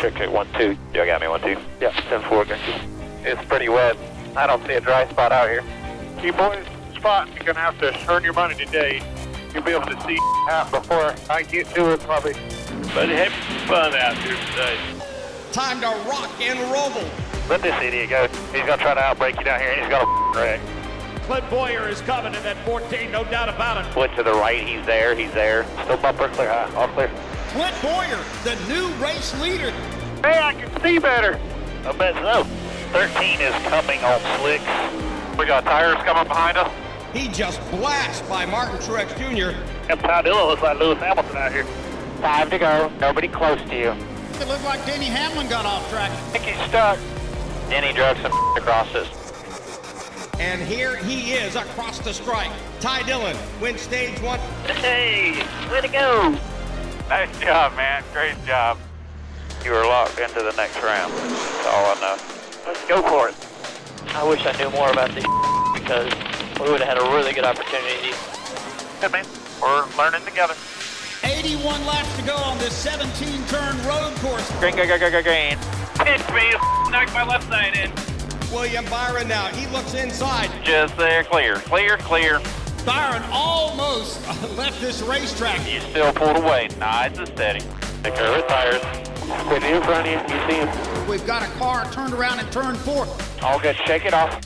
check 0.00 0.18
it, 0.20 0.32
one, 0.32 0.48
two. 0.54 0.76
You 0.94 1.04
got 1.04 1.20
me 1.20 1.28
one, 1.28 1.40
two. 1.42 1.56
Yeah, 1.80 1.90
10-4, 1.90 2.46
thank 2.46 2.66
you. 2.66 3.30
It's 3.30 3.44
pretty 3.44 3.68
wet. 3.68 3.96
I 4.34 4.46
don't 4.46 4.64
see 4.66 4.72
a 4.72 4.80
dry 4.80 5.06
spot 5.10 5.30
out 5.30 5.48
here. 5.50 5.62
You 6.22 6.32
boys 6.32 6.64
spot, 6.96 7.28
you're 7.34 7.44
gonna 7.44 7.60
have 7.60 7.78
to 7.80 8.10
earn 8.10 8.24
your 8.24 8.32
money 8.32 8.54
today. 8.54 9.02
You'll 9.52 9.62
be 9.62 9.72
able 9.72 9.86
to 9.86 10.00
see 10.02 10.18
half 10.48 10.70
before 10.70 11.14
I 11.28 11.42
get 11.42 11.66
to 11.74 11.92
it, 11.92 12.00
probably. 12.00 12.32
But 12.94 13.08
having 13.08 13.68
fun 13.68 13.94
out 13.94 14.16
here 14.18 14.36
today. 14.50 14.78
Time 15.52 15.80
to 15.80 15.88
rock 16.08 16.30
and 16.40 16.58
roll. 16.72 17.04
Let 17.48 17.60
this 17.62 17.74
idiot 17.82 18.10
go. 18.10 18.28
He's 18.54 18.64
gonna 18.64 18.80
try 18.80 18.94
to 18.94 19.00
outbreak 19.00 19.36
you 19.38 19.44
down 19.44 19.60
here, 19.60 19.72
and 19.72 19.80
he's 19.82 19.90
gonna 19.90 20.32
wreck. 20.38 20.60
Clint 21.26 21.50
Bowyer 21.50 21.88
is 21.88 22.00
coming 22.02 22.34
in 22.34 22.42
that 22.42 22.56
14, 22.64 23.10
no 23.10 23.24
doubt 23.24 23.48
about 23.48 23.84
it. 23.84 23.96
Went 23.96 24.14
to 24.16 24.22
the 24.22 24.32
right. 24.32 24.66
He's 24.66 24.84
there. 24.86 25.14
He's 25.14 25.32
there. 25.32 25.66
Still 25.84 25.96
bumper 25.98 26.28
clear. 26.28 26.48
High. 26.48 26.72
All 26.74 26.88
clear. 26.88 27.10
Clint 27.52 27.74
Bowyer, 27.82 28.24
the 28.44 28.54
new 28.68 28.86
race 29.02 29.34
leader. 29.40 29.72
Hey, 30.22 30.38
I 30.38 30.54
can 30.54 30.82
see 30.82 31.00
better. 31.00 31.40
I 31.84 31.90
bet 31.90 32.14
so. 32.14 32.44
13 32.92 33.40
is 33.40 33.52
coming 33.66 33.98
on 34.04 34.20
slicks. 34.38 35.36
We 35.36 35.46
got 35.46 35.64
tires 35.64 35.96
coming 36.04 36.28
behind 36.28 36.56
us. 36.58 36.70
He 37.12 37.26
just 37.26 37.60
blasted 37.72 38.28
by 38.28 38.46
Martin 38.46 38.76
Truex 38.78 39.08
Jr. 39.16 39.58
And 39.90 39.98
Ty 39.98 40.22
Dillon 40.22 40.46
looks 40.46 40.62
like 40.62 40.78
Lewis 40.78 41.00
Hamilton 41.00 41.36
out 41.36 41.50
here. 41.50 41.64
Five 42.20 42.50
to 42.50 42.58
go. 42.58 42.92
Nobody 43.00 43.26
close 43.26 43.60
to 43.68 43.76
you. 43.76 43.90
It 44.40 44.46
looked 44.46 44.64
like 44.64 44.86
Denny 44.86 45.06
Hamlin 45.06 45.48
got 45.48 45.66
off 45.66 45.90
track. 45.90 46.12
I 46.12 46.14
think 46.30 46.44
he's 46.44 46.68
stuck. 46.68 47.00
Denny 47.68 47.92
drug 47.92 48.16
some 48.18 48.30
across 48.56 48.92
this. 48.92 49.08
And 50.38 50.62
here 50.62 50.94
he 50.94 51.32
is 51.32 51.56
across 51.56 51.98
the 51.98 52.14
stripe. 52.14 52.52
Ty 52.78 53.02
Dillon 53.02 53.36
wins 53.60 53.80
stage 53.80 54.20
one. 54.20 54.38
Hey, 54.66 55.44
way 55.68 55.80
to 55.80 55.88
go. 55.88 56.38
Nice 57.10 57.40
job, 57.40 57.74
man. 57.74 58.04
Great 58.12 58.36
job. 58.46 58.78
You 59.64 59.72
were 59.72 59.84
locked 59.84 60.20
into 60.20 60.44
the 60.44 60.52
next 60.52 60.80
round. 60.80 61.12
That's 61.12 61.66
all 61.66 61.84
I 61.84 61.94
know. 62.00 62.16
Let's 62.68 62.86
go 62.86 63.02
for 63.02 63.28
it. 63.28 63.34
I 64.14 64.22
wish 64.22 64.46
I 64.46 64.52
knew 64.52 64.70
more 64.70 64.92
about 64.92 65.10
this 65.10 65.24
because 65.74 66.06
we 66.60 66.70
would 66.70 66.80
have 66.80 66.96
had 66.96 66.98
a 66.98 67.10
really 67.10 67.32
good 67.32 67.44
opportunity. 67.44 68.14
Hey, 69.00 69.08
man. 69.10 69.26
We're 69.60 69.84
learning 69.98 70.24
together. 70.24 70.54
81 71.24 71.84
laps 71.84 72.16
to 72.16 72.22
go 72.22 72.36
on 72.36 72.56
this 72.58 72.76
17 72.76 73.44
turn 73.46 73.76
road 73.82 74.14
course. 74.18 74.48
Green, 74.60 74.76
green, 74.76 74.86
green, 74.86 75.10
green, 75.10 75.24
green. 75.24 75.58
Pitch 76.06 76.22
me. 76.30 76.46
Knocked 76.94 77.12
my 77.12 77.26
left 77.26 77.48
side 77.48 77.76
in. 77.76 77.90
William 78.54 78.84
Byron 78.84 79.26
now. 79.26 79.48
He 79.48 79.66
looks 79.74 79.94
inside. 79.94 80.48
Just 80.64 80.96
there, 80.96 81.24
clear, 81.24 81.56
clear, 81.56 81.96
clear. 81.96 82.40
Byron 82.84 83.22
almost 83.30 84.26
left 84.56 84.80
this 84.80 85.02
racetrack. 85.02 85.70
You 85.70 85.80
still 85.80 86.12
pulled 86.12 86.36
away, 86.36 86.68
nice 86.78 87.16
and 87.18 87.26
steady. 87.28 87.60
Take 88.02 88.14
care 88.14 88.26
of 88.26 88.36
the 88.36 88.46
tires. 88.48 88.80
Steady 89.46 89.66
in 89.76 89.82
front 89.82 90.08
of 90.08 90.12
you, 90.12 90.34
you 90.34 90.48
see 90.48 90.56
him. 90.56 91.08
We've 91.08 91.26
got 91.26 91.42
a 91.42 91.52
car 91.58 91.90
turned 91.92 92.14
around 92.14 92.40
in 92.40 92.46
turn 92.50 92.74
four. 92.76 93.06
All 93.42 93.60
good, 93.60 93.76
shake 93.86 94.04
it 94.06 94.14
off. 94.14 94.40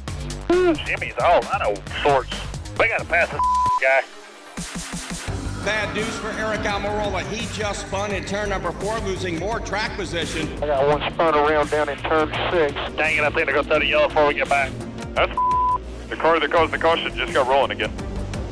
Jimmie's 0.48 1.14
all 1.22 1.44
out 1.46 1.62
of 1.62 2.02
sorts. 2.02 2.30
We 2.78 2.88
gotta 2.88 3.04
pass 3.04 3.30
this 3.30 3.40
guy. 3.82 5.64
Bad 5.64 5.94
news 5.94 6.14
for 6.18 6.30
Aric 6.32 6.64
Almirola. 6.64 7.22
He 7.30 7.46
just 7.56 7.86
spun 7.86 8.10
in 8.12 8.24
turn 8.24 8.50
number 8.50 8.72
four, 8.72 8.98
losing 9.00 9.38
more 9.38 9.60
track 9.60 9.96
position. 9.96 10.52
I 10.62 10.66
got 10.66 10.86
one 10.86 11.12
spun 11.12 11.34
around 11.34 11.70
down 11.70 11.88
in 11.88 11.96
turn 11.98 12.28
six. 12.50 12.74
Dang 12.96 13.16
it, 13.16 13.24
I 13.24 13.30
think 13.30 13.46
they're 13.46 13.54
gonna 13.54 13.64
throw 13.64 13.78
the 13.78 13.86
yellow 13.86 14.08
before 14.08 14.26
we 14.26 14.34
get 14.34 14.48
back. 14.48 14.72
That's 15.14 15.32
the 16.08 16.16
car 16.16 16.38
that 16.40 16.50
caused 16.50 16.72
the 16.72 16.78
caution 16.78 17.16
just 17.16 17.32
got 17.32 17.46
rolling 17.46 17.70
again. 17.70 17.92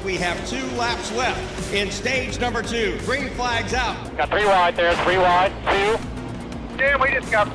We 0.04 0.16
have 0.16 0.48
two 0.48 0.66
laps 0.76 1.12
left 1.12 1.72
in 1.72 1.90
stage 1.92 2.40
number 2.40 2.60
two. 2.60 2.98
Green 3.04 3.30
flags 3.30 3.72
out. 3.72 4.16
Got 4.16 4.30
three 4.30 4.44
wide 4.44 4.74
there, 4.74 4.96
three 5.04 5.16
wide, 5.16 5.52
two. 5.70 6.76
Damn, 6.76 7.00
we 7.00 7.10
just 7.10 7.30
got 7.30 7.46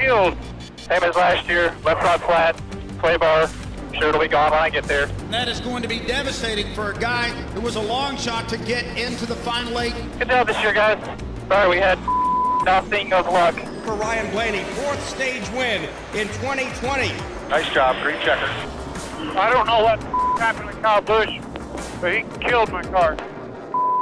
killed. 0.00 0.36
Same 0.76 1.02
as 1.02 1.16
last 1.16 1.48
year, 1.48 1.74
left 1.84 2.02
side 2.02 2.20
flat, 2.20 2.60
play 2.98 3.16
bar. 3.16 3.48
Sure 3.94 4.10
it'll 4.10 4.20
be 4.20 4.28
gone 4.28 4.52
when 4.52 4.60
I 4.60 4.70
get 4.70 4.84
there. 4.84 5.06
That 5.30 5.48
is 5.48 5.58
going 5.60 5.82
to 5.82 5.88
be 5.88 5.98
devastating 5.98 6.72
for 6.72 6.92
a 6.92 6.98
guy 6.98 7.30
who 7.52 7.60
was 7.60 7.74
a 7.74 7.80
long 7.80 8.16
shot 8.16 8.48
to 8.50 8.58
get 8.58 8.84
into 8.96 9.26
the 9.26 9.34
final 9.34 9.80
eight. 9.80 9.94
Good 10.18 10.28
job 10.28 10.46
this 10.46 10.60
year, 10.62 10.72
guys. 10.72 11.04
Sorry, 11.48 11.68
we 11.68 11.78
had 11.78 11.98
nothing 12.64 13.12
of 13.12 13.26
luck. 13.26 13.56
For 13.84 13.94
Ryan 13.94 14.30
Blaney, 14.30 14.62
fourth 14.74 15.04
stage 15.08 15.48
win 15.50 15.82
in 16.14 16.28
2020. 16.28 17.10
Nice 17.48 17.68
job, 17.74 18.00
green 18.04 18.20
checker. 18.20 18.46
I 19.36 19.50
don't 19.52 19.66
know 19.66 19.82
what 19.82 20.00
happened 20.38 20.70
to 20.70 20.76
Kyle 20.80 21.00
Busch, 21.00 21.40
but 22.00 22.14
he 22.14 22.22
killed 22.40 22.70
my 22.70 22.82
car. 22.82 23.16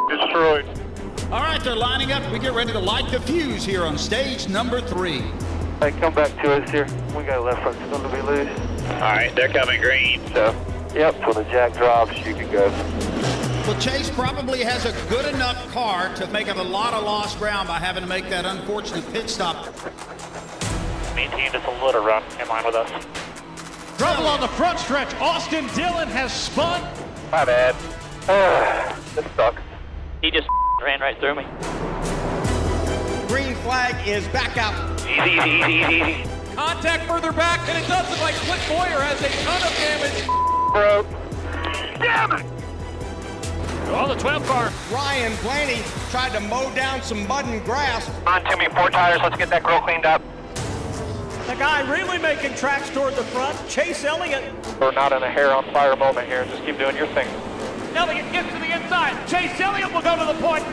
Destroyed. 0.08 0.66
All 1.32 1.42
right, 1.42 1.62
they're 1.62 1.74
lining 1.74 2.12
up. 2.12 2.30
We 2.32 2.38
get 2.38 2.52
ready 2.52 2.72
to 2.72 2.78
light 2.78 3.10
the 3.10 3.20
fuse 3.20 3.64
here 3.64 3.84
on 3.84 3.98
stage 3.98 4.48
number 4.48 4.80
three. 4.80 5.22
Hey, 5.80 5.90
come 5.92 6.14
back 6.14 6.30
to 6.42 6.54
us 6.54 6.70
here. 6.70 6.86
We 7.16 7.24
got 7.24 7.38
a 7.38 7.40
left 7.40 7.62
front 7.62 7.76
still 7.76 8.00
to 8.00 8.08
be 8.08 8.22
loose. 8.22 8.48
All 8.90 9.00
right, 9.00 9.34
they're 9.34 9.48
coming 9.48 9.80
green. 9.80 10.20
So, 10.32 10.54
yep, 10.94 11.14
when 11.26 11.34
the 11.34 11.44
jack 11.50 11.74
drops, 11.74 12.16
you 12.18 12.34
can 12.34 12.50
go. 12.52 12.68
Well, 13.66 13.80
Chase 13.80 14.08
probably 14.10 14.62
has 14.62 14.86
a 14.86 14.92
good 15.08 15.26
enough 15.34 15.72
car 15.72 16.14
to 16.14 16.26
make 16.28 16.48
up 16.48 16.56
a 16.58 16.62
lot 16.62 16.94
of 16.94 17.02
lost 17.02 17.38
ground 17.38 17.66
by 17.66 17.78
having 17.78 18.04
to 18.04 18.08
make 18.08 18.30
that 18.30 18.44
unfortunate 18.44 19.04
pit 19.12 19.28
stop. 19.28 19.74
Maintain 21.16 21.50
just 21.50 21.66
a 21.66 21.84
little 21.84 22.04
run 22.04 22.22
in 22.40 22.46
line 22.48 22.64
with 22.64 22.76
us. 22.76 22.88
Trouble 23.98 24.28
on 24.28 24.40
the 24.40 24.48
front 24.48 24.78
stretch. 24.78 25.12
Austin 25.16 25.66
Dillon 25.74 26.06
has 26.08 26.32
spun. 26.32 26.80
My 27.30 27.44
bad. 27.44 27.74
this 29.14 29.24
sucks. 29.34 29.62
He 30.22 30.30
just 30.30 30.48
ran 30.84 31.00
right 31.00 31.18
through 31.18 31.34
me. 31.34 31.44
Green 33.28 33.54
flag 33.56 34.06
is 34.06 34.26
back 34.28 34.56
out. 34.56 34.74
Easy, 35.00 35.30
easy, 35.30 35.50
easy, 35.50 35.74
easy, 35.74 36.12
easy. 36.22 36.30
Contact 36.54 37.04
further 37.04 37.32
back, 37.32 37.68
and 37.68 37.76
it 37.82 37.86
does 37.88 38.08
look 38.08 38.20
like 38.20 38.34
Clint 38.36 38.62
Bowyer 38.68 39.00
has 39.02 39.20
a 39.20 39.28
ton 39.44 39.62
of 39.62 39.76
damage. 39.76 40.26
Bro. 40.72 41.06
Damn 41.98 42.32
it! 42.32 42.56
On 43.92 44.08
the 44.08 44.14
12 44.14 44.46
car. 44.46 44.72
Ryan 44.92 45.36
Blaney 45.42 45.82
tried 46.10 46.32
to 46.32 46.40
mow 46.40 46.72
down 46.74 47.02
some 47.02 47.26
mud 47.26 47.44
and 47.46 47.64
grass. 47.64 48.10
On 48.26 48.42
to 48.44 48.56
me, 48.56 48.66
four 48.74 48.90
tires. 48.90 49.20
Let's 49.22 49.36
get 49.36 49.50
that 49.50 49.62
grill 49.62 49.80
cleaned 49.80 50.06
up. 50.06 50.22
The 51.46 51.54
guy 51.54 51.88
really 51.88 52.18
making 52.18 52.54
tracks 52.56 52.90
toward 52.90 53.14
the 53.14 53.22
front. 53.22 53.56
Chase 53.68 54.02
Elliott. 54.02 54.52
We're 54.80 54.90
not 54.90 55.12
in 55.12 55.22
a 55.22 55.30
hair 55.30 55.54
on 55.54 55.62
fire 55.72 55.94
moment 55.94 56.26
here. 56.26 56.44
Just 56.46 56.64
keep 56.64 56.76
doing 56.76 56.96
your 56.96 57.06
thing. 57.08 57.28
Elliott 57.94 58.32
gets 58.32 58.52
to 58.52 58.58
the 58.58 58.74
inside. 58.74 59.26
Chase 59.28 59.60
Elliott 59.60 59.92
will 59.92 60.02
go 60.02 60.18
to 60.18 60.24
the 60.24 60.38
point. 60.44 60.64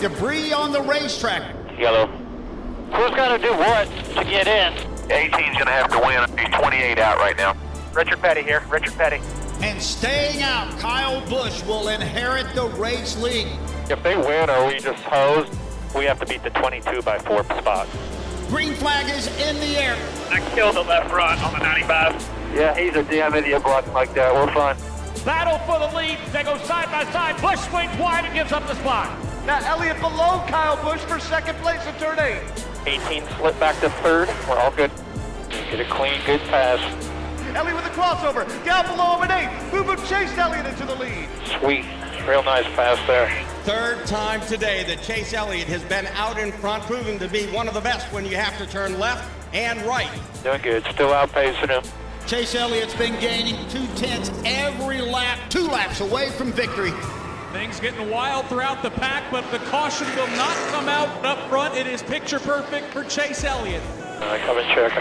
Debris 0.00 0.54
on 0.54 0.72
the 0.72 0.80
racetrack. 0.80 1.54
Yellow. 1.78 2.06
Who's 2.06 3.10
got 3.10 3.36
to 3.36 3.42
do 3.42 3.52
what 3.52 3.86
to 4.14 4.24
get 4.24 4.46
in? 4.48 4.72
18's 5.08 5.54
going 5.54 5.66
to 5.66 5.72
have 5.72 5.90
to 5.90 5.98
win. 5.98 6.38
He's 6.38 6.58
28 6.58 6.98
out 6.98 7.18
right 7.18 7.36
now. 7.36 7.54
Richard 7.92 8.20
Petty 8.20 8.42
here. 8.42 8.64
Richard 8.70 8.94
Petty. 8.94 9.20
And 9.60 9.80
staying 9.80 10.42
out, 10.42 10.70
Kyle 10.78 11.20
Busch 11.28 11.62
will 11.64 11.88
inherit 11.88 12.46
the 12.54 12.68
race 12.78 13.14
lead. 13.18 13.46
If 13.90 14.02
they 14.02 14.16
win 14.16 14.48
are 14.48 14.66
we 14.66 14.78
just 14.78 15.02
hose, 15.02 15.48
we 15.94 16.06
have 16.06 16.18
to 16.20 16.26
beat 16.26 16.42
the 16.42 16.50
22 16.50 17.02
by 17.02 17.18
four 17.18 17.44
spot. 17.44 17.86
Green 18.48 18.74
flag 18.74 19.10
is 19.10 19.26
in 19.40 19.56
the 19.58 19.76
air. 19.76 19.96
I 20.30 20.38
killed 20.54 20.76
the 20.76 20.82
left 20.82 21.10
front 21.10 21.42
on 21.42 21.52
the 21.54 21.58
95. 21.58 22.14
Yeah, 22.54 22.78
he's 22.78 22.94
a 22.94 23.02
damn 23.02 23.34
idiot 23.34 23.64
button 23.64 23.92
like 23.92 24.14
that. 24.14 24.32
We're 24.32 24.52
fine. 24.54 24.76
Battle 25.24 25.58
for 25.66 25.80
the 25.80 25.96
lead. 25.96 26.18
They 26.32 26.44
go 26.44 26.56
side 26.58 26.86
by 26.86 27.10
side. 27.10 27.40
Busch 27.42 27.58
swings 27.68 27.90
wide 27.98 28.24
and 28.24 28.32
gives 28.32 28.52
up 28.52 28.64
the 28.68 28.76
spot. 28.76 29.10
Now 29.46 29.58
Elliott 29.64 30.00
below 30.00 30.44
Kyle 30.46 30.76
Busch 30.82 31.00
for 31.00 31.18
second 31.18 31.56
place 31.58 31.84
in 31.86 31.94
turn 31.96 32.20
eight. 32.20 32.40
18 32.86 33.24
slip 33.36 33.58
back 33.58 33.80
to 33.80 33.90
third. 33.90 34.28
We're 34.48 34.58
all 34.58 34.70
good. 34.70 34.92
Get 35.50 35.80
a 35.80 35.84
clean, 35.84 36.20
good 36.24 36.40
pass. 36.42 36.78
Elliott 37.56 37.74
with 37.76 37.86
a 37.86 37.90
crossover. 37.90 38.46
Down 38.64 38.86
below 38.86 39.16
him 39.16 39.24
in 39.24 39.30
eight. 39.32 39.70
Boo 39.72 39.82
Boo 39.82 39.96
chased 40.06 40.38
Elliott 40.38 40.66
into 40.66 40.86
the 40.86 40.94
lead. 40.94 41.28
Sweet. 41.58 41.84
Real 42.26 42.42
nice 42.42 42.64
pass 42.74 42.98
there. 43.06 43.30
Third 43.62 44.04
time 44.04 44.40
today 44.40 44.82
that 44.84 45.00
Chase 45.00 45.32
Elliott 45.32 45.68
has 45.68 45.84
been 45.84 46.08
out 46.08 46.38
in 46.38 46.50
front, 46.50 46.82
proving 46.82 47.20
to 47.20 47.28
be 47.28 47.46
one 47.46 47.68
of 47.68 47.74
the 47.74 47.80
best 47.80 48.12
when 48.12 48.24
you 48.24 48.34
have 48.34 48.58
to 48.58 48.66
turn 48.66 48.98
left 48.98 49.30
and 49.54 49.80
right. 49.82 50.10
Doing 50.42 50.60
good. 50.60 50.84
Still 50.86 51.10
outpacing 51.10 51.68
him. 51.68 51.84
Chase 52.26 52.56
Elliott's 52.56 52.96
been 52.96 53.18
gaining 53.20 53.68
two 53.68 53.86
tenths 53.94 54.32
every 54.44 55.00
lap, 55.00 55.38
two 55.50 55.68
laps 55.68 56.00
away 56.00 56.30
from 56.30 56.50
victory. 56.50 56.90
Things 57.52 57.78
getting 57.78 58.10
wild 58.10 58.46
throughout 58.46 58.82
the 58.82 58.90
pack, 58.90 59.30
but 59.30 59.48
the 59.52 59.58
caution 59.70 60.08
will 60.16 60.26
not 60.36 60.56
come 60.72 60.88
out 60.88 61.08
up 61.24 61.38
front. 61.48 61.76
It 61.76 61.86
is 61.86 62.02
picture 62.02 62.40
perfect 62.40 62.88
for 62.88 63.04
Chase 63.04 63.44
Elliott. 63.44 63.82
I 64.20 64.38
come 64.40 64.58
and 64.58 64.66
check. 64.74 64.92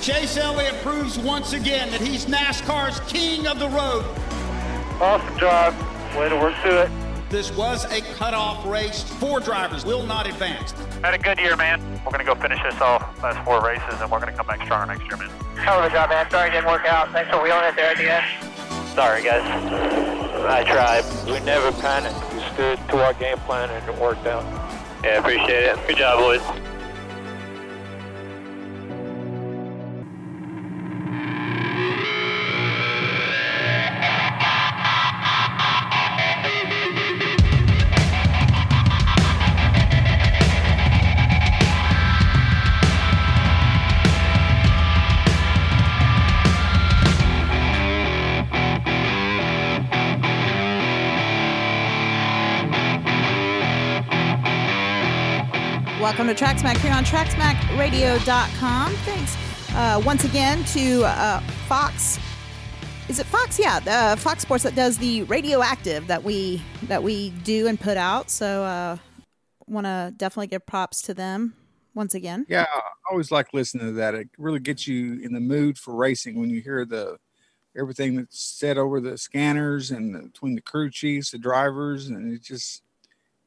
Chase 0.00 0.36
Elliott 0.36 0.74
proves 0.82 1.18
once 1.18 1.54
again 1.54 1.90
that 1.90 2.00
he's 2.00 2.26
NASCAR's 2.26 3.00
king 3.12 3.48
of 3.48 3.58
the 3.58 3.68
road. 3.70 4.04
Awesome 5.00 5.38
job. 5.38 5.74
Way 6.18 6.28
to 6.28 6.36
work 6.36 6.56
through 6.62 6.78
it. 6.78 6.90
This 7.30 7.54
was 7.56 7.84
a 7.92 8.00
cutoff 8.16 8.66
race. 8.66 9.04
Four 9.04 9.38
drivers 9.38 9.84
will 9.84 10.02
not 10.02 10.26
advance. 10.26 10.72
Had 11.02 11.14
a 11.14 11.18
good 11.18 11.38
year, 11.38 11.54
man. 11.56 11.80
We're 12.04 12.10
going 12.10 12.18
to 12.18 12.24
go 12.24 12.34
finish 12.34 12.60
this 12.60 12.80
off 12.80 13.22
last 13.22 13.44
four 13.44 13.62
races, 13.64 14.00
and 14.00 14.10
we're 14.10 14.18
going 14.18 14.32
to 14.32 14.36
come 14.36 14.46
back 14.46 14.60
stronger 14.64 14.92
next 14.92 15.06
year, 15.06 15.16
man. 15.16 15.30
Hell 15.56 15.78
of 15.78 15.84
a 15.84 15.94
job, 15.94 16.10
man. 16.10 16.28
Sorry 16.28 16.48
it 16.48 16.52
didn't 16.52 16.66
work 16.66 16.86
out. 16.86 17.12
Thanks 17.12 17.30
for 17.30 17.40
wheeling 17.40 17.62
it 17.64 17.76
there 17.76 17.92
at 17.92 17.98
the 17.98 18.12
end. 18.12 18.24
Sorry, 18.94 19.22
guys. 19.22 19.42
I 20.44 20.64
tried. 20.64 21.04
We 21.30 21.38
never 21.44 21.70
panicked. 21.80 22.18
We 22.34 22.40
stood 22.54 22.78
to 22.88 23.04
our 23.04 23.14
game 23.14 23.38
plan 23.38 23.70
and 23.70 23.88
it 23.88 24.00
worked 24.00 24.26
out. 24.26 24.42
Yeah, 25.04 25.18
appreciate 25.18 25.64
it. 25.64 25.78
Good 25.86 25.98
job, 25.98 26.18
boys. 26.18 26.42
Welcome 56.18 56.34
to 56.34 56.44
Tracksmack 56.44 56.78
here 56.78 56.92
on 56.92 57.04
TracksmackRadio.com. 57.04 58.92
Thanks 58.92 59.36
uh, 59.72 60.02
once 60.04 60.24
again 60.24 60.64
to 60.64 61.04
uh, 61.04 61.38
Fox. 61.68 62.18
Is 63.08 63.20
it 63.20 63.26
Fox? 63.26 63.56
Yeah, 63.56 63.78
uh, 63.86 64.16
Fox 64.16 64.42
Sports 64.42 64.64
that 64.64 64.74
does 64.74 64.98
the 64.98 65.22
radioactive 65.22 66.08
that 66.08 66.24
we 66.24 66.60
that 66.88 67.04
we 67.04 67.30
do 67.44 67.68
and 67.68 67.78
put 67.78 67.96
out. 67.96 68.30
So, 68.30 68.64
uh, 68.64 68.96
want 69.68 69.86
to 69.86 70.12
definitely 70.16 70.48
give 70.48 70.66
props 70.66 71.02
to 71.02 71.14
them 71.14 71.54
once 71.94 72.14
again. 72.14 72.46
Yeah, 72.48 72.66
I 72.68 72.80
always 73.12 73.30
like 73.30 73.54
listening 73.54 73.86
to 73.86 73.92
that. 73.92 74.16
It 74.16 74.28
really 74.38 74.58
gets 74.58 74.88
you 74.88 75.20
in 75.20 75.32
the 75.32 75.38
mood 75.38 75.78
for 75.78 75.94
racing 75.94 76.40
when 76.40 76.50
you 76.50 76.60
hear 76.60 76.84
the 76.84 77.16
everything 77.76 78.16
that's 78.16 78.42
said 78.42 78.76
over 78.76 79.00
the 79.00 79.16
scanners 79.16 79.92
and 79.92 80.12
the, 80.12 80.22
between 80.22 80.56
the 80.56 80.62
crew 80.62 80.90
chiefs, 80.90 81.30
the 81.30 81.38
drivers, 81.38 82.08
and 82.08 82.34
it 82.34 82.42
just 82.42 82.82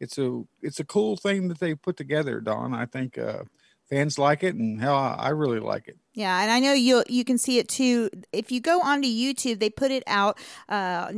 it's 0.01 0.17
a 0.17 0.43
it's 0.61 0.81
a 0.81 0.85
cool 0.85 1.15
thing 1.17 1.47
that 1.49 1.59
they 1.59 1.75
put 1.75 1.97
together, 1.97 2.41
Don. 2.41 2.73
I 2.73 2.87
think 2.87 3.17
uh, 3.19 3.43
fans 3.89 4.19
like 4.19 4.43
it, 4.43 4.55
and 4.55 4.81
hell, 4.81 4.97
I 4.97 5.29
really 5.29 5.59
like 5.61 5.87
it. 5.87 5.97
Yeah, 6.13 6.41
and 6.41 6.51
I 6.51 6.59
know 6.59 6.73
you 6.73 7.03
you 7.07 7.23
can 7.23 7.37
see 7.37 7.57
it 7.57 7.69
too. 7.69 8.09
If 8.33 8.51
you 8.51 8.59
go 8.59 8.81
onto 8.81 9.07
YouTube, 9.07 9.59
they 9.59 9.69
put 9.69 9.91
it 9.91 10.03
out 10.07 10.37
uh, 10.67 11.09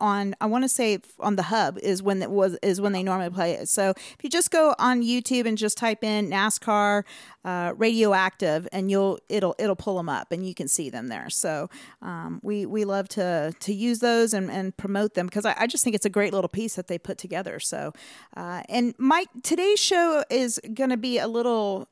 on 0.00 0.34
I 0.40 0.46
want 0.46 0.64
to 0.64 0.70
say 0.70 1.00
on 1.20 1.36
the 1.36 1.42
hub 1.44 1.78
is 1.82 2.02
when 2.02 2.22
it 2.22 2.30
was 2.30 2.56
is 2.62 2.80
when 2.80 2.92
they 2.92 3.02
normally 3.02 3.28
play 3.28 3.52
it. 3.52 3.68
So 3.68 3.90
if 3.90 4.16
you 4.22 4.30
just 4.30 4.50
go 4.50 4.74
on 4.78 5.02
YouTube 5.02 5.46
and 5.46 5.58
just 5.58 5.76
type 5.76 6.02
in 6.02 6.30
NASCAR 6.30 7.04
uh, 7.44 7.74
radioactive, 7.76 8.66
and 8.72 8.90
you'll 8.90 9.18
it'll 9.28 9.54
it'll 9.58 9.76
pull 9.76 9.98
them 9.98 10.08
up, 10.08 10.32
and 10.32 10.46
you 10.46 10.54
can 10.54 10.66
see 10.66 10.88
them 10.88 11.08
there. 11.08 11.28
So 11.28 11.68
um, 12.00 12.40
we 12.42 12.64
we 12.64 12.86
love 12.86 13.06
to 13.10 13.52
to 13.60 13.74
use 13.74 13.98
those 13.98 14.32
and, 14.32 14.50
and 14.50 14.74
promote 14.78 15.12
them 15.12 15.26
because 15.26 15.44
I, 15.44 15.56
I 15.58 15.66
just 15.66 15.84
think 15.84 15.94
it's 15.94 16.06
a 16.06 16.10
great 16.10 16.32
little 16.32 16.48
piece 16.48 16.76
that 16.76 16.88
they 16.88 16.98
put 16.98 17.18
together. 17.18 17.60
So 17.60 17.92
uh, 18.34 18.62
and 18.70 18.94
Mike, 18.96 19.28
today's 19.42 19.78
show 19.78 20.24
is 20.30 20.58
going 20.72 20.90
to 20.90 20.96
be 20.96 21.18
a 21.18 21.28
little 21.28 21.86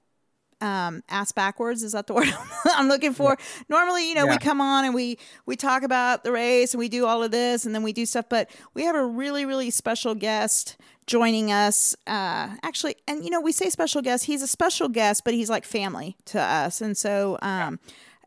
um 0.60 1.02
ass 1.08 1.32
backwards 1.32 1.82
is 1.82 1.92
that 1.92 2.06
the 2.06 2.14
word 2.14 2.28
i'm 2.66 2.88
looking 2.88 3.12
for? 3.12 3.36
Yeah. 3.38 3.62
normally 3.68 4.08
you 4.08 4.14
know 4.14 4.24
yeah. 4.24 4.32
we 4.32 4.38
come 4.38 4.60
on 4.60 4.84
and 4.84 4.94
we 4.94 5.18
we 5.44 5.56
talk 5.56 5.82
about 5.82 6.24
the 6.24 6.32
race 6.32 6.72
and 6.72 6.78
we 6.78 6.88
do 6.88 7.06
all 7.06 7.22
of 7.22 7.30
this 7.30 7.66
and 7.66 7.74
then 7.74 7.82
we 7.82 7.92
do 7.92 8.06
stuff 8.06 8.26
but 8.28 8.50
we 8.74 8.84
have 8.84 8.96
a 8.96 9.04
really 9.04 9.44
really 9.44 9.70
special 9.70 10.14
guest 10.14 10.76
joining 11.06 11.52
us 11.52 11.94
uh 12.06 12.56
actually 12.62 12.96
and 13.06 13.24
you 13.24 13.30
know 13.30 13.40
we 13.40 13.52
say 13.52 13.70
special 13.70 14.02
guest 14.02 14.24
he's 14.24 14.42
a 14.42 14.48
special 14.48 14.88
guest 14.88 15.22
but 15.24 15.34
he's 15.34 15.48
like 15.48 15.64
family 15.64 16.16
to 16.24 16.40
us 16.40 16.80
and 16.80 16.96
so 16.96 17.38
um 17.42 17.78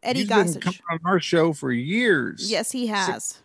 eddie 0.02 0.22
he's 0.22 0.30
gossage. 0.30 0.80
on 0.90 1.00
our 1.06 1.20
show 1.20 1.52
for 1.52 1.72
years. 1.72 2.50
Yes 2.50 2.72
he 2.72 2.88
has. 2.88 3.06
Six, 3.06 3.44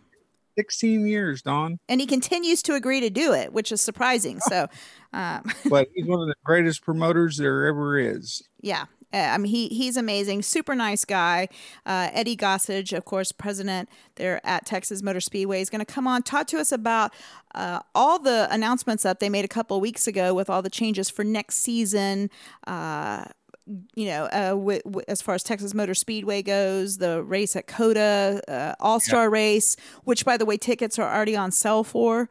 16 0.57 1.05
years 1.05 1.41
don. 1.41 1.79
And 1.89 1.99
he 1.99 2.07
continues 2.07 2.63
to 2.63 2.75
agree 2.75 3.01
to 3.01 3.09
do 3.09 3.33
it 3.33 3.51
which 3.51 3.73
is 3.73 3.81
surprising 3.81 4.39
so 4.47 4.67
um 5.11 5.43
but 5.69 5.89
he's 5.93 6.05
one 6.05 6.21
of 6.21 6.27
the 6.27 6.35
greatest 6.45 6.81
promoters 6.83 7.35
there 7.35 7.67
ever 7.67 7.99
is 7.99 8.47
yeah. 8.65 8.85
Uh, 9.13 9.17
I 9.17 9.37
mean, 9.37 9.51
he 9.51 9.67
he's 9.67 9.95
amazing, 9.95 10.41
super 10.41 10.75
nice 10.75 11.05
guy. 11.05 11.47
Uh, 11.85 12.09
Eddie 12.11 12.35
Gossage, 12.35 12.91
of 12.97 13.05
course, 13.05 13.31
president 13.31 13.87
there 14.15 14.45
at 14.45 14.65
Texas 14.65 15.01
Motor 15.01 15.21
Speedway, 15.21 15.61
is 15.61 15.69
going 15.69 15.79
to 15.79 15.85
come 15.85 16.07
on 16.07 16.23
talk 16.23 16.47
to 16.47 16.57
us 16.57 16.71
about 16.71 17.13
uh, 17.53 17.79
all 17.93 18.19
the 18.19 18.47
announcements 18.51 19.03
that 19.03 19.19
they 19.19 19.29
made 19.29 19.45
a 19.45 19.47
couple 19.47 19.79
weeks 19.79 20.07
ago 20.07 20.33
with 20.33 20.49
all 20.49 20.61
the 20.61 20.69
changes 20.69 21.09
for 21.09 21.23
next 21.23 21.57
season. 21.57 22.29
Uh, 22.65 23.25
you 23.95 24.07
know, 24.07 24.25
uh, 24.25 24.49
w- 24.49 24.81
w- 24.83 25.05
as 25.07 25.21
far 25.21 25.35
as 25.35 25.43
Texas 25.43 25.73
Motor 25.73 25.93
Speedway 25.93 26.41
goes, 26.41 26.97
the 26.97 27.23
race 27.23 27.55
at 27.55 27.67
COTA, 27.67 28.41
uh, 28.47 28.75
All 28.79 28.99
Star 28.99 29.25
yeah. 29.25 29.31
Race, 29.31 29.77
which 30.03 30.25
by 30.25 30.35
the 30.35 30.45
way, 30.45 30.57
tickets 30.57 30.99
are 30.99 31.15
already 31.15 31.35
on 31.35 31.51
sale 31.51 31.83
for. 31.83 32.27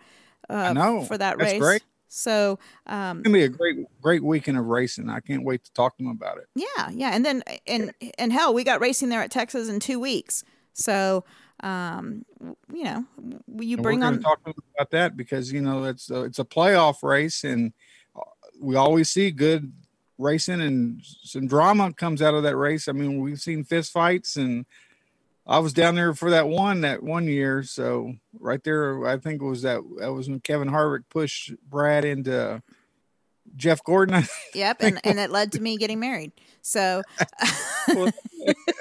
Uh, 0.50 1.00
for 1.04 1.16
that 1.16 1.38
That's 1.38 1.52
race. 1.52 1.60
Great. 1.60 1.82
So 2.14 2.58
um, 2.86 3.18
it's 3.18 3.24
gonna 3.24 3.38
be 3.38 3.44
a 3.44 3.48
great, 3.48 3.76
great 4.00 4.22
weekend 4.22 4.56
of 4.56 4.66
racing. 4.66 5.10
I 5.10 5.20
can't 5.20 5.44
wait 5.44 5.64
to 5.64 5.72
talk 5.72 5.96
to 5.98 6.04
them 6.04 6.12
about 6.12 6.38
it. 6.38 6.46
Yeah, 6.54 6.90
yeah, 6.92 7.10
and 7.12 7.24
then 7.24 7.42
and 7.66 7.92
and 8.18 8.32
hell, 8.32 8.54
we 8.54 8.62
got 8.62 8.80
racing 8.80 9.08
there 9.08 9.20
at 9.20 9.30
Texas 9.30 9.68
in 9.68 9.80
two 9.80 9.98
weeks. 9.98 10.44
So 10.74 11.24
um, 11.60 12.24
you 12.72 12.84
know, 12.84 13.04
you 13.58 13.76
and 13.76 13.82
bring 13.82 14.02
on 14.02 14.20
talk 14.20 14.40
about 14.44 14.90
that 14.92 15.16
because 15.16 15.52
you 15.52 15.60
know 15.60 15.84
it's 15.84 16.10
a, 16.10 16.22
it's 16.22 16.38
a 16.38 16.44
playoff 16.44 17.02
race, 17.02 17.42
and 17.42 17.72
uh, 18.16 18.22
we 18.60 18.76
always 18.76 19.10
see 19.10 19.30
good 19.30 19.72
racing 20.16 20.60
and 20.60 21.00
some 21.02 21.48
drama 21.48 21.92
comes 21.92 22.22
out 22.22 22.34
of 22.34 22.44
that 22.44 22.56
race. 22.56 22.86
I 22.86 22.92
mean, 22.92 23.18
we've 23.20 23.40
seen 23.40 23.64
fist 23.64 23.90
fights 23.92 24.36
and 24.36 24.64
I 25.46 25.58
was 25.58 25.72
down 25.72 25.94
there 25.94 26.14
for 26.14 26.30
that 26.30 26.48
one 26.48 26.80
that 26.82 27.02
one 27.02 27.26
year. 27.26 27.62
So 27.62 28.14
right 28.38 28.62
there, 28.64 29.06
I 29.06 29.18
think 29.18 29.42
it 29.42 29.46
was 29.46 29.62
that 29.62 29.80
that 29.98 30.12
was 30.12 30.28
when 30.28 30.40
Kevin 30.40 30.68
Harvick 30.68 31.04
pushed 31.10 31.52
Brad 31.68 32.04
into 32.04 32.62
Jeff 33.56 33.84
Gordon. 33.84 34.26
Yep, 34.54 34.76
and, 34.80 35.00
and 35.04 35.18
it 35.18 35.30
led 35.30 35.52
to 35.52 35.60
me 35.60 35.76
getting 35.76 36.00
married. 36.00 36.32
So 36.62 37.02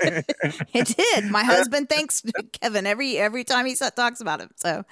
it 0.04 0.96
did. 0.98 1.26
My 1.26 1.44
husband 1.44 1.90
thanks 1.90 2.24
Kevin 2.54 2.88
every 2.88 3.18
every 3.18 3.44
time 3.44 3.66
he 3.66 3.76
talks 3.76 4.22
about 4.22 4.40
him. 4.40 4.52
So 4.56 4.86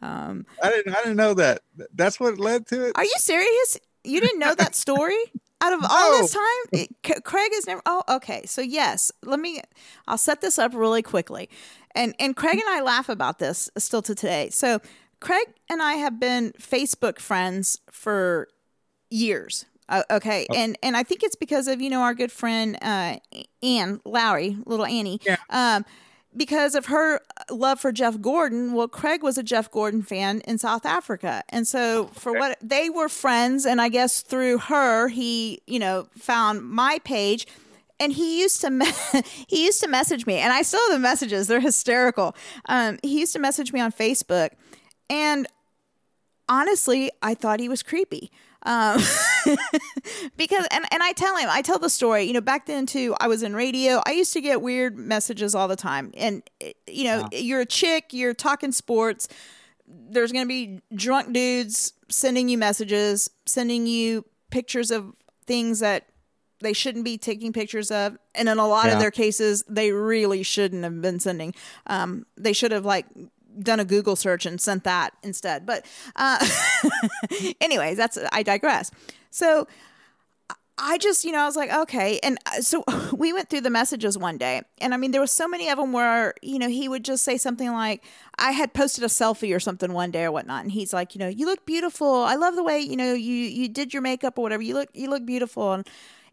um, 0.00 0.46
I 0.62 0.70
didn't 0.70 0.94
I 0.94 0.98
didn't 0.98 1.16
know 1.16 1.34
that. 1.34 1.60
That's 1.94 2.18
what 2.18 2.38
led 2.38 2.66
to 2.68 2.86
it. 2.86 2.92
Are 2.96 3.04
you 3.04 3.14
serious? 3.18 3.78
You 4.04 4.20
didn't 4.20 4.38
know 4.38 4.54
that 4.54 4.74
story? 4.74 5.22
Out 5.60 5.72
of 5.72 5.80
all 5.88 6.18
this 6.18 6.32
time 6.32 6.42
it, 6.72 7.24
craig 7.24 7.50
has 7.54 7.66
never 7.66 7.82
oh 7.86 8.02
okay. 8.08 8.42
So 8.46 8.60
yes 8.60 9.10
let 9.24 9.40
me 9.40 9.60
i'll 10.06 10.18
set 10.18 10.40
this 10.40 10.58
up 10.58 10.74
really 10.74 11.02
quickly. 11.02 11.48
And 11.94 12.14
and 12.20 12.36
craig 12.36 12.54
and 12.54 12.68
i 12.68 12.80
laugh 12.80 13.08
about 13.08 13.38
this 13.38 13.70
still 13.76 14.02
to 14.02 14.14
today. 14.14 14.50
So 14.50 14.80
craig 15.20 15.46
and 15.68 15.82
i 15.82 15.94
have 15.94 16.20
been 16.20 16.52
facebook 16.60 17.18
friends 17.18 17.80
for 17.90 18.48
years 19.10 19.66
uh, 19.88 20.02
okay? 20.10 20.46
Oh. 20.50 20.54
and 20.54 20.78
and 20.82 20.96
i 20.96 21.02
think 21.02 21.22
it's 21.22 21.36
because 21.36 21.66
of 21.66 21.80
you 21.80 21.90
know 21.90 22.02
our 22.02 22.14
good 22.14 22.30
friend 22.30 22.76
uh 22.82 23.16
anne 23.62 24.00
lowry 24.04 24.56
little 24.66 24.86
annie. 24.86 25.20
Yeah. 25.24 25.36
um 25.50 25.84
because 26.36 26.74
of 26.74 26.86
her 26.86 27.20
love 27.50 27.80
for 27.80 27.90
Jeff 27.90 28.20
Gordon, 28.20 28.72
well, 28.72 28.88
Craig 28.88 29.22
was 29.22 29.38
a 29.38 29.42
Jeff 29.42 29.70
Gordon 29.70 30.02
fan 30.02 30.40
in 30.42 30.58
South 30.58 30.84
Africa. 30.84 31.42
And 31.48 31.66
so 31.66 32.10
for 32.12 32.32
what 32.32 32.58
they 32.62 32.90
were 32.90 33.08
friends, 33.08 33.64
and 33.66 33.80
I 33.80 33.88
guess 33.88 34.20
through 34.20 34.58
her, 34.58 35.08
he, 35.08 35.62
you 35.66 35.78
know, 35.78 36.08
found 36.16 36.62
my 36.62 36.98
page. 37.04 37.46
And 38.00 38.12
he 38.12 38.40
used 38.40 38.60
to 38.60 38.70
me- 38.70 38.86
he 39.48 39.64
used 39.64 39.82
to 39.82 39.88
message 39.88 40.24
me 40.24 40.36
and 40.36 40.52
i 40.52 40.62
still 40.62 40.80
have 40.88 40.92
the 40.92 41.00
messages 41.00 41.48
they're 41.48 41.60
hysterical. 41.60 42.36
Um, 42.68 42.98
he 43.02 43.18
used 43.20 43.32
to 43.32 43.40
message 43.40 43.72
me 43.72 43.80
on 43.80 43.90
facebook. 43.90 44.50
And 45.10 45.46
honestly 46.48 47.10
i 47.20 47.34
thought 47.34 47.60
he 47.60 47.68
was 47.68 47.82
creepy 47.82 48.30
um, 48.64 49.00
because 50.36 50.66
and, 50.70 50.84
and 50.90 51.02
I 51.02 51.12
tell 51.12 51.36
him 51.36 51.48
I 51.50 51.62
tell 51.62 51.78
the 51.78 51.90
story 51.90 52.24
you 52.24 52.32
know 52.32 52.40
back 52.40 52.66
then 52.66 52.86
too 52.86 53.14
I 53.20 53.28
was 53.28 53.42
in 53.42 53.54
radio 53.54 54.02
I 54.06 54.12
used 54.12 54.32
to 54.32 54.40
get 54.40 54.62
weird 54.62 54.96
messages 54.98 55.54
all 55.54 55.68
the 55.68 55.76
time 55.76 56.12
and 56.16 56.42
you 56.86 57.04
know 57.04 57.22
wow. 57.22 57.28
you're 57.32 57.60
a 57.60 57.66
chick 57.66 58.12
you're 58.12 58.34
talking 58.34 58.72
sports 58.72 59.28
there's 59.86 60.32
gonna 60.32 60.46
be 60.46 60.80
drunk 60.94 61.32
dudes 61.32 61.92
sending 62.08 62.48
you 62.48 62.58
messages 62.58 63.30
sending 63.46 63.86
you 63.86 64.24
pictures 64.50 64.90
of 64.90 65.14
things 65.46 65.80
that 65.80 66.08
they 66.60 66.72
shouldn't 66.72 67.04
be 67.04 67.16
taking 67.16 67.52
pictures 67.52 67.90
of 67.90 68.18
and 68.34 68.48
in 68.48 68.58
a 68.58 68.66
lot 68.66 68.86
yeah. 68.86 68.94
of 68.94 68.98
their 68.98 69.10
cases 69.10 69.62
they 69.68 69.92
really 69.92 70.42
shouldn't 70.42 70.82
have 70.82 71.00
been 71.00 71.20
sending 71.20 71.54
um, 71.86 72.26
they 72.36 72.52
should 72.52 72.72
have 72.72 72.84
like 72.84 73.06
done 73.60 73.80
a 73.80 73.84
Google 73.84 74.16
search 74.16 74.46
and 74.46 74.60
sent 74.60 74.84
that 74.84 75.14
instead. 75.22 75.66
But 75.66 75.84
uh, 76.16 76.46
anyways, 77.60 77.96
that's 77.96 78.18
I 78.32 78.42
digress. 78.42 78.90
So 79.30 79.66
I 80.80 80.96
just, 80.98 81.24
you 81.24 81.32
know, 81.32 81.40
I 81.40 81.46
was 81.46 81.56
like, 81.56 81.72
okay. 81.72 82.20
And 82.22 82.38
uh, 82.46 82.60
so 82.60 82.84
we 83.16 83.32
went 83.32 83.50
through 83.50 83.62
the 83.62 83.70
messages 83.70 84.16
one 84.16 84.38
day. 84.38 84.62
And 84.80 84.94
I 84.94 84.96
mean, 84.96 85.10
there 85.10 85.20
was 85.20 85.32
so 85.32 85.48
many 85.48 85.68
of 85.68 85.78
them 85.78 85.92
where, 85.92 86.34
you 86.40 86.58
know, 86.58 86.68
he 86.68 86.88
would 86.88 87.04
just 87.04 87.24
say 87.24 87.36
something 87.36 87.72
like, 87.72 88.04
I 88.38 88.52
had 88.52 88.72
posted 88.74 89.02
a 89.04 89.08
selfie 89.08 89.54
or 89.54 89.60
something 89.60 89.92
one 89.92 90.10
day 90.10 90.24
or 90.24 90.32
whatnot. 90.32 90.62
And 90.62 90.72
he's 90.72 90.92
like, 90.92 91.14
you 91.14 91.18
know, 91.18 91.28
you 91.28 91.46
look 91.46 91.66
beautiful. 91.66 92.22
I 92.22 92.36
love 92.36 92.54
the 92.54 92.62
way, 92.62 92.78
you 92.78 92.96
know, 92.96 93.12
you, 93.12 93.34
you 93.34 93.68
did 93.68 93.92
your 93.92 94.02
makeup 94.02 94.38
or 94.38 94.42
whatever. 94.42 94.62
You 94.62 94.74
look, 94.74 94.88
you 94.94 95.10
look 95.10 95.26
beautiful. 95.26 95.72
And 95.72 95.86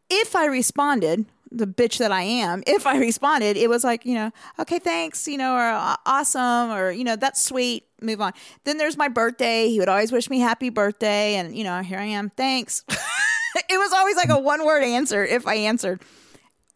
if 0.10 0.36
I 0.36 0.46
responded, 0.46 1.25
the 1.55 1.65
bitch 1.65 1.97
that 2.00 2.12
I 2.12 2.24
am, 2.24 2.63
if 2.67 2.85
I 2.85 2.97
responded, 3.00 3.57
it 3.57 3.69
was 3.69 3.83
like, 3.83 4.05
you 4.05 4.13
know, 4.13 4.31
okay, 4.59 4.79
thanks, 4.79 5.27
you 5.27 5.38
know, 5.38 5.55
or 5.55 5.69
uh, 5.69 5.95
awesome, 6.05 6.71
or, 6.71 6.91
you 6.91 7.03
know, 7.03 7.15
that's 7.15 7.43
sweet, 7.43 7.85
move 8.01 8.21
on. 8.21 8.33
Then 8.65 8.77
there's 8.77 8.97
my 8.97 9.07
birthday. 9.07 9.69
He 9.69 9.79
would 9.79 9.89
always 9.89 10.12
wish 10.12 10.29
me 10.29 10.39
happy 10.39 10.69
birthday. 10.69 11.35
And, 11.35 11.55
you 11.55 11.63
know, 11.63 11.81
here 11.81 11.97
I 11.97 12.05
am, 12.05 12.29
thanks. 12.31 12.83
it 12.89 13.77
was 13.77 13.93
always 13.93 14.17
like 14.17 14.29
a 14.29 14.33
mm. 14.33 14.43
one 14.43 14.65
word 14.65 14.83
answer 14.83 15.24
if 15.25 15.47
I 15.47 15.55
answered. 15.55 16.01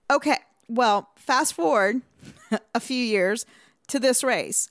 Okay, 0.10 0.38
well, 0.68 1.10
fast 1.18 1.54
forward 1.54 2.02
a 2.74 2.80
few 2.80 3.04
years 3.04 3.46
to 3.88 4.00
this 4.00 4.24
race. 4.24 4.70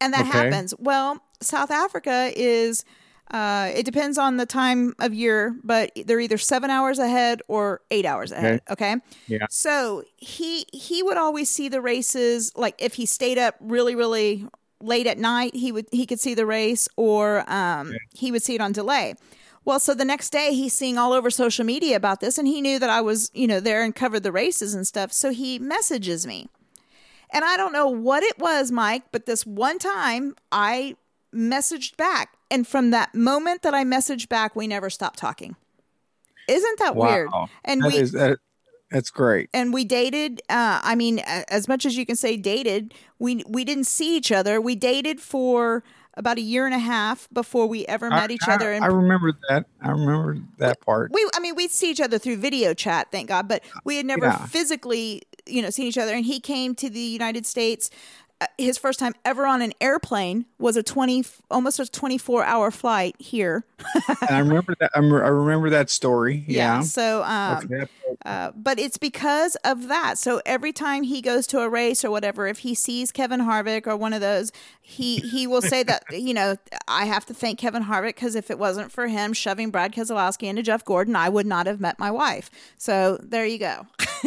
And 0.00 0.14
that 0.14 0.26
okay. 0.28 0.38
happens. 0.38 0.74
Well, 0.78 1.22
South 1.42 1.70
Africa 1.70 2.30
is 2.34 2.84
uh, 3.30 3.70
it 3.74 3.84
depends 3.84 4.18
on 4.18 4.36
the 4.36 4.46
time 4.46 4.94
of 4.98 5.14
year, 5.14 5.56
but 5.62 5.92
they're 6.06 6.20
either 6.20 6.38
seven 6.38 6.70
hours 6.70 6.98
ahead 6.98 7.42
or 7.48 7.80
eight 7.90 8.04
hours 8.04 8.32
ahead. 8.32 8.60
Okay. 8.70 8.94
okay? 8.94 9.02
Yeah. 9.28 9.46
So 9.50 10.02
he 10.16 10.66
he 10.72 11.02
would 11.02 11.16
always 11.16 11.48
see 11.48 11.68
the 11.68 11.80
races. 11.80 12.52
Like 12.56 12.74
if 12.78 12.94
he 12.94 13.06
stayed 13.06 13.38
up 13.38 13.54
really 13.60 13.94
really 13.94 14.46
late 14.80 15.06
at 15.06 15.18
night, 15.18 15.54
he 15.54 15.70
would 15.70 15.86
he 15.92 16.06
could 16.06 16.20
see 16.20 16.34
the 16.34 16.46
race, 16.46 16.88
or 16.96 17.50
um, 17.50 17.94
he 18.14 18.32
would 18.32 18.42
see 18.42 18.54
it 18.54 18.60
on 18.60 18.72
delay. 18.72 19.14
Well, 19.64 19.78
so 19.78 19.94
the 19.94 20.04
next 20.04 20.30
day 20.30 20.54
he's 20.54 20.72
seeing 20.72 20.96
all 20.98 21.12
over 21.12 21.30
social 21.30 21.64
media 21.64 21.96
about 21.96 22.20
this, 22.20 22.38
and 22.38 22.48
he 22.48 22.60
knew 22.60 22.78
that 22.78 22.90
I 22.90 23.02
was, 23.02 23.30
you 23.34 23.46
know, 23.46 23.60
there 23.60 23.84
and 23.84 23.94
covered 23.94 24.22
the 24.22 24.32
races 24.32 24.74
and 24.74 24.86
stuff. 24.86 25.12
So 25.12 25.30
he 25.30 25.58
messages 25.58 26.26
me. 26.26 26.48
And 27.32 27.44
I 27.44 27.56
don't 27.56 27.72
know 27.72 27.86
what 27.86 28.22
it 28.22 28.38
was, 28.38 28.72
Mike, 28.72 29.04
but 29.12 29.26
this 29.26 29.46
one 29.46 29.78
time 29.78 30.34
I 30.50 30.96
messaged 31.32 31.96
back. 31.96 32.34
And 32.50 32.66
from 32.66 32.90
that 32.90 33.14
moment 33.14 33.62
that 33.62 33.74
I 33.74 33.84
messaged 33.84 34.28
back, 34.28 34.56
we 34.56 34.66
never 34.66 34.90
stopped 34.90 35.18
talking. 35.18 35.56
Isn't 36.48 36.78
that 36.80 36.96
Wow. 36.96 37.06
weird? 37.08 37.28
And 37.64 37.82
That 37.82 37.86
we 37.88 37.94
is- 37.98 38.12
that- 38.12 38.38
that's 38.90 39.10
great. 39.10 39.48
and 39.54 39.72
we 39.72 39.84
dated 39.84 40.42
uh 40.48 40.80
i 40.82 40.96
mean 40.96 41.20
as 41.20 41.68
much 41.68 41.86
as 41.86 41.96
you 41.96 42.04
can 42.04 42.16
say 42.16 42.36
dated 42.36 42.92
we 43.20 43.44
we 43.48 43.64
didn't 43.64 43.84
see 43.86 44.16
each 44.16 44.32
other 44.32 44.60
we 44.60 44.74
dated 44.74 45.20
for 45.20 45.84
about 46.14 46.38
a 46.38 46.40
year 46.40 46.66
and 46.66 46.74
a 46.74 46.78
half 46.80 47.28
before 47.32 47.68
we 47.68 47.86
ever 47.86 48.10
met 48.10 48.30
I, 48.30 48.34
each 48.34 48.48
other 48.48 48.72
and 48.72 48.84
I 48.84 48.88
remember 48.88 49.30
that. 49.48 49.66
I 49.80 49.92
remember 49.92 50.38
that 50.58 50.80
part. 50.80 51.12
we 51.12 51.24
i 51.36 51.38
mean 51.38 51.54
we'd 51.54 51.70
see 51.70 51.88
each 51.92 52.00
other 52.00 52.18
through 52.18 52.38
video 52.38 52.74
chat 52.74 53.06
thank 53.12 53.28
god 53.28 53.46
but 53.46 53.62
we 53.84 53.96
had 53.96 54.06
never 54.06 54.24
Yeah. 54.26 54.44
physically 54.46 55.22
you 55.46 55.62
know 55.62 55.70
seen 55.70 55.86
each 55.86 55.96
other 55.98 56.12
and 56.12 56.24
he 56.24 56.40
came 56.40 56.74
to 56.74 56.90
the 56.90 56.98
united 56.98 57.46
states 57.46 57.90
his 58.58 58.78
first 58.78 58.98
time 58.98 59.14
ever 59.24 59.46
on 59.46 59.62
an 59.62 59.72
airplane 59.80 60.46
was 60.58 60.76
a 60.76 60.82
20 60.82 61.24
almost 61.50 61.78
a 61.78 61.86
24 61.86 62.44
hour 62.44 62.70
flight 62.70 63.14
here 63.18 63.64
I 64.28 64.38
remember 64.38 64.74
that. 64.80 64.90
I 64.94 64.98
remember, 64.98 65.24
I 65.24 65.28
remember 65.28 65.70
that 65.70 65.90
story. 65.90 66.44
Yeah. 66.46 66.80
so 66.80 67.22
um 67.24 67.64
Okay. 67.64 67.86
Uh, 68.24 68.50
but 68.54 68.78
it's 68.78 68.98
because 68.98 69.56
of 69.64 69.88
that. 69.88 70.18
So 70.18 70.42
every 70.44 70.72
time 70.72 71.04
he 71.04 71.22
goes 71.22 71.46
to 71.48 71.60
a 71.60 71.68
race 71.68 72.04
or 72.04 72.10
whatever, 72.10 72.46
if 72.46 72.58
he 72.58 72.74
sees 72.74 73.12
Kevin 73.12 73.40
Harvick 73.40 73.86
or 73.86 73.96
one 73.96 74.12
of 74.12 74.20
those, 74.20 74.52
he 74.82 75.18
he 75.20 75.46
will 75.46 75.62
say 75.62 75.82
that 75.84 76.04
you 76.10 76.34
know 76.34 76.56
I 76.88 77.06
have 77.06 77.24
to 77.26 77.34
thank 77.34 77.58
Kevin 77.58 77.84
Harvick 77.84 78.16
because 78.16 78.34
if 78.34 78.50
it 78.50 78.58
wasn't 78.58 78.92
for 78.92 79.06
him 79.06 79.32
shoving 79.32 79.70
Brad 79.70 79.92
Keselowski 79.92 80.44
into 80.44 80.62
Jeff 80.62 80.84
Gordon, 80.84 81.16
I 81.16 81.28
would 81.28 81.46
not 81.46 81.66
have 81.66 81.80
met 81.80 81.98
my 81.98 82.10
wife. 82.10 82.50
So 82.76 83.18
there 83.22 83.46
you 83.46 83.58
go. 83.58 83.86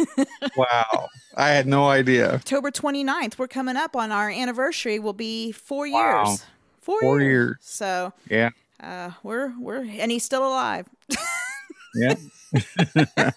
Wow. 0.56 1.08
I 1.36 1.48
had 1.50 1.66
no 1.66 1.88
idea. 1.88 2.34
October 2.34 2.70
29th, 2.70 3.38
we're 3.38 3.48
coming 3.48 3.76
up 3.76 3.96
on 3.96 4.03
our 4.12 4.30
anniversary. 4.30 4.98
Will 4.98 5.12
be 5.12 5.52
four 5.52 5.88
Wow. 5.90 6.24
years. 6.26 6.44
Four, 6.80 7.00
Four 7.00 7.20
years. 7.20 7.30
years. 7.30 7.56
So 7.60 8.12
Yeah. 8.28 8.50
uh, 8.82 9.10
we're 9.22 9.52
we're 9.58 9.84
and 9.84 10.10
he's 10.10 10.24
still 10.24 10.46
alive. 10.46 10.86
Yeah. 11.96 12.16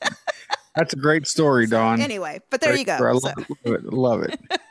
That's 0.78 0.94
a 0.94 0.98
great 0.98 1.28
story, 1.28 1.68
Don. 1.68 2.00
Anyway, 2.02 2.40
but 2.50 2.62
there 2.62 2.70
Great 2.72 2.80
you 2.82 2.86
go. 2.86 2.96
story. 2.96 3.12
I 3.12 3.18
So- 3.20 3.28
love 3.66 3.76
it. 3.76 3.84
Love 3.94 4.24
it. 4.24 4.40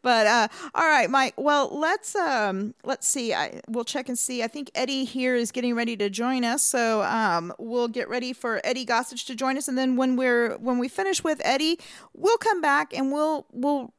but 0.00 0.26
uh 0.26 0.48
all 0.74 0.86
right 0.86 1.10
mike 1.10 1.34
well 1.36 1.68
let's 1.78 2.16
um 2.16 2.74
let's 2.84 3.06
see 3.06 3.34
i 3.34 3.60
we'll 3.68 3.84
check 3.84 4.08
and 4.08 4.18
see 4.18 4.42
i 4.42 4.46
think 4.46 4.70
eddie 4.74 5.04
here 5.04 5.34
is 5.34 5.52
getting 5.52 5.74
ready 5.74 5.94
to 5.94 6.08
join 6.08 6.42
us 6.42 6.62
so 6.62 7.02
um 7.02 7.52
we'll 7.58 7.88
get 7.88 8.08
ready 8.08 8.32
for 8.32 8.62
eddie 8.64 8.86
gossage 8.86 9.26
to 9.26 9.34
join 9.34 9.58
us 9.58 9.68
and 9.68 9.76
then 9.76 9.96
when 9.96 10.16
we're 10.16 10.56
when 10.56 10.78
we 10.78 10.88
finish 10.88 11.22
with 11.22 11.38
eddie 11.44 11.78
we'll 12.14 12.38
come 12.38 12.62
back 12.62 12.96
and 12.96 13.12
we'll 13.12 13.44
we'll 13.52 13.92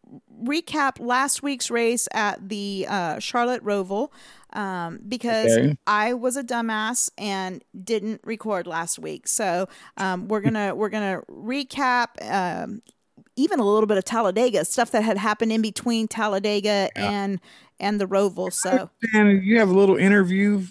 recap 0.44 1.00
last 1.00 1.44
week's 1.44 1.70
race 1.70 2.08
at 2.14 2.50
the 2.50 2.88
uh 2.90 3.20
charlotte 3.20 3.64
roval 3.64 4.10
um, 4.54 5.00
because 5.08 5.58
Okay. 5.58 5.78
I 5.88 6.14
was 6.14 6.38
a 6.38 6.44
dumbass 6.44 7.10
and 7.18 7.64
didn't 7.84 8.22
record 8.24 8.68
last 8.68 9.00
week. 9.00 9.28
So 9.28 9.68
um, 9.98 10.28
we're 10.28 10.42
gonna 10.42 10.76
we're 10.76 10.90
gonna 10.90 11.22
recap 11.30 12.08
um, 12.32 12.82
even 13.36 13.60
a 13.60 13.64
little 13.64 13.88
bit 13.88 13.98
of 13.98 14.06
Talladega 14.06 14.66
stuff 14.66 14.92
that 14.92 15.04
had 15.04 15.18
happened 15.18 15.52
in 15.52 15.62
between 15.62 16.08
Talladega 16.08 16.90
and 16.96 17.40
and 17.80 18.00
the 18.00 18.06
Roval. 18.06 18.52
So 18.52 18.90
And 19.14 19.44
you 19.44 19.60
have 19.60 19.70
a 19.70 19.74
little 19.74 19.96
interview 19.98 20.64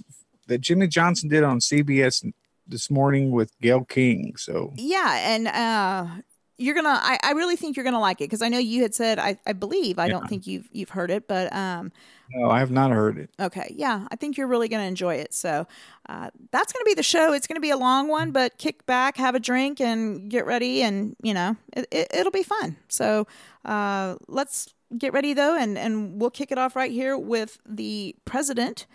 that 0.47 0.61
Jimmie 0.61 0.89
Johnson 0.89 1.29
did 1.29 1.43
on 1.45 1.61
CBS 1.61 2.25
this 2.67 2.91
morning 2.91 3.31
with 3.31 3.53
Gayle 3.61 3.85
King. 3.85 4.35
So 4.37 4.73
yeah, 4.77 5.17
and 5.21 5.49
uh, 5.49 6.23
you're 6.59 6.75
gonna 6.75 6.99
I, 7.01 7.19
I 7.23 7.33
really 7.33 7.57
think 7.57 7.77
you're 7.77 7.85
gonna 7.85 8.01
like 8.01 8.21
it 8.21 8.25
because 8.25 8.43
I 8.43 8.49
know 8.49 8.59
you 8.59 8.83
had 8.83 8.95
said 8.95 9.19
I, 9.19 9.39
I 9.47 9.53
believe 9.53 9.99
I 9.99 10.09
don't 10.09 10.29
think 10.29 10.47
you've 10.47 10.69
you've 10.73 10.91
heard 10.91 11.11
it, 11.11 11.27
but 11.27 11.53
um, 11.55 11.93
no, 12.35 12.51
I 12.51 12.59
have 12.59 12.71
not 12.71 12.91
heard 12.91 13.17
it. 13.17 13.31
Okay, 13.41 13.75
yeah, 13.75 14.07
I 14.11 14.17
think 14.17 14.37
you're 14.37 14.47
really 14.47 14.69
going 14.69 14.83
to 14.83 14.87
enjoy 14.87 15.15
it. 15.15 15.33
So 15.33 15.67
uh, 16.09 16.31
that's 16.51 16.73
going 16.73 16.83
to 16.83 16.89
be 16.89 16.95
the 16.95 17.03
show. 17.03 17.33
It's 17.33 17.47
going 17.47 17.57
to 17.57 17.61
be 17.61 17.71
a 17.71 17.77
long 17.77 18.09
one, 18.09 18.33
but 18.33 18.59
kick 18.59 18.85
back, 18.87 19.17
have 19.17 19.35
a 19.35 19.41
drink, 19.41 19.81
and 19.81 20.31
get 20.31 20.45
ready, 20.45 20.83
and 20.83 21.17
you 21.23 21.33
know 21.33 21.57
it, 21.73 21.87
it, 21.91 22.09
it'll 22.13 22.33
be 22.33 22.43
fun. 22.43 22.77
So 22.89 23.27
uh, 23.65 24.17
let's 24.27 24.75
get 24.97 25.13
ready 25.13 25.33
though, 25.33 25.57
and 25.57 25.79
and 25.79 26.21
we'll 26.21 26.31
kick 26.31 26.53
it 26.53 26.59
off 26.59 26.77
right 26.77 26.91
here 26.91 27.17
with 27.17 27.59
the 27.67 28.15
president. 28.25 28.87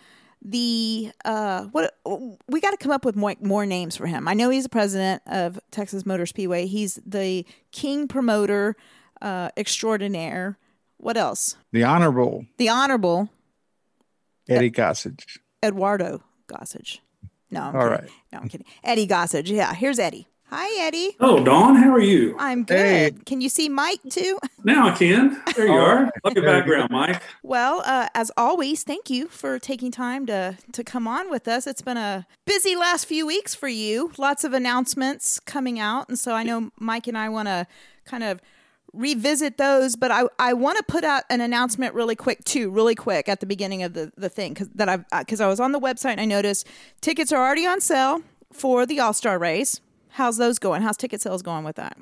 The 0.46 1.10
uh, 1.24 1.64
what 1.72 1.94
we 2.48 2.60
got 2.60 2.72
to 2.72 2.76
come 2.76 2.92
up 2.92 3.04
with 3.04 3.16
more 3.16 3.34
more 3.40 3.64
names 3.64 3.96
for 3.96 4.06
him. 4.06 4.28
I 4.28 4.34
know 4.34 4.50
he's 4.50 4.64
the 4.64 4.68
president 4.68 5.22
of 5.26 5.58
Texas 5.70 6.04
Motor 6.04 6.26
Speedway. 6.26 6.66
He's 6.66 7.00
the 7.06 7.46
king 7.72 8.08
promoter 8.08 8.76
uh, 9.22 9.48
extraordinaire. 9.56 10.58
What 10.98 11.16
else? 11.16 11.56
The 11.72 11.84
Honorable 11.84 12.44
The 12.58 12.68
honorable 12.68 13.30
Eddie 14.48 14.70
Gossage. 14.70 15.38
Eduardo 15.62 16.22
Gossage. 16.46 16.98
No, 17.50 17.62
I'm 17.62 17.76
All 17.76 17.82
kidding. 17.82 17.90
right. 18.04 18.10
No, 18.32 18.38
I'm 18.40 18.48
kidding. 18.48 18.66
Eddie 18.82 19.06
Gossage. 19.06 19.48
Yeah, 19.48 19.72
here's 19.74 19.98
Eddie. 19.98 20.28
Hi, 20.50 20.86
Eddie. 20.86 21.16
Oh, 21.20 21.42
Dawn, 21.42 21.74
how 21.74 21.90
are 21.92 22.00
you? 22.00 22.36
I'm 22.38 22.64
good. 22.64 22.76
Hey. 22.76 23.10
Can 23.26 23.40
you 23.40 23.48
see 23.48 23.68
Mike 23.68 24.00
too? 24.08 24.38
Now 24.62 24.88
I 24.88 24.92
can. 24.92 25.42
There 25.56 25.66
you 25.66 25.72
are. 25.72 26.04
right. 26.04 26.12
Love 26.22 26.34
your 26.34 26.44
background, 26.44 26.90
Mike. 26.90 27.22
Well, 27.42 27.82
uh, 27.84 28.08
as 28.14 28.30
always, 28.36 28.82
thank 28.84 29.10
you 29.10 29.26
for 29.28 29.58
taking 29.58 29.90
time 29.90 30.26
to 30.26 30.56
to 30.72 30.84
come 30.84 31.08
on 31.08 31.28
with 31.30 31.48
us. 31.48 31.66
It's 31.66 31.82
been 31.82 31.96
a 31.96 32.26
busy 32.46 32.76
last 32.76 33.06
few 33.06 33.26
weeks 33.26 33.54
for 33.54 33.68
you. 33.68 34.12
Lots 34.16 34.44
of 34.44 34.52
announcements 34.52 35.40
coming 35.40 35.80
out, 35.80 36.08
and 36.08 36.18
so 36.18 36.34
I 36.34 36.42
know 36.44 36.70
Mike 36.78 37.06
and 37.08 37.18
I 37.18 37.28
want 37.30 37.48
to 37.48 37.66
kind 38.04 38.22
of 38.22 38.40
revisit 38.92 39.56
those. 39.58 39.96
But 39.96 40.10
I 40.12 40.24
I 40.38 40.52
want 40.52 40.76
to 40.78 40.84
put 40.84 41.04
out 41.04 41.24
an 41.30 41.40
announcement 41.40 41.94
really 41.94 42.16
quick 42.16 42.44
too, 42.44 42.70
really 42.70 42.94
quick 42.94 43.28
at 43.28 43.40
the 43.40 43.46
beginning 43.46 43.82
of 43.82 43.94
the 43.94 44.12
the 44.16 44.28
thing 44.28 44.52
because 44.52 44.68
that 44.74 44.88
I 44.88 44.98
because 45.20 45.40
I 45.40 45.48
was 45.48 45.58
on 45.58 45.72
the 45.72 45.80
website 45.80 46.12
and 46.12 46.20
I 46.20 46.26
noticed 46.26 46.66
tickets 47.00 47.32
are 47.32 47.44
already 47.44 47.66
on 47.66 47.80
sale 47.80 48.22
for 48.52 48.86
the 48.86 49.00
All 49.00 49.12
Star 49.12 49.38
race. 49.38 49.80
How's 50.14 50.36
those 50.36 50.60
going? 50.60 50.82
How's 50.82 50.96
ticket 50.96 51.20
sales 51.20 51.42
going 51.42 51.64
with 51.64 51.74
that? 51.74 51.98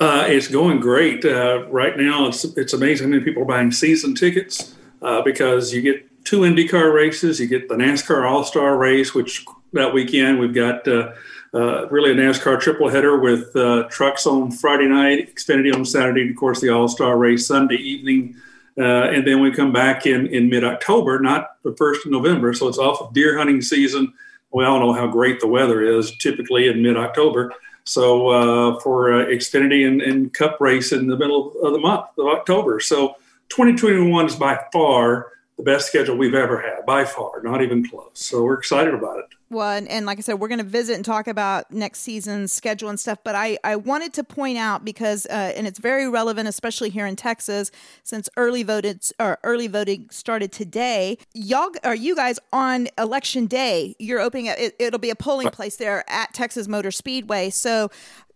Uh, 0.00 0.24
it's 0.26 0.48
going 0.48 0.80
great. 0.80 1.24
Uh, 1.24 1.66
right 1.68 1.96
now, 1.96 2.26
it's, 2.26 2.42
it's 2.42 2.72
amazing 2.72 3.06
how 3.06 3.10
many 3.12 3.22
people 3.22 3.42
are 3.42 3.46
buying 3.46 3.70
season 3.70 4.16
tickets 4.16 4.74
uh, 5.02 5.22
because 5.22 5.72
you 5.72 5.80
get 5.80 6.24
two 6.24 6.40
IndyCar 6.40 6.92
races. 6.92 7.38
You 7.38 7.46
get 7.46 7.68
the 7.68 7.76
NASCAR 7.76 8.28
All 8.28 8.42
Star 8.42 8.76
race, 8.76 9.14
which 9.14 9.46
that 9.72 9.94
weekend 9.94 10.40
we've 10.40 10.52
got 10.52 10.88
uh, 10.88 11.12
uh, 11.54 11.86
really 11.90 12.10
a 12.10 12.14
NASCAR 12.16 12.60
triple 12.60 12.88
header 12.88 13.16
with 13.20 13.54
uh, 13.54 13.84
trucks 13.84 14.26
on 14.26 14.50
Friday 14.50 14.88
night, 14.88 15.32
Xfinity 15.32 15.72
on 15.72 15.84
Saturday, 15.84 16.22
and 16.22 16.30
of 16.30 16.36
course 16.36 16.60
the 16.60 16.70
All 16.70 16.88
Star 16.88 17.16
race 17.16 17.46
Sunday 17.46 17.76
evening. 17.76 18.34
And 18.76 19.24
then 19.24 19.40
we 19.40 19.52
come 19.52 19.72
back 19.72 20.06
in, 20.06 20.26
in 20.26 20.48
mid 20.48 20.64
October, 20.64 21.20
not 21.20 21.62
the 21.62 21.70
1st 21.70 22.06
of 22.06 22.10
November. 22.10 22.52
So 22.52 22.66
it's 22.66 22.78
off 22.78 23.00
of 23.00 23.14
deer 23.14 23.38
hunting 23.38 23.62
season. 23.62 24.12
We 24.52 24.64
all 24.64 24.80
know 24.80 24.92
how 24.92 25.06
great 25.06 25.40
the 25.40 25.46
weather 25.46 25.82
is 25.82 26.16
typically 26.16 26.68
in 26.68 26.82
mid 26.82 26.96
October. 26.96 27.52
So 27.84 28.28
uh, 28.28 28.80
for 28.80 29.14
uh, 29.14 29.26
Xfinity 29.26 29.86
and, 29.86 30.02
and 30.02 30.32
Cup 30.34 30.60
race 30.60 30.92
in 30.92 31.06
the 31.06 31.16
middle 31.16 31.54
of 31.62 31.72
the 31.72 31.78
month 31.78 32.06
of 32.18 32.26
October. 32.26 32.80
So 32.80 33.16
2021 33.48 34.26
is 34.26 34.36
by 34.36 34.60
far 34.72 35.32
the 35.56 35.62
best 35.62 35.88
schedule 35.88 36.16
we've 36.16 36.34
ever 36.34 36.60
had, 36.60 36.86
by 36.86 37.04
far, 37.04 37.42
not 37.42 37.62
even 37.62 37.88
close. 37.88 38.10
So 38.14 38.44
we're 38.44 38.58
excited 38.58 38.94
about 38.94 39.18
it. 39.18 39.37
Well, 39.50 39.70
and, 39.70 39.88
and 39.88 40.04
like 40.04 40.18
I 40.18 40.20
said, 40.20 40.34
we're 40.34 40.48
going 40.48 40.58
to 40.58 40.64
visit 40.64 40.96
and 40.96 41.04
talk 41.04 41.26
about 41.26 41.72
next 41.72 42.00
season's 42.00 42.52
schedule 42.52 42.90
and 42.90 43.00
stuff. 43.00 43.18
But 43.24 43.34
I, 43.34 43.58
I 43.64 43.76
wanted 43.76 44.12
to 44.14 44.24
point 44.24 44.58
out 44.58 44.84
because, 44.84 45.24
uh, 45.26 45.52
and 45.56 45.66
it's 45.66 45.78
very 45.78 46.06
relevant, 46.08 46.48
especially 46.48 46.90
here 46.90 47.06
in 47.06 47.16
Texas, 47.16 47.70
since 48.04 48.28
early 48.36 48.62
voted 48.62 49.02
or 49.18 49.38
early 49.44 49.66
voting 49.66 50.08
started 50.10 50.52
today. 50.52 51.16
Y'all, 51.32 51.70
are 51.82 51.94
you 51.94 52.14
guys 52.14 52.38
on 52.52 52.88
election 52.98 53.46
day? 53.46 53.96
You're 53.98 54.20
opening. 54.20 54.48
A, 54.48 54.52
it, 54.52 54.76
it'll 54.78 54.98
be 54.98 55.10
a 55.10 55.16
polling 55.16 55.48
place 55.48 55.76
there 55.76 56.04
at 56.10 56.34
Texas 56.34 56.68
Motor 56.68 56.90
Speedway. 56.90 57.50
So. 57.50 57.90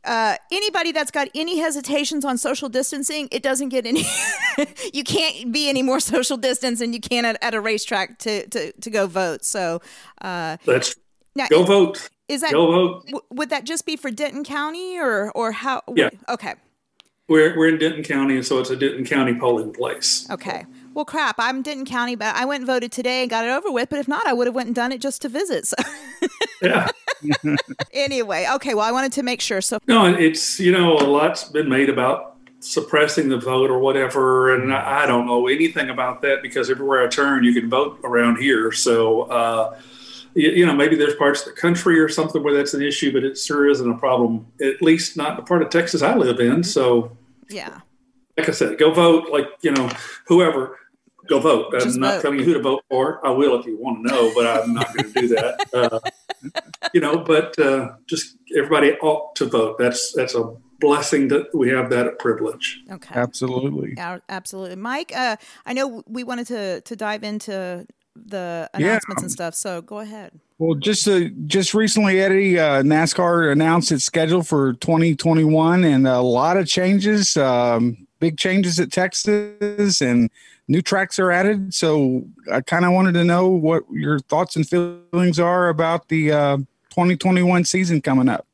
Uh, 0.04 0.34
anybody 0.50 0.90
that's 0.90 1.12
got 1.12 1.28
any 1.32 1.60
hesitations 1.60 2.24
on 2.24 2.36
social 2.36 2.68
distancing, 2.68 3.28
it 3.30 3.40
doesn't 3.40 3.68
get 3.68 3.86
any. 3.86 4.02
you 4.92 5.04
can't 5.04 5.52
be 5.52 5.68
any 5.68 5.80
more 5.80 6.00
social 6.00 6.36
distance, 6.36 6.80
and 6.80 6.92
you 6.92 7.00
can 7.00 7.24
at, 7.24 7.38
at 7.40 7.54
a 7.54 7.60
racetrack 7.60 8.18
to, 8.18 8.44
to 8.48 8.72
to 8.72 8.90
go 8.90 9.06
vote. 9.06 9.44
So, 9.44 9.80
uh, 10.20 10.56
Let's 10.66 10.96
now, 11.34 11.46
go 11.48 11.62
vote. 11.64 12.08
is 12.28 12.40
that 12.42 12.52
Go 12.52 12.70
vote. 12.70 13.06
w- 13.06 13.20
would 13.30 13.50
that 13.50 13.64
just 13.64 13.86
be 13.86 13.96
for 13.96 14.10
Denton 14.10 14.44
County 14.44 14.98
or 14.98 15.30
or 15.32 15.52
how? 15.52 15.82
Yeah. 15.94 16.10
Okay. 16.28 16.54
We're, 17.28 17.56
we're 17.56 17.68
in 17.68 17.78
Denton 17.78 18.02
County, 18.02 18.34
and 18.36 18.44
so 18.44 18.58
it's 18.58 18.68
a 18.68 18.76
Denton 18.76 19.04
County 19.06 19.32
polling 19.34 19.72
place. 19.72 20.28
Okay. 20.30 20.66
Well, 20.92 21.06
crap. 21.06 21.36
I'm 21.38 21.62
Denton 21.62 21.86
County, 21.86 22.14
but 22.14 22.34
I 22.34 22.44
went 22.44 22.60
and 22.60 22.66
voted 22.66 22.92
today 22.92 23.22
and 23.22 23.30
got 23.30 23.46
it 23.46 23.48
over 23.50 23.70
with. 23.70 23.88
But 23.88 24.00
if 24.00 24.08
not, 24.08 24.26
I 24.26 24.34
would 24.34 24.46
have 24.46 24.54
went 24.54 24.66
and 24.66 24.74
done 24.74 24.92
it 24.92 25.00
just 25.00 25.22
to 25.22 25.28
visit. 25.30 25.66
So 25.66 25.76
Yeah. 26.60 26.88
anyway, 27.92 28.46
okay. 28.54 28.74
Well, 28.74 28.84
I 28.84 28.92
wanted 28.92 29.12
to 29.12 29.22
make 29.22 29.40
sure. 29.40 29.60
So 29.60 29.78
No, 29.86 30.04
it's 30.06 30.60
you 30.60 30.72
know 30.72 30.98
a 30.98 31.06
lot's 31.06 31.44
been 31.44 31.68
made 31.68 31.88
about 31.88 32.36
suppressing 32.60 33.28
the 33.28 33.38
vote 33.38 33.70
or 33.70 33.78
whatever, 33.78 34.54
and 34.54 34.72
I, 34.74 35.04
I 35.04 35.06
don't 35.06 35.26
know 35.26 35.46
anything 35.48 35.88
about 35.88 36.20
that 36.22 36.42
because 36.42 36.68
everywhere 36.70 37.02
I 37.02 37.08
turn, 37.08 37.44
you 37.44 37.54
can 37.58 37.70
vote 37.70 37.98
around 38.04 38.36
here. 38.36 38.72
So 38.72 39.22
uh, 39.22 39.78
you, 40.34 40.50
you, 40.50 40.66
know, 40.66 40.74
maybe 40.74 40.96
there's 40.96 41.14
parts 41.14 41.40
of 41.40 41.54
the 41.54 41.60
country 41.60 41.98
or 41.98 42.08
something 42.08 42.42
where 42.42 42.54
that's 42.54 42.74
an 42.74 42.82
issue, 42.82 43.12
but 43.12 43.24
it 43.24 43.38
sure 43.38 43.68
isn't 43.68 43.90
a 43.90 43.96
problem, 43.98 44.46
at 44.60 44.82
least 44.82 45.16
not 45.16 45.36
the 45.36 45.42
part 45.42 45.62
of 45.62 45.70
Texas 45.70 46.02
I 46.02 46.14
live 46.16 46.40
in. 46.40 46.62
So, 46.62 47.16
yeah. 47.48 47.80
Like 48.36 48.48
I 48.48 48.52
said, 48.52 48.78
go 48.78 48.92
vote. 48.92 49.30
Like, 49.30 49.46
you 49.60 49.72
know, 49.72 49.90
whoever, 50.26 50.78
go 51.28 51.38
vote. 51.38 51.72
Just 51.72 51.96
I'm 51.96 52.00
not 52.00 52.14
vote. 52.14 52.22
telling 52.22 52.38
you 52.38 52.44
who 52.44 52.54
to 52.54 52.62
vote 52.62 52.84
for. 52.88 53.24
I 53.26 53.30
will 53.30 53.58
if 53.58 53.66
you 53.66 53.76
want 53.78 54.06
to 54.06 54.12
know, 54.12 54.32
but 54.34 54.46
I'm 54.46 54.72
not 54.72 54.94
going 54.94 55.12
to 55.12 55.20
do 55.20 55.28
that. 55.28 55.66
Uh, 55.72 56.00
you 56.92 57.00
know, 57.00 57.18
but 57.18 57.56
uh, 57.58 57.92
just 58.06 58.36
everybody 58.56 58.94
ought 58.94 59.34
to 59.36 59.46
vote. 59.46 59.78
That's 59.78 60.12
that's 60.12 60.34
a 60.34 60.52
blessing 60.80 61.28
that 61.28 61.54
we 61.54 61.68
have 61.68 61.88
that 61.90 62.18
privilege. 62.18 62.82
Okay. 62.90 63.14
Absolutely. 63.14 63.94
Absolutely. 63.96 64.74
Mike, 64.76 65.12
uh, 65.14 65.36
I 65.64 65.72
know 65.72 66.02
we 66.08 66.24
wanted 66.24 66.48
to 66.48 66.80
to 66.80 66.96
dive 66.96 67.22
into 67.22 67.86
the 68.14 68.68
announcements 68.74 69.22
and 69.22 69.32
stuff, 69.32 69.54
so 69.54 69.82
go 69.82 69.98
ahead. 69.98 70.32
Well, 70.58 70.74
just 70.74 71.08
uh, 71.08 71.28
just 71.46 71.74
recently, 71.74 72.20
Eddie, 72.20 72.58
uh, 72.58 72.82
NASCAR 72.82 73.50
announced 73.50 73.90
its 73.90 74.04
schedule 74.04 74.42
for 74.42 74.74
2021, 74.74 75.84
and 75.84 76.06
a 76.06 76.20
lot 76.20 76.56
of 76.56 76.66
changes, 76.66 77.36
um, 77.36 78.06
big 78.20 78.38
changes 78.38 78.78
at 78.78 78.92
Texas, 78.92 80.00
and 80.00 80.30
new 80.68 80.82
tracks 80.82 81.18
are 81.18 81.32
added. 81.32 81.74
So 81.74 82.24
I 82.50 82.60
kind 82.60 82.84
of 82.84 82.92
wanted 82.92 83.14
to 83.14 83.24
know 83.24 83.48
what 83.48 83.84
your 83.90 84.20
thoughts 84.20 84.54
and 84.54 84.68
feelings 84.68 85.40
are 85.40 85.68
about 85.68 86.08
the 86.08 86.32
uh, 86.32 86.56
2021 86.90 87.64
season 87.64 88.00
coming 88.00 88.28
up. 88.28 88.46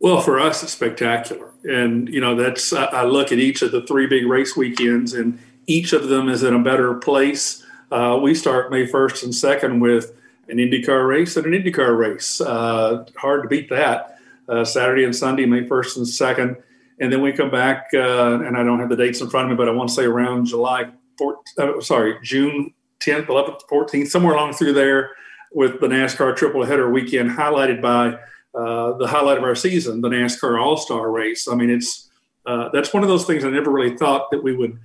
Well, 0.00 0.20
for 0.20 0.38
us, 0.38 0.62
it's 0.62 0.72
spectacular, 0.72 1.52
and 1.64 2.08
you 2.08 2.20
know 2.20 2.36
that's 2.36 2.72
I, 2.72 2.84
I 2.84 3.04
look 3.04 3.32
at 3.32 3.38
each 3.38 3.62
of 3.62 3.72
the 3.72 3.82
three 3.82 4.06
big 4.06 4.26
race 4.26 4.56
weekends, 4.56 5.12
and 5.12 5.38
each 5.66 5.92
of 5.92 6.08
them 6.08 6.28
is 6.28 6.42
in 6.42 6.54
a 6.54 6.62
better 6.62 6.94
place. 6.94 7.64
Uh, 7.90 8.18
we 8.20 8.34
start 8.34 8.70
May 8.70 8.86
1st 8.86 9.24
and 9.24 9.32
2nd 9.32 9.80
with 9.80 10.12
an 10.48 10.58
IndyCar 10.58 11.08
race 11.08 11.36
and 11.36 11.46
an 11.46 11.52
IndyCar 11.52 11.96
race. 11.96 12.40
Uh, 12.40 13.06
hard 13.16 13.42
to 13.42 13.48
beat 13.48 13.70
that. 13.70 14.18
Uh, 14.46 14.64
Saturday 14.64 15.04
and 15.04 15.16
Sunday, 15.16 15.46
May 15.46 15.62
1st 15.62 15.96
and 15.96 16.06
2nd. 16.06 16.62
And 17.00 17.12
then 17.12 17.22
we 17.22 17.32
come 17.32 17.50
back, 17.50 17.88
uh, 17.94 18.40
and 18.40 18.56
I 18.56 18.62
don't 18.62 18.80
have 18.80 18.88
the 18.90 18.96
dates 18.96 19.20
in 19.20 19.30
front 19.30 19.46
of 19.46 19.50
me, 19.50 19.56
but 19.56 19.68
I 19.68 19.72
want 19.72 19.88
to 19.88 19.94
say 19.94 20.04
around 20.04 20.46
July 20.46 20.90
4th, 21.18 21.36
uh, 21.58 21.80
sorry, 21.80 22.16
June 22.22 22.74
10th, 23.00 23.26
11th, 23.26 23.60
14th, 23.70 24.08
somewhere 24.08 24.34
along 24.34 24.52
through 24.52 24.74
there 24.74 25.12
with 25.52 25.80
the 25.80 25.86
NASCAR 25.86 26.36
triple 26.36 26.64
header 26.64 26.90
weekend, 26.90 27.30
highlighted 27.30 27.80
by 27.80 28.18
uh, 28.54 28.92
the 28.98 29.06
highlight 29.06 29.38
of 29.38 29.44
our 29.44 29.54
season, 29.54 30.02
the 30.02 30.08
NASCAR 30.08 30.60
All 30.60 30.76
Star 30.76 31.10
race. 31.10 31.48
I 31.48 31.54
mean, 31.54 31.70
it's 31.70 32.10
that's 32.72 32.92
one 32.92 33.02
of 33.02 33.08
those 33.08 33.26
things 33.26 33.44
I 33.44 33.50
never 33.50 33.70
really 33.70 33.96
thought 33.96 34.30
that 34.30 34.42
we 34.42 34.56
would 34.56 34.78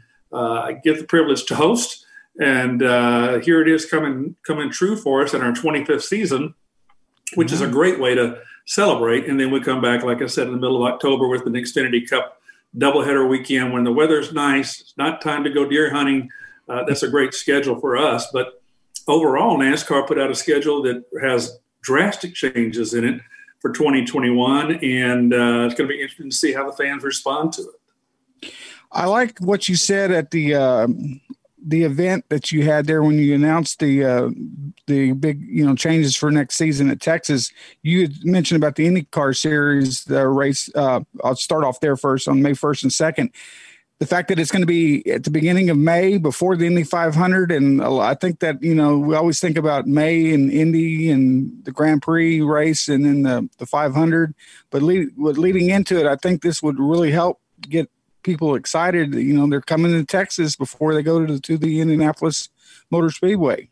get 0.84 1.00
the 1.00 1.06
privilege 1.08 1.46
to 1.46 1.56
host 1.56 2.06
and 2.40 2.82
uh, 2.82 3.40
here 3.40 3.62
it 3.62 3.68
is 3.68 3.86
coming 3.86 4.36
coming 4.46 4.72
true 4.72 4.96
for 4.96 5.24
us 5.24 5.34
in 5.34 5.42
our 5.42 5.52
25th 5.52 6.04
season, 6.04 6.56
which 7.36 7.52
is 7.52 7.62
a 7.62 7.68
great 7.68 8.00
way 8.00 8.16
to 8.16 8.40
celebrate. 8.66 9.28
And 9.28 9.40
then 9.40 9.52
we 9.52 9.60
come 9.60 9.82
back, 9.82 10.04
like 10.04 10.22
I 10.22 10.26
said, 10.26 10.48
in 10.48 10.54
the 10.54 10.60
middle 10.60 10.86
of 10.86 10.94
October 10.94 11.28
with 11.28 11.46
an 11.46 11.54
Xfinity 11.54 12.10
Cup 12.10 12.42
doubleheader 12.76 13.30
weekend 13.30 13.72
when 13.72 13.84
the 13.84 13.94
weather's 13.94 14.34
nice. 14.34 14.82
It's 14.82 14.98
not 14.98 15.22
time 15.22 15.44
to 15.44 15.50
go 15.50 15.68
deer 15.68 15.94
hunting. 15.94 16.30
Uh, 16.68 16.84
that's 16.88 17.04
a 17.04 17.10
great 17.10 17.34
schedule 17.34 17.80
for 17.80 17.98
us. 17.98 18.28
But 18.32 18.62
overall, 19.08 19.58
NASCAR 19.58 20.08
put 20.08 20.20
out 20.20 20.32
a 20.32 20.36
schedule 20.36 20.82
that 20.84 21.04
has 21.22 21.60
drastic 21.82 22.34
changes 22.34 22.94
in 22.94 23.04
it 23.04 23.22
for 23.60 23.72
2021, 23.72 24.84
and 24.84 25.34
uh, 25.34 25.66
it's 25.66 25.76
going 25.76 25.88
to 25.88 25.94
be 25.94 26.02
interesting 26.02 26.30
to 26.30 26.36
see 26.36 26.54
how 26.54 26.70
the 26.70 26.76
fans 26.76 27.04
respond 27.04 27.54
to 27.54 27.62
it. 27.62 28.52
I 28.92 29.06
like 29.06 29.40
what 29.40 29.70
you 29.70 29.76
said 29.76 30.12
at 30.12 30.32
the 30.32 30.56
uh, 30.56 30.88
the 31.66 31.84
event 31.84 32.26
that 32.30 32.52
you 32.52 32.64
had 32.64 32.86
there 32.86 33.02
when 33.02 33.18
you 33.18 33.34
announced 33.34 33.80
the 33.80 34.04
uh, 34.04 34.30
the 34.88 35.14
big 35.14 35.42
you 35.42 35.66
know 35.66 35.76
changes 35.76 36.16
for 36.16 36.30
next 36.30 36.56
season 36.56 36.90
at 36.90 37.00
Texas. 37.00 37.52
You 37.82 38.02
had 38.02 38.26
mentioned 38.26 38.62
about 38.62 38.76
the 38.76 38.88
IndyCar 38.88 39.36
Series 39.36 40.04
the 40.04 40.28
race. 40.28 40.70
Uh, 40.76 41.02
I'll 41.24 41.36
start 41.36 41.64
off 41.64 41.80
there 41.80 41.96
first 41.96 42.28
on 42.28 42.42
May 42.42 42.54
first 42.54 42.84
and 42.84 42.92
second. 42.92 43.32
The 44.00 44.08
fact 44.08 44.28
that 44.28 44.40
it's 44.40 44.52
going 44.52 44.64
to 44.64 44.68
be 44.68 45.10
at 45.10 45.24
the 45.24 45.30
beginning 45.30 45.70
of 45.70 45.78
May 45.78 46.18
before 46.18 46.58
the 46.58 46.66
Indy 46.66 46.84
500, 46.84 47.52
and 47.52 47.82
I 47.82 48.16
think 48.16 48.40
that 48.40 48.62
you 48.62 48.76
know 48.76 48.98
we 48.98 49.16
always 49.16 49.40
think 49.40 49.58
about 49.58 49.88
May 49.88 50.34
and 50.34 50.52
Indy 50.52 51.10
and 51.10 51.64
the 51.64 51.72
Grand 51.72 52.02
Prix 52.02 52.42
race, 52.42 52.90
and 52.90 53.06
then 53.06 53.24
the 53.24 53.50
the 53.60 53.66
500. 53.66 54.36
But 54.70 54.82
lead, 54.82 55.10
leading 55.18 55.70
into 55.70 55.98
it, 56.00 56.06
I 56.06 56.18
think 56.18 56.42
this 56.42 56.62
would 56.62 56.80
really 56.80 57.12
help 57.12 57.40
get 57.62 57.90
people 58.24 58.56
excited. 58.56 59.14
You 59.14 59.34
know, 59.34 59.48
they're 59.48 59.62
coming 59.62 59.92
to 59.92 60.06
Texas 60.06 60.56
before 60.56 60.94
they 60.94 61.04
go 61.04 61.26
to 61.26 61.34
the, 61.34 61.40
to 61.42 61.58
the 61.58 61.82
Indianapolis 61.82 62.50
Motor 62.90 63.12
Speedway. 63.12 63.70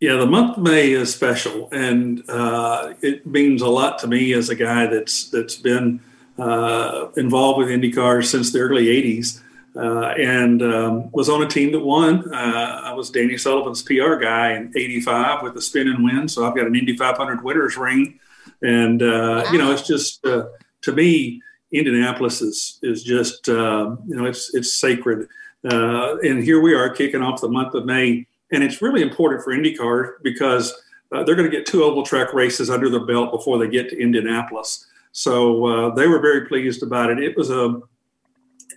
Yeah, 0.00 0.16
the 0.16 0.26
month 0.26 0.56
of 0.56 0.64
May 0.64 0.90
is 0.90 1.14
special, 1.14 1.68
and 1.70 2.28
uh, 2.28 2.94
it 3.02 3.24
means 3.24 3.62
a 3.62 3.68
lot 3.68 4.00
to 4.00 4.08
me 4.08 4.32
as 4.32 4.48
a 4.48 4.56
guy 4.56 4.86
that's 4.86 5.30
that's 5.30 5.54
been 5.54 6.00
uh, 6.36 7.06
involved 7.16 7.58
with 7.58 7.68
IndyCar 7.68 8.24
since 8.24 8.52
the 8.52 8.58
early 8.58 8.86
'80s, 8.86 9.40
uh, 9.76 10.08
and 10.18 10.60
um, 10.60 11.12
was 11.12 11.28
on 11.28 11.44
a 11.44 11.46
team 11.46 11.70
that 11.70 11.84
won. 11.84 12.34
Uh, 12.34 12.80
I 12.82 12.92
was 12.94 13.10
Danny 13.10 13.38
Sullivan's 13.38 13.82
PR 13.82 14.16
guy 14.16 14.54
in 14.54 14.72
'85 14.74 15.44
with 15.44 15.54
the 15.54 15.62
spin 15.62 15.86
and 15.86 16.02
win, 16.02 16.26
so 16.26 16.44
I've 16.44 16.56
got 16.56 16.66
an 16.66 16.74
Indy 16.74 16.96
500 16.96 17.44
winners 17.44 17.76
ring, 17.76 18.18
and 18.60 19.00
wow. 19.02 19.06
Uh, 19.06 19.52
you 19.52 19.58
know, 19.58 19.70
it's 19.70 19.86
just 19.86 20.26
uh, 20.26 20.46
to 20.80 20.92
me 20.92 21.40
Indianapolis 21.72 22.42
is 22.42 22.78
is 22.82 23.02
just 23.02 23.48
uh, 23.48 23.96
you 24.06 24.16
know 24.16 24.26
it's 24.26 24.54
it's 24.54 24.74
sacred, 24.74 25.28
uh, 25.70 26.18
and 26.18 26.42
here 26.42 26.60
we 26.60 26.74
are 26.74 26.90
kicking 26.90 27.22
off 27.22 27.40
the 27.40 27.48
month 27.48 27.74
of 27.74 27.86
May, 27.86 28.26
and 28.52 28.62
it's 28.62 28.82
really 28.82 29.02
important 29.02 29.42
for 29.42 29.52
IndyCar 29.52 30.14
because 30.22 30.72
uh, 31.12 31.24
they're 31.24 31.34
going 31.34 31.50
to 31.50 31.56
get 31.56 31.66
two 31.66 31.82
oval 31.82 32.02
track 32.02 32.32
races 32.34 32.70
under 32.70 32.88
their 32.88 33.04
belt 33.06 33.32
before 33.32 33.58
they 33.58 33.68
get 33.68 33.88
to 33.90 34.00
Indianapolis. 34.00 34.86
So 35.12 35.66
uh, 35.66 35.94
they 35.94 36.06
were 36.06 36.20
very 36.20 36.46
pleased 36.46 36.82
about 36.82 37.10
it. 37.10 37.18
It 37.18 37.36
was 37.36 37.50
a 37.50 37.80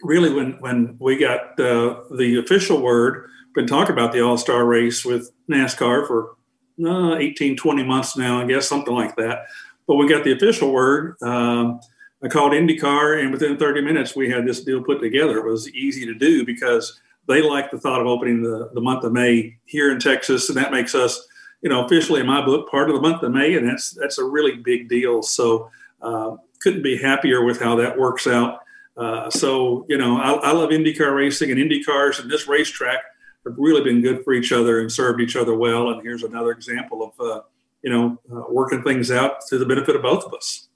really 0.03 0.34
when 0.34 0.53
when 0.60 0.95
we 0.99 1.17
got 1.17 1.58
the 1.58 2.41
official 2.43 2.81
word, 2.81 3.29
been 3.55 3.67
talking 3.67 3.93
about 3.93 4.12
the 4.12 4.21
All 4.21 4.38
Star 4.38 4.65
race 4.65 5.03
with 5.03 5.31
NASCAR 5.49 6.08
for 6.08 6.36
uh, 6.86 7.15
18, 7.15 7.55
20 7.55 7.84
months 7.84 8.17
now, 8.17 8.41
I 8.41 8.45
guess 8.45 8.67
something 8.67 8.93
like 8.93 9.15
that. 9.15 9.45
But 9.88 9.95
we 9.95 10.10
got 10.10 10.23
the 10.23 10.34
official 10.34 10.71
word. 10.71 11.15
Um, 11.21 11.79
I 12.25 12.27
called 12.27 12.53
IndyCar, 12.53 13.21
and 13.21 13.31
within 13.31 13.55
30 13.55 13.81
minutes, 13.81 14.15
we 14.15 14.31
had 14.31 14.47
this 14.47 14.63
deal 14.63 14.83
put 14.83 14.99
together. 14.99 15.38
It 15.38 15.45
was 15.47 15.69
easy 15.69 16.07
to 16.07 16.15
do 16.15 16.43
because 16.43 16.99
they 17.27 17.43
like 17.43 17.69
the 17.69 17.79
thought 17.79 18.01
of 18.01 18.07
opening 18.07 18.41
the, 18.41 18.71
the 18.73 18.81
month 18.81 19.03
of 19.03 19.11
May 19.11 19.57
here 19.65 19.91
in 19.91 19.99
Texas, 19.99 20.49
and 20.49 20.57
that 20.57 20.71
makes 20.71 20.95
us, 20.95 21.27
you 21.61 21.69
know, 21.69 21.85
officially 21.85 22.21
in 22.21 22.25
my 22.25 22.43
book, 22.43 22.67
part 22.67 22.89
of 22.89 22.95
the 22.95 23.01
month 23.01 23.21
of 23.21 23.31
May, 23.31 23.55
and 23.55 23.69
that's 23.69 23.91
that's 23.91 24.17
a 24.17 24.23
really 24.23 24.55
big 24.55 24.89
deal. 24.89 25.21
So, 25.21 25.69
uh, 26.01 26.38
couldn't 26.61 26.81
be 26.81 26.97
happier 26.97 27.43
with 27.43 27.61
how 27.61 27.75
that 27.75 27.95
works 27.95 28.25
out. 28.25 28.61
Uh, 28.97 29.29
so, 29.29 29.85
you 29.88 29.99
know, 29.99 30.17
I, 30.17 30.31
I 30.31 30.51
love 30.51 30.71
IndyCar 30.71 31.15
racing, 31.15 31.51
and 31.51 31.59
IndyCars 31.59 32.19
and 32.19 32.31
this 32.31 32.47
racetrack 32.47 33.01
have 33.45 33.53
really 33.55 33.83
been 33.83 34.01
good 34.01 34.23
for 34.23 34.33
each 34.33 34.51
other 34.51 34.79
and 34.79 34.91
served 34.91 35.21
each 35.21 35.35
other 35.35 35.53
well. 35.53 35.91
And 35.91 36.01
here's 36.01 36.23
another 36.23 36.49
example 36.49 37.03
of, 37.03 37.23
uh, 37.23 37.41
you 37.83 37.91
know, 37.91 38.19
uh, 38.35 38.45
working 38.49 38.81
things 38.81 39.11
out 39.11 39.41
to 39.49 39.59
the 39.59 39.65
benefit 39.65 39.95
of 39.95 40.01
both 40.01 40.25
of 40.25 40.33
us. 40.33 40.69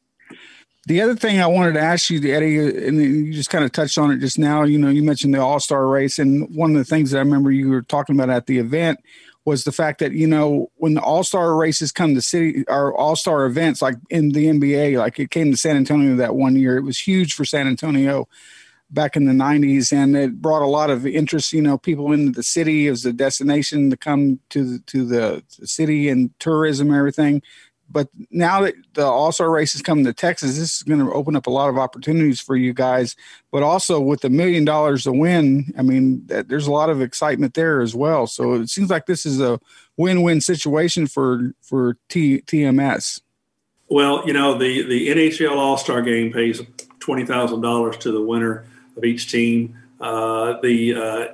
The 0.90 1.02
other 1.02 1.16
thing 1.16 1.40
I 1.40 1.46
wanted 1.46 1.74
to 1.74 1.82
ask 1.82 2.10
you, 2.10 2.18
Eddie, 2.34 2.58
and 2.88 3.00
you 3.00 3.32
just 3.32 3.52
kind 3.52 3.64
of 3.64 3.72
touched 3.72 4.00
on 4.00 4.10
it 4.10 4.18
just 4.18 4.40
now. 4.40 4.64
You 4.64 4.80
know, 4.80 4.90
you 4.90 5.04
mentioned 5.04 5.36
the 5.36 5.40
All 5.40 5.60
Star 5.60 5.86
race, 5.86 6.18
and 6.18 6.50
one 6.56 6.72
of 6.72 6.78
the 6.78 6.84
things 6.84 7.12
that 7.12 7.20
I 7.20 7.22
remember 7.22 7.52
you 7.52 7.70
were 7.70 7.84
talking 7.84 8.16
about 8.16 8.32
at 8.32 8.48
the 8.48 8.58
event 8.58 9.00
was 9.46 9.66
the 9.66 9.72
fact 9.72 10.00
that 10.00 10.14
you 10.14 10.26
know 10.26 10.72
when 10.78 10.96
the 10.96 11.02
All 11.02 11.24
Star 11.24 11.56
races 11.56 11.92
come 11.92 12.16
to 12.16 12.24
city 12.24 12.64
or 12.68 12.98
All 12.98 13.16
Star 13.16 13.46
events, 13.46 13.84
like 13.84 13.98
in 14.10 14.30
the 14.30 14.48
NBA, 14.48 14.98
like 14.98 15.20
it 15.20 15.30
came 15.30 15.52
to 15.52 15.58
San 15.58 15.78
Antonio 15.78 16.16
that 16.16 16.34
one 16.34 16.56
year, 16.56 16.76
it 16.76 16.84
was 16.84 16.98
huge 16.98 17.36
for 17.36 17.46
San 17.46 17.68
Antonio 17.68 18.28
back 18.90 19.16
in 19.16 19.26
the 19.26 19.32
90s 19.32 19.94
and 19.94 20.18
it 20.18 20.42
brought 20.42 20.64
a 20.64 20.66
lot 20.66 20.90
of 20.90 21.06
interest 21.06 21.54
you 21.54 21.62
know 21.62 21.78
people 21.78 22.12
into 22.12 22.32
the 22.32 22.42
city 22.42 22.88
as 22.88 23.06
a 23.06 23.14
destination 23.14 23.92
to 23.92 23.96
come 23.96 24.40
to 24.50 24.64
the, 24.64 24.80
to 24.88 25.06
the 25.06 25.44
city 25.64 26.10
and 26.10 26.32
tourism 26.40 26.88
and 26.88 26.98
everything 26.98 27.40
but 27.92 28.08
now 28.32 28.62
that 28.62 28.76
the 28.94 29.06
All 29.06 29.32
Star 29.32 29.50
race 29.50 29.76
is 29.76 29.82
coming 29.82 30.06
to 30.06 30.14
Texas, 30.14 30.58
this 30.58 30.78
is 30.78 30.84
going 30.84 31.00
to 31.00 31.12
open 31.12 31.36
up 31.36 31.48
a 31.48 31.52
lot 31.52 31.70
of 31.70 31.78
opportunities 31.78 32.40
for 32.40 32.56
you 32.56 32.74
guys. 32.74 33.16
But 33.52 33.64
also 33.64 34.00
with 34.00 34.22
the 34.22 34.30
million 34.30 34.66
dollars 34.66 35.04
to 35.04 35.12
win, 35.12 35.74
I 35.78 35.82
mean, 35.82 36.26
there's 36.28 36.68
a 36.68 36.72
lot 36.72 36.90
of 36.90 37.02
excitement 37.02 37.54
there 37.54 37.82
as 37.82 37.96
well. 37.96 38.28
So 38.28 38.54
it 38.54 38.70
seems 38.70 38.90
like 38.90 39.06
this 39.06 39.26
is 39.26 39.42
a 39.42 39.60
win-win 39.98 40.42
situation 40.42 41.08
for 41.08 41.54
for 41.62 41.98
T, 42.10 42.42
TMS. 42.42 43.22
Well, 43.90 44.26
you 44.26 44.34
know, 44.34 44.58
the 44.58 44.84
the 44.84 45.10
NHL 45.10 45.58
All 45.58 45.78
Star 45.78 46.02
Game 46.02 46.32
pays 46.32 46.62
twenty 47.00 47.26
thousand 47.26 47.62
dollars 47.62 47.98
to 47.98 48.12
the 48.12 48.22
winner 48.22 48.66
of 48.96 49.04
each 49.04 49.32
team. 49.32 49.76
Uh, 50.00 50.60
the 50.62 50.94
uh, 50.96 51.28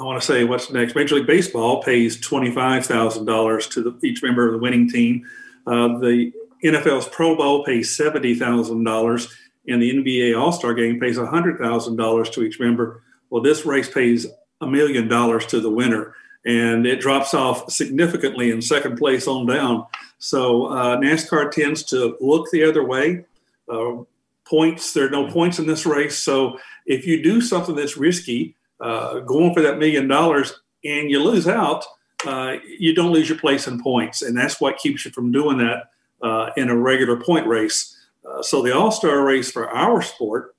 I 0.00 0.04
want 0.04 0.20
to 0.20 0.26
say 0.26 0.44
what's 0.44 0.70
next. 0.70 0.94
Major 0.94 1.16
League 1.16 1.26
Baseball 1.26 1.82
pays 1.82 2.18
twenty 2.18 2.50
five 2.52 2.86
thousand 2.86 3.26
dollars 3.26 3.66
to 3.68 3.82
the, 3.82 4.06
each 4.06 4.22
member 4.22 4.46
of 4.46 4.52
the 4.52 4.58
winning 4.58 4.88
team. 4.88 5.28
Uh, 5.66 5.98
the 5.98 6.32
NFL's 6.64 7.08
Pro 7.08 7.36
Bowl 7.36 7.64
pays 7.64 7.96
seventy 7.96 8.34
thousand 8.34 8.84
dollars, 8.84 9.28
and 9.68 9.80
the 9.80 9.92
NBA 9.92 10.38
All 10.38 10.52
Star 10.52 10.74
Game 10.74 11.00
pays 11.00 11.18
hundred 11.18 11.58
thousand 11.58 11.96
dollars 11.96 12.30
to 12.30 12.42
each 12.42 12.60
member. 12.60 13.02
Well, 13.30 13.42
this 13.42 13.64
race 13.64 13.88
pays 13.88 14.26
a 14.60 14.66
million 14.66 15.08
dollars 15.08 15.46
to 15.46 15.60
the 15.60 15.70
winner, 15.70 16.14
and 16.44 16.86
it 16.86 17.00
drops 17.00 17.34
off 17.34 17.70
significantly 17.70 18.50
in 18.50 18.60
second 18.60 18.96
place 18.96 19.26
on 19.26 19.46
down. 19.46 19.86
So 20.18 20.66
uh, 20.66 20.96
NASCAR 20.98 21.50
tends 21.50 21.82
to 21.84 22.16
look 22.20 22.50
the 22.50 22.64
other 22.64 22.84
way. 22.84 23.24
Uh, 23.68 24.02
points, 24.44 24.92
there 24.92 25.06
are 25.06 25.10
no 25.10 25.30
points 25.30 25.58
in 25.58 25.66
this 25.66 25.86
race. 25.86 26.18
So 26.18 26.58
if 26.86 27.06
you 27.06 27.22
do 27.22 27.40
something 27.40 27.74
that's 27.74 27.96
risky, 27.96 28.56
uh, 28.80 29.20
going 29.20 29.54
for 29.54 29.62
that 29.62 29.78
million 29.78 30.08
dollars, 30.08 30.52
and 30.84 31.10
you 31.10 31.22
lose 31.22 31.46
out, 31.46 31.84
uh, 32.26 32.56
you 32.78 32.94
don't 32.94 33.12
lose 33.12 33.28
your 33.28 33.38
place 33.38 33.66
in 33.66 33.82
points, 33.82 34.22
and 34.22 34.36
that's 34.36 34.60
what 34.60 34.78
keeps 34.78 35.04
you 35.04 35.10
from 35.10 35.32
doing 35.32 35.58
that 35.58 35.90
uh, 36.22 36.50
in 36.56 36.68
a 36.68 36.76
regular 36.76 37.16
point 37.16 37.46
race. 37.46 37.96
Uh, 38.28 38.42
so 38.42 38.62
the 38.62 38.74
All 38.74 38.90
Star 38.90 39.24
race 39.24 39.50
for 39.50 39.68
our 39.70 40.02
sport, 40.02 40.54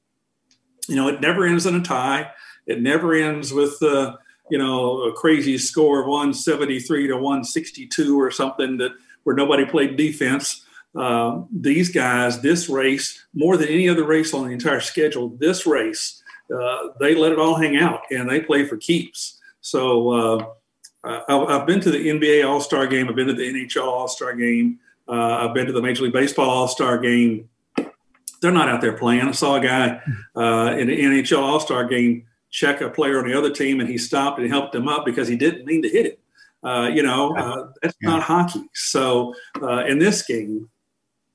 you 0.88 0.96
know, 0.96 1.08
it 1.08 1.22
never 1.22 1.46
ends 1.46 1.66
in 1.66 1.76
a 1.76 1.82
tie. 1.82 2.32
It 2.66 2.82
never 2.82 3.14
ends 3.14 3.54
with 3.54 3.82
uh, 3.82 4.16
you 4.50 4.58
know 4.58 5.04
a 5.04 5.14
crazy 5.14 5.58
score 5.58 6.02
of 6.02 6.08
173 6.08 7.08
to 7.08 7.14
162 7.14 8.20
or 8.20 8.32
something 8.32 8.78
that 8.78 8.92
where 9.24 9.36
nobody 9.36 9.66
played 9.66 9.98
defense. 9.98 10.66
Uh, 10.94 11.44
these 11.52 11.90
guys, 11.90 12.42
this 12.42 12.68
race, 12.68 13.26
more 13.34 13.56
than 13.56 13.70
any 13.70 13.88
other 13.88 14.04
race 14.04 14.34
on 14.34 14.48
the 14.48 14.52
entire 14.52 14.82
schedule, 14.82 15.30
this 15.38 15.66
race, 15.66 16.22
uh, 16.54 16.90
they 17.00 17.16
let 17.16 17.32
it 17.32 17.40
all 17.40 17.56
hang 17.56 17.78
out 17.78 18.02
and 18.12 18.30
they 18.30 18.42
play 18.42 18.66
for 18.66 18.76
keeps. 18.76 19.40
So 19.62 20.58
uh, 21.04 21.22
I've 21.28 21.66
been 21.66 21.82
to 21.82 21.92
the 21.92 22.08
NBA 22.08 22.48
All 22.48 22.62
Star 22.62 22.88
game. 22.88 23.10
I've 23.10 23.16
been 23.16 23.28
to 23.28 23.34
the 23.34 23.44
NHL 23.44 23.84
All 23.84 24.08
Star 24.08 24.34
game. 24.36 24.80
Uh, 25.08 25.48
I've 25.48 25.54
been 25.54 25.66
to 25.66 25.74
the 25.74 25.82
Major 25.82 26.04
League 26.04 26.14
Baseball 26.14 26.50
All 26.50 26.68
Star 26.68 26.98
game. 26.98 27.50
They're 28.42 28.52
not 28.52 28.70
out 28.70 28.82
there 28.82 28.98
playing. 28.98 29.22
I 29.22 29.32
saw 29.32 29.56
a 29.56 29.62
guy 29.62 30.02
uh, 30.36 30.76
in 30.78 30.88
the 30.88 31.00
NHL 31.00 31.42
All 31.42 31.60
Star 31.60 31.86
game 31.86 32.26
check 32.52 32.82
a 32.82 32.90
player 32.90 33.20
on 33.20 33.28
the 33.28 33.38
other 33.38 33.52
team, 33.52 33.80
and 33.80 33.90
he 33.90 33.98
stopped 33.98 34.40
and 34.40 34.48
helped 34.50 34.76
him 34.76 34.88
up 34.88 35.06
because 35.06 35.28
he 35.28 35.36
didn't 35.36 35.66
mean 35.66 35.82
to 35.82 35.90
hit 35.90 36.06
it. 36.06 36.20
Uh, 36.64 36.90
you 36.94 37.02
know, 37.02 37.36
uh, 37.36 37.72
that's 37.82 37.96
yeah. 38.02 38.10
not 38.10 38.22
hockey. 38.22 38.64
So 38.74 39.34
uh, 39.62 39.86
in 39.86 39.98
this 39.98 40.22
game, 40.24 40.70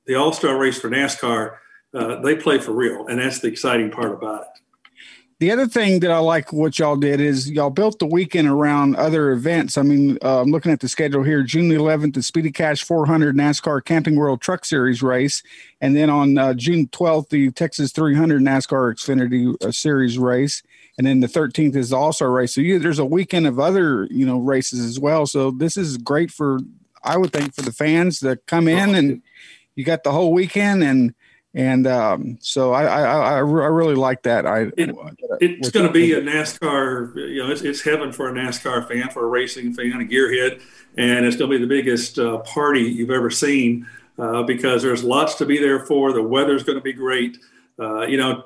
the 0.07 0.15
All 0.15 0.33
Star 0.33 0.57
race 0.57 0.79
for 0.79 0.89
NASCAR, 0.89 1.57
uh, 1.95 2.21
they 2.21 2.37
play 2.37 2.59
for 2.59 2.73
real, 2.73 3.09
and 3.09 3.19
that's 3.19 3.41
the 3.41 3.49
exciting 3.49 3.91
part 3.91 4.13
about 4.13 4.43
it. 4.43 4.63
The 5.39 5.51
other 5.51 5.67
thing 5.67 6.01
that 6.01 6.11
I 6.11 6.19
like 6.19 6.51
what 6.51 6.79
y'all 6.79 6.97
did 6.97 7.21
is 7.21 7.51
y'all 7.51 7.69
built 7.69 7.99
the 7.99 8.07
weekend 8.07 8.49
around 8.49 8.97
other 8.97 9.33
events. 9.33 9.77
I 9.77 9.83
mean, 9.83 10.17
uh, 10.25 10.41
I'm 10.41 10.51
looking 10.51 10.73
at 10.73 10.81
the 10.81 10.89
schedule 10.89 11.23
here. 11.23 11.43
June 11.43 11.69
11th, 11.69 12.15
the 12.15 12.23
Speedy 12.23 12.51
Cash 12.51 12.85
400 12.85 13.37
NASCAR 13.37 13.85
Camping 13.85 14.17
World 14.17 14.41
Truck 14.41 14.65
Series 14.65 15.03
race, 15.03 15.43
and 15.83 15.95
then 15.95 16.09
on 16.09 16.39
uh, 16.39 16.55
June 16.55 16.87
12th, 16.87 17.29
the 17.29 17.51
Texas 17.51 17.93
300 17.93 18.41
NASCAR 18.41 18.95
Xfinity 18.95 19.75
Series 19.75 20.19
race 20.19 20.63
and 20.99 21.07
then 21.07 21.21
the 21.21 21.27
13th 21.27 21.77
is 21.77 21.91
the 21.91 21.97
All 21.97 22.13
Star 22.13 22.31
race. 22.31 22.55
So 22.55 22.61
you, 22.61 22.79
there's 22.79 22.99
a 22.99 23.05
weekend 23.05 23.47
of 23.47 23.59
other 23.59 24.07
you 24.11 24.27
know 24.27 24.39
races 24.39 24.81
as 24.81 24.99
well. 24.99 25.27
So 25.27 25.51
this 25.51 25.77
is 25.77 25.97
great 25.99 26.31
for 26.31 26.61
I 27.03 27.17
would 27.17 27.33
think 27.33 27.55
for 27.55 27.63
the 27.63 27.73
fans 27.73 28.21
that 28.21 28.47
come 28.47 28.69
in 28.69 28.95
and 28.95 29.23
you 29.75 29.85
got 29.85 30.05
the 30.05 30.13
whole 30.13 30.33
weekend 30.33 30.83
and 30.83 31.15
and 31.57 31.87
um, 31.87 32.37
so 32.43 32.75
I, 32.75 32.85
I, 32.85 33.03
I, 33.03 33.33
I 33.37 33.39
really 33.39 33.95
like 33.95 34.23
that. 34.25 34.45
I 34.47 34.71
it, 34.77 34.95
it's 35.41 35.71
going 35.71 35.87
to 35.87 35.93
be 35.93 36.13
a 36.13 36.21
NASCAR. 36.21 37.17
You 37.17 37.43
know, 37.43 37.51
it's, 37.51 37.63
it's 37.63 37.81
heaven 37.81 38.13
for 38.13 38.29
a 38.29 38.33
NASCAR 38.33 38.87
fan, 38.87 39.09
for 39.09 39.25
a 39.25 39.27
racing 39.27 39.73
fan, 39.73 39.93
a 39.93 40.05
gearhead, 40.05 40.61
and 40.99 41.25
it's 41.25 41.35
going 41.37 41.51
to 41.51 41.59
be 41.59 41.65
the 41.65 41.67
biggest 41.67 42.19
uh, 42.19 42.39
party 42.41 42.83
you've 42.83 43.11
ever 43.11 43.31
seen 43.31 43.89
uh, 44.19 44.43
because 44.43 44.83
there's 44.83 45.03
lots 45.03 45.37
to 45.37 45.47
be 45.47 45.57
there 45.57 45.87
for. 45.87 46.13
The 46.13 46.23
weather's 46.23 46.63
going 46.63 46.77
to 46.77 46.83
be 46.83 46.93
great. 46.93 47.39
Uh, 47.79 48.03
you 48.03 48.19
know, 48.19 48.45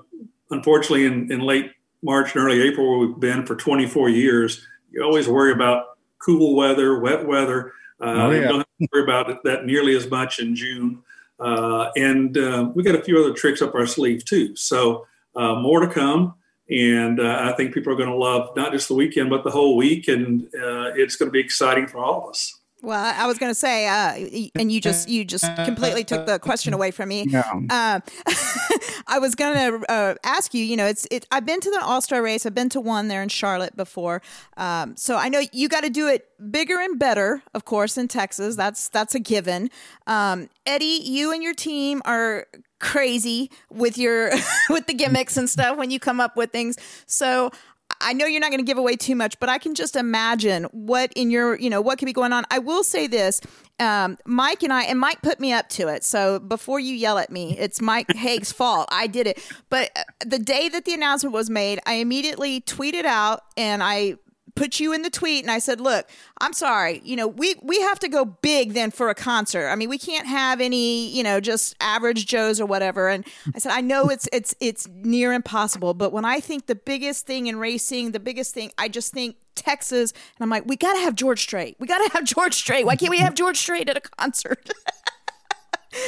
unfortunately, 0.53 1.07
in, 1.07 1.33
in 1.33 1.41
late 1.41 1.73
March 2.05 2.37
and 2.37 2.45
early 2.45 2.63
April, 2.63 2.89
where 2.89 3.09
we've 3.09 3.19
been 3.19 3.45
for 3.45 3.57
24 3.57 4.09
years, 4.11 4.65
you 4.93 5.03
always 5.03 5.27
worry 5.27 5.51
about 5.51 5.99
cool 6.21 6.55
weather, 6.55 7.01
wet 7.01 7.27
weather. 7.27 7.73
Uh, 8.01 8.05
oh, 8.05 8.31
yeah. 8.31 8.37
You 8.37 8.43
don't 8.43 8.59
have 8.59 8.67
to 8.79 8.89
worry 8.93 9.03
about 9.03 9.43
that 9.43 9.67
nearly 9.67 9.97
as 9.97 10.09
much 10.09 10.39
in 10.39 10.55
June. 10.55 11.03
Uh, 11.41 11.91
and 11.97 12.37
uh, 12.37 12.71
we 12.75 12.83
got 12.83 12.95
a 12.95 13.03
few 13.03 13.19
other 13.19 13.33
tricks 13.33 13.63
up 13.63 13.75
our 13.75 13.87
sleeve 13.87 14.25
too. 14.25 14.55
So 14.57 15.07
uh, 15.35 15.55
more 15.57 15.81
to 15.81 15.89
come. 15.89 16.35
And 16.71 17.19
uh, 17.19 17.51
I 17.51 17.53
think 17.57 17.75
people 17.75 17.93
are 17.93 17.97
going 17.97 18.09
to 18.09 18.15
love 18.15 18.55
not 18.57 18.73
just 18.73 18.89
the 18.89 18.95
weekend, 18.95 19.31
but 19.31 19.43
the 19.43 19.51
whole 19.51 19.77
week. 19.77 20.07
And 20.07 20.45
uh, 20.55 20.93
it's 20.95 21.17
going 21.17 21.29
to 21.29 21.33
be 21.33 21.41
exciting 21.41 21.89
for 21.89 21.99
all 21.99 22.25
of 22.25 22.31
us. 22.31 22.60
Well, 22.83 23.15
I 23.17 23.27
was 23.27 23.39
going 23.39 23.51
to 23.51 23.55
say, 23.55 23.87
uh, 23.87 24.51
and 24.55 24.73
you 24.73 24.81
just 24.81 25.09
you 25.09 25.25
just 25.25 25.45
completely 25.65 26.05
took 26.05 26.27
the 26.27 26.39
question 26.39 26.73
away 26.73 26.91
from 26.91 27.09
me. 27.09 27.27
Yeah. 27.31 27.45
Uh, 27.71 28.01
I 29.07 29.19
was 29.19 29.35
going 29.35 29.55
to 29.55 29.93
uh, 29.93 30.15
ask 30.25 30.53
you. 30.53 30.65
You 30.65 30.77
know, 30.77 30.87
it's 30.87 31.07
it. 31.11 31.27
I've 31.31 31.47
been 31.47 31.61
to 31.61 31.71
the 31.71 31.81
All 31.83 32.01
Star 32.01 32.23
race. 32.23 32.45
I've 32.45 32.55
been 32.55 32.69
to 32.71 32.81
one 32.81 33.09
there 33.09 33.23
in 33.23 33.29
Charlotte 33.29 33.77
before. 33.77 34.21
Um, 34.57 34.97
so 34.97 35.17
I 35.17 35.29
know 35.29 35.43
you 35.53 35.69
got 35.69 35.83
to 35.83 35.91
do 35.91 36.09
it 36.09 36.27
bigger 36.51 36.81
and 36.81 36.99
better, 36.99 37.43
of 37.55 37.65
course, 37.65 37.97
in 37.99 38.09
Texas. 38.09 38.57
That's 38.57 38.89
that's 38.89 39.15
a 39.15 39.21
given. 39.21 39.71
Um, 40.07 40.49
Eddie, 40.67 41.01
you 41.05 41.33
and 41.33 41.43
your 41.43 41.55
team 41.55 42.03
are 42.05 42.47
crazy 42.81 43.51
with 43.71 43.97
your 43.97 44.33
with 44.71 44.87
the 44.87 44.95
gimmicks 44.95 45.37
and 45.37 45.49
stuff 45.49 45.77
when 45.77 45.91
you 45.91 46.01
come 46.01 46.19
up 46.21 46.37
with 46.37 46.51
things. 46.51 46.77
So 47.07 47.51
I 48.01 48.13
know 48.13 48.27
you're 48.27 48.41
not 48.41 48.51
going 48.51 48.65
to 48.65 48.67
give 48.67 48.79
away 48.79 48.97
too 48.97 49.15
much, 49.15 49.39
but 49.41 49.49
I 49.49 49.59
can 49.59 49.75
just 49.75 49.97
imagine 49.97 50.65
what 50.73 51.13
in 51.15 51.31
your, 51.31 51.59
you 51.59 51.71
know, 51.71 51.81
what 51.81 51.99
could 51.99 52.07
be 52.07 52.13
going 52.13 52.33
on. 52.33 52.45
I 52.51 52.59
will 52.59 52.83
say 52.83 53.07
this. 53.07 53.41
Um, 53.79 54.19
Mike 54.27 54.63
and 54.63 54.73
I, 54.73 54.85
and 54.85 54.99
Mike 54.99 55.23
put 55.23 55.41
me 55.41 55.53
up 55.53 55.69
to 55.71 55.89
it. 55.89 56.05
So 56.05 56.39
before 56.39 56.81
you 56.81 56.95
yell 56.95 57.19
at 57.19 57.31
me, 57.31 57.57
it's 57.59 57.81
Mike 57.81 58.13
Haig's 58.15 58.53
fault. 58.53 58.89
I 58.91 59.07
did 59.07 59.27
it. 59.27 59.43
But 59.69 59.91
uh, 59.97 60.03
the 60.25 60.39
day 60.39 60.69
that 60.69 60.85
the 60.85 60.95
announcement 60.95 61.33
was 61.33 61.49
made, 61.49 61.81
I 61.87 61.95
immediately 61.95 62.61
tweeted 62.61 63.05
out 63.05 63.45
and 63.57 63.83
I 63.83 64.17
put 64.61 64.79
you 64.79 64.93
in 64.93 65.01
the 65.01 65.09
tweet 65.09 65.43
and 65.43 65.51
I 65.51 65.59
said, 65.59 65.81
"Look, 65.81 66.07
I'm 66.39 66.53
sorry. 66.53 67.01
You 67.03 67.17
know, 67.17 67.27
we 67.27 67.55
we 67.63 67.81
have 67.81 67.99
to 68.01 68.09
go 68.09 68.27
big 68.27 68.75
then 68.75 68.91
for 68.91 69.09
a 69.09 69.15
concert. 69.15 69.71
I 69.71 69.75
mean, 69.75 69.89
we 69.89 69.97
can't 69.97 70.27
have 70.27 70.61
any, 70.61 71.09
you 71.09 71.23
know, 71.23 71.41
just 71.41 71.75
average 71.81 72.27
joes 72.27 72.61
or 72.61 72.67
whatever." 72.67 73.09
And 73.09 73.25
I 73.55 73.59
said, 73.59 73.73
"I 73.73 73.81
know 73.81 74.11
it's 74.11 74.29
it's 74.35 74.55
it's 74.61 74.87
near 74.89 75.33
impossible, 75.33 75.95
but 75.95 76.13
when 76.13 76.27
I 76.27 76.41
think 76.41 76.67
the 76.67 76.75
biggest 76.75 77.27
thing 77.27 77.47
in 77.47 77.59
racing, 77.59 78.13
the 78.13 78.21
biggest 78.21 78.53
thing, 78.53 78.71
I 78.77 78.89
just 78.89 79.15
think 79.15 79.37
Texas, 79.55 80.13
and 80.13 80.45
I'm 80.45 80.51
like, 80.51 80.67
we 80.67 80.77
got 80.77 80.93
to 80.93 81.01
have 81.01 81.15
George 81.15 81.41
Strait. 81.41 81.77
We 81.79 81.87
got 81.87 82.07
to 82.07 82.13
have 82.13 82.25
George 82.25 82.55
Strait. 82.55 82.85
Why 82.85 82.97
can't 82.97 83.11
we 83.11 83.19
have 83.19 83.35
George 83.35 83.57
Strait 83.57 83.89
at 83.89 83.97
a 83.97 84.03
concert?" 84.03 84.71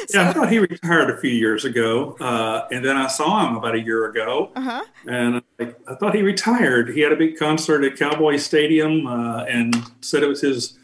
so, 0.09 0.21
yeah, 0.21 0.29
I 0.29 0.33
thought 0.35 0.53
he 0.53 0.59
retired 0.59 1.09
a 1.09 1.17
few 1.17 1.31
years 1.31 1.65
ago, 1.65 2.19
uh, 2.21 2.69
and 2.71 2.85
then 2.85 2.99
I 2.99 3.07
saw 3.07 3.49
him 3.49 3.57
about 3.57 3.75
a 3.77 3.81
year 3.81 4.11
ago, 4.11 4.53
uh-huh. 4.55 4.85
and 5.07 5.43
I, 5.59 5.72
I, 5.89 5.95
thought 5.95 6.15
he 6.15 6.23
retired. 6.23 6.91
He 6.91 7.01
had 7.01 7.13
a 7.13 7.17
big 7.17 7.39
concert 7.39 7.85
at 7.85 7.99
Cowboy 7.99 8.37
Stadium, 8.37 9.07
uh, 9.07 9.45
and 9.45 9.75
said 10.01 10.23
it 10.23 10.29
was 10.29 10.41
his 10.41 10.79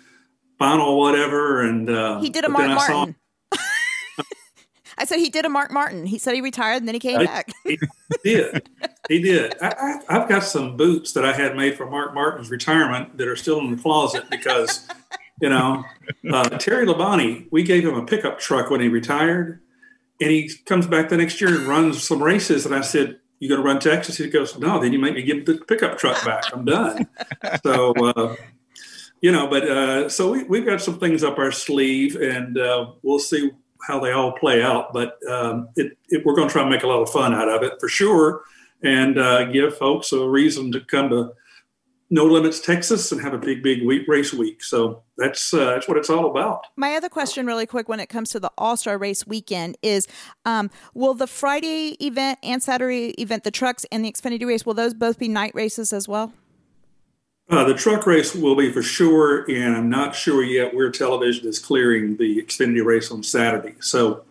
final 0.58 0.98
whatever. 0.98 1.62
And 1.62 1.88
uh, 1.88 2.20
he 2.20 2.30
did 2.30 2.44
a 2.44 2.48
Mark 2.48 2.68
Martin. 2.68 3.16
I 4.98 5.04
said 5.04 5.18
he 5.18 5.30
did 5.30 5.44
a 5.44 5.48
Mark 5.48 5.70
Martin. 5.70 6.06
He 6.06 6.18
said 6.18 6.34
he 6.34 6.40
retired 6.40 6.78
and 6.78 6.88
then 6.88 6.94
he 6.94 7.00
came 7.00 7.20
I, 7.20 7.24
back. 7.24 7.52
he 7.64 7.78
did. 8.24 8.68
He 9.08 9.22
did. 9.22 9.54
I, 9.62 10.00
have 10.08 10.28
got 10.28 10.42
some 10.42 10.76
boots 10.76 11.12
that 11.12 11.24
I 11.24 11.32
had 11.32 11.54
made 11.54 11.76
for 11.76 11.88
Mark 11.88 12.14
Martin's 12.14 12.50
retirement 12.50 13.16
that 13.16 13.28
are 13.28 13.36
still 13.36 13.60
in 13.60 13.70
the 13.70 13.80
closet 13.80 14.28
because 14.28 14.88
you 15.40 15.48
know, 15.48 15.84
uh, 16.32 16.48
Terry 16.50 16.86
Labonte, 16.86 17.46
we 17.50 17.62
gave 17.62 17.84
him 17.84 17.94
a 17.94 18.04
pickup 18.04 18.38
truck 18.38 18.70
when 18.70 18.80
he 18.80 18.88
retired, 18.88 19.60
and 20.20 20.30
he 20.30 20.50
comes 20.66 20.86
back 20.86 21.08
the 21.08 21.16
next 21.16 21.40
year 21.40 21.54
and 21.54 21.68
runs 21.68 22.02
some 22.02 22.22
races. 22.22 22.66
And 22.66 22.74
I 22.74 22.80
said, 22.80 23.20
"You 23.38 23.48
going 23.48 23.60
to 23.60 23.66
run 23.66 23.80
Texas?" 23.80 24.16
He 24.16 24.28
goes, 24.28 24.58
"No." 24.58 24.80
Then 24.80 24.92
you 24.92 24.98
make 24.98 25.14
me 25.14 25.22
give 25.22 25.46
the 25.46 25.54
pickup 25.54 25.98
truck 25.98 26.24
back. 26.24 26.44
I'm 26.52 26.64
done. 26.64 27.06
so, 27.62 27.92
uh, 27.92 28.36
you 29.20 29.32
know, 29.32 29.48
but 29.48 29.64
uh, 29.68 30.08
so 30.08 30.32
we, 30.32 30.44
we've 30.44 30.66
got 30.66 30.80
some 30.80 30.98
things 30.98 31.24
up 31.24 31.38
our 31.38 31.52
sleeve, 31.52 32.16
and 32.16 32.58
uh, 32.58 32.92
we'll 33.02 33.18
see 33.18 33.50
how 33.86 34.00
they 34.00 34.12
all 34.12 34.32
play 34.32 34.62
out. 34.62 34.92
But 34.92 35.18
um, 35.28 35.68
it, 35.76 35.96
it, 36.08 36.24
we're 36.24 36.34
going 36.34 36.48
to 36.48 36.52
try 36.52 36.62
and 36.62 36.70
make 36.70 36.82
a 36.82 36.86
lot 36.86 37.02
of 37.02 37.10
fun 37.10 37.34
out 37.34 37.48
of 37.48 37.62
it 37.62 37.74
for 37.80 37.88
sure, 37.88 38.42
and 38.82 39.18
uh, 39.18 39.44
give 39.44 39.76
folks 39.76 40.12
a 40.12 40.28
reason 40.28 40.72
to 40.72 40.80
come 40.80 41.08
to 41.10 41.32
no 42.10 42.24
limits 42.24 42.60
Texas 42.60 43.12
and 43.12 43.20
have 43.20 43.34
a 43.34 43.38
big, 43.38 43.62
big 43.62 43.84
week 43.84 44.08
race 44.08 44.32
week. 44.32 44.62
So 44.62 45.02
that's 45.16 45.52
uh, 45.52 45.72
that's 45.72 45.88
what 45.88 45.96
it's 45.96 46.08
all 46.08 46.30
about. 46.30 46.66
My 46.76 46.94
other 46.94 47.08
question, 47.08 47.46
really 47.46 47.66
quick, 47.66 47.88
when 47.88 48.00
it 48.00 48.08
comes 48.08 48.30
to 48.30 48.40
the 48.40 48.50
All 48.56 48.76
Star 48.76 48.96
Race 48.96 49.26
weekend, 49.26 49.76
is 49.82 50.06
um, 50.44 50.70
will 50.94 51.14
the 51.14 51.26
Friday 51.26 51.96
event 52.04 52.38
and 52.42 52.62
Saturday 52.62 53.10
event, 53.20 53.44
the 53.44 53.50
trucks 53.50 53.84
and 53.92 54.04
the 54.04 54.12
Xfinity 54.12 54.46
race, 54.46 54.64
will 54.64 54.74
those 54.74 54.94
both 54.94 55.18
be 55.18 55.28
night 55.28 55.54
races 55.54 55.92
as 55.92 56.08
well? 56.08 56.32
Uh, 57.50 57.64
the 57.64 57.74
truck 57.74 58.06
race 58.06 58.34
will 58.34 58.54
be 58.54 58.70
for 58.70 58.82
sure, 58.82 59.50
and 59.50 59.74
I'm 59.74 59.88
not 59.88 60.14
sure 60.14 60.42
yet 60.42 60.74
where 60.74 60.90
television 60.90 61.48
is 61.48 61.58
clearing 61.58 62.16
the 62.18 62.42
Xfinity 62.42 62.84
race 62.84 63.10
on 63.10 63.22
Saturday. 63.22 63.74
So 63.80 64.24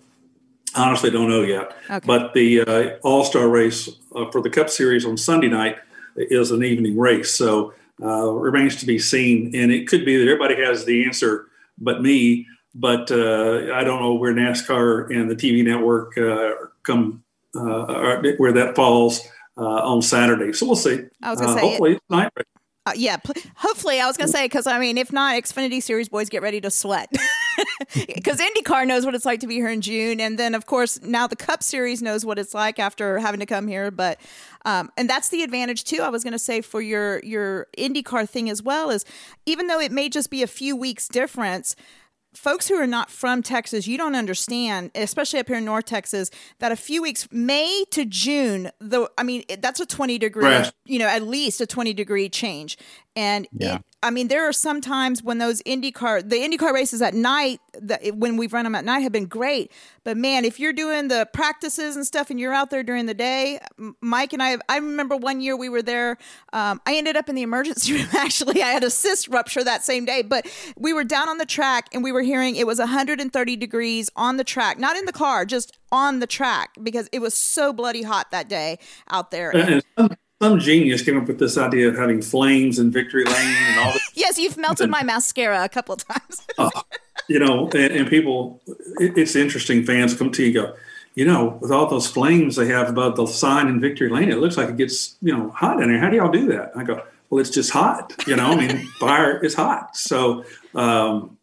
honestly, 0.75 1.09
don't 1.09 1.29
know 1.29 1.41
yet. 1.41 1.75
Okay. 1.89 2.05
But 2.05 2.33
the 2.33 2.61
uh, 2.61 2.97
All 3.03 3.23
Star 3.23 3.47
race 3.49 3.89
uh, 4.15 4.29
for 4.31 4.41
the 4.41 4.49
Cup 4.49 4.69
Series 4.69 5.05
on 5.05 5.17
Sunday 5.17 5.49
night 5.49 5.77
is 6.17 6.51
an 6.51 6.63
evening 6.63 6.97
race. 6.97 7.33
So 7.33 7.73
uh, 8.01 8.31
remains 8.31 8.75
to 8.77 8.85
be 8.85 8.99
seen. 8.99 9.55
And 9.55 9.71
it 9.71 9.87
could 9.87 10.05
be 10.05 10.17
that 10.17 10.31
everybody 10.31 10.55
has 10.63 10.85
the 10.85 11.05
answer 11.05 11.47
but 11.77 12.01
me. 12.01 12.45
But 12.75 13.11
uh, 13.11 13.73
I 13.73 13.83
don't 13.83 14.01
know 14.01 14.13
where 14.13 14.33
NASCAR 14.33 15.09
and 15.15 15.29
the 15.31 15.35
TV 15.35 15.63
network 15.63 16.17
uh, 16.17 16.67
come, 16.83 17.23
uh, 17.55 18.21
where 18.37 18.51
that 18.51 18.75
falls 18.75 19.21
uh, 19.57 19.61
on 19.61 20.01
Saturday. 20.01 20.53
So 20.53 20.67
we'll 20.67 20.75
see. 20.75 21.05
I 21.23 21.31
was 21.31 21.41
going 21.41 21.55
to 21.55 21.59
say, 21.59 21.67
hopefully 21.67 21.93
it, 21.93 22.01
tonight. 22.09 22.31
Uh, 22.85 22.93
yeah, 22.95 23.17
pl- 23.17 23.41
hopefully 23.55 23.99
I 23.99 24.05
was 24.05 24.15
going 24.15 24.27
to 24.27 24.31
say 24.31 24.45
because 24.45 24.67
I 24.67 24.79
mean, 24.79 24.97
if 24.97 25.11
not, 25.11 25.35
Xfinity 25.35 25.81
Series 25.81 26.07
boys 26.07 26.29
get 26.29 26.41
ready 26.43 26.61
to 26.61 26.69
sweat. 26.69 27.11
because 28.15 28.39
IndyCar 28.39 28.87
knows 28.87 29.05
what 29.05 29.15
it's 29.15 29.25
like 29.25 29.39
to 29.41 29.47
be 29.47 29.55
here 29.55 29.69
in 29.69 29.81
June, 29.81 30.19
and 30.19 30.37
then 30.37 30.55
of 30.55 30.65
course 30.65 31.01
now 31.01 31.27
the 31.27 31.35
Cup 31.35 31.63
Series 31.63 32.01
knows 32.01 32.25
what 32.25 32.39
it's 32.39 32.53
like 32.53 32.79
after 32.79 33.19
having 33.19 33.39
to 33.39 33.45
come 33.45 33.67
here. 33.67 33.91
But 33.91 34.19
um, 34.65 34.91
and 34.97 35.09
that's 35.09 35.29
the 35.29 35.43
advantage 35.43 35.83
too. 35.83 36.01
I 36.01 36.09
was 36.09 36.23
going 36.23 36.33
to 36.33 36.39
say 36.39 36.61
for 36.61 36.81
your 36.81 37.19
your 37.23 37.67
IndyCar 37.77 38.27
thing 38.27 38.49
as 38.49 38.61
well 38.61 38.89
is 38.89 39.05
even 39.45 39.67
though 39.67 39.79
it 39.79 39.91
may 39.91 40.09
just 40.09 40.29
be 40.29 40.43
a 40.43 40.47
few 40.47 40.75
weeks 40.75 41.07
difference 41.07 41.75
folks 42.37 42.67
who 42.67 42.75
are 42.75 42.87
not 42.87 43.09
from 43.09 43.41
Texas, 43.41 43.87
you 43.87 43.97
don't 43.97 44.15
understand, 44.15 44.91
especially 44.95 45.39
up 45.39 45.47
here 45.47 45.57
in 45.57 45.65
North 45.65 45.85
Texas, 45.85 46.29
that 46.59 46.71
a 46.71 46.75
few 46.75 47.01
weeks, 47.01 47.27
May 47.31 47.83
to 47.91 48.05
June, 48.05 48.69
the 48.79 49.09
I 49.17 49.23
mean, 49.23 49.43
that's 49.59 49.79
a 49.79 49.85
20 49.85 50.17
degree, 50.17 50.45
right. 50.45 50.71
you 50.85 50.99
know, 50.99 51.07
at 51.07 51.23
least 51.23 51.59
a 51.59 51.67
20 51.67 51.93
degree 51.93 52.29
change. 52.29 52.77
And 53.17 53.47
yeah. 53.51 53.77
it, 53.77 53.81
I 54.03 54.11
mean, 54.11 54.27
there 54.27 54.47
are 54.47 54.53
some 54.53 54.79
times 54.79 55.23
when 55.23 55.39
those 55.39 55.63
IndyCar, 55.63 56.29
the 56.29 56.35
IndyCar 56.35 56.71
races 56.71 57.01
at 57.01 57.15
night, 57.15 57.59
that 57.81 58.15
when 58.15 58.37
we've 58.37 58.53
run 58.53 58.63
them 58.63 58.75
at 58.75 58.85
night, 58.85 58.99
have 58.99 59.11
been 59.11 59.25
great. 59.25 59.71
But 60.03 60.17
man, 60.17 60.45
if 60.45 60.59
you're 60.59 60.71
doing 60.71 61.07
the 61.07 61.27
practices 61.33 61.95
and 61.95 62.05
stuff, 62.05 62.29
and 62.29 62.39
you're 62.39 62.53
out 62.53 62.69
there 62.69 62.83
during 62.83 63.07
the 63.07 63.15
day, 63.15 63.59
Mike 64.01 64.33
and 64.33 64.43
I, 64.43 64.57
I 64.69 64.77
remember 64.77 65.17
one 65.17 65.41
year 65.41 65.57
we 65.57 65.67
were 65.67 65.81
there. 65.81 66.19
Um, 66.53 66.79
I 66.85 66.95
ended 66.95 67.17
up 67.17 67.27
in 67.27 67.33
the 67.33 67.41
emergency 67.41 67.93
room. 67.97 68.07
Actually, 68.15 68.61
I 68.61 68.67
had 68.67 68.83
a 68.83 68.91
cyst 68.91 69.29
rupture 69.29 69.63
that 69.63 69.83
same 69.83 70.05
day. 70.05 70.21
But 70.21 70.45
we 70.77 70.93
were 70.93 71.03
down 71.03 71.27
on 71.27 71.39
the 71.39 71.45
track, 71.47 71.87
and 71.91 72.03
we 72.03 72.11
were 72.11 72.21
hearing 72.21 72.55
it 72.55 72.67
was 72.67 72.77
130 72.77 73.55
degrees 73.55 74.11
on 74.15 74.37
the 74.37 74.43
track, 74.43 74.77
not 74.77 74.95
in 74.95 75.05
the 75.05 75.11
car, 75.11 75.43
just 75.43 75.75
on 75.91 76.19
the 76.19 76.27
track 76.27 76.71
because 76.83 77.09
it 77.11 77.19
was 77.19 77.33
so 77.33 77.73
bloody 77.73 78.03
hot 78.03 78.29
that 78.29 78.47
day 78.47 78.77
out 79.09 79.31
there 79.31 79.81
some 80.41 80.59
genius 80.59 81.01
came 81.01 81.17
up 81.17 81.27
with 81.27 81.39
this 81.39 81.57
idea 81.57 81.87
of 81.87 81.97
having 81.97 82.21
flames 82.21 82.77
in 82.77 82.91
victory 82.91 83.23
lane 83.23 83.55
and 83.69 83.79
all 83.79 83.91
this. 83.91 84.11
yes, 84.13 84.37
you've 84.37 84.57
melted 84.57 84.83
and, 84.83 84.91
my 84.91 85.03
mascara 85.03 85.63
a 85.63 85.69
couple 85.69 85.95
of 85.95 86.07
times. 86.07 86.45
uh, 86.57 86.69
you 87.27 87.39
know, 87.39 87.65
and, 87.71 87.93
and 87.93 88.07
people, 88.07 88.61
it, 88.99 89.17
it's 89.17 89.35
interesting. 89.35 89.83
Fans 89.83 90.15
come 90.15 90.31
to 90.31 90.43
you 90.43 90.53
go, 90.53 90.75
you 91.15 91.25
know, 91.25 91.57
with 91.59 91.71
all 91.71 91.87
those 91.87 92.07
flames 92.07 92.55
they 92.55 92.67
have 92.67 92.89
above 92.89 93.15
the 93.15 93.25
sign 93.25 93.67
in 93.67 93.79
victory 93.79 94.09
lane, 94.09 94.29
it 94.29 94.37
looks 94.37 94.57
like 94.57 94.69
it 94.69 94.77
gets 94.77 95.15
you 95.21 95.35
know 95.35 95.49
hot 95.49 95.81
in 95.81 95.89
there. 95.89 95.99
How 95.99 96.09
do 96.09 96.17
y'all 96.17 96.31
do 96.31 96.47
that? 96.49 96.71
I 96.75 96.83
go, 96.83 97.03
well, 97.29 97.41
it's 97.41 97.49
just 97.49 97.71
hot. 97.71 98.13
You 98.27 98.35
know, 98.35 98.51
I 98.51 98.55
mean, 98.55 98.87
fire 98.99 99.43
is 99.43 99.55
hot. 99.55 99.97
So 99.97 100.45
um, 100.75 101.37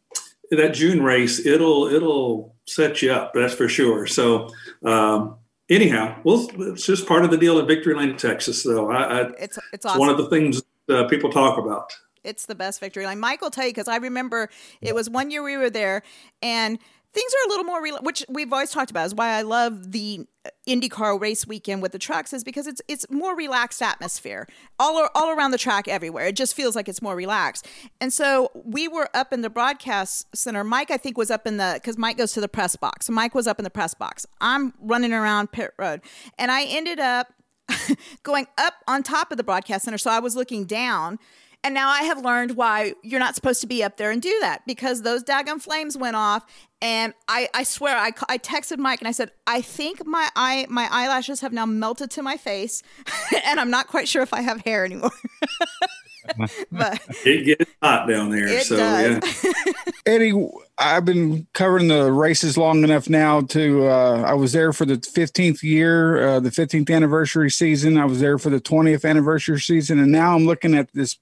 that 0.52 0.74
June 0.74 1.02
race, 1.02 1.44
it'll 1.44 1.86
it'll 1.88 2.54
set 2.66 3.02
you 3.02 3.12
up. 3.12 3.34
That's 3.34 3.54
for 3.54 3.68
sure. 3.68 4.06
So. 4.06 4.50
Um, 4.84 5.36
anyhow, 5.70 6.18
well, 6.24 6.48
it's 6.58 6.86
just 6.86 7.06
part 7.06 7.24
of 7.24 7.30
the 7.30 7.36
deal 7.36 7.58
in 7.58 7.66
Victory 7.66 7.94
Lane, 7.94 8.16
Texas. 8.16 8.62
Though 8.62 8.90
I, 8.90 9.02
I 9.02 9.20
it's 9.38 9.58
it's, 9.72 9.86
awesome. 9.86 10.00
one 10.00 10.08
of 10.08 10.16
the 10.16 10.28
things 10.28 10.62
uh, 10.88 11.04
people 11.08 11.30
talk 11.30 11.58
about. 11.58 11.92
It's 12.22 12.46
the 12.46 12.54
best 12.54 12.80
victory 12.80 13.06
lane. 13.06 13.20
Mike 13.20 13.42
will 13.42 13.50
tell 13.50 13.64
you 13.64 13.70
because 13.70 13.88
I 13.88 13.96
remember 13.96 14.48
it 14.80 14.94
was 14.94 15.10
one 15.10 15.30
year 15.30 15.42
we 15.42 15.58
were 15.58 15.68
there 15.68 16.02
and 16.40 16.78
things 17.12 17.32
are 17.32 17.46
a 17.46 17.48
little 17.50 17.64
more 17.64 17.82
real, 17.82 17.98
which 18.02 18.24
we've 18.28 18.52
always 18.52 18.70
talked 18.70 18.90
about 18.90 19.06
is 19.06 19.14
why 19.14 19.30
I 19.30 19.42
love 19.42 19.92
the 19.92 20.26
IndyCar 20.68 21.20
race 21.20 21.46
weekend 21.46 21.82
with 21.82 21.92
the 21.92 21.98
trucks 21.98 22.32
is 22.32 22.44
because 22.44 22.66
it's 22.66 22.82
it's 22.88 23.06
more 23.10 23.36
relaxed 23.36 23.80
atmosphere 23.80 24.46
all 24.78 25.08
all 25.14 25.30
around 25.30 25.50
the 25.50 25.58
track 25.58 25.88
everywhere. 25.88 26.26
It 26.26 26.36
just 26.36 26.54
feels 26.54 26.76
like 26.76 26.88
it's 26.88 27.02
more 27.02 27.16
relaxed. 27.16 27.66
And 28.00 28.12
so 28.12 28.50
we 28.54 28.88
were 28.88 29.08
up 29.14 29.32
in 29.32 29.42
the 29.42 29.50
broadcast 29.50 30.34
center. 30.36 30.64
Mike 30.64 30.90
I 30.90 30.96
think 30.96 31.16
was 31.16 31.30
up 31.30 31.46
in 31.46 31.56
the 31.56 31.72
because 31.74 31.96
Mike 31.96 32.16
goes 32.16 32.32
to 32.32 32.40
the 32.40 32.48
press 32.48 32.76
box. 32.76 33.08
Mike 33.08 33.34
was 33.34 33.46
up 33.46 33.58
in 33.58 33.64
the 33.64 33.70
press 33.70 33.94
box. 33.94 34.26
I'm 34.40 34.74
running 34.80 35.12
around 35.12 35.52
pit 35.52 35.72
road, 35.78 36.00
and 36.38 36.50
I 36.50 36.64
ended 36.64 37.00
up 37.00 37.32
going 38.22 38.46
up 38.58 38.74
on 38.86 39.02
top 39.02 39.30
of 39.30 39.36
the 39.36 39.44
broadcast 39.44 39.84
center. 39.84 39.98
So 39.98 40.10
I 40.10 40.18
was 40.18 40.36
looking 40.36 40.64
down 40.64 41.18
and 41.64 41.72
now 41.72 41.88
I 41.88 42.02
have 42.02 42.22
learned 42.22 42.56
why 42.56 42.92
you're 43.02 43.18
not 43.18 43.34
supposed 43.34 43.62
to 43.62 43.66
be 43.66 43.82
up 43.82 43.96
there 43.96 44.10
and 44.10 44.20
do 44.20 44.36
that 44.42 44.66
because 44.66 45.00
those 45.00 45.24
daggum 45.24 45.60
flames 45.60 45.96
went 45.96 46.14
off. 46.14 46.44
And 46.82 47.14
I, 47.26 47.48
I 47.54 47.62
swear, 47.62 47.96
I, 47.96 48.12
I 48.28 48.36
texted 48.36 48.76
Mike 48.76 49.00
and 49.00 49.08
I 49.08 49.12
said, 49.12 49.30
I 49.46 49.62
think 49.62 50.06
my 50.06 50.28
eye, 50.36 50.66
my 50.68 50.86
eyelashes 50.90 51.40
have 51.40 51.54
now 51.54 51.64
melted 51.64 52.10
to 52.12 52.22
my 52.22 52.36
face, 52.36 52.82
and 53.46 53.58
I'm 53.58 53.70
not 53.70 53.86
quite 53.88 54.06
sure 54.06 54.22
if 54.22 54.34
I 54.34 54.42
have 54.42 54.60
hair 54.60 54.84
anymore. 54.84 55.10
but 56.70 57.00
it 57.24 57.44
gets 57.44 57.70
hot 57.82 58.08
down 58.08 58.30
there. 58.30 58.60
so 58.60 58.76
does. 58.76 59.44
yeah. 59.44 59.52
Eddie, 60.06 60.48
I've 60.76 61.06
been 61.06 61.46
covering 61.54 61.88
the 61.88 62.12
races 62.12 62.58
long 62.58 62.84
enough 62.84 63.08
now 63.08 63.40
to 63.40 63.86
uh, 63.86 64.22
I 64.26 64.34
was 64.34 64.52
there 64.52 64.74
for 64.74 64.84
the 64.84 64.96
15th 64.96 65.62
year, 65.62 66.28
uh, 66.28 66.40
the 66.40 66.50
15th 66.50 66.94
anniversary 66.94 67.50
season. 67.50 67.96
I 67.96 68.04
was 68.04 68.20
there 68.20 68.38
for 68.38 68.50
the 68.50 68.60
20th 68.60 69.08
anniversary 69.08 69.60
season, 69.60 69.98
and 69.98 70.12
now 70.12 70.34
I'm 70.34 70.44
looking 70.44 70.74
at 70.74 70.92
this 70.92 71.18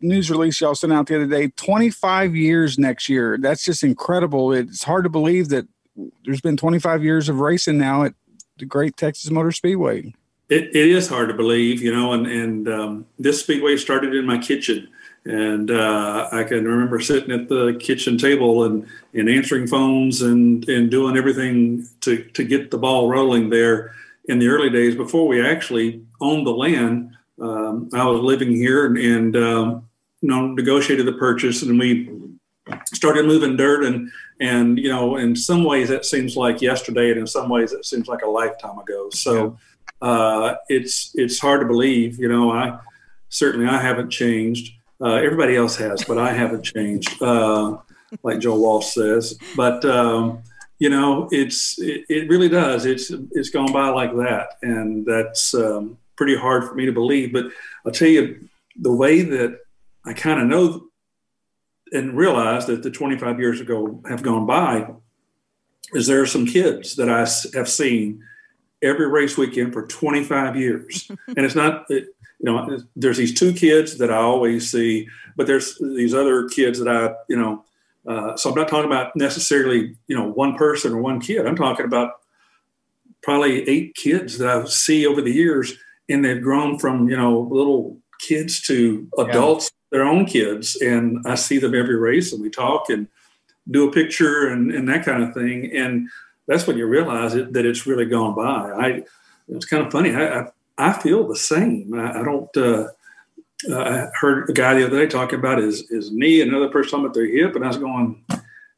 news 0.00 0.30
release 0.30 0.60
y'all 0.60 0.74
sent 0.74 0.92
out 0.92 1.06
the 1.06 1.16
other 1.16 1.26
day 1.26 1.48
25 1.56 2.34
years 2.34 2.78
next 2.78 3.08
year. 3.08 3.38
That's 3.38 3.64
just 3.64 3.82
incredible. 3.82 4.52
It's 4.52 4.84
hard 4.84 5.04
to 5.04 5.10
believe 5.10 5.48
that 5.50 5.66
there's 6.24 6.40
been 6.40 6.56
25 6.56 7.04
years 7.04 7.28
of 7.28 7.40
racing 7.40 7.78
now 7.78 8.04
at 8.04 8.14
the 8.58 8.64
great 8.66 8.96
texas 8.96 9.30
motor 9.30 9.52
speedway. 9.52 10.14
It, 10.48 10.64
it 10.76 10.88
is 10.88 11.08
hard 11.08 11.28
to 11.28 11.34
believe 11.34 11.82
you 11.82 11.94
know 11.94 12.12
and, 12.12 12.26
and 12.26 12.68
um, 12.68 13.06
this 13.18 13.40
speedway 13.40 13.76
started 13.76 14.14
in 14.14 14.26
my 14.26 14.38
kitchen. 14.38 14.88
And 15.24 15.72
uh, 15.72 16.28
I 16.30 16.44
can 16.44 16.64
remember 16.64 17.00
sitting 17.00 17.32
at 17.32 17.48
the 17.48 17.76
kitchen 17.80 18.16
table 18.16 18.62
and, 18.62 18.86
and 19.12 19.28
answering 19.28 19.66
phones 19.66 20.22
and, 20.22 20.66
and 20.68 20.88
doing 20.88 21.16
everything 21.16 21.88
to, 22.02 22.22
to 22.22 22.44
get 22.44 22.70
the 22.70 22.78
ball 22.78 23.08
rolling 23.08 23.50
there 23.50 23.92
in 24.26 24.38
the 24.38 24.46
early 24.46 24.70
days 24.70 24.94
before 24.94 25.26
we 25.26 25.44
actually 25.44 26.00
owned 26.20 26.46
the 26.46 26.52
land 26.52 27.15
um, 27.40 27.88
I 27.92 28.04
was 28.06 28.20
living 28.20 28.54
here 28.54 28.86
and, 28.86 28.98
and 28.98 29.36
um, 29.36 29.88
you 30.20 30.28
know 30.28 30.48
negotiated 30.48 31.06
the 31.06 31.12
purchase, 31.12 31.62
and 31.62 31.78
we 31.78 32.10
started 32.92 33.26
moving 33.26 33.56
dirt 33.56 33.84
and 33.84 34.10
and 34.40 34.78
you 34.78 34.88
know 34.88 35.16
in 35.16 35.36
some 35.36 35.64
ways 35.64 35.88
that 35.88 36.04
seems 36.04 36.36
like 36.36 36.60
yesterday, 36.60 37.10
and 37.10 37.20
in 37.20 37.26
some 37.26 37.48
ways 37.48 37.72
it 37.72 37.84
seems 37.84 38.08
like 38.08 38.22
a 38.22 38.28
lifetime 38.28 38.78
ago. 38.78 39.10
So 39.10 39.58
uh, 40.02 40.54
it's 40.68 41.12
it's 41.14 41.38
hard 41.38 41.60
to 41.60 41.66
believe. 41.66 42.18
You 42.18 42.28
know, 42.28 42.52
I 42.52 42.78
certainly 43.28 43.66
I 43.66 43.80
haven't 43.80 44.10
changed. 44.10 44.72
Uh, 45.00 45.14
everybody 45.14 45.56
else 45.56 45.76
has, 45.76 46.04
but 46.04 46.16
I 46.16 46.32
haven't 46.32 46.62
changed, 46.62 47.20
uh, 47.22 47.76
like 48.22 48.38
Joe 48.38 48.58
Walsh 48.58 48.94
says. 48.94 49.38
But 49.54 49.84
um, 49.84 50.42
you 50.78 50.88
know, 50.90 51.28
it's 51.30 51.78
it, 51.78 52.04
it, 52.08 52.28
really 52.28 52.48
does. 52.48 52.86
It's 52.86 53.10
it's 53.32 53.50
gone 53.50 53.72
by 53.72 53.88
like 53.88 54.14
that, 54.16 54.54
and 54.62 55.04
that's 55.04 55.54
um, 55.54 55.98
pretty 56.16 56.36
hard 56.36 56.64
for 56.64 56.74
me 56.74 56.86
to 56.86 56.92
believe. 56.92 57.32
But 57.32 57.46
I'll 57.84 57.92
tell 57.92 58.08
you, 58.08 58.48
the 58.78 58.92
way 58.92 59.22
that 59.22 59.60
I 60.04 60.12
kind 60.12 60.40
of 60.40 60.46
know 60.46 60.88
and 61.92 62.16
realize 62.16 62.66
that 62.66 62.82
the 62.82 62.90
25 62.90 63.38
years 63.38 63.60
ago 63.60 64.02
have 64.08 64.22
gone 64.22 64.46
by 64.46 64.88
is 65.92 66.06
there 66.06 66.20
are 66.20 66.26
some 66.26 66.46
kids 66.46 66.96
that 66.96 67.08
I 67.08 67.20
have 67.56 67.68
seen 67.68 68.22
every 68.82 69.08
race 69.08 69.38
weekend 69.38 69.72
for 69.72 69.86
25 69.86 70.56
years. 70.56 71.10
and 71.28 71.38
it's 71.38 71.54
not, 71.54 71.86
it, 71.88 72.08
you 72.38 72.52
know, 72.52 72.78
there's 72.94 73.16
these 73.16 73.38
two 73.38 73.52
kids 73.52 73.98
that 73.98 74.10
I 74.10 74.16
always 74.16 74.70
see, 74.70 75.08
but 75.36 75.46
there's 75.46 75.78
these 75.78 76.14
other 76.14 76.48
kids 76.48 76.78
that 76.78 76.88
I, 76.88 77.14
you 77.28 77.36
know, 77.36 77.64
uh, 78.06 78.36
so 78.36 78.50
I'm 78.50 78.56
not 78.56 78.68
talking 78.68 78.90
about 78.90 79.16
necessarily, 79.16 79.96
you 80.06 80.16
know, 80.16 80.26
one 80.26 80.56
person 80.56 80.92
or 80.92 81.00
one 81.00 81.20
kid. 81.20 81.46
I'm 81.46 81.56
talking 81.56 81.86
about 81.86 82.12
probably 83.22 83.68
eight 83.68 83.94
kids 83.96 84.38
that 84.38 84.48
I 84.48 84.64
see 84.66 85.06
over 85.06 85.20
the 85.20 85.32
years 85.32 85.76
and 86.08 86.24
they've 86.24 86.42
grown 86.42 86.78
from 86.78 87.08
you 87.08 87.16
know 87.16 87.40
little 87.50 87.98
kids 88.18 88.60
to 88.62 89.08
adults 89.18 89.70
yeah. 89.72 89.98
their 89.98 90.06
own 90.06 90.24
kids 90.24 90.76
and 90.76 91.18
i 91.26 91.34
see 91.34 91.58
them 91.58 91.74
every 91.74 91.96
race 91.96 92.32
and 92.32 92.42
we 92.42 92.50
talk 92.50 92.88
and 92.88 93.08
do 93.70 93.88
a 93.88 93.92
picture 93.92 94.48
and, 94.48 94.70
and 94.70 94.88
that 94.88 95.04
kind 95.04 95.22
of 95.22 95.34
thing 95.34 95.70
and 95.74 96.08
that's 96.46 96.66
when 96.66 96.78
you 96.78 96.86
realize 96.86 97.34
it, 97.34 97.52
that 97.52 97.66
it's 97.66 97.86
really 97.86 98.06
gone 98.06 98.34
by 98.34 98.70
i 98.72 99.02
it's 99.48 99.66
kind 99.66 99.84
of 99.84 99.92
funny 99.92 100.14
i 100.14 100.40
i, 100.40 100.46
I 100.78 100.92
feel 100.92 101.26
the 101.26 101.36
same 101.36 101.92
i, 101.94 102.20
I 102.20 102.24
don't 102.24 102.56
uh, 102.56 102.88
uh, 103.70 103.78
I 103.78 104.08
heard 104.18 104.50
a 104.50 104.52
guy 104.52 104.74
the 104.74 104.86
other 104.86 104.98
day 104.98 105.06
talking 105.06 105.38
about 105.38 105.58
his, 105.58 105.88
his 105.88 106.12
knee, 106.12 106.40
another 106.40 106.68
person 106.68 106.90
talking 106.90 107.06
about 107.06 107.14
their 107.14 107.26
hip, 107.26 107.56
and 107.56 107.64
I 107.64 107.68
was 107.68 107.78
going, 107.78 108.22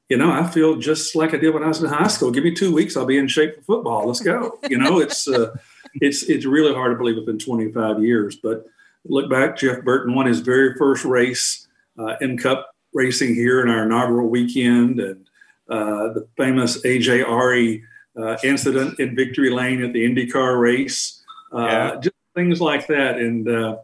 you 0.08 0.16
know, 0.16 0.30
I 0.30 0.46
feel 0.46 0.76
just 0.76 1.14
like 1.14 1.34
I 1.34 1.36
did 1.36 1.52
when 1.52 1.62
I 1.62 1.68
was 1.68 1.82
in 1.82 1.88
high 1.88 2.06
school. 2.06 2.30
Give 2.30 2.44
me 2.44 2.54
two 2.54 2.72
weeks, 2.72 2.96
I'll 2.96 3.04
be 3.04 3.18
in 3.18 3.28
shape 3.28 3.56
for 3.56 3.62
football. 3.62 4.06
Let's 4.06 4.20
go. 4.20 4.58
You 4.70 4.78
know, 4.78 5.00
it's 5.00 5.28
uh, 5.28 5.54
it's 6.00 6.24
it's 6.24 6.44
really 6.44 6.74
hard 6.74 6.92
to 6.92 6.96
believe 6.96 7.16
within 7.16 7.38
25 7.38 8.02
years. 8.02 8.36
But 8.36 8.66
look 9.04 9.30
back, 9.30 9.56
Jeff 9.56 9.82
Burton 9.84 10.14
won 10.14 10.26
his 10.26 10.40
very 10.40 10.74
first 10.74 11.04
race 11.04 11.68
uh, 11.98 12.16
in 12.20 12.38
Cup 12.38 12.70
racing 12.94 13.34
here 13.34 13.62
in 13.62 13.68
our 13.68 13.84
inaugural 13.84 14.28
weekend, 14.28 15.00
and 15.00 15.28
uh, 15.68 16.12
the 16.12 16.26
famous 16.36 16.82
AJ 16.82 17.28
Arie 17.28 17.84
uh, 18.16 18.36
incident 18.42 18.98
in 18.98 19.14
Victory 19.14 19.50
Lane 19.50 19.82
at 19.82 19.92
the 19.92 20.04
IndyCar 20.04 20.60
race, 20.60 21.22
uh, 21.52 21.66
yeah. 21.66 21.96
just 22.00 22.16
things 22.34 22.60
like 22.60 22.86
that. 22.88 23.18
And 23.18 23.48
uh, 23.48 23.76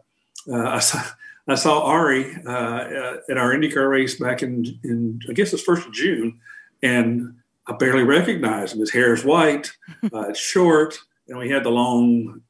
uh, 0.51 0.69
I 0.69 0.79
saw. 0.79 1.01
I 1.47 1.53
saw 1.53 1.91
Arie 1.91 2.33
at 2.33 3.37
our 3.37 3.53
IndyCar 3.53 3.87
race 3.87 4.19
back 4.19 4.41
in, 4.41 4.79
in 4.83 5.21
I 5.29 5.33
guess 5.33 5.53
it's 5.53 5.61
first 5.61 5.85
of 5.85 5.93
June, 5.93 6.39
and 6.81 7.35
I 7.67 7.73
barely 7.73 8.01
recognized 8.01 8.73
him. 8.73 8.79
His 8.79 8.91
hair 8.91 9.13
is 9.13 9.23
white, 9.23 9.71
it's 10.01 10.39
short, 10.39 10.97
and 11.27 11.37
we 11.37 11.49
had 11.49 11.63
the 11.63 11.69
long 11.69 12.41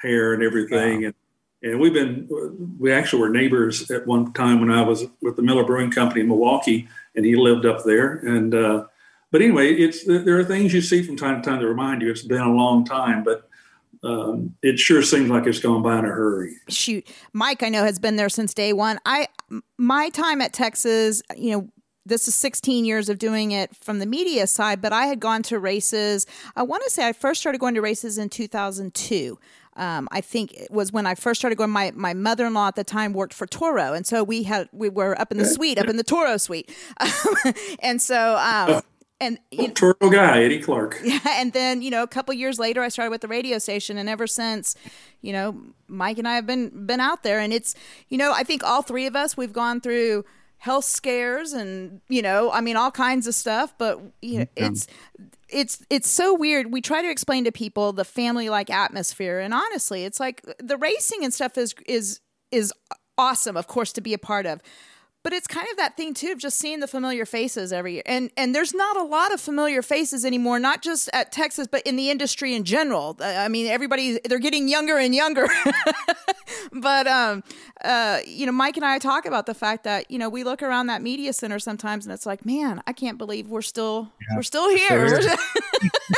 hair 0.00 0.34
and 0.34 0.42
everything. 0.42 1.04
And, 1.04 1.14
and 1.62 1.80
we've 1.80 1.92
been, 1.92 2.28
we 2.78 2.92
actually 2.92 3.20
were 3.20 3.28
neighbors 3.28 3.90
at 3.90 4.06
one 4.06 4.32
time 4.32 4.60
when 4.60 4.70
I 4.70 4.82
was 4.82 5.04
with 5.20 5.36
the 5.36 5.42
Miller 5.42 5.64
Brewing 5.64 5.90
Company 5.90 6.22
in 6.22 6.28
Milwaukee, 6.28 6.88
and 7.14 7.24
he 7.24 7.36
lived 7.36 7.66
up 7.66 7.84
there. 7.84 8.14
And 8.16 8.54
uh, 8.54 8.86
but 9.30 9.40
anyway, 9.40 9.72
it's 9.72 10.04
there 10.04 10.38
are 10.38 10.44
things 10.44 10.74
you 10.74 10.82
see 10.82 11.02
from 11.02 11.16
time 11.16 11.40
to 11.40 11.48
time 11.48 11.60
that 11.60 11.66
remind 11.66 12.02
you 12.02 12.10
it's 12.10 12.22
been 12.22 12.42
a 12.42 12.52
long 12.52 12.84
time, 12.84 13.24
but 13.24 13.48
um, 14.04 14.54
it 14.62 14.78
sure 14.78 15.02
seems 15.02 15.30
like 15.30 15.46
it's 15.46 15.60
gone 15.60 15.82
by 15.82 15.98
in 15.98 16.04
a 16.04 16.08
hurry. 16.08 16.56
Shoot, 16.68 17.08
Mike, 17.32 17.62
I 17.62 17.68
know 17.68 17.84
has 17.84 17.98
been 17.98 18.16
there 18.16 18.28
since 18.28 18.52
day 18.52 18.72
one. 18.72 18.98
I 19.06 19.28
my 19.78 20.10
time 20.10 20.40
at 20.42 20.52
Texas, 20.52 21.22
you 21.36 21.52
know, 21.52 21.68
this 22.04 22.26
is 22.26 22.34
16 22.34 22.84
years 22.84 23.08
of 23.08 23.18
doing 23.18 23.52
it 23.52 23.76
from 23.76 23.98
the 23.98 24.06
media 24.06 24.46
side, 24.46 24.80
but 24.82 24.92
I 24.92 25.06
had 25.06 25.20
gone 25.20 25.42
to 25.44 25.58
races. 25.58 26.26
I 26.56 26.62
want 26.62 26.82
to 26.84 26.90
say 26.90 27.06
I 27.06 27.12
first 27.12 27.40
started 27.40 27.58
going 27.58 27.74
to 27.74 27.80
races 27.80 28.18
in 28.18 28.28
2002. 28.28 29.38
Um, 29.74 30.08
I 30.10 30.20
think 30.20 30.52
it 30.52 30.70
was 30.70 30.92
when 30.92 31.06
I 31.06 31.14
first 31.14 31.40
started 31.40 31.56
going. 31.56 31.70
My 31.70 31.92
my 31.94 32.12
mother 32.12 32.46
in 32.46 32.52
law 32.52 32.68
at 32.68 32.76
the 32.76 32.84
time 32.84 33.14
worked 33.14 33.32
for 33.32 33.46
Toro, 33.46 33.94
and 33.94 34.06
so 34.06 34.22
we 34.22 34.42
had 34.42 34.68
we 34.72 34.90
were 34.90 35.18
up 35.18 35.32
in 35.32 35.38
the 35.38 35.46
suite, 35.46 35.78
up 35.78 35.88
in 35.88 35.96
the 35.96 36.04
Toro 36.04 36.36
suite, 36.36 36.70
and 37.80 38.02
so 38.02 38.36
um, 38.36 38.82
and 39.18 39.38
you 39.50 39.68
know, 39.68 39.72
Toro 39.72 40.10
guy 40.10 40.42
Eddie 40.42 40.60
Clark. 40.60 41.00
Yeah, 41.04 41.20
and 41.26 41.54
then 41.54 41.80
you 41.80 41.90
know 41.90 42.02
a 42.02 42.06
couple 42.06 42.34
years 42.34 42.58
later, 42.58 42.82
I 42.82 42.88
started 42.88 43.12
with 43.12 43.22
the 43.22 43.28
radio 43.28 43.58
station, 43.58 43.96
and 43.96 44.10
ever 44.10 44.26
since, 44.26 44.74
you 45.22 45.32
know, 45.32 45.58
Mike 45.88 46.18
and 46.18 46.28
I 46.28 46.34
have 46.34 46.46
been 46.46 46.86
been 46.86 47.00
out 47.00 47.22
there, 47.22 47.38
and 47.38 47.50
it's 47.50 47.74
you 48.10 48.18
know 48.18 48.32
I 48.32 48.42
think 48.42 48.62
all 48.62 48.82
three 48.82 49.06
of 49.06 49.16
us 49.16 49.38
we've 49.38 49.54
gone 49.54 49.80
through 49.80 50.24
health 50.62 50.84
scares 50.84 51.52
and 51.52 52.00
you 52.08 52.22
know 52.22 52.48
i 52.52 52.60
mean 52.60 52.76
all 52.76 52.92
kinds 52.92 53.26
of 53.26 53.34
stuff 53.34 53.74
but 53.78 54.00
you 54.20 54.38
know 54.38 54.46
yeah. 54.56 54.68
it's 54.68 54.86
it's 55.48 55.84
it's 55.90 56.08
so 56.08 56.32
weird 56.32 56.72
we 56.72 56.80
try 56.80 57.02
to 57.02 57.10
explain 57.10 57.42
to 57.42 57.50
people 57.50 57.92
the 57.92 58.04
family 58.04 58.48
like 58.48 58.70
atmosphere 58.70 59.40
and 59.40 59.52
honestly 59.52 60.04
it's 60.04 60.20
like 60.20 60.40
the 60.60 60.76
racing 60.76 61.24
and 61.24 61.34
stuff 61.34 61.58
is 61.58 61.74
is 61.88 62.20
is 62.52 62.72
awesome 63.18 63.56
of 63.56 63.66
course 63.66 63.92
to 63.92 64.00
be 64.00 64.14
a 64.14 64.18
part 64.18 64.46
of 64.46 64.62
but 65.22 65.32
it's 65.32 65.46
kind 65.46 65.66
of 65.70 65.76
that 65.76 65.96
thing 65.96 66.14
too 66.14 66.32
of 66.32 66.38
just 66.38 66.58
seeing 66.58 66.80
the 66.80 66.88
familiar 66.88 67.24
faces 67.24 67.72
every 67.72 67.94
year. 67.94 68.02
And 68.06 68.30
and 68.36 68.54
there's 68.54 68.74
not 68.74 68.96
a 68.96 69.02
lot 69.02 69.32
of 69.32 69.40
familiar 69.40 69.82
faces 69.82 70.24
anymore 70.24 70.58
not 70.58 70.82
just 70.82 71.08
at 71.12 71.32
texas 71.32 71.66
but 71.66 71.82
in 71.82 71.96
the 71.96 72.10
industry 72.10 72.54
in 72.54 72.64
general. 72.64 73.16
I 73.20 73.48
mean 73.48 73.66
everybody 73.66 74.18
they're 74.24 74.38
getting 74.38 74.68
younger 74.68 74.98
and 74.98 75.14
younger. 75.14 75.48
But 76.72 77.06
um 77.06 77.42
uh 77.84 78.20
you 78.26 78.46
know 78.46 78.52
mike 78.52 78.76
and 78.76 78.84
i 78.84 78.98
talk 78.98 79.26
about 79.26 79.46
the 79.46 79.54
fact 79.54 79.84
that 79.84 80.10
you 80.10 80.18
know 80.18 80.28
we 80.28 80.44
look 80.44 80.62
around 80.62 80.86
that 80.86 81.02
media 81.02 81.32
center 81.32 81.58
sometimes 81.58 82.06
and 82.06 82.12
it's 82.12 82.24
like 82.26 82.46
man 82.46 82.82
i 82.86 82.92
can't 82.92 83.18
believe 83.18 83.48
we're 83.48 83.62
still 83.62 84.10
yeah, 84.20 84.36
we're 84.36 84.42
still 84.42 84.68
here. 84.74 85.20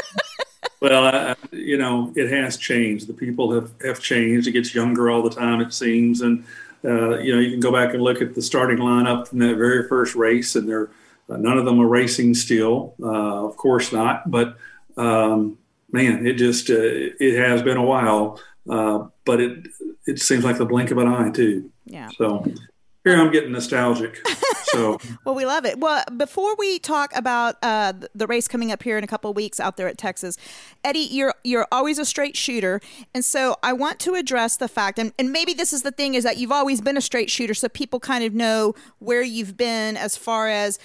well 0.81 1.07
uh, 1.07 1.35
you 1.51 1.77
know 1.77 2.13
it 2.15 2.31
has 2.31 2.57
changed. 2.57 3.07
The 3.07 3.15
people 3.15 3.53
have 3.53 3.71
have 3.83 4.01
changed. 4.01 4.47
It 4.47 4.53
gets 4.53 4.75
younger 4.75 5.11
all 5.11 5.23
the 5.23 5.31
time 5.31 5.61
it 5.61 5.73
seems. 5.73 6.21
And 6.21 6.45
uh, 6.85 7.19
you 7.19 7.35
know, 7.35 7.41
you 7.41 7.51
can 7.51 7.61
go 7.61 7.73
back 7.73 7.95
and 7.95 8.03
look 8.03 8.21
at 8.21 8.35
the 8.35 8.43
starting 8.43 8.79
lineup 8.79 9.29
from 9.29 9.39
that 9.39 9.57
very 9.57 9.89
first 9.89 10.15
race, 10.15 10.55
and 10.55 10.69
they're 10.69 10.91
uh, 11.29 11.37
none 11.37 11.57
of 11.57 11.65
them 11.65 11.81
are 11.81 11.87
racing 11.87 12.35
still. 12.35 12.95
Uh, 13.03 13.47
of 13.47 13.57
course 13.57 13.93
not, 13.93 14.31
but 14.31 14.57
um, 14.97 15.59
man, 15.91 16.27
it 16.27 16.35
just 16.35 16.71
uh, 16.71 16.75
it 16.79 17.39
has 17.39 17.63
been 17.63 17.77
a 17.77 17.85
while, 17.85 18.41
uh, 18.69 19.07
but 19.25 19.41
it 19.41 19.67
it 20.07 20.21
seems 20.21 20.45
like 20.45 20.59
the 20.59 20.67
blink 20.67 20.91
of 20.91 20.99
an 20.99 21.09
eye 21.09 21.31
too. 21.31 21.71
Yeah. 21.87 22.11
So 22.19 22.45
here 23.05 23.21
I'm 23.21 23.31
getting 23.31 23.53
nostalgic. 23.53 24.27
So 24.75 24.99
well, 25.25 25.35
we 25.35 25.45
love 25.45 25.67
it. 25.67 25.79
Well, 25.79 26.03
before 26.17 26.57
we 26.57 26.79
talk 26.79 27.15
about 27.15 27.57
uh, 27.63 27.93
the 28.15 28.27
race 28.27 28.49
coming 28.49 28.73
up 28.73 28.83
here 28.83 28.97
in 28.97 29.05
a 29.05 29.07
couple 29.07 29.31
of 29.31 29.37
weeks 29.37 29.61
out 29.61 29.77
there 29.77 29.87
at 29.87 29.99
Texas, 29.99 30.39
Eddie, 30.83 31.01
you're 31.01 31.35
you're 31.45 31.69
always 31.71 31.99
a 31.99 32.05
straight 32.05 32.37
shooter, 32.37 32.81
and 33.15 33.25
so 33.25 33.57
I 33.63 33.75
want 33.75 34.01
to 34.01 34.15
address 34.15 34.57
the 34.57 34.69
fact, 34.69 34.99
and, 34.99 35.13
and 35.19 35.31
maybe 35.31 35.53
this 35.53 35.73
is 35.73 35.83
the 35.83 35.93
thing, 35.93 36.15
is 36.15 36.25
that 36.25 36.39
you've 36.39 36.53
always 36.53 36.81
been 36.81 36.97
a 36.97 37.03
straight 37.03 37.31
shooter, 37.31 37.55
so 37.55 37.69
people 37.69 38.01
kind 38.01 38.25
of 38.25 38.35
know 38.35 38.75
where 38.99 39.23
you've 39.23 39.57
been 39.57 39.97
as 39.97 40.17
far 40.17 40.49
as 40.49 40.79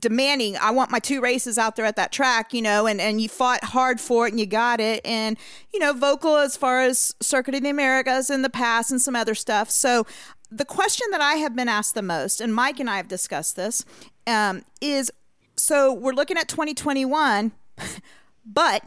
demanding 0.00 0.56
i 0.56 0.68
want 0.68 0.90
my 0.90 0.98
two 0.98 1.20
races 1.20 1.58
out 1.58 1.76
there 1.76 1.84
at 1.84 1.94
that 1.94 2.10
track 2.10 2.52
you 2.52 2.60
know 2.60 2.86
and 2.86 3.00
and 3.00 3.20
you 3.20 3.28
fought 3.28 3.62
hard 3.62 4.00
for 4.00 4.26
it 4.26 4.32
and 4.32 4.40
you 4.40 4.44
got 4.44 4.80
it 4.80 5.00
and 5.06 5.38
you 5.72 5.78
know 5.78 5.92
vocal 5.92 6.34
as 6.36 6.56
far 6.56 6.80
as 6.80 7.14
Circuit 7.22 7.54
of 7.54 7.62
the 7.62 7.70
Americas 7.70 8.28
in 8.28 8.42
the 8.42 8.50
past 8.50 8.90
and 8.90 9.00
some 9.00 9.14
other 9.14 9.34
stuff 9.34 9.70
so 9.70 10.04
the 10.50 10.64
question 10.64 11.06
that 11.10 11.20
I 11.20 11.34
have 11.34 11.56
been 11.56 11.68
asked 11.68 11.94
the 11.94 12.02
most, 12.02 12.40
and 12.40 12.54
Mike 12.54 12.80
and 12.80 12.88
I 12.88 12.96
have 12.96 13.08
discussed 13.08 13.56
this, 13.56 13.84
um, 14.26 14.64
is 14.80 15.10
so 15.56 15.92
we're 15.92 16.12
looking 16.12 16.36
at 16.36 16.48
2021, 16.48 17.52
but 18.46 18.82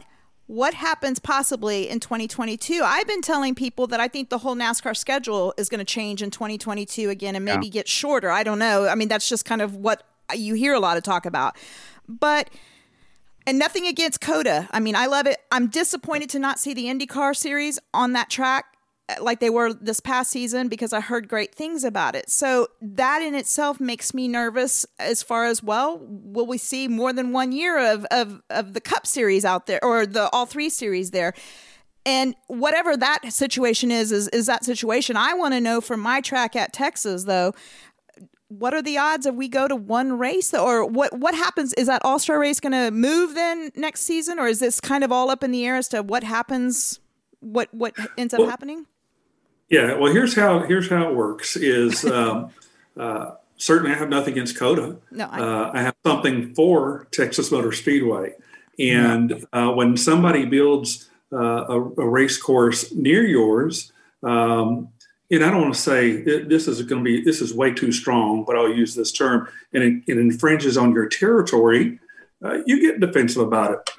what 0.46 0.74
happens 0.74 1.18
possibly 1.18 1.88
in 1.88 2.00
2022? 2.00 2.82
I've 2.84 3.06
been 3.06 3.22
telling 3.22 3.54
people 3.54 3.86
that 3.88 4.00
I 4.00 4.08
think 4.08 4.30
the 4.30 4.38
whole 4.38 4.56
NASCAR 4.56 4.96
schedule 4.96 5.54
is 5.56 5.68
going 5.68 5.78
to 5.78 5.84
change 5.84 6.22
in 6.22 6.30
2022 6.30 7.08
again 7.08 7.36
and 7.36 7.44
maybe 7.44 7.66
yeah. 7.66 7.72
get 7.72 7.88
shorter. 7.88 8.30
I 8.30 8.42
don't 8.42 8.58
know. 8.58 8.88
I 8.88 8.96
mean, 8.96 9.08
that's 9.08 9.28
just 9.28 9.44
kind 9.44 9.62
of 9.62 9.76
what 9.76 10.02
you 10.34 10.54
hear 10.54 10.74
a 10.74 10.80
lot 10.80 10.96
of 10.96 11.02
talk 11.02 11.24
about. 11.24 11.56
But 12.08 12.50
and 13.46 13.58
nothing 13.58 13.86
against 13.86 14.20
COTA. 14.20 14.68
I 14.70 14.80
mean, 14.80 14.96
I 14.96 15.06
love 15.06 15.26
it. 15.26 15.38
I'm 15.50 15.68
disappointed 15.68 16.30
to 16.30 16.38
not 16.38 16.58
see 16.58 16.74
the 16.74 16.86
IndyCar 16.86 17.36
series 17.36 17.78
on 17.94 18.12
that 18.14 18.28
track 18.28 18.69
like 19.20 19.40
they 19.40 19.50
were 19.50 19.72
this 19.72 20.00
past 20.00 20.30
season 20.30 20.68
because 20.68 20.92
I 20.92 21.00
heard 21.00 21.28
great 21.28 21.54
things 21.54 21.84
about 21.84 22.14
it. 22.14 22.30
So 22.30 22.68
that 22.80 23.22
in 23.22 23.34
itself 23.34 23.80
makes 23.80 24.14
me 24.14 24.28
nervous 24.28 24.86
as 24.98 25.22
far 25.22 25.46
as 25.46 25.62
well, 25.62 26.00
will 26.02 26.46
we 26.46 26.58
see 26.58 26.88
more 26.88 27.12
than 27.12 27.32
one 27.32 27.52
year 27.52 27.92
of 27.92 28.04
of, 28.10 28.42
of 28.50 28.74
the 28.74 28.80
Cup 28.80 29.06
series 29.06 29.44
out 29.44 29.66
there 29.66 29.82
or 29.84 30.06
the 30.06 30.28
all 30.30 30.46
three 30.46 30.68
series 30.68 31.10
there? 31.10 31.34
And 32.06 32.34
whatever 32.46 32.96
that 32.96 33.32
situation 33.32 33.90
is, 33.90 34.10
is 34.10 34.28
is 34.28 34.46
that 34.46 34.64
situation. 34.64 35.16
I 35.16 35.34
want 35.34 35.54
to 35.54 35.60
know 35.60 35.80
from 35.80 36.00
my 36.00 36.20
track 36.20 36.56
at 36.56 36.72
Texas 36.72 37.24
though, 37.24 37.52
what 38.50 38.74
are 38.74 38.82
the 38.82 38.98
odds 38.98 39.26
if 39.26 39.34
we 39.34 39.48
go 39.48 39.68
to 39.68 39.76
one 39.76 40.18
race 40.18 40.52
or 40.52 40.84
what 40.84 41.16
what 41.16 41.34
happens 41.34 41.72
is 41.74 41.86
that 41.86 42.04
all-star 42.04 42.38
race 42.38 42.58
going 42.58 42.72
to 42.72 42.90
move 42.90 43.34
then 43.34 43.70
next 43.76 44.00
season 44.00 44.40
or 44.40 44.48
is 44.48 44.58
this 44.58 44.80
kind 44.80 45.04
of 45.04 45.12
all 45.12 45.30
up 45.30 45.44
in 45.44 45.52
the 45.52 45.64
air 45.64 45.76
as 45.76 45.86
to 45.86 46.02
what 46.02 46.24
happens 46.24 46.98
what 47.38 47.72
what 47.72 47.94
ends 48.18 48.34
up 48.34 48.40
well, 48.40 48.50
happening 48.50 48.86
yeah, 49.70 49.94
well, 49.94 50.12
here's 50.12 50.34
how 50.34 50.60
here's 50.60 50.90
how 50.90 51.08
it 51.08 51.14
works. 51.14 51.56
Is 51.56 52.04
um, 52.04 52.50
uh, 52.96 53.32
certainly 53.56 53.92
I 53.92 53.98
have 53.98 54.08
nothing 54.08 54.34
against 54.34 54.58
COTA. 54.58 54.96
No, 55.12 55.28
I, 55.30 55.40
uh, 55.40 55.70
I 55.72 55.82
have 55.82 55.94
something 56.04 56.54
for 56.54 57.06
Texas 57.12 57.50
Motor 57.52 57.72
Speedway, 57.72 58.34
and 58.78 59.44
uh, 59.52 59.70
when 59.70 59.96
somebody 59.96 60.44
builds 60.44 61.08
uh, 61.32 61.64
a, 61.68 61.80
a, 61.80 62.08
race 62.08 62.36
course 62.36 62.92
near 62.92 63.24
yours, 63.24 63.92
um, 64.24 64.88
and 65.30 65.44
I 65.44 65.50
don't 65.50 65.62
want 65.62 65.74
to 65.74 65.80
say 65.80 66.20
this 66.20 66.66
is 66.66 66.82
going 66.82 67.04
to 67.04 67.08
be 67.08 67.22
this 67.22 67.40
is 67.40 67.54
way 67.54 67.72
too 67.72 67.92
strong, 67.92 68.44
but 68.44 68.56
I'll 68.56 68.72
use 68.72 68.96
this 68.96 69.12
term, 69.12 69.48
and 69.72 69.84
it, 69.84 70.02
it 70.08 70.18
infringes 70.18 70.76
on 70.76 70.92
your 70.92 71.08
territory. 71.08 72.00
Uh, 72.44 72.58
you 72.66 72.80
get 72.80 72.98
defensive 72.98 73.42
about 73.42 73.72
it, 73.72 73.90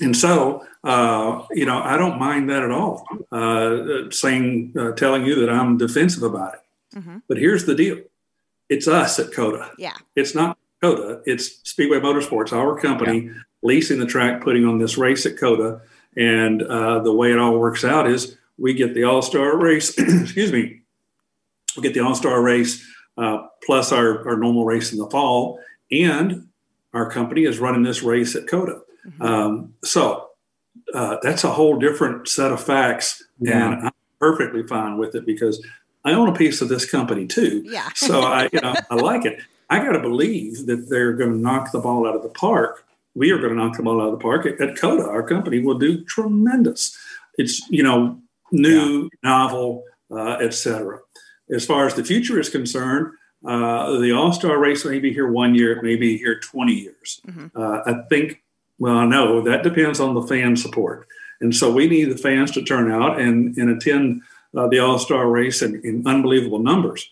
and 0.00 0.16
so 0.16 0.64
uh, 0.84 1.46
you 1.52 1.64
know, 1.64 1.80
I 1.80 1.96
don't 1.96 2.18
mind 2.18 2.50
that 2.50 2.62
at 2.62 2.70
all. 2.70 3.06
Uh, 3.30 4.10
saying, 4.10 4.74
uh, 4.78 4.92
telling 4.92 5.24
you 5.24 5.36
that 5.40 5.50
I'm 5.50 5.78
defensive 5.78 6.22
about 6.22 6.54
it. 6.54 6.98
Mm-hmm. 6.98 7.18
But 7.28 7.38
here's 7.38 7.64
the 7.66 7.74
deal: 7.74 7.98
it's 8.68 8.88
us 8.88 9.18
at 9.18 9.32
COTA. 9.32 9.72
Yeah. 9.78 9.96
It's 10.16 10.34
not 10.34 10.58
COTA. 10.82 11.22
It's 11.24 11.60
Speedway 11.68 12.00
Motorsports, 12.00 12.52
our 12.52 12.78
company, 12.80 13.26
yeah. 13.26 13.32
leasing 13.62 14.00
the 14.00 14.06
track, 14.06 14.42
putting 14.42 14.64
on 14.64 14.78
this 14.78 14.98
race 14.98 15.24
at 15.24 15.38
COTA, 15.38 15.80
and 16.16 16.62
uh, 16.62 16.98
the 17.00 17.14
way 17.14 17.30
it 17.30 17.38
all 17.38 17.58
works 17.58 17.84
out 17.84 18.08
is 18.08 18.36
we 18.58 18.74
get 18.74 18.94
the 18.94 19.04
All 19.04 19.22
Star 19.22 19.56
race. 19.56 19.96
excuse 19.98 20.52
me. 20.52 20.80
We 21.76 21.82
get 21.82 21.94
the 21.94 22.00
All 22.00 22.16
Star 22.16 22.42
race 22.42 22.84
uh, 23.16 23.46
plus 23.64 23.92
our, 23.92 24.26
our 24.28 24.36
normal 24.36 24.64
race 24.64 24.92
in 24.92 24.98
the 24.98 25.08
fall, 25.08 25.60
and 25.92 26.48
our 26.92 27.08
company 27.08 27.44
is 27.44 27.60
running 27.60 27.84
this 27.84 28.02
race 28.02 28.34
at 28.34 28.48
COTA. 28.48 28.80
Mm-hmm. 29.06 29.22
Um, 29.22 29.74
so 29.84 30.28
uh, 30.94 31.16
that's 31.22 31.44
a 31.44 31.50
whole 31.50 31.78
different 31.78 32.28
set 32.28 32.52
of 32.52 32.62
facts, 32.62 33.22
yeah. 33.38 33.72
and 33.72 33.86
I'm 33.86 33.92
perfectly 34.20 34.66
fine 34.66 34.98
with 34.98 35.14
it 35.14 35.26
because 35.26 35.64
I 36.04 36.12
own 36.12 36.28
a 36.28 36.34
piece 36.34 36.60
of 36.60 36.68
this 36.68 36.88
company 36.90 37.26
too. 37.26 37.62
Yeah. 37.64 37.88
so 37.94 38.20
I, 38.20 38.48
you 38.52 38.60
know, 38.60 38.74
I 38.90 38.94
like 38.94 39.24
it. 39.24 39.40
I 39.70 39.78
got 39.78 39.92
to 39.92 40.00
believe 40.00 40.66
that 40.66 40.88
they're 40.90 41.14
going 41.14 41.32
to 41.32 41.38
knock 41.38 41.72
the 41.72 41.80
ball 41.80 42.06
out 42.06 42.14
of 42.14 42.22
the 42.22 42.28
park. 42.28 42.84
We 43.14 43.30
are 43.30 43.38
going 43.38 43.50
to 43.50 43.56
knock 43.56 43.76
the 43.76 43.82
ball 43.82 44.00
out 44.00 44.12
of 44.12 44.18
the 44.18 44.22
park 44.22 44.46
at, 44.46 44.60
at 44.60 44.76
COTA. 44.76 45.04
Our 45.04 45.22
company 45.22 45.60
will 45.60 45.78
do 45.78 46.04
tremendous. 46.04 46.96
It's 47.38 47.68
you 47.70 47.82
know 47.82 48.20
new, 48.50 49.02
yeah. 49.02 49.08
novel, 49.22 49.84
uh, 50.10 50.36
etc. 50.40 51.00
As 51.50 51.64
far 51.64 51.86
as 51.86 51.94
the 51.94 52.04
future 52.04 52.38
is 52.38 52.48
concerned, 52.48 53.12
uh, 53.44 53.98
the 53.98 54.12
All 54.12 54.32
Star 54.32 54.58
race 54.58 54.84
may 54.84 54.98
be 54.98 55.12
here 55.12 55.30
one 55.30 55.54
year, 55.54 55.72
it 55.72 55.82
may 55.82 55.96
be 55.96 56.16
here 56.16 56.38
20 56.38 56.72
years. 56.72 57.20
Mm-hmm. 57.26 57.46
Uh, 57.60 57.80
I 57.86 58.02
think 58.08 58.41
well, 58.82 59.06
no, 59.06 59.40
that 59.42 59.62
depends 59.62 60.00
on 60.00 60.14
the 60.14 60.22
fan 60.22 60.56
support. 60.56 61.06
And 61.40 61.54
so 61.54 61.72
we 61.72 61.86
need 61.86 62.06
the 62.06 62.16
fans 62.16 62.50
to 62.50 62.64
turn 62.64 62.90
out 62.90 63.20
and, 63.20 63.56
and 63.56 63.70
attend 63.70 64.22
uh, 64.56 64.66
the 64.66 64.80
All 64.80 64.98
Star 64.98 65.30
race 65.30 65.62
in, 65.62 65.80
in, 65.84 66.04
unbelievable 66.04 66.58
numbers. 66.58 67.08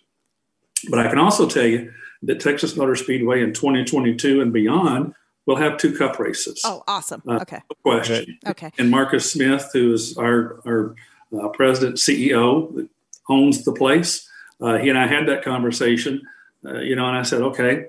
But 0.91 0.99
I 0.99 1.09
can 1.09 1.21
also 1.21 1.49
tell 1.49 1.66
you 1.66 1.93
that 2.25 2.41
Texas 2.41 2.77
Motor 2.77 2.97
Speedway 2.97 3.41
in 3.41 3.53
2022 3.53 4.41
and 4.41 4.53
beyond 4.53 5.14
will 5.47 5.55
have 5.55 5.77
two 5.77 5.97
cup 5.97 6.18
races. 6.18 6.61
Oh, 6.64 6.83
awesome. 6.89 7.23
Uh, 7.25 7.39
okay. 7.43 7.61
No 7.71 7.77
question. 7.85 8.37
Okay. 8.49 8.73
And 8.77 8.91
Marcus 8.91 9.31
Smith, 9.31 9.71
who 9.73 9.93
is 9.93 10.18
our, 10.18 10.61
our 10.66 10.97
uh, 11.41 11.51
president, 11.51 11.99
CEO, 11.99 12.75
that 12.75 12.89
owns 13.29 13.64
the 13.64 13.73
place, 13.73 14.29
uh, 14.61 14.79
he 14.79 14.89
and 14.89 14.99
I 14.99 15.07
had 15.07 15.29
that 15.29 15.45
conversation, 15.45 16.21
uh, 16.66 16.81
you 16.81 16.97
know, 16.97 17.07
and 17.07 17.16
I 17.16 17.23
said, 17.23 17.43
okay, 17.43 17.87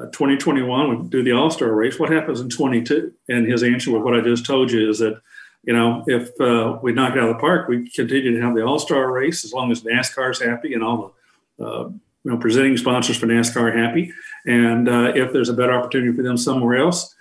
uh, 0.00 0.06
2021 0.06 1.02
we 1.02 1.08
do 1.08 1.22
the 1.22 1.32
All 1.32 1.50
Star 1.50 1.72
race. 1.72 1.98
What 1.98 2.10
happens 2.10 2.40
in 2.40 2.48
22? 2.48 3.12
And 3.28 3.46
his 3.46 3.62
answer 3.62 3.92
with 3.92 4.02
what 4.02 4.14
I 4.14 4.20
just 4.20 4.44
told 4.44 4.70
you 4.70 4.88
is 4.88 4.98
that 4.98 5.20
you 5.62 5.72
know 5.72 6.04
if 6.06 6.38
uh, 6.40 6.78
we 6.82 6.92
knock 6.92 7.12
it 7.12 7.18
out 7.18 7.28
of 7.30 7.36
the 7.36 7.40
park, 7.40 7.68
we 7.68 7.88
continue 7.90 8.36
to 8.36 8.42
have 8.42 8.54
the 8.54 8.64
All 8.64 8.78
Star 8.78 9.10
race 9.12 9.44
as 9.44 9.52
long 9.52 9.70
as 9.70 9.82
NASCAR 9.82 10.30
is 10.30 10.40
happy 10.40 10.74
and 10.74 10.82
all 10.82 11.14
the 11.58 11.64
uh, 11.64 11.88
you 11.88 12.30
know 12.30 12.36
presenting 12.38 12.76
sponsors 12.76 13.16
for 13.16 13.26
NASCAR 13.26 13.72
are 13.72 13.78
happy. 13.78 14.12
And 14.46 14.88
uh, 14.88 15.12
if 15.14 15.32
there's 15.32 15.48
a 15.48 15.54
better 15.54 15.72
opportunity 15.72 16.14
for 16.14 16.22
them 16.22 16.36
somewhere 16.36 16.76
else, 16.76 17.14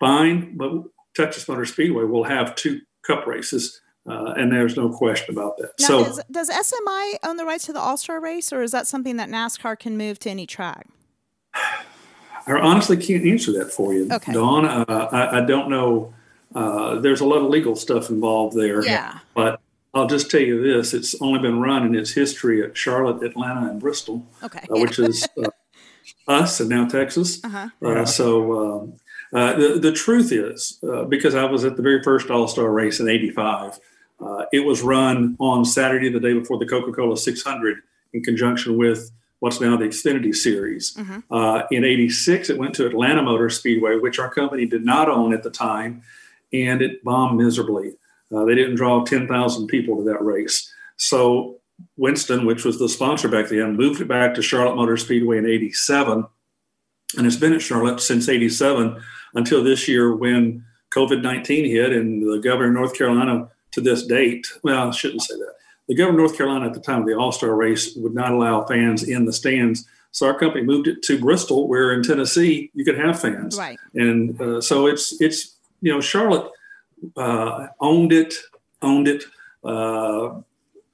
fine. 0.00 0.56
But 0.56 0.84
Texas 1.14 1.46
Motor 1.48 1.66
Speedway 1.66 2.04
will 2.04 2.24
have 2.24 2.54
two 2.54 2.80
Cup 3.02 3.26
races. 3.26 3.80
Uh, 4.08 4.32
and 4.36 4.50
there's 4.50 4.76
no 4.76 4.88
question 4.88 5.34
about 5.34 5.58
that. 5.58 5.72
Now, 5.80 5.86
so, 5.86 6.04
does, 6.04 6.20
does 6.30 6.50
SMI 6.50 7.16
own 7.24 7.36
the 7.36 7.44
rights 7.44 7.66
to 7.66 7.72
the 7.74 7.80
All 7.80 7.98
Star 7.98 8.20
race, 8.20 8.52
or 8.52 8.62
is 8.62 8.70
that 8.70 8.86
something 8.86 9.16
that 9.16 9.28
NASCAR 9.28 9.78
can 9.78 9.98
move 9.98 10.18
to 10.20 10.30
any 10.30 10.46
track? 10.46 10.86
I 12.48 12.60
honestly 12.60 12.96
can't 12.96 13.24
answer 13.26 13.52
that 13.52 13.72
for 13.72 13.92
you, 13.92 14.08
Okay. 14.10 14.32
Dawn. 14.32 14.64
Uh, 14.64 14.84
I, 15.12 15.38
I 15.38 15.40
don't 15.44 15.68
know. 15.68 16.14
Uh, 16.54 16.98
there's 17.00 17.20
a 17.20 17.24
lot 17.26 17.38
of 17.42 17.50
legal 17.50 17.76
stuff 17.76 18.08
involved 18.10 18.56
there. 18.56 18.84
Yeah. 18.84 19.18
But 19.34 19.60
I'll 19.94 20.06
just 20.06 20.30
tell 20.30 20.40
you 20.40 20.62
this: 20.62 20.94
it's 20.94 21.14
only 21.20 21.40
been 21.40 21.60
run 21.60 21.84
in 21.86 21.94
its 21.94 22.12
history 22.12 22.62
at 22.62 22.76
Charlotte, 22.76 23.22
Atlanta, 23.22 23.68
and 23.70 23.80
Bristol, 23.80 24.26
Okay. 24.42 24.60
uh, 24.70 24.78
which 24.80 24.98
is 24.98 25.26
uh, 25.42 25.50
us 26.26 26.60
and 26.60 26.68
now 26.70 26.86
Texas. 26.86 27.42
Uh-huh. 27.44 27.68
Uh, 27.82 28.04
so 28.04 28.80
um, 28.80 28.92
uh, 29.32 29.54
the 29.56 29.78
the 29.78 29.92
truth 29.92 30.32
is, 30.32 30.78
uh, 30.82 31.04
because 31.04 31.34
I 31.34 31.44
was 31.44 31.64
at 31.64 31.76
the 31.76 31.82
very 31.82 32.02
first 32.02 32.30
All 32.30 32.48
Star 32.48 32.70
race 32.70 33.00
in 33.00 33.08
'85, 33.08 33.78
uh, 34.20 34.44
it 34.52 34.60
was 34.60 34.82
run 34.82 35.36
on 35.38 35.64
Saturday, 35.64 36.08
the 36.10 36.20
day 36.20 36.32
before 36.32 36.58
the 36.58 36.66
Coca 36.66 36.92
Cola 36.92 37.16
600, 37.16 37.78
in 38.14 38.22
conjunction 38.22 38.76
with 38.76 39.10
what's 39.40 39.60
now 39.60 39.76
the 39.76 39.84
Xfinity 39.84 40.34
Series. 40.34 40.94
Mhm. 40.94 41.22
Uh, 41.30 41.62
in 41.70 41.84
'86, 41.84 42.50
it 42.50 42.58
went 42.58 42.74
to 42.74 42.86
Atlanta 42.86 43.22
Motor 43.22 43.50
Speedway, 43.50 43.96
which 43.96 44.18
our 44.18 44.30
company 44.32 44.66
did 44.66 44.84
not 44.84 45.08
own 45.08 45.32
at 45.32 45.42
the 45.42 45.50
time, 45.50 46.02
and 46.52 46.82
it 46.82 47.04
bombed 47.04 47.38
miserably. 47.38 47.94
Uh, 48.34 48.44
they 48.44 48.54
didn't 48.54 48.74
draw 48.74 49.04
10,000 49.04 49.68
people 49.68 49.96
to 49.96 50.04
that 50.04 50.22
race. 50.22 50.72
So 50.96 51.56
Winston, 51.96 52.44
which 52.44 52.64
was 52.64 52.78
the 52.78 52.88
sponsor 52.88 53.28
back 53.28 53.48
then, 53.48 53.76
moved 53.76 54.00
it 54.00 54.08
back 54.08 54.34
to 54.34 54.42
Charlotte 54.42 54.76
Motor 54.76 54.96
Speedway 54.96 55.38
in 55.38 55.46
'87 55.46 56.26
and 57.16 57.26
it's 57.26 57.36
been 57.36 57.54
at 57.54 57.62
Charlotte 57.62 58.00
since 58.00 58.28
87 58.28 59.00
until 59.34 59.62
this 59.64 59.88
year 59.88 60.14
when 60.14 60.64
COVID 60.94 61.22
19 61.22 61.64
hit 61.64 61.92
and 61.92 62.22
the 62.22 62.38
governor 62.38 62.68
of 62.68 62.74
North 62.74 62.94
Carolina 62.98 63.48
to 63.72 63.80
this 63.80 64.06
date, 64.06 64.46
well, 64.62 64.88
I 64.88 64.90
shouldn't 64.90 65.22
say 65.22 65.36
that. 65.36 65.54
The 65.88 65.94
governor 65.94 66.18
of 66.18 66.28
North 66.28 66.36
Carolina 66.36 66.66
at 66.66 66.74
the 66.74 66.80
time 66.80 67.00
of 67.00 67.06
the 67.06 67.14
All 67.14 67.32
Star 67.32 67.54
race 67.54 67.94
would 67.96 68.14
not 68.14 68.32
allow 68.32 68.64
fans 68.64 69.02
in 69.02 69.24
the 69.24 69.32
stands. 69.32 69.86
So 70.10 70.26
our 70.26 70.38
company 70.38 70.64
moved 70.64 70.88
it 70.88 71.02
to 71.04 71.18
Bristol, 71.18 71.68
where 71.68 71.92
in 71.92 72.02
Tennessee 72.02 72.70
you 72.74 72.84
could 72.84 72.98
have 72.98 73.20
fans. 73.20 73.58
Right. 73.58 73.78
And 73.94 74.40
uh, 74.40 74.60
so 74.60 74.86
it's, 74.86 75.20
it's, 75.20 75.56
you 75.80 75.92
know, 75.92 76.00
Charlotte 76.00 76.50
uh, 77.16 77.68
owned 77.80 78.12
it, 78.12 78.34
owned 78.82 79.08
it. 79.08 79.24
Uh, 79.64 80.40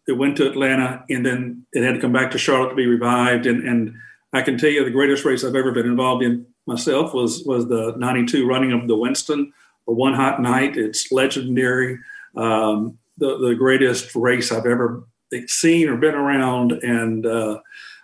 it 0.06 0.12
went 0.12 0.36
to 0.36 0.48
Atlanta 0.48 1.04
and 1.08 1.24
then 1.24 1.66
it 1.72 1.82
had 1.82 1.94
to 1.94 2.00
come 2.00 2.12
back 2.12 2.30
to 2.32 2.38
Charlotte 2.38 2.70
to 2.70 2.74
be 2.74 2.86
revived. 2.86 3.46
And, 3.46 3.66
and 3.66 3.94
I 4.32 4.42
can 4.42 4.58
tell 4.58 4.70
you 4.70 4.84
the 4.84 4.90
greatest 4.90 5.24
race 5.24 5.44
I've 5.44 5.54
ever 5.54 5.72
been 5.72 5.86
involved 5.86 6.22
in 6.22 6.46
myself 6.66 7.14
was 7.14 7.44
was 7.44 7.68
the 7.68 7.94
92 7.96 8.46
running 8.46 8.72
of 8.72 8.88
the 8.88 8.96
Winston, 8.96 9.52
the 9.86 9.92
one 9.92 10.14
hot 10.14 10.40
night. 10.40 10.76
It's 10.76 11.12
legendary. 11.12 11.98
Um, 12.36 12.98
the, 13.18 13.38
the 13.38 13.54
greatest 13.54 14.14
race 14.14 14.52
I've 14.52 14.66
ever 14.66 15.04
seen 15.46 15.88
or 15.88 15.96
been 15.96 16.14
around. 16.14 16.72
And, 16.72 17.26
uh, 17.26 17.60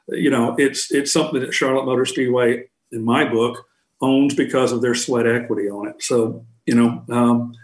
you 0.09 0.31
know, 0.31 0.55
it's, 0.59 0.91
it's 0.93 1.13
something 1.13 1.41
that 1.41 1.55
Charlotte 1.55 1.87
Motor 1.87 2.07
Speedway, 2.07 2.69
in 2.93 3.05
my 3.05 3.25
book, 3.29 3.67
owns 4.01 4.35
because 4.35 4.73
of 4.73 4.83
their 4.83 4.95
sweat 4.95 5.27
equity 5.27 5.69
on 5.69 5.89
it. 5.89 6.03
So, 6.03 6.45
you 6.67 6.75
know, 6.75 7.05
um, 7.09 7.55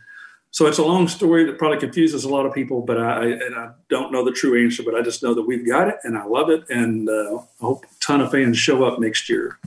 so 0.57 0.67
it's 0.67 0.79
a 0.79 0.85
long 0.85 1.07
story 1.07 1.45
that 1.45 1.59
probably 1.59 1.79
confuses 1.79 2.25
a 2.25 2.31
lot 2.31 2.47
of 2.47 2.55
people, 2.55 2.81
but 2.81 2.97
I, 2.97 3.11
I 3.11 3.25
and 3.27 3.55
I 3.55 3.73
don't 3.91 4.11
know 4.11 4.25
the 4.25 4.33
true 4.33 4.63
answer, 4.63 4.83
but 4.83 4.95
I 4.95 5.03
just 5.03 5.23
know 5.23 5.35
that 5.35 5.43
we've 5.43 5.67
got 5.67 5.89
it 5.89 5.97
and 6.03 6.17
I 6.17 6.25
love 6.25 6.49
it, 6.49 6.65
and 6.71 7.09
uh, 7.11 7.37
I 7.37 7.45
hope 7.61 7.85
a 7.85 7.89
ton 8.01 8.23
of 8.23 8.31
fans 8.31 8.57
show 8.57 8.83
up 8.83 8.99
next 8.99 9.29
year. 9.29 9.59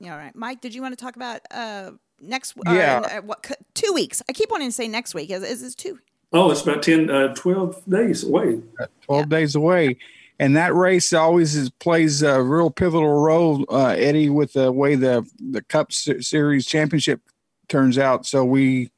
Yeah, 0.00 0.12
all 0.12 0.18
right. 0.18 0.34
Mike, 0.34 0.62
did 0.62 0.74
you 0.74 0.80
want 0.80 0.96
to 0.96 1.04
talk 1.04 1.16
about 1.16 1.42
uh, 1.50 1.90
next? 2.20 2.54
Yeah. 2.66 3.18
Uh, 3.18 3.20
what 3.22 3.46
two 3.74 3.92
weeks? 3.92 4.22
I 4.26 4.32
keep 4.32 4.50
wanting 4.50 4.68
to 4.68 4.72
say 4.72 4.88
next 4.88 5.14
week. 5.14 5.30
Is 5.30 5.42
is 5.42 5.60
this 5.60 5.74
two? 5.74 5.98
Oh, 6.32 6.50
it's 6.50 6.62
about 6.62 6.82
10, 6.82 7.10
uh, 7.10 7.34
12 7.34 7.82
days 7.88 8.24
away. 8.24 8.60
12 9.02 9.28
days 9.28 9.54
away. 9.54 9.96
And 10.38 10.56
that 10.56 10.74
race 10.74 11.12
always 11.12 11.56
is, 11.56 11.70
plays 11.70 12.22
a 12.22 12.42
real 12.42 12.70
pivotal 12.70 13.20
role, 13.20 13.64
uh, 13.70 13.94
Eddie, 13.98 14.28
with 14.30 14.52
the 14.52 14.70
way 14.70 14.94
the, 14.94 15.26
the 15.40 15.62
Cup 15.62 15.92
Series 15.92 16.66
championship 16.66 17.20
turns 17.68 17.98
out. 17.98 18.24
So 18.26 18.44
we, 18.44 18.90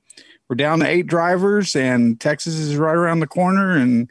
we're 0.49 0.57
down 0.57 0.81
to 0.81 0.87
eight 0.89 1.07
drivers, 1.07 1.77
and 1.77 2.21
Texas 2.21 2.55
is 2.57 2.77
right 2.77 2.95
around 2.97 3.21
the 3.21 3.27
corner. 3.27 3.77
And 3.77 4.11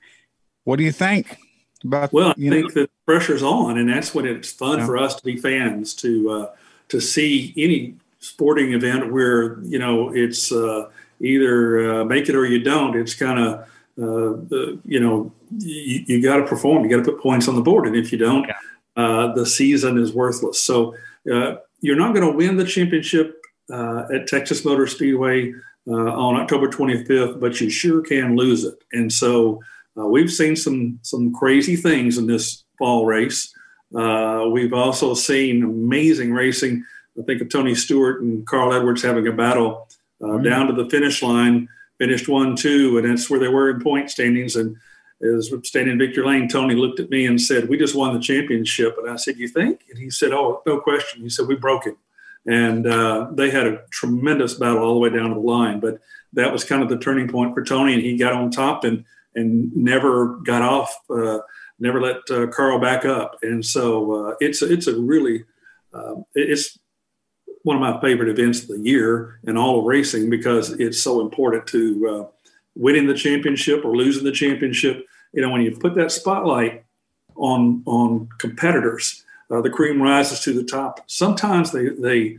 what 0.64 0.78
do 0.78 0.84
you 0.84 0.92
think 0.92 1.38
about? 1.84 2.12
Well, 2.14 2.30
I 2.30 2.34
think 2.34 2.74
the 2.74 2.90
pressure's 3.06 3.44
on, 3.44 3.78
and 3.78 3.90
that's 3.90 4.16
when 4.16 4.26
it's 4.26 4.52
fun 4.52 4.80
Yeah. 4.80 4.86
for 4.86 4.98
us 4.98 5.16
to 5.16 5.24
be 5.24 5.36
fans 5.38 5.94
to 5.96 6.30
uh, 6.32 6.52
to 6.88 7.00
see 7.00 7.54
any 7.58 7.96
sporting 8.20 8.74
event 8.74 9.12
where 9.12 9.60
you 9.64 9.78
know 9.78 10.10
it's 10.16 10.52
uh, 10.52 10.90
either 11.22 12.02
uh, 12.02 12.06
make 12.06 12.30
it 12.30 12.36
or 12.36 12.46
you 12.46 12.64
don't. 12.64 12.96
It's 12.96 13.14
kind 13.14 13.40
of 13.40 13.60
uh, 13.98 14.78
you 14.86 15.00
know 15.00 15.32
you, 15.58 16.04
you 16.08 16.22
got 16.22 16.38
to 16.38 16.46
perform. 16.46 16.84
You 16.84 16.90
got 16.90 17.04
to 17.06 17.12
put 17.12 17.22
points 17.22 17.48
on 17.48 17.56
the 17.56 17.62
board, 17.62 17.88
and 17.88 17.96
if 17.96 18.12
you 18.12 18.18
don't, 18.18 18.50
uh, 18.96 19.34
the 19.34 19.46
season 19.46 19.98
is 19.98 20.14
worthless. 20.14 20.62
So 20.62 20.96
uh, 21.32 21.56
you're 21.82 21.96
not 21.96 22.14
going 22.14 22.30
to 22.30 22.36
win 22.36 22.58
the 22.58 22.66
championship 22.66 23.42
uh, 23.72 24.06
at 24.14 24.28
Texas 24.28 24.66
Motor 24.66 24.88
Speedway 24.88 25.54
uh, 25.88 25.92
on 25.92 26.36
October 26.36 26.68
25th, 26.68 27.40
but 27.40 27.60
you 27.60 27.70
sure 27.70 28.02
can 28.02 28.36
lose 28.36 28.64
it. 28.64 28.76
And 28.94 29.12
so 29.12 29.62
uh, 29.98 30.06
we've 30.06 30.32
seen 30.32 30.56
some 30.56 31.00
some 31.02 31.34
crazy 31.34 31.76
things 31.76 32.18
in 32.18 32.28
this 32.28 32.64
fall 32.78 33.06
race. 33.06 33.54
Uh, 33.96 34.46
we've 34.52 34.74
also 34.74 35.14
seen 35.14 35.64
amazing 35.64 36.32
racing. 36.32 36.84
I 37.20 37.24
think 37.24 37.42
of 37.42 37.50
Tony 37.50 37.76
Stewart 37.76 38.22
and 38.22 38.46
Carl 38.46 38.74
Edwards 38.74 39.02
having 39.02 39.28
a 39.28 39.32
battle 39.32 39.90
uh, 40.24 40.38
down 40.38 40.68
to 40.68 40.74
the 40.74 40.90
finish 40.90 41.22
line, 41.22 41.70
finished 41.98 42.28
one 42.28 42.56
two, 42.56 42.98
and 42.98 43.10
that's 43.10 43.30
where 43.30 43.40
they 43.40 43.48
were 43.48 43.70
in 43.70 43.82
point 43.82 44.10
standings. 44.10 44.56
And 44.56 44.78
as 45.22 45.52
standing 45.64 45.94
in 45.94 46.00
Victory 46.00 46.26
Lane, 46.26 46.48
Tony 46.48 46.76
looked 46.76 47.00
at 47.00 47.10
me 47.10 47.26
and 47.26 47.40
said, 47.40 47.70
"We 47.70 47.78
just 47.78 47.96
won 47.96 48.14
the 48.14 48.20
championship." 48.20 48.98
And 48.98 49.10
I 49.10 49.16
said, 49.18 49.38
"You 49.38 49.48
think?" 49.48 49.82
And 49.90 50.00
he 50.00 50.10
said, 50.10 50.32
"Oh, 50.32 50.62
no 50.66 50.80
question." 50.80 51.22
He 51.22 51.30
said, 51.30 51.48
"We 51.48 51.56
broke 51.56 51.86
him." 51.86 51.98
And 52.46 52.88
uh, 52.88 53.28
they 53.34 53.50
had 53.50 53.68
a 53.68 53.82
tremendous 53.92 54.54
battle 54.54 54.80
all 54.80 54.94
the 54.94 55.00
way 55.00 55.10
down 55.10 55.30
to 55.30 55.36
the 55.36 55.42
line. 55.42 55.80
But 55.80 56.00
that 56.34 56.52
was 56.52 56.64
kind 56.64 56.82
of 56.82 56.90
the 56.90 56.98
turning 56.98 57.28
point 57.28 57.54
for 57.54 57.64
Tony, 57.64 57.94
and 57.94 58.02
he 58.02 58.18
got 58.18 58.34
on 58.34 58.52
top 58.52 58.84
and 58.84 59.04
and 59.36 59.76
never 59.76 60.38
got 60.38 60.62
off, 60.62 60.94
uh, 61.10 61.40
never 61.80 62.02
let 62.02 62.18
uh, 62.32 62.48
Carl 62.48 62.80
back 62.80 63.06
up. 63.06 63.38
And 63.42 63.66
so 63.66 64.30
uh, 64.30 64.36
it's 64.40 64.62
it's 64.62 64.88
a 64.88 65.00
really 65.00 65.44
um, 65.94 66.26
it's 66.34 66.78
one 67.64 67.76
of 67.76 67.82
my 67.82 68.00
favorite 68.02 68.30
events 68.30 68.62
of 68.62 68.70
the 68.70 68.80
year 68.80 69.40
in 69.44 69.58
all 69.58 69.80
of 69.80 69.86
racing 69.86 70.30
because 70.30 70.72
it's 70.72 71.02
so 71.02 71.22
important 71.22 71.68
to 71.68 72.08
uh, 72.08 72.52
winning 72.76 73.08
the 73.08 73.14
championship 73.14 73.84
or 73.84 73.96
losing 73.96 74.24
the 74.24 74.32
championship. 74.32 75.06
You 75.34 75.42
know, 75.42 75.50
when 75.50 75.62
you 75.62 75.76
put 75.78 75.96
that 75.96 76.12
spotlight 76.12 76.86
on 77.36 77.84
on 77.86 78.30
competitors, 78.40 79.24
uh, 79.52 79.62
the 79.62 79.70
cream 79.70 80.02
rises 80.02 80.40
to 80.42 80.54
the 80.54 80.64
top. 80.64 81.02
Sometimes 81.08 81.72
they 81.72 81.90
they 81.90 82.38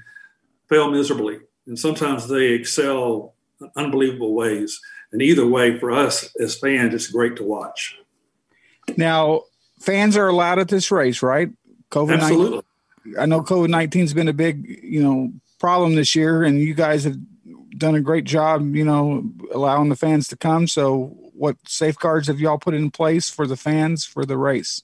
fail 0.69 0.91
miserably, 0.91 1.41
and 1.67 1.79
sometimes 1.79 2.29
they 2.29 2.49
excel 2.53 3.35
in 3.61 3.71
unbelievable 3.77 4.35
ways. 4.35 4.81
And 5.13 5.21
either 5.21 5.47
way, 5.47 5.79
for 5.79 5.91
us 5.91 6.35
as 6.41 6.57
fans, 6.57 6.95
it's 6.95 7.09
great 7.09 7.37
to 7.37 7.43
watch. 7.43 7.99
Now, 8.97 9.43
fans 9.81 10.17
are 10.17 10.29
allowed 10.29 10.61
at 10.61 10.69
this 10.69 10.91
race, 10.93 11.21
right? 11.23 11.51
COVID 11.91 12.21
Absolutely. 12.21 12.63
I 13.19 13.27
know 13.27 13.43
COVID 13.43 13.69
19 13.69 14.03
has 14.03 14.15
been 14.15 14.29
a 14.29 14.33
big, 14.33 14.81
you 14.83 15.03
know, 15.03 15.33
problem 15.59 15.95
this 15.95 16.15
year, 16.15 16.43
and 16.43 16.61
you 16.61 16.75
guys 16.75 17.05
have 17.05 17.17
done 17.77 17.95
a 17.95 18.01
great 18.01 18.25
job, 18.25 18.75
you 18.75 18.85
know, 18.85 19.31
allowing 19.53 19.89
the 19.89 19.97
fans 19.97 20.29
to 20.29 20.37
come. 20.37 20.67
So, 20.67 21.17
what 21.35 21.57
safeguards 21.67 22.29
have 22.29 22.41
y'all 22.41 22.59
put 22.59 22.75
in 22.75 22.91
place 22.91 23.31
for 23.31 23.47
the 23.47 23.57
fans 23.57 24.05
for 24.05 24.25
the 24.27 24.37
race? 24.37 24.83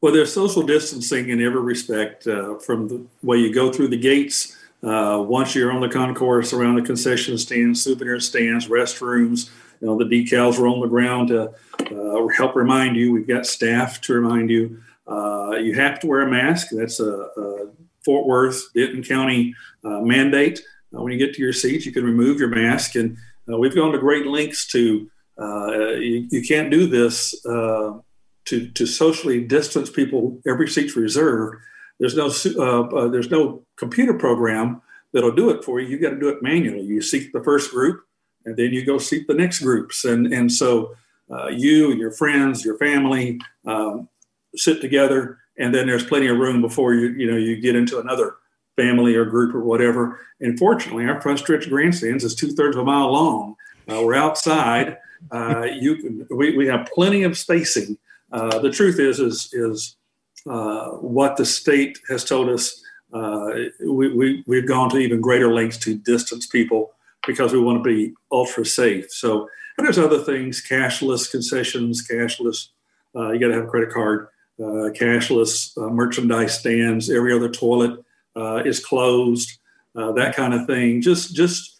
Well, 0.00 0.12
there's 0.12 0.32
social 0.32 0.62
distancing 0.62 1.30
in 1.30 1.40
every 1.40 1.60
respect 1.60 2.26
uh, 2.26 2.58
from 2.58 2.88
the 2.88 3.06
way 3.22 3.38
you 3.38 3.52
go 3.52 3.72
through 3.72 3.88
the 3.88 3.96
gates. 3.96 4.56
Uh, 4.82 5.24
once 5.26 5.54
you're 5.54 5.72
on 5.72 5.80
the 5.80 5.88
concourse, 5.88 6.52
around 6.52 6.76
the 6.76 6.82
concession 6.82 7.38
stands, 7.38 7.82
souvenir 7.82 8.20
stands, 8.20 8.68
restrooms, 8.68 9.50
you 9.80 9.86
know, 9.86 9.96
the 9.96 10.04
decals 10.04 10.58
are 10.58 10.66
on 10.66 10.80
the 10.80 10.86
ground 10.86 11.28
to 11.28 11.50
uh, 11.90 12.26
help 12.28 12.54
remind 12.56 12.96
you. 12.96 13.12
We've 13.12 13.26
got 13.26 13.46
staff 13.46 14.00
to 14.02 14.14
remind 14.14 14.50
you. 14.50 14.82
Uh, 15.06 15.52
you 15.52 15.74
have 15.74 16.00
to 16.00 16.06
wear 16.06 16.22
a 16.22 16.30
mask. 16.30 16.68
That's 16.72 17.00
a, 17.00 17.28
a 17.36 17.68
Fort 18.04 18.26
Worth, 18.26 18.72
Denton 18.74 19.02
County 19.02 19.54
uh, 19.84 20.00
mandate. 20.00 20.60
Uh, 20.94 21.02
when 21.02 21.12
you 21.12 21.18
get 21.18 21.34
to 21.34 21.42
your 21.42 21.52
seats, 21.52 21.86
you 21.86 21.92
can 21.92 22.04
remove 22.04 22.38
your 22.38 22.48
mask. 22.48 22.94
And 22.96 23.16
uh, 23.50 23.58
we've 23.58 23.74
gone 23.74 23.92
to 23.92 23.98
great 23.98 24.26
lengths 24.26 24.66
to, 24.68 25.10
uh, 25.40 25.72
you, 25.94 26.26
you 26.30 26.42
can't 26.42 26.70
do 26.70 26.86
this 26.86 27.34
to, 27.42 28.02
to 28.74 28.86
socially 28.86 29.44
distance 29.44 29.90
people. 29.90 30.40
Every 30.46 30.68
seat's 30.68 30.96
reserved. 30.96 31.56
there's 31.98 32.16
no 32.16 32.28
there's 33.10 33.30
no 33.30 33.64
computer 33.76 34.14
program 34.14 34.80
that'll 35.12 35.34
do 35.34 35.50
it 35.50 35.64
for 35.64 35.80
you. 35.80 35.88
You've 35.88 36.02
got 36.02 36.10
to 36.10 36.20
do 36.20 36.28
it 36.28 36.42
manually. 36.42 36.82
You 36.82 37.02
seek 37.02 37.32
the 37.32 37.42
first 37.42 37.72
group, 37.72 38.04
and 38.44 38.56
then 38.56 38.72
you 38.72 38.86
go 38.86 38.98
seek 38.98 39.26
the 39.26 39.34
next 39.34 39.60
groups, 39.60 40.04
and 40.04 40.32
and 40.32 40.52
so 40.52 40.94
you 41.50 41.90
and 41.90 41.98
your 41.98 42.12
friends, 42.12 42.64
your 42.64 42.78
family 42.78 43.40
um, 43.66 44.08
sit 44.56 44.80
together, 44.80 45.38
and 45.58 45.74
then 45.74 45.86
there's 45.86 46.04
plenty 46.04 46.26
of 46.26 46.38
room 46.38 46.60
before 46.60 46.94
you 46.94 47.08
you 47.08 47.30
know 47.30 47.36
you 47.36 47.56
get 47.60 47.76
into 47.76 47.98
another 47.98 48.36
family 48.76 49.14
or 49.14 49.24
group 49.24 49.54
or 49.54 49.60
whatever. 49.60 50.20
And 50.40 50.58
fortunately, 50.58 51.06
our 51.06 51.20
front 51.20 51.38
stretch 51.38 51.68
grandstands 51.68 52.24
is 52.24 52.34
two 52.34 52.52
thirds 52.52 52.76
of 52.76 52.82
a 52.82 52.84
mile 52.84 53.10
long. 53.12 53.56
Uh, 53.90 54.02
we're 54.02 54.14
outside. 54.14 54.98
Uh, 55.30 55.66
you 55.80 55.96
can, 55.96 56.26
we, 56.30 56.56
we 56.56 56.66
have 56.66 56.88
plenty 56.94 57.22
of 57.22 57.38
spacing. 57.38 57.96
Uh, 58.32 58.58
the 58.58 58.70
truth 58.70 58.98
is 58.98 59.20
is 59.20 59.48
is 59.52 59.96
uh, 60.48 60.90
what 60.90 61.36
the 61.36 61.44
state 61.44 61.98
has 62.08 62.24
told 62.24 62.48
us. 62.48 62.82
Uh, 63.12 63.50
we, 63.80 64.12
we 64.12 64.44
we've 64.46 64.68
gone 64.68 64.90
to 64.90 64.98
even 64.98 65.20
greater 65.20 65.52
lengths 65.52 65.78
to 65.78 65.96
distance 65.96 66.46
people 66.46 66.92
because 67.26 67.52
we 67.52 67.60
want 67.60 67.78
to 67.78 67.82
be 67.82 68.12
ultra 68.30 68.64
safe. 68.64 69.10
So, 69.10 69.48
there's 69.78 69.98
other 69.98 70.18
things: 70.18 70.64
cashless 70.66 71.30
concessions, 71.30 72.06
cashless. 72.06 72.68
Uh, 73.14 73.30
you 73.30 73.40
got 73.40 73.48
to 73.48 73.54
have 73.54 73.64
a 73.64 73.68
credit 73.68 73.90
card. 73.90 74.28
Cashless 74.58 75.76
merchandise 75.76 76.58
stands. 76.58 77.10
Every 77.10 77.32
other 77.32 77.48
toilet 77.48 78.00
is 78.64 78.84
closed. 78.84 79.58
that 79.94 80.34
kind 80.34 80.54
of 80.54 80.66
thing. 80.66 81.02
Just 81.02 81.34
just 81.34 81.76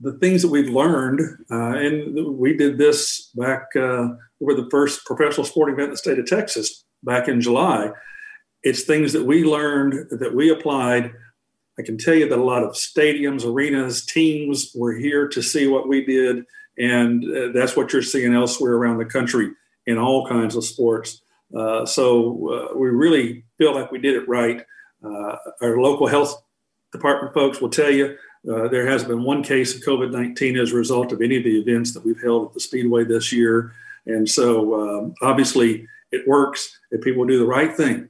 the 0.00 0.12
things 0.14 0.42
that 0.42 0.48
we've 0.48 0.68
learned, 0.68 1.20
uh, 1.50 1.76
and 1.76 2.38
we 2.38 2.56
did 2.56 2.78
this 2.78 3.30
back 3.34 3.68
uh, 3.74 4.08
over 4.40 4.54
the 4.54 4.68
first 4.70 5.04
professional 5.04 5.44
sporting 5.44 5.74
event 5.74 5.88
in 5.88 5.92
the 5.92 5.98
state 5.98 6.18
of 6.18 6.26
Texas 6.26 6.84
back 7.02 7.28
in 7.28 7.40
July. 7.40 7.90
It's 8.62 8.82
things 8.82 9.12
that 9.12 9.24
we 9.24 9.44
learned 9.44 10.10
that 10.18 10.34
we 10.34 10.50
applied. 10.50 11.12
I 11.78 11.82
can 11.82 11.98
tell 11.98 12.14
you 12.14 12.28
that 12.28 12.38
a 12.38 12.42
lot 12.42 12.62
of 12.62 12.74
stadiums, 12.74 13.44
arenas, 13.44 14.04
teams 14.04 14.72
were 14.74 14.94
here 14.94 15.28
to 15.28 15.42
see 15.42 15.66
what 15.66 15.88
we 15.88 16.04
did, 16.04 16.44
and 16.78 17.24
uh, 17.24 17.52
that's 17.52 17.76
what 17.76 17.92
you're 17.92 18.02
seeing 18.02 18.34
elsewhere 18.34 18.74
around 18.74 18.98
the 18.98 19.04
country 19.04 19.50
in 19.86 19.98
all 19.98 20.28
kinds 20.28 20.54
of 20.54 20.64
sports. 20.64 21.22
Uh, 21.56 21.86
so 21.86 22.70
uh, 22.72 22.78
we 22.78 22.88
really 22.88 23.44
feel 23.56 23.74
like 23.74 23.90
we 23.90 23.98
did 23.98 24.14
it 24.14 24.28
right. 24.28 24.64
Uh, 25.04 25.36
our 25.62 25.78
local 25.78 26.06
health 26.06 26.42
department 26.92 27.32
folks 27.34 27.60
will 27.60 27.70
tell 27.70 27.90
you 27.90 28.16
uh, 28.50 28.68
there 28.68 28.86
has 28.86 29.04
been 29.04 29.22
one 29.24 29.42
case 29.42 29.74
of 29.74 29.82
COVID 29.82 30.12
19 30.12 30.56
as 30.56 30.72
a 30.72 30.76
result 30.76 31.12
of 31.12 31.20
any 31.20 31.36
of 31.36 31.44
the 31.44 31.58
events 31.60 31.92
that 31.92 32.04
we've 32.04 32.20
held 32.20 32.48
at 32.48 32.54
the 32.54 32.60
Speedway 32.60 33.04
this 33.04 33.32
year. 33.32 33.72
And 34.06 34.28
so 34.28 34.80
um, 34.80 35.14
obviously 35.20 35.86
it 36.12 36.26
works 36.26 36.78
if 36.90 37.02
people 37.02 37.24
do 37.26 37.38
the 37.38 37.46
right 37.46 37.76
thing. 37.76 38.08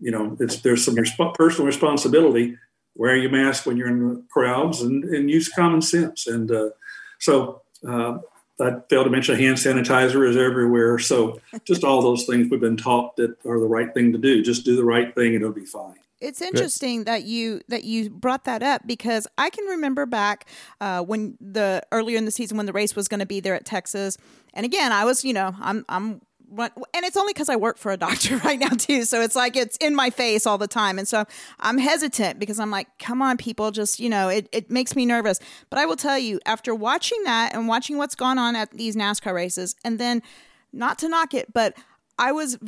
You 0.00 0.10
know, 0.12 0.36
there's 0.36 0.84
some 0.84 0.96
resp- 0.96 1.34
personal 1.34 1.66
responsibility. 1.66 2.56
Wear 2.94 3.16
your 3.16 3.30
mask 3.30 3.66
when 3.66 3.76
you're 3.76 3.88
in 3.88 4.24
crowds 4.30 4.80
and, 4.82 5.04
and 5.04 5.30
use 5.30 5.48
common 5.48 5.82
sense. 5.82 6.26
And 6.26 6.50
uh, 6.50 6.70
so 7.18 7.62
uh, 7.86 8.18
I 8.60 8.76
failed 8.88 9.04
to 9.04 9.10
mention 9.10 9.38
hand 9.38 9.56
sanitizer 9.56 10.28
is 10.28 10.36
everywhere. 10.36 10.98
So 10.98 11.40
just 11.64 11.84
all 11.84 12.02
those 12.02 12.24
things 12.24 12.50
we've 12.50 12.60
been 12.60 12.76
taught 12.76 13.16
that 13.16 13.36
are 13.46 13.58
the 13.58 13.66
right 13.66 13.92
thing 13.94 14.12
to 14.12 14.18
do. 14.18 14.42
Just 14.42 14.64
do 14.64 14.76
the 14.76 14.84
right 14.84 15.14
thing 15.14 15.34
and 15.34 15.42
it'll 15.42 15.52
be 15.52 15.64
fine 15.64 15.96
it's 16.20 16.42
interesting 16.42 16.98
Good. 16.98 17.06
that 17.06 17.22
you 17.24 17.60
that 17.68 17.84
you 17.84 18.10
brought 18.10 18.44
that 18.44 18.62
up 18.62 18.86
because 18.86 19.26
I 19.38 19.50
can 19.50 19.64
remember 19.64 20.06
back 20.06 20.46
uh, 20.80 21.02
when 21.02 21.36
the 21.40 21.82
earlier 21.92 22.18
in 22.18 22.24
the 22.24 22.30
season 22.30 22.56
when 22.56 22.66
the 22.66 22.72
race 22.72 22.94
was 22.94 23.08
going 23.08 23.20
to 23.20 23.26
be 23.26 23.40
there 23.40 23.54
at 23.54 23.64
Texas, 23.64 24.18
and 24.52 24.66
again 24.66 24.92
I 24.92 25.04
was 25.04 25.24
you 25.24 25.32
know 25.32 25.54
I'm 25.60 25.84
I'm 25.88 26.20
and 26.58 27.04
it's 27.04 27.16
only 27.16 27.32
because 27.32 27.48
I 27.48 27.56
work 27.56 27.78
for 27.78 27.92
a 27.92 27.96
doctor 27.96 28.36
right 28.44 28.58
now 28.58 28.68
too, 28.68 29.04
so 29.04 29.20
it's 29.20 29.36
like 29.36 29.56
it's 29.56 29.76
in 29.78 29.94
my 29.94 30.10
face 30.10 30.46
all 30.46 30.58
the 30.58 30.68
time, 30.68 30.98
and 30.98 31.06
so 31.06 31.24
I'm 31.58 31.78
hesitant 31.78 32.38
because 32.38 32.58
I'm 32.58 32.70
like, 32.70 32.88
come 32.98 33.22
on, 33.22 33.36
people, 33.36 33.70
just 33.70 34.00
you 34.00 34.08
know, 34.08 34.28
it 34.28 34.48
it 34.52 34.70
makes 34.70 34.96
me 34.96 35.06
nervous. 35.06 35.38
But 35.68 35.78
I 35.78 35.86
will 35.86 35.96
tell 35.96 36.18
you, 36.18 36.40
after 36.46 36.74
watching 36.74 37.22
that 37.24 37.54
and 37.54 37.68
watching 37.68 37.98
what's 37.98 38.14
gone 38.14 38.38
on 38.38 38.56
at 38.56 38.70
these 38.72 38.96
NASCAR 38.96 39.34
races, 39.34 39.76
and 39.84 39.98
then 39.98 40.22
not 40.72 40.98
to 40.98 41.08
knock 41.08 41.34
it, 41.34 41.52
but 41.52 41.76
I 42.18 42.32
was 42.32 42.58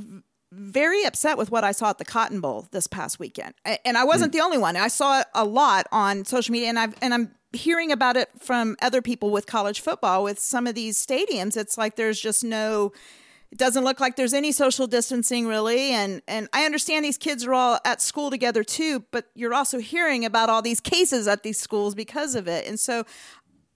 very 0.52 1.04
upset 1.04 1.38
with 1.38 1.50
what 1.50 1.64
I 1.64 1.72
saw 1.72 1.90
at 1.90 1.98
the 1.98 2.04
Cotton 2.04 2.40
Bowl 2.40 2.66
this 2.72 2.86
past 2.86 3.18
weekend. 3.18 3.54
And 3.84 3.96
I 3.96 4.04
wasn't 4.04 4.32
mm. 4.32 4.36
the 4.36 4.42
only 4.42 4.58
one. 4.58 4.76
I 4.76 4.88
saw 4.88 5.20
it 5.20 5.26
a 5.34 5.44
lot 5.44 5.86
on 5.90 6.26
social 6.26 6.52
media 6.52 6.68
and 6.68 6.78
I've 6.78 6.94
and 7.00 7.14
I'm 7.14 7.34
hearing 7.54 7.90
about 7.90 8.16
it 8.16 8.28
from 8.38 8.76
other 8.82 9.02
people 9.02 9.30
with 9.30 9.46
college 9.46 9.80
football 9.80 10.24
with 10.24 10.38
some 10.38 10.66
of 10.66 10.74
these 10.74 11.04
stadiums. 11.04 11.56
It's 11.56 11.78
like 11.78 11.96
there's 11.96 12.20
just 12.20 12.44
no 12.44 12.92
it 13.52 13.58
doesn't 13.58 13.84
look 13.84 14.00
like 14.00 14.16
there's 14.16 14.32
any 14.32 14.50
social 14.50 14.86
distancing 14.86 15.46
really 15.46 15.92
and 15.92 16.22
and 16.26 16.48
I 16.54 16.64
understand 16.64 17.04
these 17.04 17.18
kids 17.18 17.44
are 17.44 17.52
all 17.52 17.78
at 17.84 18.00
school 18.00 18.30
together 18.30 18.64
too, 18.64 19.04
but 19.10 19.26
you're 19.34 19.52
also 19.52 19.78
hearing 19.78 20.24
about 20.24 20.48
all 20.48 20.62
these 20.62 20.80
cases 20.80 21.28
at 21.28 21.42
these 21.42 21.58
schools 21.58 21.94
because 21.94 22.34
of 22.34 22.48
it. 22.48 22.66
And 22.66 22.80
so 22.80 23.04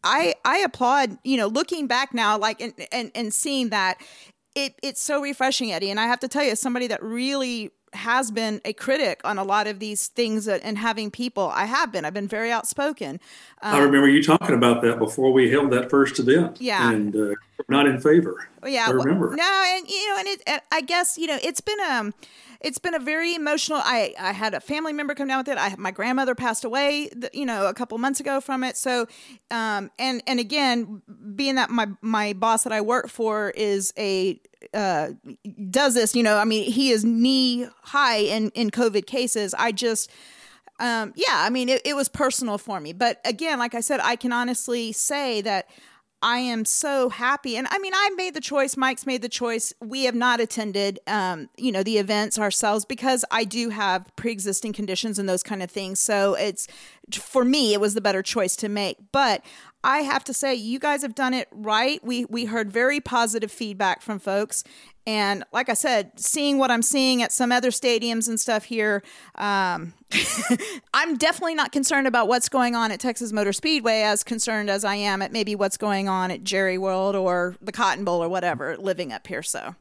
I 0.03 0.35
I 0.47 0.59
applaud, 0.59 1.19
you 1.25 1.37
know, 1.37 1.47
looking 1.47 1.87
back 1.87 2.15
now 2.15 2.39
like 2.39 2.61
and 2.63 2.73
and, 2.91 3.11
and 3.15 3.35
seeing 3.35 3.69
that 3.69 3.99
it 4.55 4.75
it's 4.83 5.03
so 5.03 5.21
refreshing, 5.21 5.73
Eddie. 5.73 5.91
And 5.91 6.01
I 6.01 6.07
have 6.07 6.21
to 6.21 6.29
tell 6.29 6.43
you, 6.43 6.53
as 6.53 6.61
somebody 6.61 6.87
that 6.87 7.03
really 7.03 7.71
has 7.93 8.31
been 8.31 8.61
a 8.65 8.73
critic 8.73 9.21
on 9.25 9.39
a 9.39 9.45
lot 9.45 9.67
of 9.67 9.79
these 9.79 10.09
things 10.09 10.49
and 10.49 10.79
having 10.79 11.11
people, 11.11 11.51
I 11.55 11.65
have 11.65 11.93
been. 11.93 12.05
I've 12.05 12.15
been 12.15 12.29
very 12.29 12.53
outspoken. 12.53 13.21
Um, 13.63 13.75
I 13.75 13.79
remember 13.79 14.09
you 14.09 14.23
talking 14.23 14.55
about 14.55 14.83
that 14.83 14.99
before 14.99 15.33
we 15.33 15.51
held 15.51 15.71
that 15.73 15.91
first 15.91 16.19
event. 16.19 16.61
Yeah, 16.61 16.93
and 16.93 17.17
uh, 17.17 17.35
not 17.69 17.87
in 17.87 18.01
favor. 18.01 18.49
Yeah, 18.65 18.87
I 18.89 18.91
remember. 18.91 19.29
Well, 19.29 19.37
no, 19.37 19.65
and 19.77 19.89
you 19.89 20.09
know, 20.09 20.19
and 20.19 20.29
it, 20.29 20.63
I 20.71 20.81
guess 20.83 21.17
you 21.17 21.27
know, 21.27 21.39
it's 21.43 21.61
been 21.61 21.81
um 21.81 22.15
it's 22.61 22.79
been 22.79 22.95
a 22.95 22.99
very 22.99 23.35
emotional. 23.35 23.81
I 23.83 24.15
I 24.19 24.33
had 24.33 24.55
a 24.55 24.61
family 24.61 24.93
member 24.93 25.15
come 25.15 25.29
down 25.29 25.39
with 25.39 25.49
it. 25.49 25.59
I 25.59 25.75
my 25.77 25.91
grandmother 25.91 26.35
passed 26.35 26.65
away, 26.65 27.11
you 27.33 27.47
know, 27.47 27.67
a 27.67 27.75
couple 27.75 27.97
months 27.99 28.21
ago 28.21 28.41
from 28.41 28.65
it. 28.65 28.77
So, 28.77 29.07
um, 29.51 29.91
and 29.99 30.23
and 30.27 30.41
again, 30.41 31.03
being 31.35 31.57
that 31.57 31.71
my 31.71 31.89
my 32.01 32.33
boss 32.33 32.65
that 32.65 32.73
I 32.73 32.81
work 32.81 33.09
for 33.09 33.51
is 33.51 33.93
a 33.99 34.41
uh 34.75 35.11
does 35.71 35.95
this, 35.95 36.15
you 36.15 36.23
know, 36.23 36.39
I 36.39 36.45
mean, 36.45 36.71
he 36.71 36.91
is 36.91 37.05
knee 37.05 37.67
high 37.83 38.19
in 38.19 38.51
in 38.51 38.71
COVID 38.71 39.07
cases. 39.07 39.55
I 39.55 39.73
just 39.73 40.11
um 40.79 41.15
yeah 41.17 41.25
i 41.31 41.49
mean 41.49 41.71
it, 41.71 41.81
it 41.87 41.97
was 41.97 42.07
personal 42.07 42.59
for 42.59 42.81
me 42.81 42.93
but 42.93 43.19
again 43.25 43.59
like 43.59 43.75
i 43.75 43.81
said 43.81 43.99
i 44.03 44.15
can 44.15 44.31
honestly 44.31 44.93
say 44.93 45.41
that 45.41 45.71
I 46.23 46.39
am 46.39 46.65
so 46.65 47.09
happy. 47.09 47.57
And 47.57 47.67
I 47.71 47.79
mean, 47.79 47.93
I 47.95 48.11
made 48.17 48.35
the 48.35 48.41
choice. 48.41 48.77
Mike's 48.77 49.07
made 49.07 49.23
the 49.23 49.29
choice. 49.29 49.73
We 49.81 50.05
have 50.05 50.15
not 50.15 50.41
attended, 50.41 50.99
um, 51.07 51.49
you 51.57 51.71
know, 51.71 51.83
the 51.83 51.99
events 51.99 52.39
ourselves 52.39 52.85
because 52.85 53.25
I 53.31 53.45
do 53.45 53.69
have 53.69 54.11
pre-existing 54.17 54.73
conditions 54.73 55.19
and 55.19 55.29
those 55.29 55.43
kind 55.43 55.63
of 55.63 55.71
things. 55.71 56.01
So 56.01 56.35
it's 56.35 56.67
for 57.13 57.45
me, 57.45 57.75
it 57.75 57.81
was 57.81 57.95
the 57.95 58.01
better 58.01 58.23
choice 58.23 58.57
to 58.57 58.69
make. 58.69 58.97
But 59.13 59.45
I 59.85 59.99
have 59.99 60.25
to 60.25 60.35
say, 60.35 60.55
you 60.55 60.79
guys 60.79 61.03
have 61.03 61.15
done 61.15 61.35
it 61.35 61.49
right. 61.53 62.03
We 62.03 62.25
we 62.25 62.47
heard 62.47 62.73
very 62.73 63.01
positive 63.01 63.53
feedback 63.53 64.03
from 64.03 64.19
folks, 64.19 64.65
and 65.07 65.45
like 65.53 65.69
I 65.69 65.75
said, 65.75 66.13
seeing 66.17 66.59
what 66.59 66.71
I'm 66.71 66.83
seeing 66.83 67.23
at 67.23 67.31
some 67.31 67.53
other 67.53 67.71
stadiums 67.71 68.29
and 68.29 68.41
stuff 68.41 68.65
here, 68.65 69.03
um, 69.37 69.95
I'm 70.95 71.17
definitely 71.17 71.55
not 71.55 71.71
concerned 71.71 72.07
about 72.07 72.27
what's 72.27 72.49
going 72.49 72.75
on 72.75 72.91
at 72.91 72.99
Texas 72.99 73.33
Motor 73.33 73.53
Speedway 73.53 74.03
as 74.03 74.25
concerned 74.25 74.69
as 74.69 74.85
I 74.85 74.97
am 74.97 75.23
at 75.23 75.33
maybe 75.33 75.55
what's 75.55 75.77
going 75.77 76.09
on 76.09 76.31
at 76.31 76.43
Jerry 76.43 76.77
World 76.77 77.15
or 77.15 77.55
the 77.61 77.73
Cotton 77.73 78.05
Bowl 78.05 78.23
or 78.23 78.29
whatever 78.29 78.77
living 78.77 79.13
up 79.13 79.27
here. 79.27 79.43
So. 79.43 79.77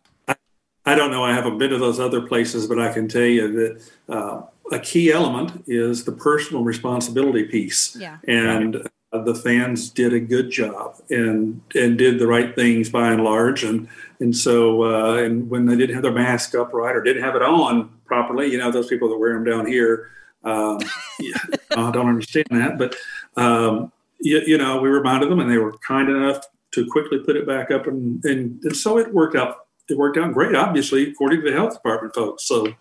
I 0.87 0.93
don't 0.93 1.09
know. 1.09 1.23
I 1.23 1.33
haven't 1.33 1.57
been 1.57 1.71
to 1.71 1.79
those 1.79 1.99
other 1.99 2.21
places, 2.21 2.67
but 2.67 2.79
I 2.79 2.93
can 2.93 3.07
tell 3.07 3.23
you 3.23 3.51
that 3.53 3.91
uh, 4.07 4.41
a 4.71 4.79
key 4.79 5.11
element 5.11 5.63
is 5.65 6.03
the 6.03 6.11
personal 6.11 6.63
responsibility 6.63 7.45
piece. 7.45 7.95
Yeah. 7.95 8.19
And 8.27 8.87
the 9.23 9.35
fans 9.35 9.89
did 9.89 10.13
a 10.13 10.19
good 10.19 10.49
job 10.49 10.95
and 11.09 11.61
and 11.75 11.97
did 11.97 12.19
the 12.19 12.27
right 12.27 12.55
things 12.55 12.89
by 12.89 13.11
and 13.11 13.23
large. 13.23 13.63
And 13.63 13.87
and 14.19 14.35
so 14.35 14.83
uh, 14.83 15.15
and 15.15 15.49
when 15.49 15.65
they 15.65 15.75
didn't 15.75 15.95
have 15.95 16.03
their 16.03 16.11
mask 16.11 16.55
up 16.55 16.73
right 16.73 16.95
or 16.95 17.01
didn't 17.01 17.23
have 17.23 17.35
it 17.35 17.41
on 17.41 17.89
properly 18.05 18.51
you 18.51 18.57
know 18.57 18.71
those 18.71 18.87
people 18.87 19.09
that 19.09 19.17
wear 19.17 19.33
them 19.33 19.43
down 19.43 19.65
here 19.65 20.11
um, 20.43 20.79
yeah, 21.19 21.37
I 21.71 21.91
don't 21.91 22.07
understand 22.07 22.47
that 22.51 22.77
but 22.77 22.95
um, 23.35 23.91
you, 24.19 24.41
you, 24.45 24.57
know 24.57 24.81
we 24.81 24.89
reminded 24.89 25.29
them 25.29 25.39
and 25.39 25.51
they 25.51 25.57
were 25.57 25.77
kind 25.79 26.09
enough 26.09 26.45
to 26.71 26.85
quickly 26.87 27.19
put 27.19 27.35
it 27.35 27.47
back 27.47 27.71
up 27.71 27.87
and, 27.87 28.23
and, 28.25 28.61
and 28.63 28.75
so 28.75 28.97
it 28.97 29.13
worked 29.13 29.35
out 29.35 29.67
it 29.89 29.97
worked 29.97 30.17
out 30.17 30.33
great 30.33 30.55
obviously 30.55 31.09
according 31.09 31.41
to 31.41 31.49
the 31.49 31.55
health 31.55 31.73
department 31.73 32.13
folks. 32.13 32.45
So 32.45 32.73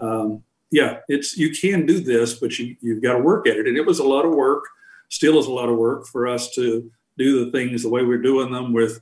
um, 0.00 0.42
yeah 0.70 0.98
it's 1.08 1.36
you 1.36 1.50
can 1.50 1.86
do 1.86 2.00
this 2.00 2.34
but 2.34 2.58
you, 2.58 2.76
you've 2.80 3.02
got 3.02 3.14
to 3.14 3.18
work 3.18 3.46
at 3.46 3.56
it. 3.56 3.66
And 3.66 3.76
it 3.76 3.86
was 3.86 3.98
a 3.98 4.04
lot 4.04 4.24
of 4.24 4.32
work 4.32 4.64
still 5.08 5.38
is 5.38 5.46
a 5.46 5.52
lot 5.52 5.68
of 5.68 5.76
work 5.76 6.06
for 6.06 6.26
us 6.26 6.54
to 6.54 6.90
do 7.16 7.44
the 7.44 7.50
things 7.50 7.82
the 7.82 7.88
way 7.88 8.04
we're 8.04 8.22
doing 8.22 8.52
them 8.52 8.72
with 8.72 9.00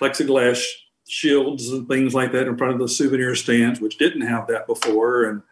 plexiglass 0.00 0.64
shields 1.08 1.68
and 1.68 1.86
things 1.88 2.14
like 2.14 2.32
that 2.32 2.46
in 2.46 2.56
front 2.56 2.72
of 2.72 2.78
the 2.78 2.88
souvenir 2.88 3.34
stands, 3.34 3.80
which 3.80 3.98
didn't 3.98 4.22
have 4.22 4.46
that 4.46 4.66
before, 4.66 5.24
and 5.24 5.42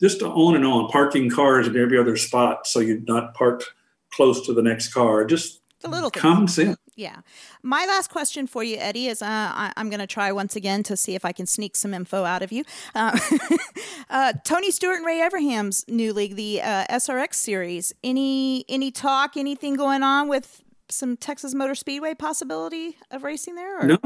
just 0.00 0.22
on 0.22 0.56
and 0.56 0.64
on, 0.64 0.88
parking 0.88 1.28
cars 1.28 1.66
in 1.66 1.76
every 1.76 1.98
other 1.98 2.16
spot 2.16 2.66
so 2.66 2.80
you're 2.80 3.00
not 3.00 3.34
parked 3.34 3.70
close 4.12 4.44
to 4.46 4.54
the 4.54 4.62
next 4.62 4.94
car. 4.94 5.24
Just 5.24 5.60
the 5.80 5.88
little 5.88 6.10
common 6.10 6.48
sense. 6.48 6.78
Yeah. 7.00 7.22
My 7.62 7.86
last 7.86 8.10
question 8.10 8.46
for 8.46 8.62
you, 8.62 8.76
Eddie, 8.76 9.06
is 9.06 9.22
uh, 9.22 9.26
I, 9.26 9.72
am 9.78 9.88
going 9.88 10.00
to 10.00 10.06
try 10.06 10.30
once 10.32 10.54
again 10.54 10.82
to 10.82 10.98
see 10.98 11.14
if 11.14 11.24
I 11.24 11.32
can 11.32 11.46
sneak 11.46 11.74
some 11.74 11.94
info 11.94 12.24
out 12.24 12.42
of 12.42 12.52
you. 12.52 12.62
Uh, 12.94 13.18
uh, 14.10 14.34
Tony 14.44 14.70
Stewart 14.70 14.98
and 14.98 15.06
Ray 15.06 15.22
Evernham's 15.22 15.82
new 15.88 16.12
league, 16.12 16.36
the 16.36 16.60
uh, 16.60 16.84
SRX 16.90 17.34
series. 17.36 17.94
Any 18.04 18.66
any 18.68 18.90
talk, 18.90 19.38
anything 19.38 19.76
going 19.76 20.02
on 20.02 20.28
with 20.28 20.62
some 20.90 21.16
Texas 21.16 21.54
Motor 21.54 21.74
Speedway 21.74 22.12
possibility 22.12 22.98
of 23.10 23.24
racing 23.24 23.54
there? 23.54 23.80
Or? 23.80 23.86
No, 23.86 23.98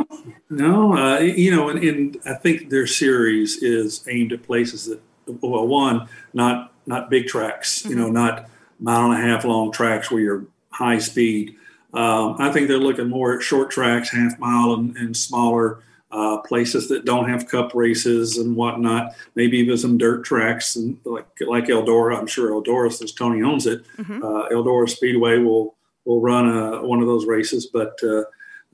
no. 0.49 0.97
Uh, 0.97 1.19
you 1.19 1.51
know, 1.51 1.71
and, 1.71 1.83
and 1.83 2.17
I 2.25 2.35
think 2.35 2.71
their 2.71 2.87
series 2.87 3.61
is 3.61 4.07
aimed 4.09 4.33
at 4.33 4.45
places 4.45 4.87
that, 4.87 5.01
well, 5.43 5.67
one, 5.67 6.09
not 6.33 6.73
not 6.87 7.11
big 7.11 7.27
tracks. 7.27 7.83
Mm-hmm. 7.83 7.91
You 7.91 7.97
know, 7.97 8.09
not 8.11 8.49
mile 8.79 9.11
and 9.11 9.21
a 9.21 9.27
half 9.27 9.45
long 9.45 9.73
tracks 9.73 10.13
where 10.13 10.21
you're 10.21 10.47
high 10.71 10.99
speed. 10.99 11.57
Um, 11.95 12.37
I 12.39 12.51
think 12.51 12.69
they're 12.69 12.79
looking 12.79 13.09
more 13.09 13.37
at 13.37 13.43
short 13.43 13.71
tracks, 13.71 14.11
half 14.11 14.39
mile, 14.39 14.75
and, 14.75 14.97
and 14.97 15.17
smaller 15.17 15.83
uh, 16.11 16.39
places 16.39 16.89
that 16.89 17.05
don't 17.05 17.29
have 17.29 17.49
cup 17.49 17.75
races 17.75 18.39
and 18.39 18.57
whatnot. 18.57 19.15
Maybe 19.35 19.59
even 19.59 19.77
some 19.79 19.99
dirt 19.99 20.25
tracks, 20.25 20.77
and 20.77 20.99
like 21.05 21.27
like 21.41 21.67
Eldora. 21.67 22.19
I'm 22.19 22.27
sure 22.27 22.51
Eldora, 22.51 22.93
since 22.93 23.13
Tony 23.13 23.43
owns 23.43 23.67
it, 23.67 23.85
mm-hmm. 23.97 24.23
uh, 24.23 24.49
Eldora 24.49 24.89
Speedway 24.89 25.39
will 25.39 25.77
will 26.05 26.21
run 26.21 26.49
a, 26.49 26.87
one 26.87 27.01
of 27.01 27.07
those 27.07 27.27
races. 27.27 27.67
But 27.67 27.99
uh, 28.03 28.25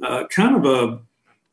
uh 0.03 0.27
kind 0.29 0.57
of 0.57 0.64
a 0.64 1.01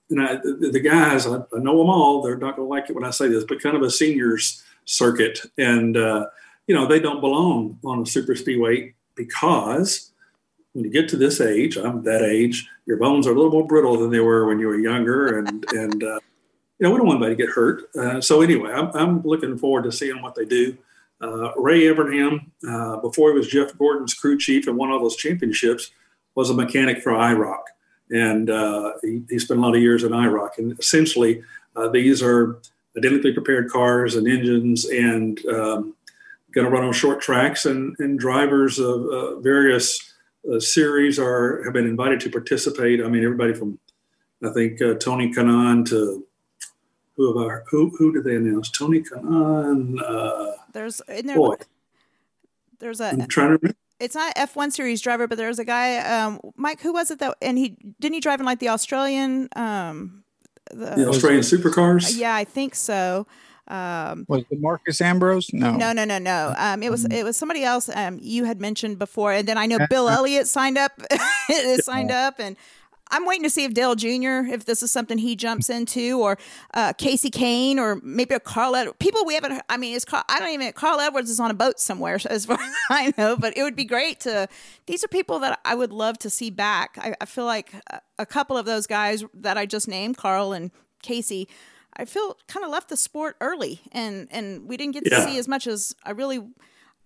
you 0.09 0.15
know, 0.15 0.39
the, 0.41 0.69
the 0.71 0.79
guys, 0.79 1.27
I, 1.27 1.35
I, 1.35 1.59
know 1.59 1.77
them 1.77 1.89
all. 1.89 2.21
They're 2.21 2.37
not 2.37 2.55
going 2.55 2.67
to 2.67 2.73
like 2.73 2.89
it 2.89 2.95
when 2.95 3.03
I 3.03 3.09
say 3.09 3.27
this, 3.27 3.43
but 3.43 3.61
kind 3.61 3.75
of 3.75 3.81
a 3.81 3.91
seniors 3.91 4.63
circuit, 4.85 5.39
and 5.57 5.97
uh, 5.97 6.27
you 6.67 6.75
know 6.75 6.87
they 6.87 6.99
don't 6.99 7.21
belong 7.21 7.77
on 7.83 8.01
a 8.01 8.05
super 8.05 8.35
speedway 8.35 8.93
because 9.15 10.11
when 10.77 10.85
you 10.85 10.91
get 10.91 11.09
to 11.09 11.17
this 11.17 11.41
age, 11.41 11.75
I'm 11.75 12.03
that 12.03 12.21
age, 12.21 12.69
your 12.85 12.97
bones 12.97 13.25
are 13.25 13.31
a 13.31 13.33
little 13.33 13.49
more 13.49 13.65
brittle 13.65 13.97
than 13.97 14.11
they 14.11 14.19
were 14.19 14.45
when 14.45 14.59
you 14.59 14.67
were 14.67 14.77
younger, 14.77 15.39
and 15.39 15.65
and 15.71 16.03
uh, 16.03 16.19
you 16.77 16.81
know 16.81 16.91
we 16.91 16.97
don't 16.97 17.07
want 17.07 17.17
anybody 17.17 17.35
to 17.35 17.43
get 17.43 17.51
hurt. 17.51 17.89
Uh, 17.95 18.21
so 18.21 18.41
anyway, 18.41 18.71
I'm, 18.71 18.91
I'm 18.93 19.23
looking 19.23 19.57
forward 19.57 19.85
to 19.85 19.91
seeing 19.91 20.21
what 20.21 20.35
they 20.35 20.45
do. 20.45 20.77
Uh, 21.19 21.51
Ray 21.55 21.85
Evernham, 21.85 22.51
uh, 22.69 22.97
before 22.97 23.31
he 23.31 23.39
was 23.39 23.47
Jeff 23.47 23.75
Gordon's 23.75 24.13
crew 24.13 24.37
chief 24.37 24.67
and 24.67 24.77
won 24.77 24.91
all 24.91 24.99
those 24.99 25.15
championships, 25.15 25.89
was 26.35 26.51
a 26.51 26.53
mechanic 26.53 27.01
for 27.01 27.11
IROC, 27.11 27.63
and 28.11 28.51
uh, 28.51 28.91
he, 29.01 29.23
he, 29.31 29.39
spent 29.39 29.59
a 29.59 29.63
lot 29.63 29.75
of 29.75 29.81
years 29.81 30.03
in 30.03 30.11
IROC. 30.11 30.59
And 30.59 30.79
essentially, 30.79 31.41
uh, 31.75 31.87
these 31.87 32.21
are 32.21 32.59
identically 32.95 33.33
prepared 33.33 33.71
cars 33.71 34.13
and 34.13 34.27
engines, 34.27 34.85
and 34.85 35.43
um, 35.47 35.95
going 36.51 36.65
to 36.65 36.71
run 36.71 36.83
on 36.83 36.93
short 36.93 37.19
tracks, 37.19 37.65
and, 37.65 37.95
and 37.97 38.19
drivers 38.19 38.77
of 38.77 39.41
various 39.41 40.06
series 40.59 41.19
are 41.19 41.63
have 41.63 41.73
been 41.73 41.87
invited 41.87 42.19
to 42.21 42.29
participate. 42.29 43.03
I 43.03 43.07
mean, 43.07 43.23
everybody 43.23 43.53
from 43.53 43.79
I 44.43 44.49
think 44.49 44.81
uh, 44.81 44.95
Tony 44.95 45.33
Kanaan 45.33 45.87
to 45.89 46.25
who 47.15 47.27
have 47.27 47.45
our, 47.45 47.63
who 47.69 47.89
who 47.97 48.13
did 48.13 48.23
they 48.23 48.35
announce? 48.35 48.69
Tony 48.69 49.01
Kanaan. 49.01 49.99
Uh, 50.01 50.55
there's 50.73 51.01
in 51.07 51.25
there. 51.25 51.35
Boy, 51.35 51.55
there's 52.79 53.01
a. 53.01 53.09
I'm 53.09 53.27
trying 53.27 53.47
to. 53.47 53.57
Remember. 53.57 53.75
It's 53.99 54.13
not 54.13 54.35
F1 54.35 54.71
series 54.73 55.01
driver, 55.01 55.27
but 55.27 55.39
there's 55.39 55.57
a 55.57 55.65
guy, 55.65 55.97
um, 55.97 56.39
Mike. 56.55 56.81
Who 56.81 56.93
was 56.93 57.09
it 57.09 57.17
that? 57.17 57.35
And 57.41 57.57
he 57.57 57.69
didn't 57.99 58.13
he 58.13 58.19
drive 58.19 58.39
in 58.39 58.45
like 58.45 58.59
the 58.59 58.69
Australian, 58.69 59.49
um, 59.55 60.23
the, 60.69 60.93
the 60.95 61.09
Australian 61.09 61.41
supercars. 61.41 62.15
Yeah, 62.15 62.35
I 62.35 62.43
think 62.43 62.75
so. 62.75 63.25
Um, 63.67 64.25
was 64.27 64.43
it 64.49 64.61
Marcos 64.61 65.01
Ambrose? 65.01 65.51
No, 65.53 65.75
no, 65.75 65.91
no, 65.91 66.05
no, 66.05 66.17
no. 66.17 66.53
Um, 66.57 66.81
it 66.83 66.89
was 66.89 67.05
it 67.05 67.23
was 67.23 67.35
somebody 67.35 67.63
else. 67.63 67.89
Um, 67.93 68.17
you 68.21 68.45
had 68.45 68.61
mentioned 68.61 68.97
before, 68.97 69.33
and 69.33 69.47
then 69.47 69.57
I 69.57 69.65
know 69.65 69.79
Bill 69.89 70.09
Elliott 70.09 70.47
signed 70.47 70.77
up, 70.77 71.01
signed 71.81 72.11
up, 72.11 72.35
and 72.39 72.55
I'm 73.11 73.25
waiting 73.25 73.43
to 73.43 73.49
see 73.49 73.63
if 73.63 73.73
Dale 73.73 73.95
Jr. 73.95 74.47
if 74.53 74.65
this 74.65 74.83
is 74.83 74.91
something 74.91 75.17
he 75.17 75.35
jumps 75.35 75.69
into, 75.69 76.19
or 76.21 76.37
uh, 76.73 76.93
Kasey 76.93 77.29
Kahne, 77.29 77.77
or 77.77 77.99
maybe 78.03 78.35
a 78.35 78.39
Carl. 78.39 78.75
Ed- 78.75 78.97
People 78.99 79.25
we 79.25 79.33
haven't. 79.35 79.61
I 79.69 79.77
mean, 79.77 79.95
it's 79.95 80.05
Carl, 80.05 80.23
I 80.29 80.39
don't 80.39 80.49
even. 80.49 80.71
Carl 80.73 80.99
Edwards 80.99 81.29
is 81.29 81.39
on 81.39 81.51
a 81.51 81.53
boat 81.53 81.79
somewhere, 81.79 82.19
as 82.29 82.45
far 82.45 82.59
as 82.59 82.73
I 82.89 83.13
know. 83.17 83.35
But 83.35 83.57
it 83.57 83.63
would 83.63 83.75
be 83.75 83.85
great 83.85 84.21
to. 84.21 84.47
These 84.85 85.03
are 85.03 85.09
people 85.09 85.39
that 85.39 85.59
I 85.65 85.75
would 85.75 85.91
love 85.91 86.17
to 86.19 86.29
see 86.29 86.49
back. 86.49 86.97
I, 87.01 87.15
I 87.19 87.25
feel 87.25 87.45
like 87.45 87.73
a, 87.91 87.99
a 88.19 88.25
couple 88.25 88.57
of 88.57 88.65
those 88.65 88.87
guys 88.87 89.25
that 89.33 89.57
I 89.57 89.65
just 89.65 89.87
named, 89.87 90.17
Carl 90.17 90.53
and 90.53 90.71
Kasey 91.03 91.47
I 91.97 92.05
feel 92.05 92.37
kind 92.47 92.63
of 92.63 92.71
left 92.71 92.89
the 92.89 92.97
sport 92.97 93.35
early, 93.41 93.81
and 93.91 94.27
and 94.31 94.67
we 94.67 94.77
didn't 94.77 94.93
get 94.93 95.03
to 95.05 95.11
yeah. 95.11 95.25
see 95.25 95.37
as 95.39 95.47
much 95.47 95.67
as 95.67 95.95
I 96.03 96.11
really. 96.11 96.39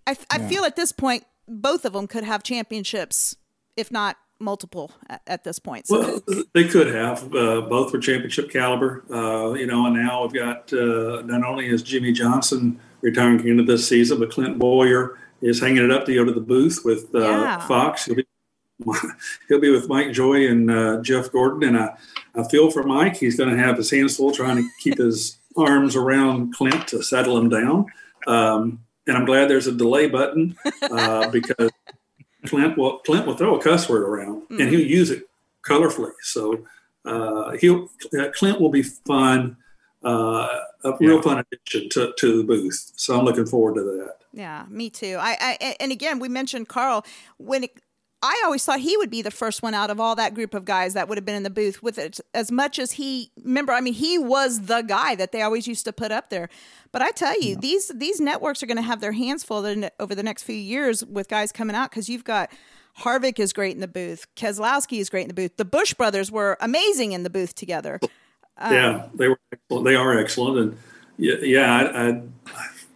I 0.06 0.18
I 0.30 0.38
yeah. 0.38 0.48
feel 0.48 0.64
at 0.66 0.76
this 0.76 0.92
point 0.92 1.26
both 1.48 1.86
of 1.86 1.94
them 1.94 2.08
could 2.08 2.24
have 2.24 2.44
championships, 2.44 3.36
if 3.76 3.92
not 3.92 4.18
multiple 4.40 4.92
at, 5.10 5.22
at 5.28 5.44
this 5.44 5.60
point. 5.60 5.88
So. 5.88 6.22
Well, 6.28 6.44
they 6.54 6.66
could 6.66 6.88
have. 6.88 7.24
Uh, 7.34 7.62
both 7.62 7.94
were 7.94 8.00
championship 8.00 8.50
caliber, 8.50 9.04
uh, 9.12 9.54
you 9.54 9.68
know. 9.68 9.86
And 9.86 9.96
now 9.96 10.24
we've 10.24 10.34
got 10.34 10.74
uh, 10.74 11.22
not 11.24 11.44
only 11.44 11.68
is 11.68 11.84
Jimmie 11.84 12.14
Johnson 12.14 12.80
retiring 13.02 13.38
at 13.38 13.44
the 13.44 13.50
end 13.50 13.60
of 13.60 13.68
this 13.68 13.88
season, 13.88 14.20
but 14.20 14.32
Clint 14.32 14.58
Bowyer 14.58 15.18
is 15.42 15.60
hanging 15.60 15.84
it 15.84 15.92
up 15.92 16.06
to 16.06 16.14
go 16.14 16.24
to 16.24 16.32
the 16.32 16.42
booth 16.42 16.82
with 16.84 17.14
uh, 17.16 17.20
yeah. 17.20 17.68
Fox. 17.68 18.06
He'll 18.06 18.16
be 18.16 18.26
he'll 19.48 19.60
be 19.60 19.72
with 19.72 19.88
Mike 19.88 20.12
Joy 20.12 20.48
and 20.48 20.70
uh, 20.70 21.02
Jeff 21.02 21.32
Gordon. 21.32 21.64
And 21.64 21.78
I, 21.78 21.96
I 22.36 22.48
feel 22.48 22.72
for 22.72 22.84
Mike. 22.84 23.18
He's 23.18 23.38
going 23.38 23.50
to 23.50 23.58
have 23.58 23.78
his 23.78 23.92
hands 23.92 24.18
full 24.18 24.32
trying 24.32 24.58
to 24.58 24.70
keep 24.80 24.98
his 24.98 25.38
arms 25.58 25.96
around 25.96 26.54
Clint 26.54 26.88
to 26.90 27.04
settle 27.04 27.38
him 27.38 27.50
down. 27.50 27.86
Um, 28.28 28.80
and 29.08 29.18
I'm 29.18 29.26
glad 29.26 29.50
there's 29.50 29.68
a 29.68 29.72
delay 29.72 30.08
button 30.08 30.56
uh, 30.84 31.30
because 31.32 31.72
Clint 32.46 32.78
will 32.78 33.00
Clint 33.00 33.26
will 33.26 33.36
throw 33.36 33.56
a 33.58 33.62
cuss 33.62 33.90
word 33.90 34.04
around 34.04 34.44
mm-hmm. 34.44 34.62
and 34.62 34.70
he'll 34.70 34.80
use 34.80 35.10
it 35.10 35.28
colorfully. 35.64 36.12
So 36.22 36.66
uh, 37.06 37.52
he'll 37.52 37.90
uh, 38.18 38.30
Clint 38.34 38.60
will 38.60 38.70
be 38.70 38.84
fun, 38.84 39.58
uh, 40.04 40.60
a 40.84 40.98
real 41.00 41.18
yeah. 41.18 41.22
fun 41.22 41.40
addition 41.40 41.90
to, 41.90 42.14
to 42.18 42.38
the 42.38 42.44
booth. 42.44 42.94
So 42.96 43.18
I'm 43.18 43.26
looking 43.26 43.46
forward 43.46 43.76
to 43.76 43.84
that. 43.84 44.16
Yeah, 44.34 44.66
me 44.70 44.90
too. 44.90 45.18
I, 45.20 45.58
I 45.62 45.76
and 45.80 45.92
again 45.92 46.20
we 46.20 46.30
mentioned 46.30 46.68
Carl 46.68 47.06
when 47.38 47.64
it 47.66 47.72
I 48.24 48.42
always 48.46 48.64
thought 48.64 48.80
he 48.82 48.96
would 48.98 49.10
be 49.10 49.22
the 49.22 49.32
first 49.32 49.64
one 49.64 49.74
out 49.74 49.90
of 49.90 50.00
all 50.00 50.16
that 50.16 50.36
group 50.36 50.54
of 50.54 50.64
guys 50.64 50.94
that 50.94 51.08
would 51.08 51.18
have 51.18 51.26
been 51.26 51.36
in 51.36 51.44
the 51.44 51.50
booth 51.50 51.82
with 51.82 51.98
it 51.98 52.20
as 52.34 52.52
much 52.52 52.78
as 52.78 52.94
he 52.94 53.32
remember 53.44 53.74
I 53.74 53.82
mean 53.82 53.94
he 53.94 54.18
was 54.20 54.62
the 54.64 54.82
guy 54.82 55.16
that 55.16 55.32
they 55.32 55.42
always 55.42 55.68
used 55.68 55.86
to 55.86 55.94
put 55.94 56.12
up 56.12 56.30
there. 56.30 56.50
But 56.92 57.02
I 57.02 57.12
tell 57.12 57.40
you 57.42 57.52
yeah. 57.52 57.60
these 57.60 57.88
these 57.96 58.20
networks 58.20 58.62
are 58.62 58.68
going 58.68 58.78
to 58.78 58.84
have 58.84 59.02
their 59.02 59.14
hands 59.14 59.44
full 59.44 59.66
over 60.00 60.14
the 60.14 60.24
next 60.24 60.44
few 60.44 60.56
years 60.56 61.04
with 61.04 61.28
guys 61.30 61.52
coming 61.52 61.76
out 61.76 61.92
cuz 61.92 62.10
you've 62.10 62.24
got 62.24 62.52
Harvick 63.00 63.40
is 63.40 63.54
great 63.54 63.74
in 63.74 63.82
the 63.82 63.88
booth 63.88 64.28
Keselowski 64.36 65.00
is 65.00 65.10
great 65.10 65.24
in 65.24 65.28
the 65.28 65.34
booth. 65.34 65.58
The 65.58 65.66
Busch 65.66 65.96
brothers 65.96 66.32
were 66.32 66.58
amazing 66.62 67.14
in 67.14 67.24
the 67.24 67.30
booth 67.30 67.56
together. 67.56 68.00
Um, 68.58 68.74
yeah 68.74 69.08
they 69.16 69.30
were 69.30 69.40
excellent. 69.52 69.86
they 69.86 69.96
are 69.96 70.20
excellent 70.20 70.60
and 70.60 70.78
yeah, 71.18 71.36
yeah 71.42 71.74
I, 71.74 72.10
I 72.10 72.22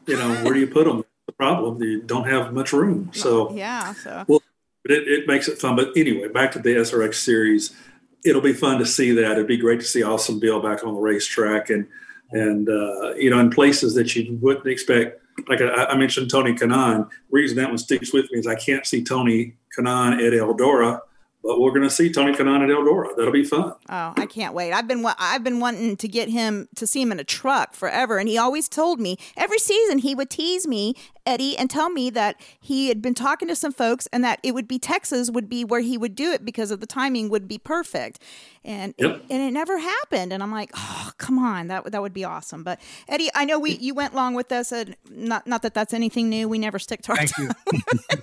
you 0.05 0.17
know 0.17 0.35
where 0.43 0.53
do 0.53 0.59
you 0.59 0.67
put 0.67 0.85
them 0.85 1.03
the 1.25 1.33
problem. 1.33 1.81
You 1.81 2.03
don't 2.03 2.27
have 2.27 2.53
much 2.53 2.71
room 2.73 3.09
so 3.11 3.51
yeah 3.55 3.93
so. 3.93 4.25
Well 4.27 4.43
but 4.85 4.95
it, 4.95 5.07
it 5.07 5.27
makes 5.27 5.47
it 5.47 5.57
fun. 5.57 5.75
But 5.75 5.89
anyway, 5.95 6.27
back 6.27 6.51
to 6.51 6.59
the 6.59 6.69
SRX 6.69 7.15
series. 7.15 7.75
It'll 8.23 8.41
be 8.41 8.53
fun 8.53 8.77
to 8.77 8.85
see 8.85 9.11
that. 9.13 9.31
It'd 9.31 9.47
be 9.47 9.57
great 9.57 9.79
to 9.79 9.85
see 9.85 10.03
Awesome 10.03 10.39
Bill 10.39 10.61
back 10.61 10.83
on 10.83 10.93
the 10.93 10.99
racetrack 10.99 11.71
and 11.71 11.87
and 12.31 12.69
uh, 12.69 13.15
you 13.15 13.29
know 13.29 13.39
in 13.39 13.49
places 13.49 13.95
that 13.95 14.15
you 14.15 14.37
wouldn't 14.41 14.67
expect. 14.67 15.21
Like 15.47 15.61
I, 15.61 15.85
I 15.85 15.97
mentioned, 15.97 16.29
Tony 16.29 16.53
Kanaan. 16.53 17.09
Reason 17.31 17.57
that 17.57 17.69
one 17.69 17.77
sticks 17.79 18.13
with 18.13 18.31
me 18.31 18.39
is 18.39 18.47
I 18.47 18.55
can't 18.55 18.85
see 18.85 19.03
Tony 19.03 19.55
Kanaan 19.77 20.13
at 20.13 20.33
Eldora 20.33 20.99
but 21.45 21.59
we're 21.59 21.69
going 21.69 21.83
to 21.83 21.89
see 21.91 22.11
Tony 22.11 22.33
Kanaan 22.33 22.63
at 22.63 22.69
Eldora. 22.69 23.15
That'll 23.15 23.31
be 23.31 23.43
fun. 23.43 23.73
Oh, 23.87 24.13
I 24.17 24.25
can't 24.25 24.55
wait. 24.55 24.73
I've 24.73 24.87
been 24.87 25.05
I've 25.19 25.43
been 25.43 25.59
wanting 25.59 25.95
to 25.97 26.07
get 26.07 26.27
him 26.27 26.67
to 26.75 26.87
see 26.87 27.01
him 27.01 27.11
in 27.11 27.19
a 27.19 27.23
truck 27.23 27.75
forever, 27.75 28.17
and 28.17 28.27
he 28.27 28.37
always 28.37 28.67
told 28.67 28.99
me 28.99 29.17
every 29.37 29.59
season 29.59 29.99
he 29.99 30.15
would 30.15 30.31
tease 30.31 30.65
me, 30.65 30.95
Eddie, 31.23 31.55
and 31.55 31.69
tell 31.69 31.89
me 31.89 32.09
that 32.09 32.41
he 32.59 32.87
had 32.87 32.99
been 32.99 33.13
talking 33.13 33.47
to 33.47 33.55
some 33.55 33.71
folks 33.71 34.07
and 34.07 34.23
that 34.23 34.39
it 34.41 34.55
would 34.55 34.67
be 34.67 34.79
Texas 34.79 35.29
would 35.29 35.47
be 35.47 35.63
where 35.63 35.81
he 35.81 35.99
would 35.99 36.15
do 36.15 36.31
it 36.31 36.43
because 36.43 36.71
of 36.71 36.79
the 36.79 36.87
timing 36.87 37.29
would 37.29 37.47
be 37.47 37.59
perfect, 37.59 38.19
and 38.63 38.95
yep. 38.97 39.17
it, 39.17 39.21
and 39.29 39.43
it 39.43 39.51
never 39.51 39.77
happened. 39.77 40.33
And 40.33 40.41
I'm 40.41 40.51
like, 40.51 40.71
oh, 40.75 41.11
come 41.19 41.37
on, 41.37 41.67
that 41.67 41.91
that 41.91 42.01
would 42.01 42.13
be 42.13 42.23
awesome. 42.23 42.63
But 42.63 42.81
Eddie, 43.07 43.29
I 43.35 43.45
know 43.45 43.59
we 43.59 43.77
you 43.77 43.93
went 43.93 44.15
long 44.15 44.33
with 44.33 44.51
us, 44.51 44.71
and 44.71 44.95
not 45.11 45.45
not 45.45 45.61
that 45.61 45.75
that's 45.75 45.93
anything 45.93 46.27
new. 46.27 46.49
We 46.49 46.57
never 46.57 46.79
stick 46.79 47.03
to 47.03 47.11
our. 47.11 47.17
Thank 47.17 47.37
you. 47.37 47.49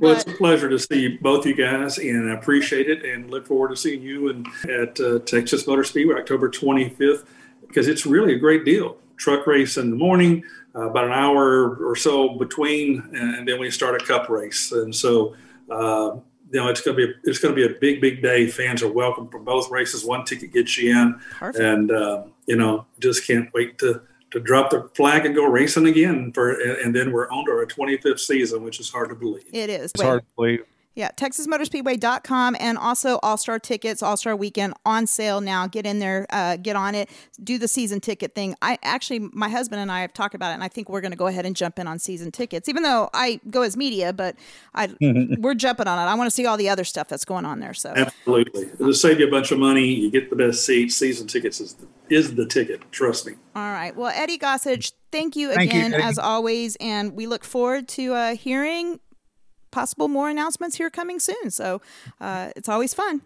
well, 0.00 0.12
it's 0.12 0.26
a 0.26 0.32
pleasure 0.32 0.68
to 0.68 0.78
see 0.78 1.16
both 1.16 1.46
you 1.46 1.54
guys, 1.54 1.98
and 1.98 2.30
I 2.30 2.34
appreciate 2.34 2.88
it, 2.88 3.04
and 3.04 3.30
look 3.30 3.46
forward 3.46 3.68
to 3.70 3.76
seeing 3.76 4.02
you 4.02 4.30
and 4.30 4.46
at 4.68 4.98
uh, 5.00 5.18
Texas 5.20 5.66
Motor 5.66 5.84
Speedway 5.84 6.16
October 6.16 6.48
25th 6.48 7.26
because 7.66 7.88
it's 7.88 8.06
really 8.06 8.34
a 8.34 8.38
great 8.38 8.64
deal. 8.64 8.96
Truck 9.16 9.46
race 9.46 9.76
in 9.76 9.90
the 9.90 9.96
morning, 9.96 10.44
uh, 10.74 10.90
about 10.90 11.04
an 11.04 11.12
hour 11.12 11.76
or 11.76 11.96
so 11.96 12.30
between, 12.30 13.00
and 13.14 13.46
then 13.46 13.58
we 13.58 13.70
start 13.70 14.00
a 14.00 14.04
Cup 14.04 14.28
race, 14.28 14.72
and 14.72 14.94
so. 14.94 15.34
Uh, 15.70 16.16
you 16.50 16.60
know, 16.60 16.68
it's 16.68 16.82
going 16.82 16.94
to 16.94 17.06
be 17.06 17.14
it's 17.24 17.38
going 17.38 17.54
to 17.54 17.56
be 17.56 17.74
a 17.74 17.78
big, 17.80 18.02
big 18.02 18.20
day. 18.20 18.46
Fans 18.46 18.82
are 18.82 18.92
welcome 18.92 19.26
for 19.28 19.38
both 19.38 19.70
races. 19.70 20.04
One 20.04 20.26
ticket 20.26 20.52
gets 20.52 20.76
you 20.76 20.90
in, 20.90 21.18
Perfect. 21.38 21.64
and 21.64 21.90
uh, 21.90 22.24
you 22.46 22.56
know, 22.56 22.84
just 23.00 23.26
can't 23.26 23.50
wait 23.54 23.78
to 23.78 24.02
to 24.32 24.40
drop 24.40 24.70
the 24.70 24.88
flag 24.94 25.24
and 25.26 25.34
go 25.34 25.44
racing 25.44 25.86
again 25.86 26.32
for 26.32 26.52
and 26.52 26.94
then 26.94 27.12
we're 27.12 27.30
on 27.30 27.44
to 27.46 27.52
our 27.52 27.66
25th 27.66 28.18
season 28.18 28.62
which 28.62 28.80
is 28.80 28.90
hard 28.90 29.08
to 29.10 29.14
believe. 29.14 29.44
It 29.52 29.70
is. 29.70 29.92
It's 29.92 30.02
hard 30.02 30.20
to 30.20 30.26
believe 30.36 30.64
Yeah, 30.94 31.10
TexasMotorspeedway.com 31.16 32.56
and 32.60 32.76
also 32.76 33.18
All 33.22 33.36
Star 33.38 33.58
Tickets, 33.58 34.02
All 34.02 34.16
Star 34.16 34.36
Weekend 34.36 34.74
on 34.84 35.06
sale 35.06 35.40
now. 35.40 35.66
Get 35.66 35.86
in 35.86 36.00
there, 36.00 36.26
uh, 36.30 36.56
get 36.56 36.76
on 36.76 36.94
it, 36.94 37.08
do 37.42 37.58
the 37.58 37.68
season 37.68 38.00
ticket 38.00 38.34
thing. 38.34 38.54
I 38.60 38.78
actually, 38.82 39.20
my 39.32 39.48
husband 39.48 39.80
and 39.80 39.90
I 39.90 40.00
have 40.00 40.12
talked 40.12 40.34
about 40.34 40.50
it, 40.50 40.54
and 40.54 40.64
I 40.64 40.68
think 40.68 40.90
we're 40.90 41.00
going 41.00 41.12
to 41.12 41.16
go 41.16 41.28
ahead 41.28 41.46
and 41.46 41.56
jump 41.56 41.78
in 41.78 41.86
on 41.86 41.98
season 41.98 42.30
tickets, 42.30 42.68
even 42.68 42.82
though 42.82 43.08
I 43.14 43.40
go 43.48 43.62
as 43.62 43.76
media, 43.76 44.12
but 44.12 44.36
I 44.74 44.94
we're 45.38 45.54
jumping 45.54 45.86
on 45.86 45.98
it. 45.98 46.10
I 46.10 46.14
want 46.14 46.26
to 46.26 46.34
see 46.34 46.44
all 46.44 46.58
the 46.58 46.68
other 46.68 46.84
stuff 46.84 47.08
that's 47.08 47.24
going 47.24 47.46
on 47.46 47.60
there. 47.60 47.74
So 47.74 47.94
Absolutely. 47.96 48.64
It'll 48.74 48.92
save 48.92 49.18
you 49.18 49.28
a 49.28 49.30
bunch 49.30 49.50
of 49.50 49.58
money. 49.58 49.94
You 49.94 50.10
get 50.10 50.28
the 50.28 50.36
best 50.36 50.66
seats. 50.66 50.96
Season 50.96 51.26
tickets 51.26 51.60
is 51.60 51.74
the, 51.74 51.86
is 52.10 52.34
the 52.34 52.44
ticket. 52.44 52.82
Trust 52.92 53.26
me. 53.26 53.34
All 53.56 53.72
right. 53.72 53.96
Well, 53.96 54.12
Eddie 54.14 54.38
Gossage, 54.38 54.92
thank 55.10 55.36
you 55.36 55.54
Thank 55.54 55.72
you, 55.72 55.78
again, 55.78 55.94
Eddie. 55.94 56.02
as 56.02 56.18
always. 56.18 56.76
And 56.76 57.14
we 57.14 57.26
look 57.26 57.44
forward 57.44 57.88
to 57.88 58.12
uh, 58.12 58.36
hearing 58.36 59.00
possible 59.72 60.06
more 60.06 60.30
announcements 60.30 60.76
here 60.76 60.90
coming 60.90 61.18
soon. 61.18 61.50
So 61.50 61.80
uh, 62.20 62.50
it's 62.54 62.68
always 62.68 62.94
fun. 62.94 63.22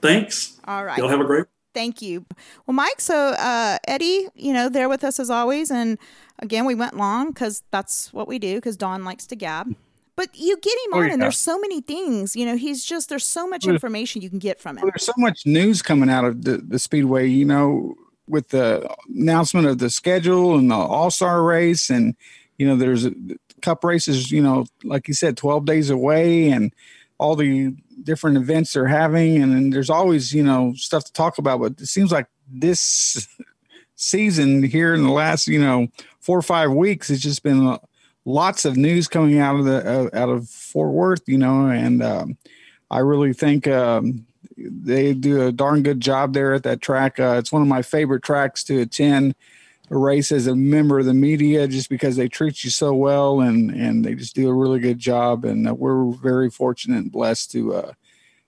Thanks. 0.00 0.60
All 0.64 0.84
right. 0.84 0.98
Y'all 0.98 1.08
have 1.08 1.20
a 1.20 1.24
great 1.24 1.46
Thank 1.74 2.02
you. 2.02 2.24
Well, 2.66 2.74
Mike, 2.74 3.00
so 3.00 3.14
uh, 3.14 3.78
Eddie, 3.86 4.28
you 4.34 4.52
know, 4.52 4.68
there 4.68 4.88
with 4.88 5.04
us 5.04 5.20
as 5.20 5.30
always. 5.30 5.70
And 5.70 5.98
again, 6.40 6.64
we 6.64 6.74
went 6.74 6.96
long 6.96 7.28
because 7.28 7.62
that's 7.70 8.12
what 8.12 8.26
we 8.26 8.38
do 8.38 8.56
because 8.56 8.76
Don 8.76 9.04
likes 9.04 9.26
to 9.26 9.36
gab. 9.36 9.74
But 10.16 10.30
you 10.36 10.56
get 10.56 10.72
him 10.86 10.94
Oh, 10.94 10.98
on, 10.98 11.10
and 11.10 11.22
there's 11.22 11.38
so 11.38 11.56
many 11.58 11.80
things. 11.80 12.34
You 12.34 12.46
know, 12.46 12.56
he's 12.56 12.84
just, 12.84 13.08
there's 13.08 13.24
so 13.24 13.46
much 13.46 13.66
information 13.66 14.22
you 14.22 14.28
can 14.28 14.40
get 14.40 14.60
from 14.60 14.76
him. 14.76 14.82
Well, 14.82 14.90
there's 14.90 15.04
so 15.04 15.12
much 15.18 15.46
news 15.46 15.80
coming 15.80 16.10
out 16.10 16.24
of 16.24 16.42
the, 16.42 16.56
the 16.56 16.78
speedway 16.80 17.28
you 17.28 17.44
know 17.44 17.94
with 18.28 18.48
the 18.48 18.92
announcement 19.14 19.66
of 19.66 19.78
the 19.78 19.90
schedule 19.90 20.56
and 20.56 20.70
the 20.70 20.74
all-star 20.74 21.42
race 21.42 21.90
and 21.90 22.14
you 22.58 22.66
know 22.66 22.76
there's 22.76 23.06
cup 23.62 23.84
races 23.84 24.30
you 24.30 24.42
know 24.42 24.64
like 24.84 25.08
you 25.08 25.14
said 25.14 25.36
12 25.36 25.64
days 25.64 25.90
away 25.90 26.50
and 26.50 26.72
all 27.18 27.36
the 27.36 27.74
different 28.02 28.36
events 28.36 28.72
they're 28.72 28.86
having 28.86 29.42
and 29.42 29.72
there's 29.72 29.90
always 29.90 30.32
you 30.32 30.42
know 30.42 30.72
stuff 30.74 31.04
to 31.04 31.12
talk 31.12 31.38
about 31.38 31.60
but 31.60 31.72
it 31.80 31.86
seems 31.86 32.12
like 32.12 32.26
this 32.50 33.28
season 33.96 34.62
here 34.62 34.94
in 34.94 35.02
the 35.02 35.10
last 35.10 35.48
you 35.48 35.60
know 35.60 35.88
four 36.20 36.38
or 36.38 36.42
five 36.42 36.70
weeks 36.70 37.10
it's 37.10 37.22
just 37.22 37.42
been 37.42 37.66
uh, 37.66 37.78
lots 38.24 38.64
of 38.64 38.76
news 38.76 39.08
coming 39.08 39.38
out 39.38 39.58
of 39.58 39.64
the 39.64 39.84
uh, 39.84 40.08
out 40.16 40.28
of 40.28 40.48
fort 40.48 40.92
worth 40.92 41.22
you 41.26 41.38
know 41.38 41.68
and 41.68 42.02
um, 42.02 42.36
i 42.90 42.98
really 42.98 43.32
think 43.32 43.66
um, 43.66 44.24
they 44.58 45.14
do 45.14 45.46
a 45.46 45.52
darn 45.52 45.82
good 45.82 46.00
job 46.00 46.34
there 46.34 46.54
at 46.54 46.62
that 46.64 46.80
track. 46.80 47.20
Uh, 47.20 47.36
it's 47.38 47.52
one 47.52 47.62
of 47.62 47.68
my 47.68 47.82
favorite 47.82 48.22
tracks 48.22 48.64
to 48.64 48.80
attend 48.80 49.34
race 49.96 50.32
as 50.32 50.46
a 50.46 50.56
member 50.56 50.98
of 50.98 51.06
the 51.06 51.14
media, 51.14 51.66
just 51.68 51.88
because 51.88 52.16
they 52.16 52.28
treat 52.28 52.64
you 52.64 52.70
so 52.70 52.92
well 52.94 53.40
and 53.40 53.70
and 53.70 54.04
they 54.04 54.14
just 54.14 54.34
do 54.34 54.48
a 54.48 54.54
really 54.54 54.80
good 54.80 54.98
job. 54.98 55.44
And 55.44 55.68
uh, 55.68 55.74
we're 55.74 56.10
very 56.12 56.50
fortunate 56.50 56.98
and 56.98 57.12
blessed 57.12 57.50
to 57.52 57.74
uh, 57.74 57.92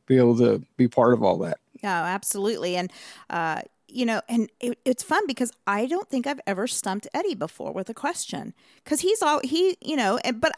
be 0.06 0.16
able 0.16 0.36
to 0.38 0.62
be 0.76 0.88
part 0.88 1.14
of 1.14 1.22
all 1.22 1.38
that. 1.38 1.58
Oh, 1.82 1.88
absolutely. 1.88 2.76
And, 2.76 2.92
uh, 3.30 3.62
you 3.88 4.04
know, 4.04 4.20
and 4.28 4.50
it, 4.60 4.78
it's 4.84 5.02
fun 5.02 5.26
because 5.26 5.52
I 5.66 5.86
don't 5.86 6.08
think 6.08 6.26
I've 6.26 6.40
ever 6.46 6.66
stumped 6.66 7.08
Eddie 7.14 7.34
before 7.34 7.72
with 7.72 7.88
a 7.88 7.94
question 7.94 8.54
because 8.84 9.00
he's 9.00 9.22
all 9.22 9.40
he, 9.42 9.76
you 9.80 9.96
know, 9.96 10.18
but 10.34 10.52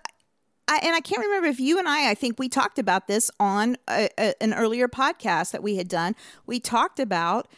I, 0.69 0.81
and 0.83 0.95
I 0.95 1.01
can't 1.01 1.23
remember 1.23 1.49
if 1.49 1.61
you 1.61 1.79
and 1.79 1.89
I, 1.89 2.11
I 2.11 2.15
think 2.15 2.39
we 2.39 2.49
talked 2.49 2.79
about 2.79 3.09
this 3.09 3.31
on 3.39 3.77
a, 3.89 4.09
a, 4.19 4.43
an 4.43 4.55
earlier 4.55 4.89
podcast 4.89 5.53
that 5.53 5.63
we 5.63 5.77
had 5.77 5.89
done. 5.89 6.15
We 6.47 6.61
talked 6.61 6.99
about 6.99 7.49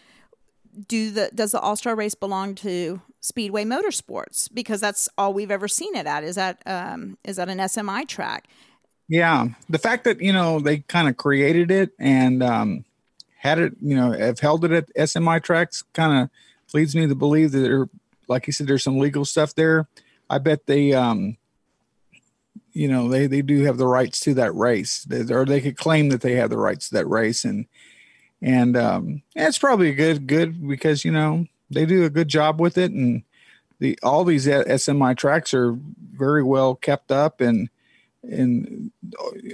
do 0.89 1.11
the 1.11 1.31
does 1.35 1.53
the 1.53 1.61
All 1.61 1.77
Star 1.77 1.95
race 1.95 2.14
belong 2.14 2.55
to 2.57 3.01
Speedway 3.25 3.64
Motorsports 3.64 4.53
because 4.53 4.83
that's 4.83 5.09
all 5.16 5.33
we've 5.33 5.51
ever 5.51 5.66
seen 5.66 5.97
it 5.97 6.05
at 6.07 6.22
is 6.25 6.35
that 6.35 6.61
um, 6.66 7.16
is 7.25 7.37
that 7.37 7.49
an 7.49 7.57
SMI 7.57 8.07
track. 8.07 8.49
Yeah, 9.09 9.49
the 9.70 9.79
fact 9.79 10.05
that 10.05 10.20
you 10.20 10.31
know 10.31 10.61
they 10.61 10.81
kind 10.81 11.09
of 11.09 11.16
created 11.16 11.70
it 11.70 11.93
and 11.99 12.43
um, 12.43 12.85
had 13.39 13.59
it, 13.59 13.72
you 13.81 13.97
know, 13.97 14.12
have 14.12 14.41
held 14.41 14.66
it 14.66 14.72
at 14.72 14.95
SMI 14.95 15.43
tracks, 15.43 15.83
kind 15.95 16.25
of 16.25 16.31
leads 16.75 16.95
me 16.95 17.07
to 17.07 17.14
believe 17.14 17.53
that 17.53 17.61
there, 17.61 17.89
like 18.29 18.47
you 18.47 18.53
said, 18.53 18.66
there's 18.66 18.85
some 18.85 18.99
legal 18.99 19.25
stuff 19.25 19.55
there. 19.55 19.89
I 20.29 20.37
bet 20.37 20.66
they, 20.66 20.93
um, 20.93 21.39
you 22.75 22.89
know, 22.89 23.09
they 23.09 23.27
they 23.27 23.41
do 23.41 23.62
have 23.64 23.79
the 23.79 23.87
rights 23.87 24.20
to 24.20 24.35
that 24.35 24.55
race, 24.55 25.03
They- 25.05 25.33
or 25.33 25.47
they 25.47 25.62
could 25.62 25.79
claim 25.79 26.11
that 26.11 26.20
they 26.20 26.35
have 26.35 26.51
the 26.51 26.59
rights 26.59 26.91
to 26.91 26.97
that 26.97 27.09
race, 27.09 27.47
and 27.47 27.64
and 28.43 28.77
um, 28.77 29.22
it's 29.35 29.59
probably 29.59 29.95
good 29.95 30.27
good 30.27 30.68
because 30.68 31.07
you 31.07 31.11
know 31.12 31.47
they 31.75 31.87
do 31.87 32.05
a 32.05 32.11
good 32.11 32.29
job 32.29 32.61
with 32.61 32.79
it, 32.79 32.93
and 32.93 33.22
the 33.81 33.99
all 34.03 34.25
these 34.25 34.47
SMI 34.47 35.16
tracks 35.16 35.53
are 35.53 35.77
very 36.12 36.43
well 36.43 36.75
kept 36.75 37.11
up 37.11 37.41
and 37.41 37.68
and 38.22 38.91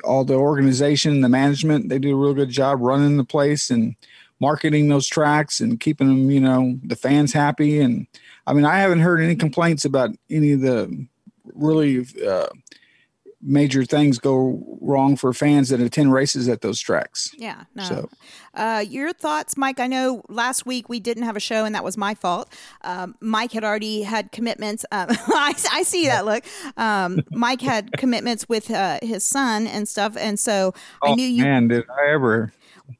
all 0.04 0.24
the 0.24 0.34
organization, 0.34 1.20
the 1.20 1.28
management, 1.28 1.88
they 1.88 1.98
do 1.98 2.12
a 2.12 2.20
real 2.20 2.34
good 2.34 2.50
job 2.50 2.78
running 2.80 3.16
the 3.16 3.24
place 3.24 3.70
and 3.70 3.96
marketing 4.40 4.88
those 4.88 5.06
tracks 5.06 5.60
and 5.60 5.80
keeping 5.80 6.08
them, 6.08 6.30
you 6.30 6.40
know, 6.40 6.78
the 6.82 6.96
fans 6.96 7.32
happy. 7.32 7.80
And 7.80 8.06
I 8.46 8.52
mean, 8.52 8.64
I 8.64 8.78
haven't 8.78 9.00
heard 9.00 9.20
any 9.20 9.36
complaints 9.36 9.84
about 9.84 10.10
any 10.30 10.52
of 10.52 10.60
the 10.60 11.06
really 11.44 12.06
uh, 12.26 12.46
major 13.42 13.84
things 13.84 14.18
go 14.18 14.62
wrong 14.82 15.16
for 15.16 15.32
fans 15.32 15.70
that 15.70 15.80
attend 15.80 16.12
races 16.12 16.48
at 16.48 16.60
those 16.60 16.78
tracks. 16.80 17.30
Yeah, 17.38 17.64
no. 17.74 17.82
So- 17.84 18.08
Uh, 18.52 18.84
your 18.86 19.12
thoughts, 19.12 19.56
Mike? 19.56 19.78
I 19.80 19.86
know 19.86 20.22
last 20.28 20.66
week 20.66 20.88
we 20.88 20.98
didn't 21.00 21.22
have 21.22 21.36
a 21.36 21.40
show, 21.40 21.64
and 21.64 21.74
that 21.74 21.84
was 21.84 21.96
my 21.96 22.14
fault. 22.14 22.52
Um, 22.82 23.14
Mike 23.20 23.52
had 23.52 23.64
already 23.64 24.02
had 24.02 24.32
commitments. 24.32 24.84
Um, 24.92 25.06
I, 25.10 25.54
I 25.72 25.82
see 25.84 26.06
that 26.08 26.26
look. 26.26 26.44
Um, 26.76 27.20
Mike 27.30 27.60
had 27.62 27.92
commitments 27.92 28.48
with 28.48 28.70
uh, 28.70 28.98
his 29.02 29.22
son 29.24 29.66
and 29.68 29.88
stuff, 29.88 30.16
and 30.18 30.38
so 30.38 30.74
I 31.02 31.10
Oh, 31.10 31.14
knew 31.14 31.26
you. 31.26 31.44
man, 31.44 31.68
did 31.68 31.84
I 31.88 32.12
ever? 32.12 32.52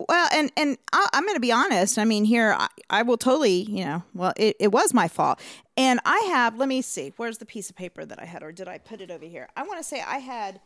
Well, 0.09 0.29
and 0.33 0.51
and 0.57 0.77
I, 0.93 1.09
I'm 1.13 1.25
going 1.25 1.37
to 1.37 1.41
be 1.41 1.53
honest. 1.53 1.99
I 1.99 2.05
mean, 2.05 2.25
here 2.25 2.55
I, 2.59 2.69
I 2.89 3.03
will 3.03 3.17
totally, 3.19 3.63
you 3.63 3.85
know, 3.85 4.03
well, 4.15 4.33
it, 4.37 4.57
it 4.61 4.69
was 4.73 4.93
my 4.95 5.09
fault, 5.09 5.41
and 5.77 6.01
I 6.05 6.19
have. 6.33 6.57
Let 6.57 6.69
me 6.69 6.83
see. 6.83 7.13
Where's 7.17 7.39
the 7.39 7.47
piece 7.47 7.71
of 7.71 7.77
paper 7.77 8.05
that 8.05 8.21
I 8.21 8.25
had, 8.25 8.43
or 8.43 8.53
did 8.53 8.69
I 8.69 8.79
put 8.79 9.01
it 9.01 9.11
over 9.11 9.25
here? 9.25 9.49
I 9.57 9.63
want 9.63 9.79
to 9.79 9.85
say 9.85 10.03
I 10.07 10.19
had 10.19 10.61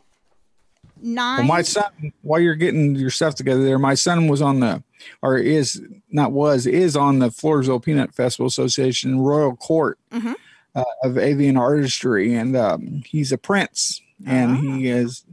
nine. 1.00 1.38
Well, 1.38 1.46
my 1.48 1.62
son, 1.62 1.84
while 2.22 2.40
you're 2.40 2.54
getting 2.54 2.94
your 2.96 3.10
stuff 3.10 3.34
together 3.34 3.62
there, 3.64 3.78
my 3.78 3.94
son 3.94 4.28
was 4.28 4.42
on 4.42 4.60
the, 4.60 4.82
or 5.22 5.36
is 5.38 5.82
not 6.10 6.32
was 6.32 6.66
is 6.66 6.96
on 6.96 7.18
the 7.18 7.28
Floresville 7.28 7.82
Peanut 7.82 8.14
Festival 8.14 8.46
Association 8.46 9.20
Royal 9.20 9.56
Court 9.56 9.98
Mhm. 10.12 10.34
uh, 10.74 10.84
of 11.02 11.18
Avian 11.18 11.56
Artistry, 11.56 12.34
and 12.34 12.56
um, 12.56 13.02
he's 13.06 13.32
a 13.32 13.38
prince, 13.38 14.00
and 14.26 14.56
he 14.58 14.88
is 14.88 15.24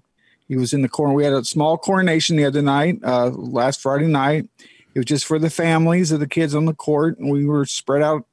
he 0.51 0.57
was 0.57 0.73
in 0.73 0.81
the 0.81 0.89
corner. 0.89 1.13
We 1.13 1.23
had 1.23 1.31
a 1.31 1.45
small 1.45 1.77
coronation 1.77 2.35
the 2.35 2.43
other 2.43 2.61
night, 2.61 2.99
uh, 3.05 3.29
last 3.29 3.79
Friday 3.79 4.07
night. 4.07 4.49
It 4.93 4.99
was 4.99 5.05
just 5.05 5.25
for 5.25 5.39
the 5.39 5.49
families 5.49 6.11
of 6.11 6.19
the 6.19 6.27
kids 6.27 6.53
on 6.53 6.65
the 6.65 6.73
court, 6.73 7.17
and 7.17 7.31
we 7.31 7.45
were 7.45 7.65
spread 7.65 8.01
out 8.01 8.25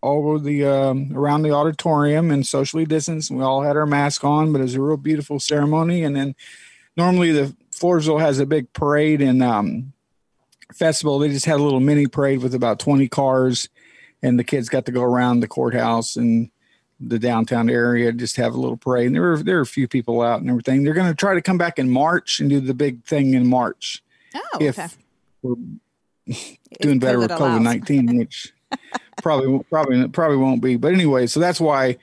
all 0.00 0.26
over 0.26 0.38
the 0.38 0.64
um, 0.64 1.12
around 1.14 1.42
the 1.42 1.50
auditorium 1.50 2.30
and 2.30 2.46
socially 2.46 2.86
distanced. 2.86 3.28
And 3.28 3.38
We 3.38 3.44
all 3.44 3.60
had 3.60 3.76
our 3.76 3.84
mask 3.84 4.24
on, 4.24 4.52
but 4.52 4.60
it 4.60 4.62
was 4.62 4.74
a 4.74 4.80
real 4.80 4.96
beautiful 4.96 5.38
ceremony. 5.38 6.02
And 6.02 6.16
then 6.16 6.34
normally 6.96 7.30
the 7.30 7.54
Floresville 7.72 8.20
has 8.20 8.38
a 8.38 8.46
big 8.46 8.72
parade 8.72 9.20
and 9.20 9.42
um, 9.42 9.92
festival. 10.72 11.18
They 11.18 11.28
just 11.28 11.44
had 11.44 11.60
a 11.60 11.62
little 11.62 11.80
mini 11.80 12.06
parade 12.06 12.42
with 12.42 12.54
about 12.54 12.78
20 12.78 13.06
cars, 13.08 13.68
and 14.22 14.38
the 14.38 14.44
kids 14.44 14.70
got 14.70 14.86
to 14.86 14.92
go 14.92 15.02
around 15.02 15.40
the 15.40 15.46
courthouse 15.46 16.16
and 16.16 16.50
the 17.00 17.18
downtown 17.18 17.68
area, 17.68 18.10
just 18.12 18.36
have 18.36 18.54
a 18.54 18.58
little 18.60 18.76
parade. 18.76 19.06
And 19.06 19.14
there 19.14 19.22
were 19.22 19.42
there 19.42 19.58
are 19.58 19.62
a 19.62 19.66
few 19.66 19.86
people 19.88 20.22
out 20.22 20.40
and 20.40 20.48
everything. 20.48 20.82
They're 20.82 20.94
going 20.94 21.08
to 21.10 21.14
try 21.14 21.34
to 21.34 21.42
come 21.42 21.58
back 21.58 21.78
in 21.78 21.90
March 21.90 22.40
and 22.40 22.48
do 22.48 22.60
the 22.60 22.74
big 22.74 23.04
thing 23.04 23.34
in 23.34 23.46
March 23.48 24.02
Oh, 24.34 24.58
if 24.60 24.78
okay. 24.78 24.88
we're 25.42 25.56
doing 26.80 26.98
better 26.98 27.18
with 27.18 27.30
COVID 27.30 27.62
nineteen, 27.62 28.16
which 28.18 28.52
probably 29.22 29.48
won't- 29.48 29.68
probably 29.70 30.08
probably 30.08 30.36
won't 30.36 30.62
be. 30.62 30.76
But 30.76 30.92
anyway, 30.92 31.26
so 31.26 31.38
that's 31.40 31.60
why 31.60 31.96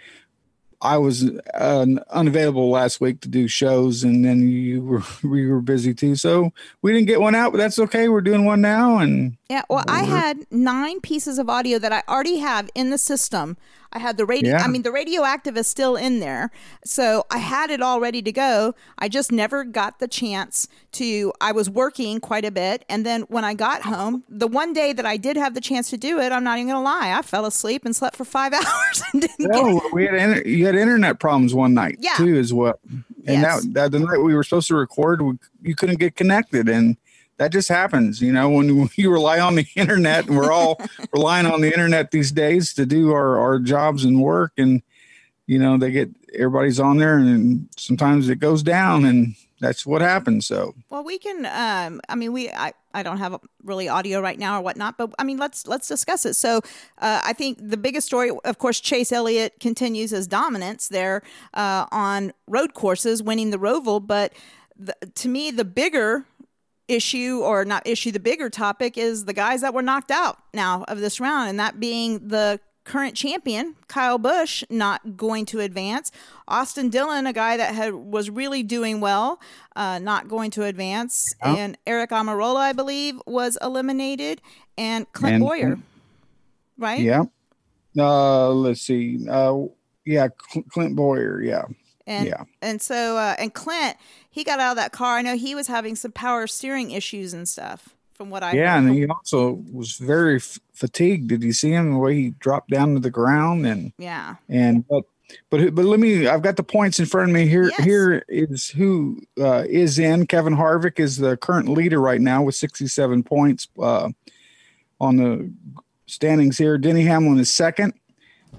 I 0.81 0.97
was 0.97 1.23
uh, 1.53 1.85
unavailable 2.09 2.69
last 2.69 2.99
week 2.99 3.21
to 3.21 3.29
do 3.29 3.47
shows, 3.47 4.03
and 4.03 4.23
then 4.25 4.47
you 4.49 4.81
were 4.81 5.01
we 5.23 5.47
were 5.47 5.61
busy 5.61 5.93
too. 5.93 6.15
So 6.15 6.51
we 6.81 6.91
didn't 6.93 7.07
get 7.07 7.21
one 7.21 7.35
out, 7.35 7.51
but 7.51 7.57
that's 7.57 7.79
okay. 7.79 8.09
We're 8.09 8.21
doing 8.21 8.45
one 8.45 8.61
now, 8.61 8.97
and 8.99 9.37
Yeah, 9.49 9.63
well, 9.69 9.83
I 9.87 10.03
had 10.03 10.45
nine 10.51 11.01
pieces 11.01 11.37
of 11.39 11.49
audio 11.49 11.79
that 11.79 11.91
I 11.91 12.03
already 12.07 12.37
have 12.37 12.69
in 12.75 12.89
the 12.89 12.97
system. 12.97 13.57
I 13.93 13.99
had 13.99 14.17
the 14.17 14.25
radio. 14.25 14.51
Yeah. 14.57 14.63
I 14.63 14.67
mean, 14.67 14.81
the 14.81 14.91
radioactive 14.91 15.55
is 15.57 15.67
still 15.67 15.95
in 15.95 16.19
there, 16.19 16.49
so 16.83 17.25
I 17.31 17.37
had 17.37 17.69
it 17.69 17.81
all 17.81 17.99
ready 17.99 18.21
to 18.23 18.31
go. 18.31 18.73
I 18.97 19.07
just 19.07 19.31
never 19.31 19.63
got 19.63 19.99
the 19.99 20.07
chance 20.07 20.67
to. 20.93 21.31
I 21.39 21.51
was 21.51 21.69
working 21.69 22.19
quite 22.19 22.43
a 22.45 22.51
bit, 22.51 22.83
and 22.89 23.05
then 23.05 23.21
when 23.23 23.45
I 23.45 23.53
got 23.53 23.83
home, 23.83 24.23
the 24.27 24.47
one 24.47 24.73
day 24.73 24.93
that 24.93 25.05
I 25.05 25.17
did 25.17 25.37
have 25.37 25.53
the 25.53 25.61
chance 25.61 25.89
to 25.91 25.97
do 25.97 26.19
it, 26.19 26.31
I'm 26.31 26.43
not 26.43 26.57
even 26.57 26.69
gonna 26.73 26.83
lie, 26.83 27.13
I 27.17 27.21
fell 27.21 27.45
asleep 27.45 27.85
and 27.85 27.95
slept 27.95 28.15
for 28.15 28.25
five 28.25 28.51
hours 28.53 29.03
and 29.13 29.21
didn't 29.21 29.51
get 29.51 29.93
we 29.93 30.05
had 30.05 30.15
inter- 30.15 30.41
you 30.47 30.65
had 30.65 30.75
internet 30.75 31.19
problems 31.19 31.53
one 31.53 31.73
night 31.73 31.97
Yeah. 31.99 32.15
too 32.17 32.37
as 32.37 32.53
well. 32.53 32.79
And 33.25 33.41
Yes. 33.41 33.63
that, 33.63 33.73
that 33.73 33.91
the 33.91 33.99
night 33.99 34.17
we 34.17 34.33
were 34.35 34.43
supposed 34.43 34.67
to 34.67 34.75
record, 34.75 35.21
we, 35.21 35.37
you 35.61 35.75
couldn't 35.75 35.99
get 35.99 36.15
connected, 36.15 36.67
and 36.67 36.97
that 37.43 37.51
just 37.51 37.67
happens, 37.67 38.21
you 38.21 38.31
know, 38.31 38.49
when 38.49 38.89
you 38.95 39.11
rely 39.11 39.39
on 39.39 39.55
the 39.55 39.67
internet, 39.75 40.27
and 40.27 40.37
we're 40.37 40.51
all 40.51 40.79
relying 41.13 41.45
on 41.45 41.59
the 41.59 41.67
internet 41.67 42.11
these 42.11 42.31
days 42.31 42.73
to 42.75 42.85
do 42.85 43.11
our, 43.11 43.37
our 43.37 43.59
jobs 43.59 44.05
and 44.05 44.21
work, 44.21 44.53
and 44.57 44.81
you 45.45 45.59
know, 45.59 45.77
they 45.77 45.91
get 45.91 46.09
everybody's 46.33 46.79
on 46.79 46.97
there, 46.97 47.17
and 47.17 47.67
sometimes 47.77 48.29
it 48.29 48.37
goes 48.37 48.63
down, 48.63 49.03
and 49.03 49.35
that's 49.59 49.85
what 49.85 50.01
happens. 50.01 50.47
So, 50.47 50.73
well, 50.89 51.03
we 51.03 51.17
can. 51.17 51.45
Um, 51.45 51.99
I 52.07 52.15
mean, 52.15 52.31
we. 52.31 52.49
I, 52.49 52.71
I 52.93 53.03
don't 53.03 53.17
have 53.17 53.37
really 53.61 53.89
audio 53.89 54.21
right 54.21 54.39
now 54.39 54.59
or 54.59 54.61
whatnot, 54.61 54.97
but 54.97 55.13
I 55.19 55.25
mean, 55.25 55.37
let's 55.37 55.67
let's 55.67 55.89
discuss 55.89 56.25
it. 56.25 56.35
So, 56.35 56.61
uh, 56.99 57.19
I 57.25 57.33
think 57.33 57.57
the 57.61 57.75
biggest 57.75 58.07
story, 58.07 58.31
of 58.45 58.57
course, 58.57 58.79
Chase 58.79 59.11
Elliott 59.11 59.59
continues 59.59 60.11
his 60.11 60.27
dominance 60.27 60.87
there 60.87 61.23
uh, 61.55 61.87
on 61.91 62.31
road 62.47 62.73
courses, 62.73 63.21
winning 63.21 63.49
the 63.49 63.59
Roval. 63.59 64.05
But 64.05 64.31
the, 64.77 64.95
to 65.15 65.27
me, 65.27 65.51
the 65.51 65.65
bigger 65.65 66.25
issue 66.87 67.39
or 67.43 67.63
not 67.65 67.85
issue 67.87 68.11
the 68.11 68.19
bigger 68.19 68.49
topic 68.49 68.97
is 68.97 69.25
the 69.25 69.33
guys 69.33 69.61
that 69.61 69.73
were 69.73 69.81
knocked 69.81 70.11
out 70.11 70.37
now 70.53 70.83
of 70.87 70.99
this 70.99 71.19
round 71.19 71.49
and 71.49 71.59
that 71.59 71.79
being 71.79 72.27
the 72.27 72.59
current 72.83 73.15
champion 73.15 73.75
Kyle 73.87 74.17
Busch 74.17 74.63
not 74.69 75.15
going 75.15 75.45
to 75.47 75.59
advance. 75.59 76.11
Austin 76.47 76.89
Dillon, 76.89 77.25
a 77.25 77.33
guy 77.33 77.57
that 77.57 77.73
had 77.73 77.93
was 77.93 78.29
really 78.29 78.63
doing 78.63 78.99
well, 78.99 79.39
uh, 79.75 79.99
not 79.99 80.27
going 80.27 80.51
to 80.51 80.63
advance, 80.63 81.33
oh. 81.41 81.55
and 81.55 81.77
Aric 81.85 82.09
Almirola, 82.09 82.57
I 82.57 82.73
believe, 82.73 83.21
was 83.25 83.57
eliminated, 83.61 84.41
and 84.77 85.09
Clint 85.13 85.35
and, 85.35 85.43
Bowyer, 85.43 85.79
right? 86.77 86.99
Yeah. 86.99 87.23
Uh, 87.97 88.49
let's 88.49 88.81
see. 88.81 89.25
Uh, 89.29 89.65
yeah, 90.05 90.27
Clint 90.69 90.95
Bowyer 90.95 91.41
Yeah. 91.41 91.63
And 92.05 92.27
yeah. 92.27 92.43
and 92.61 92.81
so 92.81 93.15
uh, 93.15 93.35
and 93.39 93.53
Clint, 93.53 93.95
he 94.33 94.43
got 94.43 94.59
out 94.59 94.71
of 94.71 94.77
that 94.77 94.91
car. 94.91 95.17
I 95.17 95.21
know 95.21 95.37
he 95.37 95.53
was 95.53 95.67
having 95.67 95.95
some 95.95 96.11
power 96.11 96.47
steering 96.47 96.91
issues 96.91 97.33
and 97.33 97.47
stuff. 97.47 97.95
From 98.13 98.29
what 98.29 98.43
I 98.43 98.53
yeah, 98.53 98.79
heard. 98.79 98.89
and 98.89 98.95
he 98.95 99.07
also 99.07 99.63
was 99.71 99.97
very 99.97 100.35
f- 100.35 100.59
fatigued. 100.71 101.29
Did 101.29 101.43
you 101.43 101.51
see 101.51 101.71
him 101.71 101.93
the 101.93 101.97
way 101.97 102.13
he 102.13 102.29
dropped 102.29 102.69
down 102.69 102.93
to 102.93 102.99
the 102.99 103.09
ground 103.09 103.65
and 103.65 103.91
yeah 103.97 104.35
and 104.47 104.87
but 104.87 105.05
but 105.49 105.73
but 105.73 105.85
let 105.85 105.99
me. 105.99 106.27
I've 106.27 106.41
got 106.41 106.57
the 106.57 106.63
points 106.63 106.99
in 106.99 107.05
front 107.05 107.29
of 107.29 107.33
me 107.33 107.47
here. 107.47 107.69
Yes. 107.69 107.83
Here 107.83 108.25
is 108.27 108.69
who 108.69 109.21
uh, 109.39 109.63
is 109.67 109.99
in. 109.99 110.27
Kevin 110.27 110.55
Harvick 110.55 110.99
is 110.99 111.17
the 111.17 111.37
current 111.37 111.69
leader 111.69 111.99
right 111.99 112.21
now 112.21 112.43
with 112.43 112.55
67 112.55 113.23
points 113.23 113.67
uh, 113.79 114.09
on 114.99 115.17
the 115.17 115.51
standings 116.05 116.57
here. 116.57 116.77
Denny 116.77 117.03
Hamlin 117.03 117.39
is 117.39 117.51
second. 117.51 117.93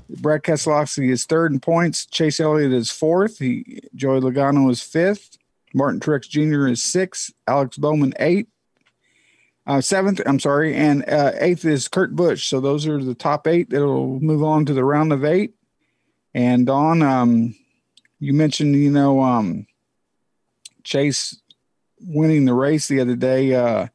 Brad 0.09 0.43
Keselowski 0.43 1.11
is 1.11 1.25
third 1.25 1.53
in 1.53 1.61
points. 1.61 2.07
Chase 2.07 2.41
Elliott 2.41 2.73
is 2.73 2.91
fourth. 2.91 3.39
He, 3.39 3.81
Joey 3.95 4.21
Logano 4.21 4.71
is 4.71 4.83
fifth. 4.83 5.39
Martin 5.75 6.01
Truex 6.01 6.29
Jr. 6.29 6.69
is 6.69 6.83
sixth. 6.83 7.33
Alex 7.47 7.77
Bowman 7.77 8.15
eighth. 8.19 8.49
Uh, 9.67 9.81
seventh, 9.81 10.21
I'm 10.27 10.39
sorry, 10.39 10.75
and 10.75 11.09
uh, 11.09 11.33
eighth 11.39 11.65
is 11.65 11.89
Kurt 11.89 12.15
Busch. 12.15 12.49
So 12.49 12.61
those 12.61 12.87
are 12.87 13.03
the 13.03 13.15
top 13.15 13.47
eight 13.47 13.71
that'll 13.71 14.21
move 14.21 14.43
on 14.43 14.67
to 14.67 14.75
the 14.75 14.85
round 14.85 15.11
of 15.11 15.25
eight. 15.25 15.55
And 16.35 16.67
Don, 16.67 17.01
um, 17.01 17.55
you 18.21 18.35
mentioned, 18.35 18.75
you 18.75 18.91
know, 18.91 19.23
um, 19.23 19.67
Chase 20.83 21.41
winning 21.99 22.45
the 22.45 22.53
race 22.53 22.89
the 22.89 23.01
other 23.01 23.17
day. 23.17 23.55
Uh, 23.55 23.89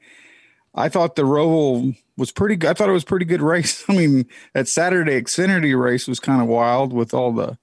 I 0.73 0.89
thought 0.89 1.15
the 1.15 1.23
Roval 1.23 1.95
was 2.17 2.31
pretty 2.31 2.55
good. 2.55 2.71
I 2.71 2.73
thought 2.73 2.89
it 2.89 2.93
was 2.93 3.03
pretty 3.03 3.25
good 3.25 3.41
race. 3.41 3.83
I 3.89 3.93
mean, 3.93 4.25
that 4.53 4.67
Saturday 4.67 5.21
Xfinity 5.21 5.79
race 5.79 6.07
was 6.07 6.19
kind 6.19 6.41
of 6.41 6.47
wild 6.47 6.93
with 6.93 7.13
all 7.13 7.31
the, 7.31 7.57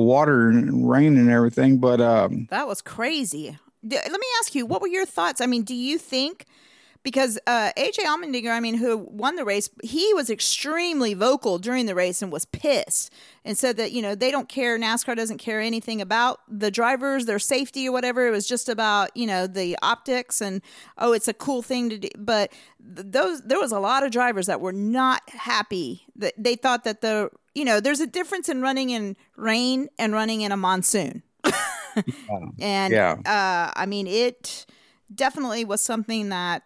water 0.00 0.48
and 0.48 0.88
rain 0.88 1.16
and 1.18 1.30
everything. 1.30 1.78
But 1.78 2.00
um, 2.00 2.48
that 2.50 2.66
was 2.66 2.82
crazy. 2.82 3.58
Let 3.82 4.10
me 4.10 4.26
ask 4.40 4.54
you, 4.54 4.64
what 4.64 4.80
were 4.80 4.88
your 4.88 5.06
thoughts? 5.06 5.40
I 5.40 5.46
mean, 5.46 5.62
do 5.62 5.74
you 5.74 5.98
think 5.98 6.46
because 7.02 7.38
uh, 7.46 7.72
AJ 7.76 8.04
Allmendinger, 8.04 8.50
I 8.50 8.60
mean, 8.60 8.76
who 8.76 8.96
won 8.96 9.36
the 9.36 9.44
race, 9.44 9.68
he 9.82 10.14
was 10.14 10.30
extremely 10.30 11.14
vocal 11.14 11.58
during 11.58 11.86
the 11.86 11.94
race 11.94 12.22
and 12.22 12.30
was 12.30 12.44
pissed 12.44 13.12
and 13.44 13.58
said 13.58 13.76
that, 13.76 13.92
you 13.92 14.02
know, 14.02 14.14
they 14.14 14.30
don't 14.30 14.48
care, 14.48 14.78
NASCAR 14.78 15.16
doesn't 15.16 15.38
care 15.38 15.60
anything 15.60 16.00
about 16.00 16.40
the 16.48 16.70
drivers, 16.70 17.26
their 17.26 17.40
safety 17.40 17.88
or 17.88 17.92
whatever. 17.92 18.26
It 18.26 18.30
was 18.30 18.46
just 18.46 18.68
about, 18.68 19.16
you 19.16 19.26
know, 19.26 19.46
the 19.46 19.76
optics 19.82 20.40
and, 20.40 20.62
oh, 20.98 21.12
it's 21.12 21.28
a 21.28 21.34
cool 21.34 21.62
thing 21.62 21.90
to 21.90 21.98
do. 21.98 22.08
But 22.16 22.52
those, 22.78 23.42
there 23.42 23.58
was 23.58 23.72
a 23.72 23.80
lot 23.80 24.04
of 24.04 24.12
drivers 24.12 24.46
that 24.46 24.60
were 24.60 24.72
not 24.72 25.28
happy 25.28 26.06
that 26.16 26.34
they 26.38 26.54
thought 26.54 26.84
that 26.84 27.00
the, 27.00 27.30
you 27.54 27.64
know, 27.64 27.80
there's 27.80 28.00
a 28.00 28.06
difference 28.06 28.48
in 28.48 28.62
running 28.62 28.90
in 28.90 29.16
rain 29.36 29.88
and 29.98 30.12
running 30.12 30.40
in 30.40 30.52
a 30.52 30.56
monsoon. 30.56 31.22
and, 32.60 32.92
yeah. 32.92 33.16
Uh, 33.24 33.72
I 33.74 33.86
mean, 33.86 34.06
it 34.06 34.66
definitely 35.14 35.64
was 35.64 35.80
something 35.80 36.30
that 36.30 36.62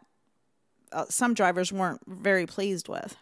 uh, 0.92 1.04
some 1.08 1.34
drivers 1.34 1.72
weren't 1.72 2.00
very 2.06 2.46
pleased 2.46 2.88
with. 2.88 3.16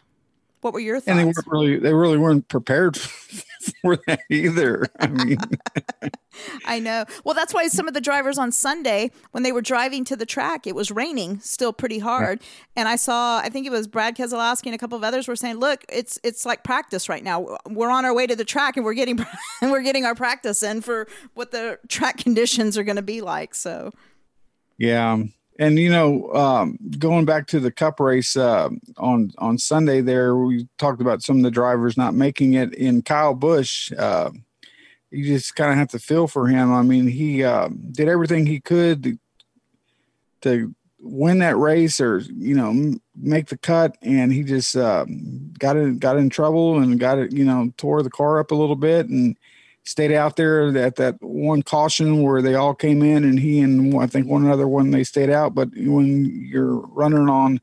What 0.65 0.73
were 0.73 0.79
your 0.79 0.95
thoughts? 0.95 1.09
And 1.09 1.19
they 1.19 1.25
weren't 1.25 1.45
really 1.45 1.77
they 1.77 1.93
really 1.93 2.17
weren't 2.17 2.47
prepared 2.47 2.97
for 3.83 3.97
that 4.07 4.21
either. 4.31 4.87
I 4.99 5.05
mean, 5.05 5.37
I 6.65 6.79
know. 6.79 7.05
Well, 7.23 7.35
that's 7.35 7.53
why 7.53 7.67
some 7.67 7.87
of 7.87 7.93
the 7.93 8.01
drivers 8.01 8.39
on 8.39 8.51
Sunday, 8.51 9.11
when 9.29 9.43
they 9.43 9.51
were 9.51 9.61
driving 9.61 10.03
to 10.05 10.15
the 10.15 10.25
track, 10.25 10.65
it 10.65 10.73
was 10.73 10.89
raining 10.89 11.39
still 11.39 11.71
pretty 11.71 11.99
hard, 11.99 12.41
and 12.75 12.89
I 12.89 12.95
saw 12.95 13.37
I 13.37 13.49
think 13.49 13.67
it 13.67 13.69
was 13.69 13.85
Brad 13.85 14.17
Keselowski 14.17 14.65
and 14.65 14.73
a 14.73 14.79
couple 14.79 14.97
of 14.97 15.03
others 15.03 15.27
were 15.27 15.35
saying, 15.35 15.57
"Look, 15.57 15.85
it's 15.87 16.17
it's 16.23 16.47
like 16.47 16.63
practice 16.63 17.09
right 17.09 17.23
now. 17.23 17.59
We're 17.69 17.91
on 17.91 18.03
our 18.03 18.15
way 18.15 18.25
to 18.25 18.35
the 18.35 18.43
track, 18.43 18.75
and 18.75 18.83
we're 18.83 18.95
getting 18.95 19.19
and 19.61 19.69
we're 19.69 19.83
getting 19.83 20.03
our 20.03 20.15
practice 20.15 20.63
in 20.63 20.81
for 20.81 21.07
what 21.35 21.51
the 21.51 21.77
track 21.89 22.17
conditions 22.17 22.75
are 22.75 22.83
going 22.83 22.95
to 22.95 23.03
be 23.03 23.21
like." 23.21 23.53
So, 23.53 23.91
yeah, 24.79 25.11
um, 25.11 25.31
and 25.57 25.79
you 25.79 25.89
know, 25.89 26.33
um, 26.33 26.77
going 26.99 27.25
back 27.25 27.47
to 27.47 27.59
the 27.59 27.71
Cup 27.71 27.99
race 27.99 28.35
uh, 28.35 28.69
on 28.97 29.31
on 29.37 29.57
Sunday, 29.57 30.01
there 30.01 30.35
we 30.35 30.67
talked 30.77 31.01
about 31.01 31.23
some 31.23 31.37
of 31.37 31.43
the 31.43 31.51
drivers 31.51 31.97
not 31.97 32.13
making 32.13 32.53
it. 32.53 32.73
In 32.73 33.01
Kyle 33.01 33.33
Busch, 33.33 33.91
uh, 33.97 34.31
you 35.11 35.23
just 35.23 35.55
kind 35.55 35.71
of 35.71 35.77
have 35.77 35.89
to 35.89 35.99
feel 35.99 36.27
for 36.27 36.47
him. 36.47 36.73
I 36.73 36.81
mean, 36.81 37.07
he 37.07 37.43
uh, 37.43 37.69
did 37.91 38.09
everything 38.09 38.45
he 38.45 38.59
could 38.59 39.03
to, 39.03 39.19
to, 40.41 40.75
win 40.99 41.37
that 41.37 41.55
race, 41.57 42.01
or 42.01 42.17
you 42.17 42.55
know, 42.55 42.95
make 43.15 43.47
the 43.47 43.57
cut, 43.57 43.95
and 44.01 44.33
he 44.33 44.43
just 44.43 44.75
um, 44.75 45.53
got 45.57 45.77
in 45.77 45.99
got 45.99 46.17
in 46.17 46.29
trouble 46.29 46.79
and 46.79 46.99
got 46.99 47.17
it. 47.17 47.31
You 47.31 47.45
know, 47.45 47.71
tore 47.77 48.03
the 48.03 48.09
car 48.09 48.39
up 48.39 48.51
a 48.51 48.55
little 48.55 48.75
bit 48.75 49.07
and 49.07 49.37
stayed 49.85 50.11
out 50.11 50.35
there 50.35 50.75
at 50.77 50.95
that 50.95 51.21
one 51.21 51.61
caution 51.61 52.23
where 52.23 52.41
they 52.41 52.55
all 52.55 52.73
came 52.73 53.03
in 53.03 53.23
and 53.23 53.39
he 53.39 53.61
and 53.61 53.95
I 53.99 54.07
think 54.07 54.27
one 54.27 54.49
other 54.49 54.67
one 54.67 54.91
they 54.91 55.03
stayed 55.03 55.29
out. 55.29 55.53
But 55.53 55.69
when 55.75 56.25
you're 56.25 56.77
running 56.87 57.29
on 57.29 57.61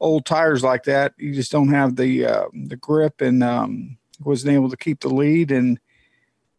old 0.00 0.24
tires 0.24 0.64
like 0.64 0.84
that, 0.84 1.12
you 1.18 1.34
just 1.34 1.52
don't 1.52 1.68
have 1.68 1.96
the 1.96 2.26
uh, 2.26 2.46
the 2.54 2.76
grip 2.76 3.20
and 3.20 3.44
um, 3.44 3.98
wasn't 4.20 4.54
able 4.54 4.70
to 4.70 4.76
keep 4.76 5.00
the 5.00 5.08
lead 5.08 5.50
and 5.50 5.78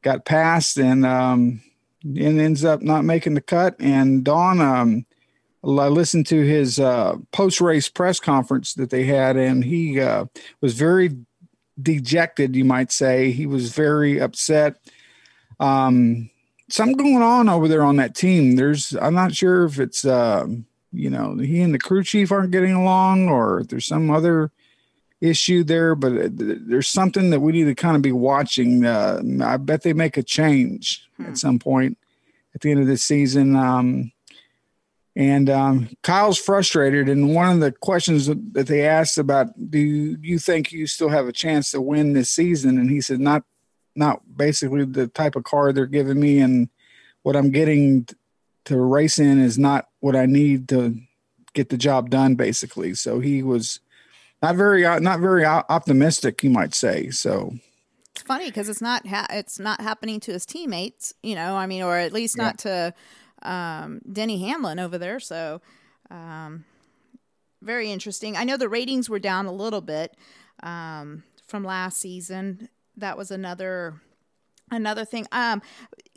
got 0.03 0.25
passed 0.25 0.77
and 0.77 1.05
um, 1.05 1.61
and 2.03 2.39
ends 2.39 2.63
up 2.63 2.81
not 2.83 3.03
making 3.03 3.33
the 3.33 3.41
cut. 3.41 3.75
And 3.79 4.23
Don, 4.23 4.61
um, 4.61 5.05
I 5.63 5.87
listened 5.87 6.27
to 6.27 6.41
his 6.41 6.79
uh, 6.79 7.15
post 7.31 7.61
race 7.61 7.89
press 7.89 8.19
conference 8.19 8.75
that 8.75 8.91
they 8.91 9.05
had, 9.05 9.37
and 9.37 9.63
he 9.65 9.99
uh, 9.99 10.25
was 10.61 10.75
very 10.75 11.17
dejected, 11.81 12.55
you 12.55 12.65
might 12.65 12.91
say. 12.91 13.31
He 13.31 13.47
was 13.47 13.73
very 13.73 14.19
upset 14.19 14.77
um, 15.59 16.29
something 16.69 16.97
going 16.97 17.21
on 17.21 17.49
over 17.49 17.67
there 17.67 17.83
on 17.83 17.97
that 17.97 18.15
team. 18.15 18.55
There's, 18.55 18.95
I'm 19.01 19.15
not 19.15 19.35
sure 19.35 19.65
if 19.65 19.79
it's, 19.79 20.05
uh, 20.05 20.47
you 20.91 21.09
know, 21.09 21.35
he 21.35 21.61
and 21.61 21.73
the 21.73 21.79
crew 21.79 22.03
chief 22.03 22.31
aren't 22.31 22.51
getting 22.51 22.73
along, 22.73 23.29
or 23.29 23.63
there's 23.67 23.87
some 23.87 24.09
other 24.09 24.51
issue 25.21 25.63
there. 25.63 25.95
But 25.95 26.13
uh, 26.13 26.29
there's 26.31 26.87
something 26.87 27.29
that 27.29 27.41
we 27.41 27.51
need 27.51 27.65
to 27.65 27.75
kind 27.75 27.95
of 27.95 28.01
be 28.01 28.11
watching. 28.11 28.85
Uh, 28.85 29.21
I 29.43 29.57
bet 29.57 29.83
they 29.83 29.93
make 29.93 30.17
a 30.17 30.23
change 30.23 31.07
hmm. 31.17 31.25
at 31.25 31.37
some 31.37 31.59
point 31.59 31.97
at 32.55 32.61
the 32.61 32.71
end 32.71 32.79
of 32.79 32.87
this 32.87 33.03
season. 33.03 33.55
Um, 33.55 34.11
and 35.15 35.49
um, 35.49 35.89
Kyle's 36.01 36.37
frustrated. 36.37 37.09
And 37.09 37.35
one 37.35 37.51
of 37.51 37.59
the 37.59 37.71
questions 37.71 38.27
that 38.27 38.67
they 38.67 38.87
asked 38.87 39.17
about, 39.17 39.47
do 39.69 39.77
you 39.77 40.39
think 40.39 40.71
you 40.71 40.87
still 40.87 41.09
have 41.09 41.27
a 41.27 41.33
chance 41.33 41.71
to 41.71 41.81
win 41.81 42.13
this 42.13 42.29
season? 42.29 42.77
And 42.77 42.89
he 42.89 43.01
said, 43.01 43.19
not 43.19 43.43
not 43.95 44.21
basically 44.35 44.85
the 44.85 45.07
type 45.07 45.35
of 45.35 45.43
car 45.43 45.71
they're 45.71 45.85
giving 45.85 46.19
me 46.19 46.39
and 46.39 46.69
what 47.23 47.35
I'm 47.35 47.51
getting 47.51 48.07
to 48.65 48.77
race 48.77 49.19
in 49.19 49.39
is 49.39 49.57
not 49.57 49.87
what 49.99 50.15
I 50.15 50.25
need 50.25 50.69
to 50.69 50.95
get 51.53 51.69
the 51.69 51.77
job 51.77 52.09
done 52.09 52.35
basically. 52.35 52.93
So 52.93 53.19
he 53.19 53.43
was 53.43 53.79
not 54.41 54.55
very 54.55 54.83
not 54.99 55.19
very 55.19 55.45
optimistic 55.45 56.43
you 56.43 56.49
might 56.49 56.73
say. 56.73 57.09
So 57.09 57.53
it's 58.15 58.21
funny 58.23 58.45
because 58.45 58.69
it's 58.69 58.81
not 58.81 59.05
ha- 59.07 59.27
it's 59.31 59.59
not 59.59 59.81
happening 59.81 60.19
to 60.21 60.31
his 60.31 60.45
teammates, 60.45 61.13
you 61.23 61.35
know, 61.35 61.55
I 61.55 61.67
mean 61.67 61.83
or 61.83 61.97
at 61.97 62.13
least 62.13 62.37
yeah. 62.37 62.43
not 62.43 62.57
to 62.59 62.93
um, 63.41 64.01
Denny 64.11 64.39
Hamlin 64.47 64.79
over 64.79 64.97
there. 64.97 65.19
So 65.19 65.61
um, 66.09 66.65
very 67.61 67.91
interesting. 67.91 68.37
I 68.37 68.43
know 68.43 68.57
the 68.57 68.69
ratings 68.69 69.09
were 69.09 69.19
down 69.19 69.45
a 69.45 69.51
little 69.51 69.81
bit 69.81 70.15
um, 70.63 71.23
from 71.47 71.63
last 71.63 71.99
season 71.99 72.69
that 72.99 73.17
was 73.17 73.31
another 73.31 73.95
another 74.71 75.05
thing. 75.05 75.25
Um, 75.31 75.61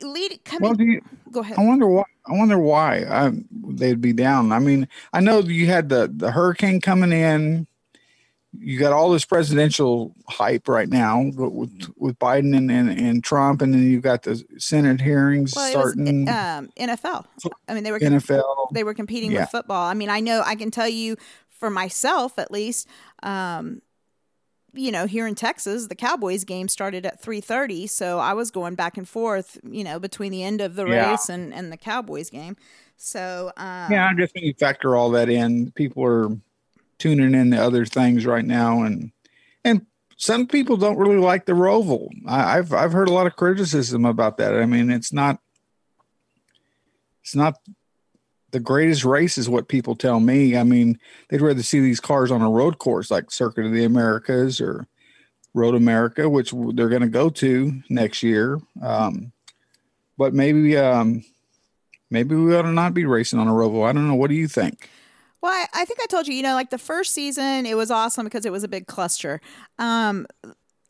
lead 0.01 0.43
coming. 0.45 0.69
Well, 0.69 0.79
you, 0.79 1.01
go 1.31 1.41
ahead. 1.41 1.57
I 1.57 1.63
wonder 1.63 1.87
why. 1.87 2.03
I 2.27 2.31
wonder 2.37 2.57
why 2.57 3.03
um, 3.03 3.45
they'd 3.51 3.99
be 3.99 4.13
down. 4.13 4.51
I 4.51 4.59
mean, 4.59 4.87
I 5.11 5.19
know 5.19 5.39
you 5.39 5.65
had 5.67 5.89
the 5.89 6.11
the 6.15 6.31
hurricane 6.31 6.79
coming 6.79 7.11
in, 7.11 7.67
you 8.57 8.77
got 8.79 8.93
all 8.93 9.09
this 9.11 9.25
presidential 9.25 10.13
hype 10.27 10.67
right 10.67 10.87
now 10.87 11.31
with 11.35 11.91
with 11.97 12.17
Biden 12.19 12.55
and, 12.55 12.69
and, 12.71 12.89
and 12.89 13.23
Trump, 13.23 13.61
and 13.61 13.73
then 13.73 13.83
you've 13.83 14.03
got 14.03 14.23
the 14.23 14.43
Senate 14.57 15.01
hearings 15.01 15.53
Well, 15.55 15.69
starting. 15.71 16.25
was 16.25 16.35
um, 16.35 16.69
NFL. 16.79 17.25
I 17.67 17.73
mean, 17.73 17.83
they 17.83 17.91
were 17.91 17.99
NFL. 17.99 18.67
They 18.71 18.83
were 18.83 18.93
competing 18.93 19.31
Yeah. 19.31 19.41
with 19.41 19.49
football. 19.49 19.85
I 19.87 19.93
mean, 19.95 20.09
I 20.09 20.19
know 20.19 20.43
I 20.45 20.55
can 20.55 20.71
tell 20.71 20.87
you 20.87 21.17
for 21.49 21.69
myself 21.69 22.37
at 22.37 22.51
least. 22.51 22.87
Um, 23.23 23.81
you 24.73 24.91
know, 24.91 25.05
here 25.05 25.27
in 25.27 25.35
Texas, 25.35 25.87
the 25.87 25.95
Cowboys 25.95 26.43
game 26.43 26.67
started 26.67 27.05
at 27.05 27.21
three 27.21 27.41
thirty, 27.41 27.87
so 27.87 28.19
I 28.19 28.33
was 28.33 28.51
going 28.51 28.75
back 28.75 28.97
and 28.97 29.07
forth. 29.07 29.57
You 29.63 29.83
know, 29.83 29.99
between 29.99 30.31
the 30.31 30.43
end 30.43 30.61
of 30.61 30.75
the 30.75 30.85
Yeah. 30.85 31.11
race 31.11 31.29
and 31.29 31.53
and 31.53 31.71
the 31.71 31.77
Cowboys 31.77 32.29
game. 32.29 32.57
So 32.97 33.51
um, 33.57 33.91
yeah, 33.91 34.09
I 34.09 34.13
just 34.17 34.33
when 34.35 34.43
you 34.43 34.53
factor 34.53 34.95
all 34.95 35.11
that 35.11 35.29
in, 35.29 35.71
people 35.71 36.03
are 36.03 36.29
tuning 36.99 37.33
in 37.33 37.51
to 37.51 37.57
other 37.57 37.85
things 37.85 38.25
right 38.25 38.45
now, 38.45 38.83
and 38.83 39.11
and 39.63 39.85
some 40.17 40.47
people 40.47 40.77
don't 40.77 40.97
really 40.97 41.17
like 41.17 41.45
the 41.45 41.53
Roval. 41.53 42.09
I, 42.27 42.57
I've 42.57 42.73
I've 42.73 42.93
heard 42.93 43.09
a 43.09 43.13
lot 43.13 43.27
of 43.27 43.35
criticism 43.35 44.05
about 44.05 44.37
that. 44.37 44.55
I 44.55 44.65
mean, 44.65 44.89
it's 44.89 45.13
not 45.13 45.39
it's 47.21 47.35
not 47.35 47.55
the 48.53 48.59
greatest 48.59 49.03
race, 49.03 49.37
is 49.37 49.49
what 49.49 49.67
people 49.67 49.95
tell 49.95 50.19
me. 50.19 50.55
I 50.55 50.63
mean, 50.63 50.99
they'd 51.27 51.41
rather 51.41 51.63
see 51.63 51.79
these 51.79 51.99
cars 51.99 52.29
on 52.31 52.43
a 52.43 52.49
road 52.49 52.77
course 52.77 53.09
like 53.09 53.31
Circuit 53.31 53.65
of 53.65 53.73
the 53.73 53.83
Americas 53.83 54.61
or 54.61 54.87
Road 55.55 55.73
America, 55.73 56.29
which 56.29 56.53
they're 56.73 56.87
going 56.87 57.01
to 57.01 57.07
go 57.07 57.29
to 57.31 57.81
next 57.89 58.21
year. 58.21 58.59
Um, 58.81 59.33
but 60.19 60.35
maybe 60.35 60.77
um, 60.77 61.25
maybe 62.11 62.35
we 62.35 62.55
ought 62.55 62.61
to 62.61 62.71
not 62.71 62.93
be 62.93 63.05
racing 63.05 63.39
on 63.39 63.47
a 63.47 63.51
Roval. 63.51 63.87
I 63.87 63.91
don't 63.91 64.07
know. 64.07 64.15
What 64.15 64.29
do 64.29 64.35
you 64.35 64.47
think? 64.47 64.87
Well, 65.41 65.51
I, 65.51 65.65
I 65.81 65.85
think 65.85 65.99
I 66.01 66.05
told 66.05 66.27
you, 66.27 66.35
you 66.35 66.43
know, 66.43 66.53
like 66.53 66.69
the 66.69 66.77
first 66.77 67.11
season, 67.11 67.65
it 67.65 67.75
was 67.75 67.89
awesome 67.89 68.23
because 68.23 68.45
it 68.45 68.51
was 68.51 68.63
a 68.63 68.67
big 68.67 68.85
cluster. 68.85 69.41
Um, 69.79 70.27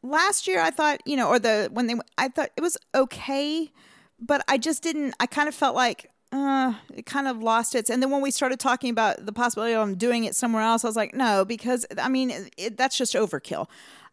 last 0.03 0.47
year, 0.47 0.59
I 0.59 0.70
thought, 0.70 0.99
you 1.05 1.16
know, 1.16 1.30
or 1.30 1.39
the 1.39 1.70
when 1.72 1.88
they, 1.88 1.95
I 2.18 2.28
thought 2.28 2.49
it 2.57 2.61
was 2.61 2.78
okay, 2.93 3.72
but 4.20 4.43
I 4.49 4.57
just 4.57 4.84
didn't. 4.84 5.16
I 5.22 5.28
kind 5.28 5.47
of 5.47 5.55
felt 5.55 5.76
like 5.76 6.09
uh, 6.34 6.73
it 6.95 7.05
kind 7.05 7.27
of 7.27 7.43
lost 7.43 7.75
its. 7.75 7.89
And 7.89 8.01
then 8.01 8.09
when 8.09 8.21
we 8.21 8.31
started 8.31 8.59
talking 8.59 8.89
about 8.89 9.25
the 9.25 9.31
possibility 9.31 9.73
of 9.73 9.88
them 9.88 9.95
doing 9.95 10.23
it 10.23 10.36
somewhere 10.36 10.63
else, 10.63 10.84
I 10.84 10.88
was 10.88 10.95
like, 10.95 11.13
no, 11.13 11.45
because 11.45 11.86
I 12.01 12.09
mean, 12.09 12.49
it, 12.57 12.75
that's 12.75 12.97
just 12.97 13.13
overkill. 13.13 13.67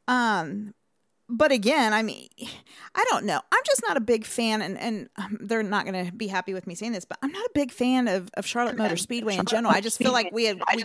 Um, 0.06 0.74
but 1.32 1.52
again, 1.52 1.92
I 1.92 2.02
mean, 2.02 2.28
I 2.94 3.04
don't 3.08 3.24
know. 3.24 3.40
I'm 3.52 3.62
just 3.64 3.82
not 3.86 3.96
a 3.96 4.00
big 4.00 4.26
fan, 4.26 4.62
and, 4.62 4.76
and 4.76 5.08
um, 5.16 5.38
they're 5.40 5.62
not 5.62 5.86
going 5.86 6.06
to 6.06 6.12
be 6.12 6.26
happy 6.26 6.52
with 6.52 6.66
me 6.66 6.74
saying 6.74 6.90
this, 6.90 7.04
but 7.04 7.18
I'm 7.22 7.30
not 7.30 7.44
a 7.44 7.50
big 7.54 7.70
fan 7.70 8.08
of, 8.08 8.30
of 8.34 8.44
Charlotte 8.44 8.76
Motor 8.76 8.96
Speedway 8.96 9.36
in 9.36 9.46
general. 9.46 9.72
I 9.72 9.80
just 9.80 9.96
feel 9.96 10.10
like 10.10 10.32
we 10.32 10.46
have, 10.46 10.60
we, 10.76 10.84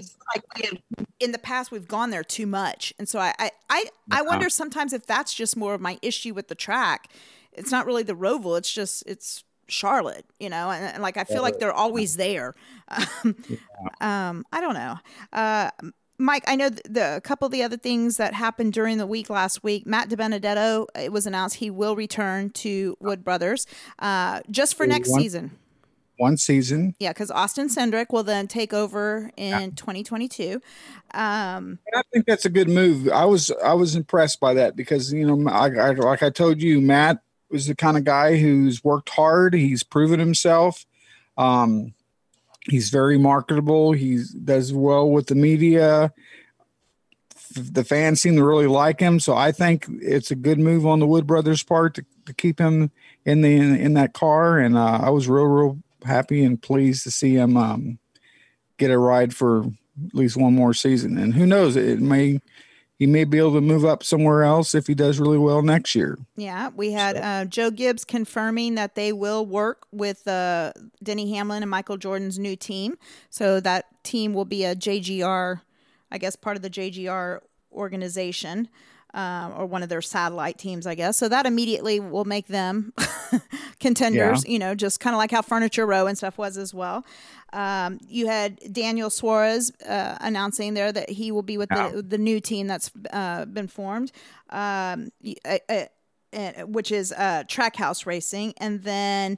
in 1.20 1.32
the 1.32 1.40
past, 1.40 1.72
we've 1.72 1.88
gone 1.88 2.12
there 2.12 2.24
too 2.24 2.46
much. 2.46 2.94
And 3.00 3.10
so 3.10 3.18
I, 3.18 3.34
I, 3.40 3.52
I, 3.72 3.86
I 4.12 4.22
wonder 4.22 4.50
sometimes 4.52 4.94
if 4.94 5.08
that's 5.08 5.34
just 5.34 5.58
more 5.58 5.74
of 5.74 5.82
my 5.82 5.98
issue 6.04 6.36
with 6.36 6.48
the 6.48 6.56
track. 6.56 7.12
It's 7.52 7.72
not 7.72 7.88
really 7.88 8.04
the 8.04 8.16
Roval, 8.16 8.56
it's 8.58 8.72
just, 8.72 9.04
it's 9.08 9.44
Charlotte, 9.68 10.26
you 10.40 10.50
know, 10.50 10.70
and, 10.72 10.86
and 10.86 11.04
like 11.04 11.18
I 11.18 11.24
feel 11.24 11.42
like 11.42 11.60
they're 11.60 11.74
always 11.74 12.18
there. 12.18 12.54
Um, 13.24 13.36
um, 14.00 14.46
I 14.54 14.62
don't 14.62 14.76
know. 14.76 14.98
Uh, 15.34 15.72
Mike, 16.18 16.44
I 16.48 16.56
know 16.56 16.70
th- 16.70 16.82
the 16.88 17.18
a 17.18 17.22
couple 17.22 17.46
of 17.46 17.52
the 17.52 17.64
other 17.64 17.78
things 17.78 18.18
that 18.18 18.34
happened 18.34 18.74
during 18.74 18.98
the 18.98 19.08
week 19.08 19.30
last 19.30 19.64
week. 19.64 19.86
Matt 19.86 20.10
DiBenedetto, 20.10 20.88
it 20.96 21.12
was 21.12 21.26
announced 21.28 21.56
he 21.56 21.70
will 21.70 21.96
return 21.96 22.52
to 22.52 22.96
Wood 23.02 23.24
Brothers 23.24 23.68
uh, 24.00 24.42
just 24.50 24.76
for 24.76 24.88
next 24.88 25.10
One- 25.10 25.22
season. 25.22 25.52
One 26.18 26.38
season. 26.38 26.96
Yeah, 26.98 27.12
because 27.12 27.30
Austin 27.30 27.68
Cindric 27.68 28.12
will 28.12 28.24
then 28.24 28.48
take 28.48 28.74
over 28.74 29.32
in 29.36 29.74
2022. 29.74 30.62
Um, 31.14 31.80
I 31.94 32.04
think 32.14 32.26
that's 32.26 32.46
a 32.46 32.50
good 32.50 32.70
move. 32.70 33.10
I 33.10 33.26
was 33.26 33.52
I 33.62 33.74
was 33.74 33.98
impressed 33.98 34.40
by 34.40 34.54
that 34.54 34.78
because 34.78 35.12
you 35.12 35.26
know, 35.26 35.50
I, 35.50 35.68
I, 35.68 35.92
like 35.92 36.24
I 36.24 36.30
told 36.30 36.62
you, 36.62 36.80
Matt 36.80 37.22
was 37.50 37.68
the 37.68 37.76
kind 37.76 37.98
of 37.98 38.04
guy 38.04 38.38
who's 38.38 38.84
worked 38.84 39.10
hard. 39.10 39.54
He's 39.54 39.84
proven 39.84 40.20
himself. 40.20 40.86
Um, 41.38 41.94
he's 42.70 42.90
very 42.90 43.18
marketable. 43.18 43.92
He 43.92 44.24
does 44.44 44.74
well 44.74 45.10
with 45.10 45.28
the 45.28 45.36
media. 45.36 46.14
The 47.56 47.84
fans 47.84 48.22
seem 48.22 48.36
to 48.36 48.44
really 48.44 48.68
like 48.68 49.00
him, 49.00 49.20
so 49.20 49.34
I 49.34 49.52
think 49.54 49.86
it's 50.02 50.32
a 50.32 50.36
good 50.36 50.60
move 50.60 50.86
on 50.86 51.00
the 51.00 51.08
Wood 51.08 51.26
Brothers' 51.26 51.64
part 51.64 51.96
to, 51.96 52.06
to 52.26 52.34
keep 52.34 52.60
him 52.60 52.92
in 53.24 53.42
the 53.42 53.56
in, 53.56 53.76
in 53.78 53.94
that 53.94 54.14
car. 54.14 54.60
And 54.60 54.78
uh, 54.78 55.00
I 55.04 55.10
was 55.10 55.30
real 55.30 55.46
real 55.46 55.78
happy 56.04 56.44
and 56.44 56.62
pleased 56.62 57.04
to 57.04 57.12
see 57.12 57.36
him 57.36 57.56
um, 57.56 58.00
get 58.78 58.92
a 58.92 58.98
ride 58.98 59.34
for 59.34 59.64
at 59.64 60.14
least 60.14 60.36
one 60.36 60.54
more 60.54 60.74
season. 60.74 61.18
And 61.18 61.34
who 61.34 61.46
knows, 61.46 61.78
it 61.78 62.02
may 62.02 62.42
he 62.98 63.06
may 63.06 63.26
be 63.26 63.38
able 63.38 63.54
to 63.54 63.62
move 63.62 63.84
up 63.84 64.04
somewhere 64.04 64.44
else 64.44 64.74
if 64.74 64.88
he 64.88 64.96
does 64.96 65.20
really 65.20 65.38
well 65.38 65.62
next 65.62 65.96
year. 65.96 66.18
yeah, 66.36 66.70
we 66.76 66.92
had 66.92 67.18
uh, 67.18 67.46
Joe 67.46 67.70
Gibbs 67.70 68.06
confirming 68.06 68.76
that 68.76 68.96
they 68.96 69.12
will 69.12 69.46
work 69.46 69.86
with 69.92 70.28
uh, 70.28 70.72
Denny 71.04 71.34
Hamlin 71.34 71.62
and 71.62 71.70
Michael 71.70 71.98
Jordan's 71.98 72.40
new 72.40 72.56
team. 72.56 72.98
So 73.30 73.60
that 73.60 73.86
team 74.04 74.34
will 74.34 74.46
be 74.46 74.64
a 74.64 74.76
JGR, 74.76 75.62
I 76.12 76.18
guess, 76.18 76.36
part 76.36 76.56
of 76.56 76.62
the 76.62 76.70
JGR 76.70 77.40
organization. 77.72 78.70
Um, 79.14 79.54
or 79.56 79.66
one 79.66 79.82
of 79.82 79.88
their 79.88 80.02
satellite 80.02 80.58
teams, 80.58 80.86
I 80.86 80.94
guess. 80.94 81.16
So 81.16 81.30
that 81.30 81.46
immediately 81.46 82.02
will 82.02 82.26
make 82.26 82.48
them 82.48 82.92
contenders, 83.80 84.46
you 84.46 84.60
know, 84.60 84.76
just 84.76 85.00
kind 85.00 85.14
of 85.14 85.20
like 85.20 85.32
how 85.32 85.42
Furniture 85.42 85.86
Row 85.86 86.06
and 86.06 86.18
stuff 86.18 86.38
was 86.38 86.58
as 86.58 86.74
well. 86.74 87.06
Um, 87.56 88.00
you 88.08 88.28
had 88.28 88.60
Daniel 88.74 89.10
Suarez 89.10 89.72
uh, 89.88 90.18
announcing 90.20 90.74
there 90.74 90.92
that 90.92 91.10
he 91.10 91.32
will 91.32 91.42
be 91.42 91.58
with 91.58 91.70
the, 91.70 92.04
the 92.06 92.18
new 92.18 92.42
team 92.42 92.68
that's 92.68 92.92
uh, 93.12 93.46
been 93.46 93.68
formed, 93.68 94.12
um, 94.50 95.10
uh, 95.46 95.58
uh, 95.70 96.52
which 96.66 96.92
is 96.92 97.14
uh, 97.14 97.44
Trackhouse 97.48 98.06
Racing. 98.06 98.54
And 98.58 98.84
then 98.84 99.38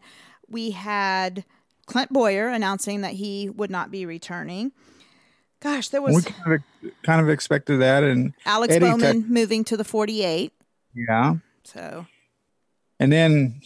we 0.49 0.71
had 0.71 1.45
Clint 1.85 2.11
Bowyer 2.11 2.47
announcing 2.47 3.01
that 3.01 3.13
he 3.13 3.51
would 3.51 3.69
not 3.69 3.91
be 3.91 4.05
returning. 4.07 4.71
Gosh, 5.59 5.89
there 5.89 6.01
We 6.01 6.11
was 6.13 6.25
kind 6.25 6.53
of 6.53 6.91
kind 7.03 7.21
of 7.21 7.29
expected 7.29 7.81
that, 7.81 8.03
and 8.03 8.33
Alex 8.45 8.73
Eddie 8.73 8.85
Bowman 8.85 9.21
Tech- 9.21 9.29
moving 9.29 9.63
to 9.65 9.77
the 9.77 9.83
48. 9.83 10.53
yeah, 10.95 11.35
So 11.63 12.05
and 12.99 13.11
then 13.11 13.61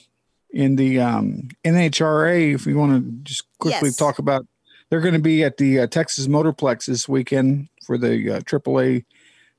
in 0.54 0.76
the 0.76 1.00
um, 1.00 1.50
NHRA, 1.64 2.54
if 2.54 2.66
you 2.66 2.78
want 2.78 3.04
to 3.04 3.12
just 3.24 3.44
quickly 3.60 3.90
Yes. 3.90 3.96
talk 3.96 4.20
about, 4.20 4.46
they're 4.90 5.00
going 5.00 5.14
to 5.14 5.20
be 5.20 5.44
at 5.44 5.58
the 5.58 5.80
uh, 5.80 5.88
Texas 5.88 6.28
Motorplex 6.28 6.86
this 6.86 7.08
weekend 7.08 7.70
for 7.86 7.98
the 7.98 8.36
uh, 8.36 8.40
AAA 8.42 9.06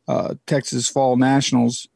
uh, 0.08 0.34
Texas 0.46 0.88
Fall 0.88 1.16
Nationals. 1.16 1.88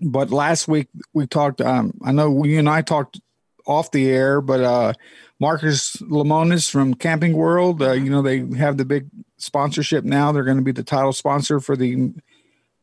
But 0.00 0.30
last 0.30 0.68
week 0.68 0.88
we 1.12 1.26
talked. 1.26 1.60
Um, 1.60 1.94
I 2.04 2.12
know 2.12 2.44
you 2.44 2.58
and 2.58 2.68
I 2.68 2.82
talked 2.82 3.20
off 3.66 3.90
the 3.92 4.10
air, 4.10 4.40
but 4.40 4.60
uh, 4.60 4.92
Marcus 5.40 5.96
Lemonis 5.96 6.70
from 6.70 6.94
Camping 6.94 7.32
World, 7.32 7.80
uh, 7.80 7.92
you 7.92 8.10
know, 8.10 8.20
they 8.20 8.44
have 8.56 8.76
the 8.76 8.84
big 8.84 9.06
sponsorship 9.38 10.04
now. 10.04 10.32
They're 10.32 10.44
going 10.44 10.58
to 10.58 10.62
be 10.62 10.72
the 10.72 10.82
title 10.82 11.12
sponsor 11.12 11.60
for 11.60 11.76
the 11.76 12.12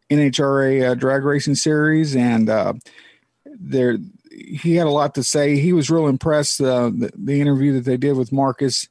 NHRA 0.09 0.91
uh, 0.91 0.95
drag 0.95 1.24
racing 1.24 1.55
series, 1.55 2.15
and 2.15 2.49
uh, 2.49 2.74
there 3.45 3.97
he 4.32 4.75
had 4.75 4.88
a 4.88 4.91
lot 4.91 5.15
to 5.15 5.23
say. 5.23 5.57
He 5.57 5.73
was 5.73 5.89
real 5.89 6.07
impressed 6.07 6.61
uh, 6.61 6.89
the, 6.89 7.11
the 7.15 7.41
interview 7.41 7.73
that 7.73 7.86
they 7.86 7.97
did 7.97 8.17
with 8.17 8.32
Marcus 8.32 8.88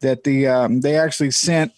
that 0.00 0.24
the 0.24 0.46
um, 0.46 0.80
they 0.80 0.96
actually 0.96 1.30
sent 1.30 1.72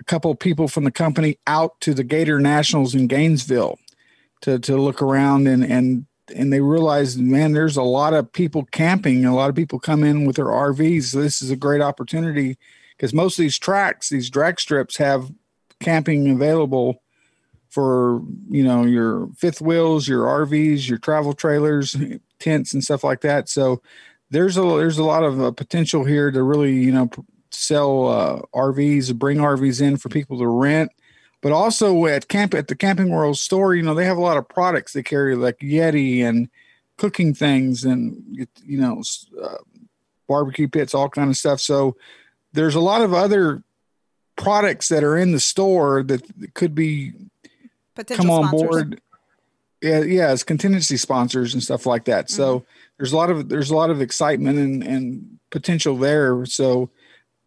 a 0.00 0.04
couple 0.04 0.34
people 0.34 0.68
from 0.68 0.84
the 0.84 0.90
company 0.90 1.38
out 1.46 1.80
to 1.80 1.94
the 1.94 2.04
Gator 2.04 2.40
Nationals 2.40 2.94
in 2.94 3.06
Gainesville 3.06 3.78
to 4.42 4.58
to 4.58 4.76
look 4.76 5.02
around 5.02 5.46
and 5.46 5.64
and 5.64 6.06
and 6.34 6.52
they 6.52 6.60
realized 6.60 7.18
man 7.18 7.52
there's 7.52 7.76
a 7.76 7.82
lot 7.82 8.14
of 8.14 8.32
people 8.32 8.64
camping 8.70 9.24
a 9.24 9.34
lot 9.34 9.50
of 9.50 9.56
people 9.56 9.78
come 9.78 10.04
in 10.04 10.26
with 10.26 10.36
their 10.36 10.46
RVs 10.46 11.04
so 11.04 11.20
this 11.20 11.42
is 11.42 11.50
a 11.50 11.56
great 11.56 11.82
opportunity 11.82 12.56
because 12.96 13.12
most 13.12 13.38
of 13.38 13.42
these 13.42 13.58
tracks 13.58 14.08
these 14.08 14.30
drag 14.30 14.60
strips 14.60 14.96
have 14.96 15.30
camping 15.80 16.30
available 16.30 17.02
for 17.70 18.20
you 18.48 18.64
know 18.64 18.84
your 18.84 19.28
fifth 19.36 19.60
wheels 19.60 20.06
your 20.06 20.24
RVs 20.24 20.88
your 20.88 20.98
travel 20.98 21.32
trailers 21.32 21.96
tents 22.38 22.74
and 22.74 22.84
stuff 22.84 23.04
like 23.04 23.22
that. 23.22 23.48
So 23.48 23.80
there's 24.30 24.56
a 24.56 24.62
there's 24.62 24.98
a 24.98 25.04
lot 25.04 25.22
of 25.22 25.40
uh, 25.40 25.50
potential 25.52 26.04
here 26.04 26.30
to 26.30 26.42
really 26.42 26.74
you 26.74 26.92
know 26.92 27.08
sell 27.50 28.08
uh, 28.08 28.42
RVs 28.54 29.16
bring 29.16 29.38
RVs 29.38 29.80
in 29.80 29.96
for 29.96 30.08
people 30.08 30.38
to 30.38 30.46
rent. 30.46 30.90
But 31.42 31.52
also 31.52 32.04
at 32.04 32.28
camp 32.28 32.52
at 32.52 32.68
the 32.68 32.76
camping 32.76 33.10
world 33.10 33.38
store 33.38 33.74
you 33.74 33.82
know 33.82 33.94
they 33.94 34.04
have 34.04 34.18
a 34.18 34.22
lot 34.22 34.36
of 34.36 34.48
products 34.48 34.92
they 34.92 35.02
carry 35.02 35.34
like 35.36 35.58
yeti 35.60 36.22
and 36.22 36.50
cooking 36.98 37.32
things 37.32 37.84
and 37.84 38.46
you 38.62 38.78
know 38.78 39.02
uh, 39.42 39.56
barbecue 40.28 40.68
pits 40.68 40.94
all 40.94 41.08
kind 41.08 41.30
of 41.30 41.36
stuff. 41.36 41.60
So 41.60 41.96
there's 42.52 42.74
a 42.74 42.80
lot 42.80 43.02
of 43.02 43.14
other 43.14 43.62
products 44.36 44.88
that 44.88 45.04
are 45.04 45.16
in 45.16 45.32
the 45.32 45.40
store 45.40 46.02
that 46.02 46.22
could 46.54 46.74
be 46.74 47.12
potential 48.04 48.24
come 48.24 48.30
on 48.30 48.48
sponsors. 48.48 48.68
board 48.68 49.00
yeah 49.82 50.00
yeah 50.00 50.28
as 50.28 50.42
contingency 50.42 50.96
sponsors 50.96 51.54
and 51.54 51.62
stuff 51.62 51.86
like 51.86 52.04
that 52.04 52.28
so 52.30 52.64
there's 52.98 53.12
a 53.12 53.16
lot 53.16 53.30
of 53.30 53.48
there's 53.48 53.70
a 53.70 53.76
lot 53.76 53.90
of 53.90 54.00
excitement 54.00 54.58
and 54.58 54.82
and 54.82 55.38
potential 55.50 55.96
there 55.96 56.44
so 56.44 56.90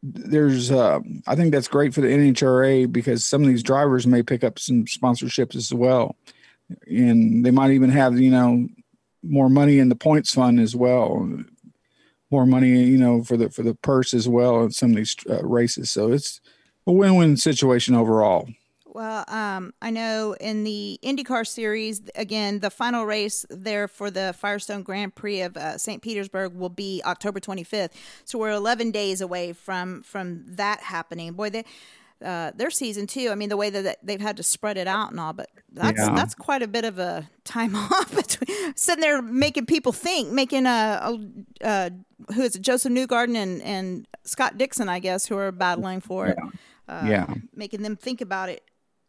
there's 0.04 0.70
uh, 0.70 1.00
I 1.26 1.36
think 1.36 1.54
that's 1.54 1.70
great 1.70 1.94
for 1.94 2.02
the 2.02 2.10
NHRA 2.10 2.92
because 2.92 3.26
some 3.26 3.42
of 3.42 3.48
these 3.48 3.64
drivers 3.64 4.06
may 4.06 4.22
pick 4.22 4.44
up 4.44 4.60
some 4.60 4.84
sponsorships 4.86 5.56
as 5.56 5.74
well, 5.74 6.18
and 6.88 7.46
they 7.46 7.52
might 7.52 7.72
even 7.72 7.90
have 7.90 8.20
you 8.20 8.30
know 8.30 8.68
more 9.24 9.50
money 9.50 9.80
in 9.80 9.88
the 9.88 9.96
points 9.96 10.34
fund 10.34 10.60
as 10.60 10.76
well, 10.76 11.30
more 12.30 12.46
money 12.46 12.84
you 12.84 12.98
know 12.98 13.24
for 13.24 13.38
the 13.38 13.50
for 13.50 13.64
the 13.64 13.76
purse 13.76 14.14
as 14.14 14.28
well 14.28 14.64
in 14.64 14.72
some 14.72 14.92
of 14.92 14.98
these 14.98 15.16
uh, 15.30 15.42
races. 15.44 15.90
So 15.90 16.12
it's 16.12 16.42
a 16.86 16.92
win-win 16.92 17.38
situation 17.38 17.96
overall. 17.96 18.50
Well, 18.94 19.26
um, 19.28 19.74
I 19.82 19.90
know 19.90 20.36
in 20.40 20.64
the 20.64 21.00
IndyCar 21.02 21.48
series, 21.48 22.00
again, 22.14 22.60
the 22.60 22.70
final 22.70 23.06
race 23.06 23.44
there 23.50 23.88
for 23.88 24.12
the 24.12 24.36
Firestone 24.38 24.84
Grand 24.84 25.16
Prix 25.16 25.42
of 25.42 25.58
uh, 25.58 25.80
St. 25.80 26.00
Petersburg 26.00 26.54
will 26.54 26.70
be 26.70 27.02
October 27.04 27.40
25th. 27.40 27.90
So 28.24 28.38
we're 28.38 28.52
11 28.52 28.92
days 28.92 29.20
away 29.20 29.54
from 29.54 30.04
from 30.04 30.44
that 30.46 30.82
happening. 30.82 31.34
Boy, 31.34 31.50
they. 31.50 31.66
Uh, 32.24 32.54
their 32.56 32.70
season 32.70 33.06
too. 33.06 33.28
I 33.32 33.36
mean, 33.36 33.50
the 33.50 33.58
way 33.58 33.70
that 33.70 33.98
they've 34.02 34.22
had 34.22 34.38
to 34.38 34.44
spread 34.44 34.78
it 34.78 34.88
out 34.88 35.12
and 35.12 35.20
all, 35.20 35.34
but 35.34 35.50
that's 35.74 36.00
yeah. 36.00 36.16
that's 36.16 36.34
quite 36.34 36.62
a 36.62 36.70
bit 36.70 36.86
of 36.86 36.98
a 36.98 37.28
time 37.44 37.76
off 37.76 38.16
between 38.16 38.74
sitting 38.78 39.02
there 39.02 39.22
making 39.22 39.66
people 39.66 39.92
think, 39.92 40.32
making 40.32 40.66
a, 40.66 40.70
a, 41.04 41.20
a 41.62 41.92
who 42.34 42.44
is 42.44 42.56
it, 42.56 42.62
Josef 42.62 42.94
Newgarden 42.94 43.36
and 43.36 43.62
and 43.64 44.08
Scott 44.24 44.58
Dixon, 44.58 44.88
I 44.88 45.00
guess, 45.00 45.26
who 45.26 45.36
are 45.36 45.52
battling 45.52 46.00
for 46.00 46.28
it. 46.28 46.38
Yeah. 46.42 46.50
Uh, 46.88 47.06
yeah. 47.06 47.34
making 47.54 47.82
them 47.82 47.98
think 47.98 48.22
about 48.22 48.48
it 48.48 48.64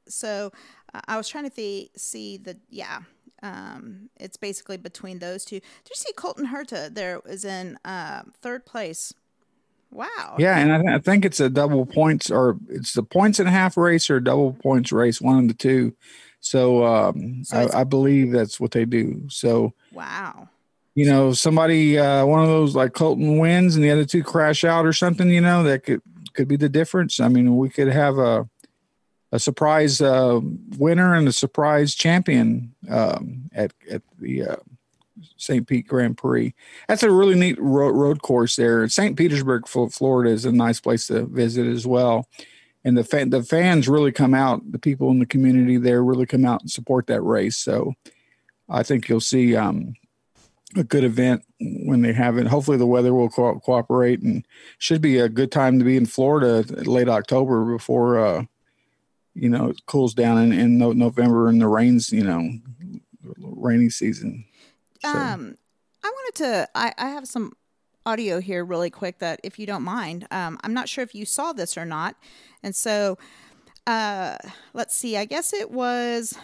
so 0.09 0.53
uh, 0.93 1.01
I 1.07 1.17
was 1.17 1.29
trying 1.29 1.45
to 1.45 1.51
th- 1.51 1.91
see 1.97 2.37
the 2.37 2.57
yeah. 2.71 3.01
Um, 3.43 4.09
it's 4.17 4.39
basically 4.39 4.79
between 4.79 5.19
those 5.19 5.45
two. 5.45 5.57
Did 5.57 5.91
you 5.91 5.97
see 5.97 6.13
Colton 6.15 6.47
Herta? 6.47 6.95
There 6.95 7.21
is 7.27 7.45
in 7.45 7.79
uh, 7.85 8.23
third 8.41 8.65
place. 8.65 9.13
Wow. 9.91 10.37
Yeah, 10.39 10.59
and 10.59 10.73
I, 10.73 10.79
th- 10.79 10.91
I, 10.91 10.99
think 10.99 11.25
it's 11.25 11.41
a 11.41 11.49
double 11.49 11.87
points 11.87 12.31
or 12.31 12.59
it's 12.69 12.95
the 12.95 13.03
points 13.03 13.39
and 13.39 13.49
a 13.49 13.53
half 13.53 13.77
race 13.77 14.11
or 14.11 14.19
double 14.19 14.55
points 14.55 14.91
race, 14.91 15.21
one 15.21 15.39
of 15.39 15.47
the 15.47 15.55
two. 15.55 15.95
So, 16.41 16.85
um, 16.85 17.45
so 17.45 17.59
I, 17.59 17.81
I, 17.81 17.85
believe 17.85 18.33
that's 18.33 18.59
what 18.59 18.73
they 18.73 18.87
do. 18.87 19.23
So 19.29 19.73
wow. 19.93 20.49
You 20.95 21.07
know, 21.07 21.33
somebody 21.33 21.99
uh, 21.99 22.27
one 22.27 22.43
of 22.43 22.49
those 22.49 22.75
like 22.75 22.93
Colton 22.93 23.39
wins 23.39 23.77
and 23.77 23.85
the 23.85 23.91
other 23.91 24.05
two 24.05 24.23
crash 24.23 24.65
out 24.65 24.85
or 24.85 24.93
something. 24.93 25.29
You 25.29 25.41
know, 25.41 25.63
that 25.63 25.85
could 25.85 26.03
could 26.35 26.49
be 26.49 26.57
the 26.57 26.69
difference. 26.69 27.21
I 27.21 27.29
mean, 27.29 27.57
we 27.57 27.69
could 27.69 27.89
have 27.89 28.19
a 28.19 28.49
a 29.35 29.39
surprise 29.41 30.01
uh, 30.01 30.39
winner 30.79 31.13
and 31.13 31.27
a 31.27 31.33
surprise 31.33 31.93
champion 31.97 32.73
um, 32.89 33.51
at 33.53 33.73
at 33.91 34.01
the 34.21 34.45
uh, 34.45 34.57
St. 35.37 35.67
Pete 35.67 35.89
Grand 35.89 36.17
Prix. 36.17 36.55
That's 36.87 37.03
a 37.03 37.11
really 37.11 37.35
neat 37.35 37.61
road, 37.61 37.97
road 37.97 38.23
course 38.23 38.55
there. 38.55 38.89
St. 38.89 39.17
Petersburg, 39.17 39.67
Florida, 39.67 40.31
is 40.31 40.45
a 40.45 40.53
nice 40.53 40.79
place 40.79 41.09
to 41.09 41.27
visit 41.27 41.67
as 41.67 41.85
well. 41.85 42.29
And 42.85 42.97
the 42.97 43.03
fan, 43.03 43.31
the 43.31 43.43
fans 43.43 43.89
really 43.89 44.13
come 44.13 44.35
out. 44.35 44.71
The 44.71 44.79
people 44.79 45.11
in 45.11 45.19
the 45.19 45.27
community 45.27 45.79
there 45.79 46.05
really 46.05 46.27
come 46.27 46.45
out 46.45 46.61
and 46.61 46.71
support 46.71 47.09
that 47.09 47.23
race. 47.23 47.57
So 47.57 47.95
I 48.69 48.85
think 48.85 49.09
you'll 49.09 49.21
see 49.21 49.57
um, 49.57 49.95
a 50.77 50.85
good 50.85 51.03
event 51.03 51.43
when 51.59 52.03
they 52.03 52.13
have 52.13 52.39
it. 52.39 52.47
Hopefully, 52.47 52.77
the 52.77 52.87
weather 52.87 53.15
will 53.15 53.31
co- 53.31 53.59
cooperate 53.59 54.21
and 54.21 54.47
should 54.79 55.01
be 55.01 55.19
a 55.19 55.29
good 55.29 55.51
time 55.51 55.81
to 55.81 55.85
be 55.85 55.97
in 55.97 56.07
Florida 56.07 56.63
late 56.85 57.09
October 57.09 57.65
before 57.65 58.19
uh, 58.25 58.45
you 59.35 59.49
know, 59.49 59.71
it 59.71 59.87
cools 59.87 60.15
down 60.15 60.39
in, 60.39 60.53
in 60.53 60.79
November 60.79 61.49
and 61.49 61.61
the 61.61 61.69
rains, 61.69 62.13
you 62.13 62.25
know, 62.25 62.51
rainy 63.39 63.91
season. 63.91 64.45
So. 65.01 65.11
Um, 65.11 65.57
I 66.03 66.11
wanted 66.11 66.35
to, 66.45 66.69
I, 66.75 66.93
I 66.99 67.09
have 67.09 67.27
some 67.27 67.53
audio 68.07 68.41
here 68.41 68.65
really 68.65 68.91
quick 68.91 69.19
that 69.19 69.41
if 69.43 69.59
you 69.59 69.67
don't 69.67 69.83
mind, 69.83 70.27
um, 70.31 70.59
I'm 70.63 70.75
not 70.75 70.89
sure 70.89 71.03
if 71.03 71.15
you 71.15 71.25
saw 71.25 71.53
this 71.53 71.77
or 71.77 71.85
not. 71.85 72.17
And 72.63 72.77
so, 72.77 73.19
uh, 73.87 74.37
let's 74.73 74.95
see, 74.95 75.17
I 75.17 75.25
guess 75.25 75.53
it 75.53 75.71
was, 75.71 76.39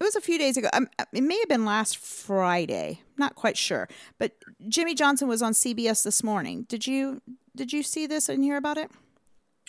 it 0.00 0.04
was 0.04 0.16
a 0.16 0.20
few 0.20 0.38
days 0.38 0.56
ago. 0.56 0.68
Um, 0.72 0.88
it 1.12 1.22
may 1.22 1.38
have 1.38 1.48
been 1.48 1.64
last 1.64 1.98
Friday. 1.98 3.02
Not 3.16 3.34
quite 3.34 3.56
sure, 3.56 3.88
but 4.18 4.32
Jimmie 4.68 4.94
Johnson 4.94 5.28
was 5.28 5.42
on 5.42 5.52
CBS 5.52 6.02
this 6.02 6.22
morning. 6.22 6.64
Did 6.68 6.86
you, 6.86 7.22
did 7.54 7.72
you 7.72 7.82
see 7.82 8.06
this 8.06 8.28
and 8.28 8.42
hear 8.42 8.56
about 8.56 8.78
it? 8.78 8.90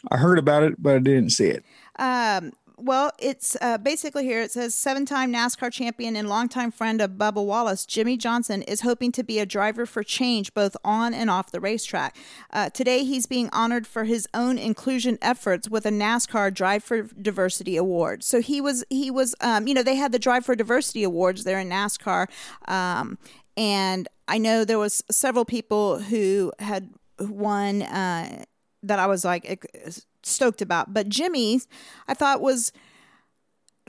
I 0.10 0.18
heard 0.18 0.40
about 0.40 0.64
it, 0.64 0.82
but 0.82 0.96
I 0.96 1.00
didn't 1.00 1.32
see 1.32 1.48
it. 1.48 1.64
Um, 2.02 2.54
well, 2.78 3.12
it's 3.20 3.56
uh, 3.62 3.78
basically 3.78 4.24
here. 4.24 4.42
It 4.42 4.52
says 4.52 4.74
seven 4.74 5.06
time 5.06 5.32
NASCAR 5.32 5.72
champion 5.72 6.16
and 6.16 6.28
longtime 6.28 6.72
friend 6.72 7.00
of 7.00 7.12
Bubba 7.12 7.46
Wallace, 7.46 7.86
Jimmie 7.86 8.18
Johnson, 8.18 8.64
is 8.64 8.82
hoping 8.82 9.12
to 9.12 9.24
be 9.24 9.38
a 9.38 9.46
driver 9.46 9.86
for 9.86 10.04
change 10.04 10.54
both 10.56 10.76
on 10.84 11.14
and 11.14 11.30
off 11.30 11.52
the 11.52 11.60
racetrack. 11.60 12.18
Uh, 12.50 12.72
today, 12.72 13.04
he's 13.04 13.28
being 13.28 13.50
honored 13.54 13.86
for 13.86 14.06
his 14.06 14.28
own 14.34 14.58
inclusion 14.58 15.20
efforts 15.22 15.70
with 15.70 15.86
a 15.86 15.92
NASCAR 15.92 16.52
Drive 16.52 16.84
for 16.84 17.04
Diversity 17.04 17.78
Award. 17.78 18.24
So 18.24 18.42
he 18.42 18.60
was, 18.60 18.84
he 18.90 19.12
was, 19.12 19.36
um, 19.42 19.68
you 19.68 19.76
know, 19.76 19.84
they 19.84 19.96
had 19.96 20.12
the 20.12 20.20
Drive 20.20 20.44
for 20.44 20.56
Diversity 20.56 21.04
Awards 21.04 21.44
there 21.44 21.60
in 21.60 21.70
NASCAR. 21.70 22.28
Um, 22.68 23.20
and 23.56 24.08
I 24.28 24.40
know 24.40 24.66
there 24.66 24.80
was 24.80 25.04
several 25.12 25.46
people 25.46 26.00
who 26.00 26.52
had 26.58 26.90
won 27.20 27.84
uh, 27.84 28.44
that 28.82 28.98
I 28.98 29.06
was 29.06 29.24
like 29.24 30.02
stoked 30.24 30.62
about. 30.62 30.94
But 30.94 31.10
Jimmie's, 31.10 31.68
I 32.08 32.14
thought 32.14 32.42
was 32.42 32.72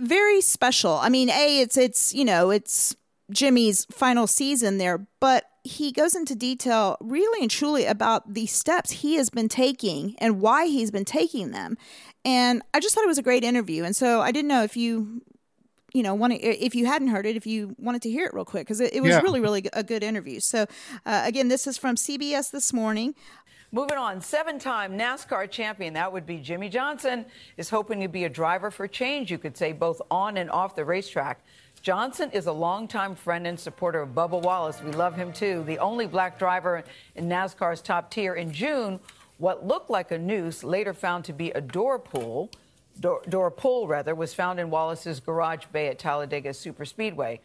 very 0.01 0.41
special. 0.41 0.95
I 0.95 1.09
mean, 1.09 1.30
a 1.30 1.61
it's 1.61 1.76
it's 1.76 2.14
you 2.14 2.24
know 2.24 2.51
it's 2.51 2.97
Jimmie's 3.30 3.87
final 3.91 4.26
season 4.26 4.78
there, 4.78 5.07
but 5.20 5.45
he 5.64 5.93
goes 5.93 6.14
into 6.16 6.35
detail 6.35 6.97
really 7.01 7.43
and 7.43 7.51
truly 7.51 7.87
about 7.87 8.35
the 8.35 8.47
steps 8.47 8.91
he 8.91 9.14
has 9.14 9.30
been 9.30 9.49
taking 9.49 10.16
and 10.18 10.41
why 10.41 10.66
he's 10.66 10.91
been 10.91 11.05
taking 11.05 11.53
them. 11.53 11.76
And 12.24 12.62
I 12.74 12.80
just 12.80 12.95
thought 12.95 13.05
it 13.05 13.09
was 13.09 13.18
a 13.18 13.22
great 13.22 13.45
interview. 13.45 13.85
And 13.85 13.95
so 13.95 14.20
I 14.20 14.33
didn't 14.33 14.49
know 14.49 14.64
if 14.64 14.76
you 14.76 15.22
you 15.95 16.03
know, 16.03 16.14
want 16.14 16.33
if 16.33 16.74
you 16.74 16.87
hadn't 16.87 17.09
heard 17.09 17.26
it, 17.26 17.37
if 17.37 17.47
you 17.47 17.76
wanted 17.78 18.03
to 18.03 18.11
hear 18.11 18.26
it 18.26 18.33
real 18.33 18.45
quick, 18.45 18.66
because 18.66 18.80
it, 18.80 18.95
it, 18.95 19.03
was 19.03 19.11
yeah. 19.11 19.20
really, 19.20 19.41
really 19.41 19.68
a 19.74 19.83
good 19.83 20.03
interview. 20.03 20.41
So, 20.41 20.66
uh, 21.05 21.22
again, 21.26 21.49
this 21.49 21.66
is 21.66 21.76
from 21.76 21.97
CBS 21.97 22.51
this 22.51 22.72
morning. 22.72 23.14
Moving 23.75 23.97
on, 23.97 24.20
seven 24.20 24.59
time 24.59 24.99
NASCAR 24.99 25.51
champion, 25.51 25.95
that 25.95 26.12
would 26.12 26.27
be 26.27 26.37
Jimmie 26.37 26.68
Johnson, 26.68 27.25
is 27.57 27.70
hoping 27.70 28.01
to 28.01 28.09
be 28.09 28.25
a 28.25 28.29
driver 28.29 28.70
for 28.70 28.87
change, 28.87 29.31
you 29.31 29.39
could 29.39 29.57
say, 29.57 29.73
both 29.73 30.03
on 30.11 30.37
and 30.37 30.51
off 30.51 30.77
the 30.77 30.85
racetrack. 30.85 31.43
Johnson 31.81 32.31
is 32.33 32.45
a 32.49 32.53
longtime 32.53 33.14
friend 33.14 33.46
and 33.46 33.59
supporter 33.59 34.03
of 34.03 34.11
Bubba 34.11 34.42
Wallace. 34.42 34.83
We 34.83 34.92
love 34.92 35.17
him 35.17 35.33
too. 35.33 35.64
The 35.67 35.79
only 35.79 36.07
black 36.07 36.38
driver 36.38 36.84
in 37.14 37.30
NASCAR's 37.30 37.80
top 37.80 38.11
tier. 38.11 38.34
In 38.34 38.53
June, 38.53 39.01
what 39.38 39.67
looked 39.67 39.88
like 39.88 40.11
a 40.11 40.18
noose, 40.18 40.63
later 40.63 40.92
found 40.92 41.25
to 41.25 41.33
be 41.33 41.51
a 41.53 41.61
door 41.63 41.99
pull, 41.99 42.51
door, 43.01 43.22
door 43.30 43.51
pull 43.51 43.88
rather, 43.88 44.14
was 44.14 44.34
found 44.34 44.61
in 44.61 44.68
Wallace's 44.68 45.18
garage 45.18 45.64
bay 45.72 45.88
at 45.88 45.99
Talladega 45.99 46.51
Superspeedway. 46.51 47.38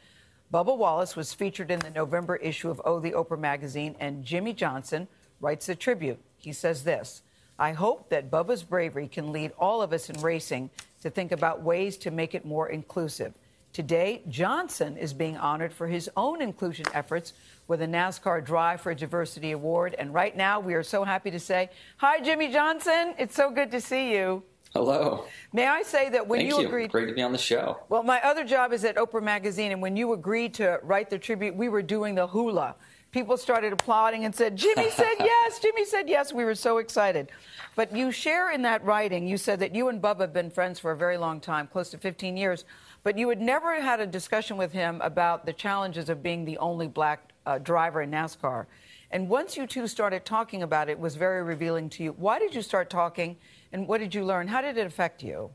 Bubba 0.53 0.77
Wallace 0.77 1.15
was 1.15 1.33
featured 1.33 1.71
in 1.71 1.79
the 1.79 1.89
November 1.89 2.35
issue 2.35 2.69
of 2.69 2.81
Oh 2.83 2.99
the 2.99 3.13
Oprah 3.13 3.39
magazine, 3.39 3.95
and 4.01 4.25
Jimmie 4.25 4.51
Johnson 4.51 5.07
writes 5.39 5.69
a 5.69 5.75
tribute. 5.75 6.19
He 6.47 6.53
says 6.53 6.85
this 6.85 7.23
I 7.59 7.73
hope 7.73 8.07
that 8.07 8.31
Bubba's 8.31 8.63
bravery 8.63 9.09
can 9.09 9.33
lead 9.33 9.51
all 9.59 9.81
of 9.81 9.91
us 9.91 10.09
in 10.09 10.21
racing 10.21 10.69
to 11.01 11.09
think 11.09 11.33
about 11.33 11.61
ways 11.61 11.97
to 11.97 12.09
make 12.09 12.33
it 12.33 12.45
more 12.45 12.69
inclusive. 12.69 13.33
Today, 13.73 14.21
Johnson 14.29 14.95
is 14.95 15.13
being 15.13 15.35
honored 15.35 15.73
for 15.73 15.87
his 15.87 16.09
own 16.15 16.41
inclusion 16.41 16.85
efforts 16.93 17.33
with 17.67 17.81
a 17.81 17.85
NASCAR 17.85 18.45
Drive 18.45 18.79
for 18.79 18.93
Diversity 18.93 19.51
Award. 19.51 19.93
And 19.99 20.13
right 20.13 20.37
now, 20.37 20.61
we 20.61 20.73
are 20.73 20.83
so 20.83 21.03
happy 21.03 21.31
to 21.31 21.39
say, 21.39 21.69
Hi, 21.97 22.21
Jimmie 22.21 22.53
Johnson. 22.53 23.13
It's 23.19 23.35
so 23.35 23.51
good 23.51 23.69
to 23.71 23.81
see 23.81 24.13
you. 24.13 24.41
Hello. 24.73 25.25
May 25.51 25.67
I 25.67 25.81
say 25.81 26.07
that 26.11 26.27
when 26.29 26.39
Thank 26.39 26.51
you, 26.51 26.61
you 26.61 26.67
agreed. 26.67 26.91
Great 26.93 27.07
to 27.07 27.13
be 27.13 27.21
on 27.21 27.33
the 27.33 27.37
show. 27.37 27.79
Well, 27.89 28.03
my 28.03 28.21
other 28.21 28.45
job 28.45 28.71
is 28.71 28.85
at 28.85 28.95
Oprah 28.95 29.21
Magazine, 29.21 29.73
and 29.73 29.81
when 29.81 29.97
you 29.97 30.13
agreed 30.13 30.53
to 30.55 30.79
write 30.81 31.09
the 31.09 31.19
tribute, 31.19 31.57
we 31.57 31.67
were 31.67 31.81
doing 31.81 32.15
the 32.15 32.27
hula 32.27 32.75
people 33.11 33.37
started 33.37 33.73
applauding 33.73 34.25
and 34.25 34.35
said, 34.35 34.55
Jimmie 34.55 34.89
said 34.89 35.15
yes, 35.19 35.59
Jimmie 35.59 35.85
said 35.85 36.09
yes. 36.09 36.33
We 36.33 36.45
were 36.45 36.55
so 36.55 36.77
excited. 36.77 37.31
But 37.75 37.95
you 37.95 38.11
share 38.11 38.51
in 38.51 38.61
that 38.63 38.83
writing, 38.83 39.27
you 39.27 39.37
said 39.37 39.59
that 39.59 39.73
you 39.75 39.89
and 39.89 40.01
Bubba 40.01 40.21
have 40.21 40.33
been 40.33 40.49
friends 40.49 40.79
for 40.79 40.91
a 40.91 40.97
very 40.97 41.17
long 41.17 41.39
time, 41.39 41.67
close 41.67 41.89
to 41.91 41.97
15 41.97 42.37
years, 42.37 42.65
but 43.03 43.17
you 43.17 43.29
had 43.29 43.41
never 43.41 43.79
had 43.79 43.99
a 43.99 44.07
discussion 44.07 44.57
with 44.57 44.71
him 44.71 44.99
about 45.01 45.45
the 45.45 45.53
challenges 45.53 46.09
of 46.09 46.23
being 46.23 46.43
the 46.43 46.57
only 46.57 46.87
black 46.87 47.31
uh, 47.45 47.57
driver 47.59 48.01
in 48.01 48.11
NASCAR. 48.11 48.65
And 49.11 49.29
once 49.29 49.55
you 49.55 49.67
two 49.67 49.87
started 49.87 50.25
talking 50.25 50.63
about 50.63 50.89
it, 50.89 50.93
it 50.93 50.99
was 50.99 51.15
very 51.15 51.41
revealing 51.43 51.89
to 51.91 52.03
you. 52.03 52.11
Why 52.17 52.39
did 52.39 52.53
you 52.53 52.61
start 52.61 52.89
talking, 52.89 53.37
and 53.71 53.87
what 53.87 53.99
did 53.99 54.13
you 54.13 54.25
learn? 54.25 54.47
How 54.47 54.61
did 54.61 54.77
it 54.77 54.85
affect 54.85 55.23
you? 55.23 55.49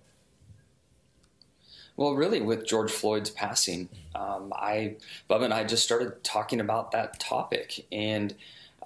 Well, 1.96 2.14
really, 2.14 2.40
with 2.40 2.66
George 2.66 2.90
Floyd's 2.90 3.30
passing, 3.30 3.88
um, 4.14 4.52
I, 4.56 4.96
Bubba 5.28 5.44
and 5.44 5.54
I 5.54 5.64
just 5.64 5.84
started 5.84 6.24
talking 6.24 6.60
about 6.60 6.92
that 6.92 7.20
topic, 7.20 7.86
and 7.92 8.34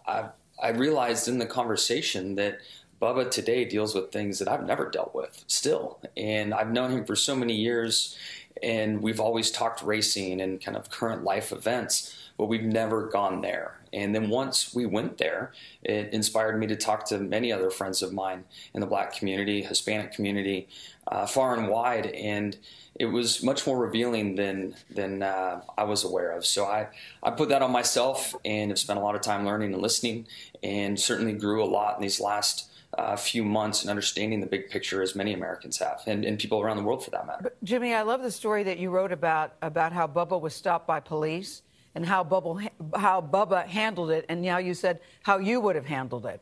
I, 0.07 0.31
I 0.61 0.70
realized 0.70 1.28
in 1.28 1.39
the 1.39 1.47
conversation 1.47 2.35
that 2.35 2.59
Bubba 3.01 3.31
today 3.31 3.65
deals 3.65 3.95
with 3.95 4.11
things 4.11 4.39
that 4.41 4.49
I've 4.49 4.66
never 4.66 4.91
dealt 4.91 5.15
with 5.15 5.45
still, 5.47 6.01
and 6.16 6.53
I've 6.53 6.73
known 6.73 6.91
him 6.91 7.05
for 7.05 7.15
so 7.15 7.37
many 7.37 7.55
years, 7.55 8.16
and 8.62 9.03
we've 9.03 9.20
always 9.20 9.51
talked 9.51 9.83
racing 9.83 10.41
and 10.41 10.61
kind 10.61 10.77
of 10.77 10.91
current 10.91 11.23
life 11.23 11.53
events, 11.53 12.16
but 12.37 12.47
we've 12.47 12.65
never 12.65 13.07
gone 13.07 13.41
there. 13.41 13.81
And 13.93 14.15
then 14.15 14.28
once 14.28 14.74
we 14.74 14.85
went 14.85 15.19
there, 15.19 15.53
it 15.83 16.12
inspired 16.12 16.59
me 16.59 16.66
to 16.66 16.77
talk 16.77 17.07
to 17.07 17.19
many 17.19 17.53
other 17.53 17.70
friends 17.70 18.03
of 18.03 18.12
mine 18.12 18.45
in 18.74 18.81
the 18.81 18.87
black 18.87 19.15
community, 19.15 19.62
Hispanic 19.62 20.12
community, 20.12 20.69
uh, 21.07 21.27
far 21.27 21.57
and 21.57 21.69
wide, 21.69 22.07
and 22.07 22.59
it 22.98 23.06
was 23.06 23.43
much 23.43 23.66
more 23.66 23.78
revealing 23.78 24.36
than 24.36 24.74
than 24.90 25.23
uh, 25.23 25.60
I 25.77 25.85
was 25.85 26.05
aware 26.05 26.32
of. 26.32 26.44
So 26.47 26.66
I 26.66 26.89
I 27.23 27.31
put 27.31 27.48
that 27.51 27.62
on 27.62 27.70
myself 27.70 28.35
and 28.44 28.70
have 28.70 28.78
spent 28.78 28.98
a 28.98 29.02
lot 29.02 29.14
of 29.14 29.20
time 29.20 29.44
learning 29.44 29.73
and 29.73 29.82
listening, 29.82 30.27
and 30.62 30.98
certainly 30.98 31.32
grew 31.32 31.62
a 31.62 31.66
lot 31.66 31.97
in 31.97 32.02
these 32.02 32.20
last 32.20 32.70
uh, 32.97 33.16
few 33.16 33.44
months 33.44 33.82
and 33.82 33.90
understanding 33.90 34.40
the 34.40 34.47
big 34.47 34.70
picture 34.70 35.02
as 35.02 35.14
many 35.14 35.32
Americans 35.32 35.78
have, 35.78 36.01
and, 36.06 36.24
and 36.24 36.39
people 36.39 36.60
around 36.60 36.78
the 36.78 36.82
world 36.82 37.05
for 37.05 37.10
that 37.10 37.27
matter. 37.27 37.43
But 37.43 37.62
Jimmie, 37.62 37.94
I 37.94 38.02
love 38.02 38.23
the 38.23 38.31
story 38.31 38.62
that 38.64 38.78
you 38.78 38.90
wrote 38.90 39.12
about 39.12 39.55
about 39.62 39.93
how 39.93 40.06
Bubba 40.06 40.40
was 40.40 40.55
stopped 40.55 40.86
by 40.86 41.01
police 41.01 41.62
and 41.94 42.06
how 42.06 42.24
Bubba 42.24 42.70
how 42.94 43.20
Bubba 43.20 43.66
handled 43.66 44.10
it, 44.10 44.24
and 44.28 44.43
now 44.43 44.59
you 44.59 44.74
said 44.74 45.01
how 45.23 45.39
you 45.39 45.60
would 45.60 45.77
have 45.77 45.86
handled 45.86 46.27
it. 46.27 46.40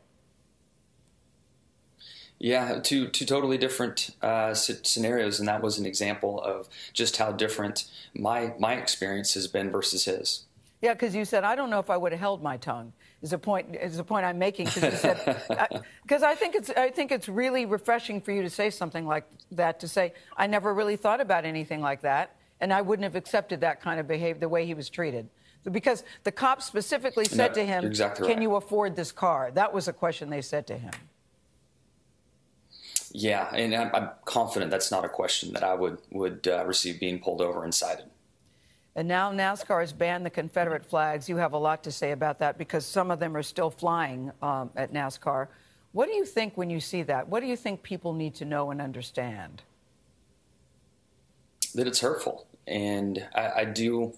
Yeah, 2.39 2.79
two 2.79 3.07
two 3.07 3.25
totally 3.25 3.57
different 3.57 4.11
uh, 4.21 4.53
scenarios, 4.53 5.39
and 5.39 5.47
that 5.47 5.61
was 5.61 5.77
an 5.77 5.85
example 5.85 6.41
of 6.41 6.67
just 6.93 7.17
how 7.17 7.31
different 7.31 7.85
my 8.13 8.53
my 8.59 8.73
experience 8.73 9.33
has 9.35 9.47
been 9.47 9.71
versus 9.71 10.05
his. 10.05 10.45
Yeah, 10.81 10.93
because 10.93 11.15
you 11.15 11.25
said 11.25 11.43
I 11.43 11.55
don't 11.55 11.69
know 11.69 11.79
if 11.79 11.89
I 11.89 11.97
would 11.97 12.11
have 12.11 12.19
held 12.19 12.43
my 12.43 12.57
tongue 12.57 12.93
is 13.25 13.33
a 13.33 13.37
point 13.39 13.75
is 13.75 13.97
a 13.97 14.03
point 14.03 14.23
I'm 14.23 14.37
making 14.37 14.67
because 14.67 14.83
you 14.83 14.91
said 14.91 15.43
because 16.03 16.21
I, 16.23 16.31
I, 16.31 16.35
think 16.35 16.53
it's 16.53 16.69
I 16.69 16.91
think 16.91 17.11
it's 17.11 17.27
really 17.27 17.65
refreshing 17.65 18.21
for 18.21 18.31
you 18.31 18.43
to 18.43 18.49
say 18.49 18.69
something 18.69 19.07
like 19.07 19.25
that 19.51 19.79
to 19.79 19.87
say 19.87 20.13
I 20.37 20.45
never 20.45 20.73
really 20.73 20.95
thought 20.95 21.19
about 21.19 21.43
anything 21.43 21.81
like 21.81 22.01
that 22.01 22.35
and 22.59 22.71
I 22.71 22.81
wouldn't 22.81 23.03
have 23.03 23.15
accepted 23.15 23.61
that 23.61 23.81
kind 23.81 23.99
of 23.99 24.07
behavior 24.07 24.39
the 24.39 24.49
way 24.49 24.67
he 24.67 24.75
was 24.75 24.89
treated 24.89 25.27
because 25.71 26.03
the 26.23 26.31
cops 26.31 26.65
specifically 26.65 27.25
said 27.25 27.51
no, 27.51 27.55
to 27.55 27.65
him 27.65 27.85
exactly 27.85 28.27
can 28.27 28.37
right. 28.37 28.43
you 28.43 28.55
afford 28.55 28.95
this 28.95 29.11
car 29.11 29.49
that 29.55 29.73
was 29.73 29.87
a 29.87 29.93
question 29.93 30.29
they 30.29 30.41
said 30.41 30.67
to 30.67 30.77
him 30.77 30.93
yeah 33.15 33.53
and 33.55 33.73
I'm, 33.73 33.89
I'm 33.93 34.09
confident 34.25 34.71
that's 34.71 34.91
not 34.91 35.05
a 35.05 35.09
question 35.09 35.53
that 35.53 35.63
I 35.63 35.73
would 35.73 35.99
would 36.11 36.47
uh, 36.47 36.65
receive 36.65 36.99
being 36.99 37.19
pulled 37.19 37.41
over 37.41 37.63
and 37.63 37.73
cited 37.73 38.05
and 38.95 39.07
now 39.07 39.31
NASCAR 39.31 39.81
has 39.81 39.91
banned 39.91 40.25
the 40.25 40.29
Confederate 40.29 40.85
flags. 40.85 41.27
You 41.27 41.35
have 41.35 41.51
a 41.51 41.57
lot 41.57 41.83
to 41.83 41.91
say 41.91 42.11
about 42.11 42.39
that 42.39 42.57
because 42.57 42.85
some 42.85 43.11
of 43.11 43.19
them 43.19 43.35
are 43.35 43.43
still 43.43 43.69
flying 43.69 44.31
um, 44.41 44.69
at 44.77 44.93
NASCAR. 44.93 45.49
What 45.91 46.07
do 46.07 46.13
you 46.13 46.25
think 46.25 46.55
when 46.55 46.69
you 46.69 46.79
see 46.79 47.03
that? 47.03 47.27
What 47.27 47.41
do 47.41 47.47
you 47.47 47.57
think 47.57 47.83
people 47.83 48.13
need 48.13 48.35
to 48.35 48.45
know 48.45 48.71
and 48.71 48.81
understand? 48.81 49.63
That 51.73 51.87
it's 51.87 51.99
hurtful. 51.99 52.47
And 52.67 53.27
I, 53.35 53.51
I 53.57 53.65
do 53.65 54.13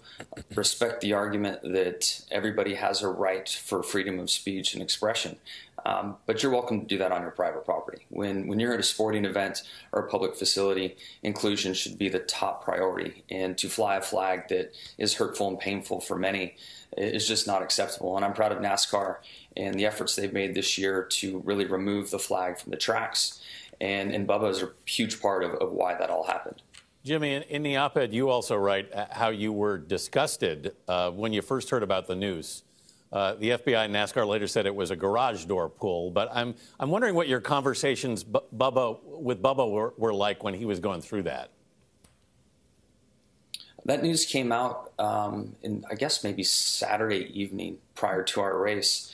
respect 0.55 1.01
the 1.01 1.13
argument 1.13 1.61
that 1.63 2.21
everybody 2.31 2.75
has 2.75 3.01
a 3.01 3.09
right 3.09 3.49
for 3.49 3.83
freedom 3.83 4.19
of 4.19 4.29
speech 4.29 4.73
and 4.73 4.81
expression. 4.81 5.37
Um, 5.85 6.17
but 6.25 6.43
you're 6.43 6.51
welcome 6.51 6.81
to 6.81 6.85
do 6.87 6.97
that 6.97 7.11
on 7.11 7.21
your 7.21 7.31
private 7.31 7.63
property. 7.63 8.05
When 8.09 8.47
when 8.47 8.59
you're 8.59 8.73
at 8.73 8.79
a 8.79 8.83
sporting 8.83 9.25
event 9.25 9.63
or 9.91 10.01
a 10.01 10.09
public 10.09 10.35
facility, 10.35 10.97
inclusion 11.23 11.73
should 11.73 11.97
be 11.97 12.09
the 12.09 12.19
top 12.19 12.63
priority. 12.63 13.23
And 13.29 13.57
to 13.59 13.69
fly 13.69 13.95
a 13.95 14.01
flag 14.01 14.49
that 14.49 14.73
is 14.97 15.15
hurtful 15.15 15.47
and 15.47 15.59
painful 15.59 16.01
for 16.01 16.17
many 16.17 16.57
is 16.97 17.27
just 17.27 17.47
not 17.47 17.61
acceptable. 17.61 18.15
And 18.15 18.25
I'm 18.25 18.33
proud 18.33 18.51
of 18.51 18.57
NASCAR 18.57 19.17
and 19.55 19.75
the 19.75 19.85
efforts 19.85 20.15
they've 20.15 20.33
made 20.33 20.55
this 20.55 20.77
year 20.77 21.03
to 21.03 21.39
really 21.45 21.65
remove 21.65 22.09
the 22.11 22.19
flag 22.19 22.57
from 22.57 22.71
the 22.71 22.77
tracks. 22.77 23.39
And 23.79 24.11
and 24.11 24.27
Bubba 24.27 24.49
is 24.49 24.63
a 24.63 24.71
huge 24.85 25.21
part 25.21 25.43
of, 25.43 25.51
of 25.55 25.71
why 25.71 25.93
that 25.95 26.09
all 26.09 26.25
happened. 26.25 26.61
Jimmie, 27.07 27.35
in, 27.49 27.63
the 27.63 27.77
op-ed, 27.77 28.13
you 28.13 28.29
also 28.29 28.57
write 28.57 28.93
uh, 28.93 29.05
how 29.09 29.29
you 29.29 29.53
were 29.53 29.77
disgusted 29.77 30.75
uh, 30.89 31.09
when 31.09 31.31
you 31.31 31.41
first 31.41 31.69
heard 31.69 31.81
about 31.81 32.05
the 32.05 32.15
news. 32.15 32.63
Uh, 33.13 33.35
the 33.35 33.51
FBI 33.51 33.85
and 33.85 33.95
NASCAR 33.95 34.27
later 34.27 34.45
said 34.45 34.65
it 34.65 34.75
was 34.75 34.91
a 34.91 34.95
garage 34.97 35.45
door 35.45 35.69
pull, 35.69 36.11
but 36.11 36.27
I'm 36.33 36.55
I'm 36.77 36.89
wondering 36.89 37.15
what 37.15 37.29
your 37.29 37.39
conversations 37.39 38.25
Bubba 38.25 38.99
with 39.05 39.41
Bubba 39.41 39.71
were, 39.71 39.93
were 39.97 40.13
like 40.13 40.43
when 40.43 40.53
he 40.53 40.65
was 40.65 40.81
going 40.81 40.99
through 40.99 41.23
that. 41.23 41.51
That 43.85 44.03
news 44.03 44.25
came 44.25 44.51
out 44.51 44.91
um, 44.99 45.55
in 45.61 45.85
I 45.89 45.95
guess 45.95 46.25
maybe 46.25 46.43
Saturday 46.43 47.31
evening 47.33 47.77
prior 47.95 48.23
to 48.23 48.41
our 48.41 48.59
race, 48.59 49.13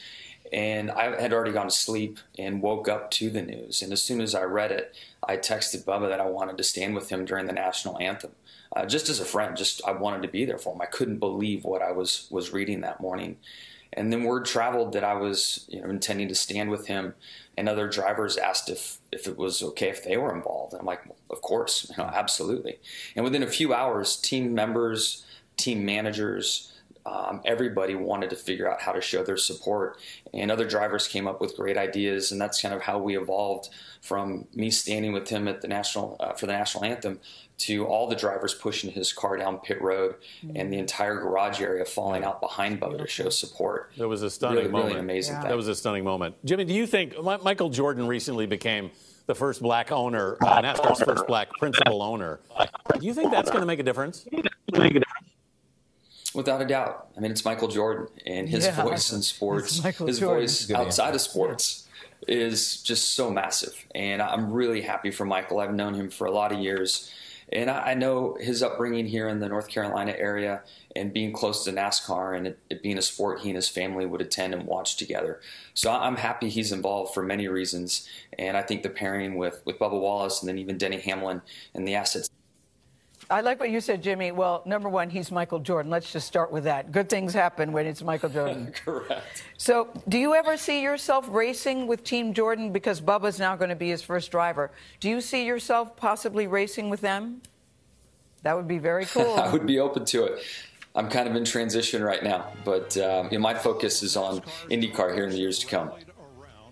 and 0.51 0.91
I 0.91 1.19
had 1.19 1.33
already 1.33 1.51
gone 1.51 1.67
to 1.67 1.71
sleep 1.71 2.19
and 2.37 2.61
woke 2.61 2.87
up 2.87 3.11
to 3.11 3.29
the 3.29 3.41
news. 3.41 3.81
And 3.81 3.93
as 3.93 4.03
soon 4.03 4.21
as 4.21 4.35
I 4.35 4.43
read 4.43 4.71
it, 4.71 4.95
I 5.27 5.37
texted 5.37 5.85
Bubba 5.85 6.09
that 6.09 6.19
I 6.19 6.25
wanted 6.25 6.57
to 6.57 6.63
stand 6.63 6.95
with 6.95 7.09
him 7.09 7.25
during 7.25 7.45
the 7.45 7.53
national 7.53 7.99
anthem, 7.99 8.31
uh, 8.75 8.85
just 8.85 9.09
as 9.09 9.19
a 9.19 9.25
friend. 9.25 9.55
Just 9.55 9.81
I 9.87 9.91
wanted 9.91 10.21
to 10.23 10.27
be 10.27 10.45
there 10.45 10.57
for 10.57 10.73
him. 10.73 10.81
I 10.81 10.85
couldn't 10.85 11.19
believe 11.19 11.63
what 11.63 11.81
I 11.81 11.91
was 11.91 12.27
was 12.29 12.51
reading 12.51 12.81
that 12.81 12.99
morning. 12.99 13.37
And 13.95 14.11
then 14.11 14.23
word 14.23 14.45
traveled 14.45 14.93
that 14.93 15.03
I 15.03 15.13
was 15.13 15.65
you 15.69 15.79
know, 15.81 15.89
intending 15.89 16.27
to 16.27 16.35
stand 16.35 16.71
with 16.71 16.87
him, 16.87 17.13
and 17.55 17.69
other 17.69 17.87
drivers 17.87 18.37
asked 18.37 18.69
if 18.69 18.97
if 19.11 19.27
it 19.27 19.37
was 19.37 19.63
okay 19.63 19.89
if 19.89 20.03
they 20.03 20.17
were 20.17 20.35
involved. 20.35 20.73
And 20.73 20.81
I'm 20.81 20.85
like, 20.85 21.05
well, 21.05 21.17
of 21.29 21.41
course, 21.41 21.89
you 21.97 22.03
know, 22.03 22.09
absolutely. 22.09 22.79
And 23.15 23.23
within 23.23 23.43
a 23.43 23.47
few 23.47 23.73
hours, 23.73 24.17
team 24.17 24.53
members, 24.53 25.25
team 25.57 25.85
managers, 25.85 26.72
um, 27.05 27.41
everybody 27.45 27.95
wanted 27.95 28.29
to 28.29 28.35
figure 28.35 28.71
out 28.71 28.81
how 28.81 28.91
to 28.91 29.01
show 29.01 29.23
their 29.23 29.37
support, 29.37 29.97
and 30.33 30.51
other 30.51 30.67
drivers 30.67 31.07
came 31.07 31.27
up 31.27 31.41
with 31.41 31.55
great 31.55 31.77
ideas, 31.77 32.31
and 32.31 32.39
that's 32.39 32.61
kind 32.61 32.73
of 32.73 32.81
how 32.81 32.99
we 32.99 33.17
evolved 33.17 33.69
from 34.01 34.47
me 34.53 34.69
standing 34.69 35.13
with 35.13 35.29
him 35.29 35.47
at 35.47 35.61
the 35.61 35.67
national 35.67 36.17
uh, 36.19 36.33
for 36.33 36.45
the 36.45 36.53
national 36.53 36.83
anthem 36.83 37.19
to 37.57 37.85
all 37.85 38.07
the 38.07 38.15
drivers 38.15 38.53
pushing 38.53 38.91
his 38.91 39.13
car 39.13 39.37
down 39.37 39.57
pit 39.59 39.81
road 39.81 40.15
mm-hmm. 40.43 40.55
and 40.55 40.71
the 40.73 40.77
entire 40.77 41.15
garage 41.15 41.61
area 41.61 41.85
falling 41.85 42.23
out 42.23 42.41
behind 42.41 42.81
Bubba 42.81 42.97
to 42.97 43.07
show 43.07 43.29
support. 43.29 43.91
That 43.97 44.07
was 44.07 44.21
a 44.21 44.29
stunning 44.29 44.57
really, 44.57 44.69
moment. 44.69 44.89
Really 44.89 44.99
amazing. 44.99 45.35
Yeah. 45.35 45.43
That 45.43 45.55
was 45.55 45.67
a 45.67 45.75
stunning 45.75 46.03
moment. 46.03 46.35
Jimmie, 46.43 46.65
do 46.65 46.73
you 46.73 46.87
think 46.87 47.21
Michael 47.21 47.69
Jordan 47.69 48.07
recently 48.07 48.45
became 48.45 48.91
the 49.25 49.35
first 49.35 49.61
black 49.61 49.91
owner, 49.91 50.37
uh, 50.41 50.61
NASCAR's 50.61 51.01
first 51.01 51.27
black 51.27 51.49
principal 51.59 52.01
owner? 52.01 52.39
Do 52.99 53.05
you 53.05 53.13
think 53.13 53.31
that's 53.31 53.49
going 53.49 53.61
to 53.61 53.67
make 53.67 53.79
a 53.79 53.83
difference? 53.83 54.25
Without 56.33 56.61
a 56.61 56.65
doubt. 56.65 57.07
I 57.15 57.19
mean, 57.19 57.31
it's 57.31 57.45
Michael 57.45 57.67
Jordan 57.67 58.07
and 58.25 58.49
his 58.49 58.65
yeah. 58.65 58.81
voice 58.81 59.11
in 59.11 59.21
sports, 59.21 59.83
his 59.83 60.19
Jordan. 60.19 60.41
voice 60.41 60.71
outside 60.71 61.13
of 61.13 61.21
sports 61.21 61.87
is 62.27 62.81
just 62.81 63.15
so 63.15 63.29
massive. 63.29 63.75
And 63.93 64.21
I'm 64.21 64.51
really 64.51 64.81
happy 64.81 65.11
for 65.11 65.25
Michael. 65.25 65.59
I've 65.59 65.73
known 65.73 65.93
him 65.93 66.09
for 66.09 66.25
a 66.25 66.31
lot 66.31 66.51
of 66.51 66.59
years 66.59 67.11
and 67.53 67.69
I, 67.69 67.91
I, 67.91 67.93
know 67.93 68.35
his 68.39 68.63
upbringing 68.63 69.05
here 69.05 69.27
in 69.27 69.39
the 69.39 69.47
North 69.47 69.67
Carolina 69.67 70.13
area 70.17 70.63
and 70.95 71.13
being 71.13 71.31
close 71.31 71.63
to 71.65 71.71
NASCAR 71.71 72.35
and 72.35 72.47
it, 72.47 72.59
it, 72.69 72.83
being 72.83 72.97
a 72.97 73.01
sport 73.01 73.41
he 73.41 73.49
and 73.49 73.55
his 73.55 73.69
family 73.69 74.05
would 74.05 74.21
attend 74.21 74.53
and 74.53 74.65
watch 74.65 74.97
together. 74.97 75.39
So 75.73 75.91
I'm 75.91 76.15
happy 76.15 76.49
he's 76.49 76.71
involved 76.71 77.13
for 77.13 77.21
many 77.21 77.47
reasons. 77.47 78.07
And 78.39 78.57
I 78.57 78.63
think 78.63 78.81
the 78.83 78.89
pairing 78.89 79.35
with, 79.35 79.61
with 79.65 79.77
Bubba 79.77 79.99
Wallace 79.99 80.41
and 80.41 80.49
then 80.49 80.57
even 80.57 80.77
Denny 80.77 80.99
Hamlin 80.99 81.41
and 81.73 81.87
the 81.87 81.95
assets 81.95 82.29
I 83.29 83.41
like 83.41 83.59
what 83.59 83.69
you 83.69 83.81
said, 83.81 84.03
Jimmie. 84.03 84.31
Well, 84.31 84.61
number 84.65 84.89
one, 84.89 85.09
he's 85.09 85.31
Michael 85.31 85.59
Jordan. 85.59 85.89
Let's 85.89 86.11
just 86.11 86.27
start 86.27 86.51
with 86.51 86.65
that. 86.65 86.91
Good 86.91 87.09
things 87.09 87.33
happen 87.33 87.71
when 87.71 87.85
it's 87.85 88.01
Michael 88.01 88.29
Jordan. 88.29 88.73
Correct. 88.85 89.43
So, 89.57 89.89
do 90.07 90.17
you 90.17 90.35
ever 90.35 90.57
see 90.57 90.81
yourself 90.81 91.27
racing 91.29 91.87
with 91.87 92.03
Team 92.03 92.33
Jordan 92.33 92.71
because 92.71 93.01
Bubba's 93.01 93.39
now 93.39 93.55
going 93.55 93.69
to 93.69 93.75
be 93.75 93.89
his 93.89 94.01
first 94.01 94.31
driver? 94.31 94.71
Do 94.99 95.09
you 95.09 95.21
see 95.21 95.45
yourself 95.45 95.95
possibly 95.95 96.47
racing 96.47 96.89
with 96.89 97.01
them? 97.01 97.41
That 98.43 98.55
would 98.55 98.67
be 98.67 98.77
very 98.77 99.05
cool. 99.13 99.35
I 99.35 99.51
would 99.51 99.65
be 99.65 99.79
open 99.79 100.05
to 100.05 100.25
it. 100.25 100.43
I'm 100.95 101.09
kind 101.09 101.27
of 101.27 101.35
in 101.35 101.43
transition 101.43 102.03
right 102.03 102.23
now, 102.23 102.51
but 102.63 102.95
um, 102.97 103.29
you 103.31 103.39
know, 103.39 103.41
my 103.41 103.55
focus 103.55 104.03
is 104.03 104.15
on 104.15 104.41
IndyCar 104.69 105.15
here 105.15 105.23
in 105.23 105.31
the 105.31 105.37
years 105.37 105.57
to 105.59 105.65
come. 105.65 105.91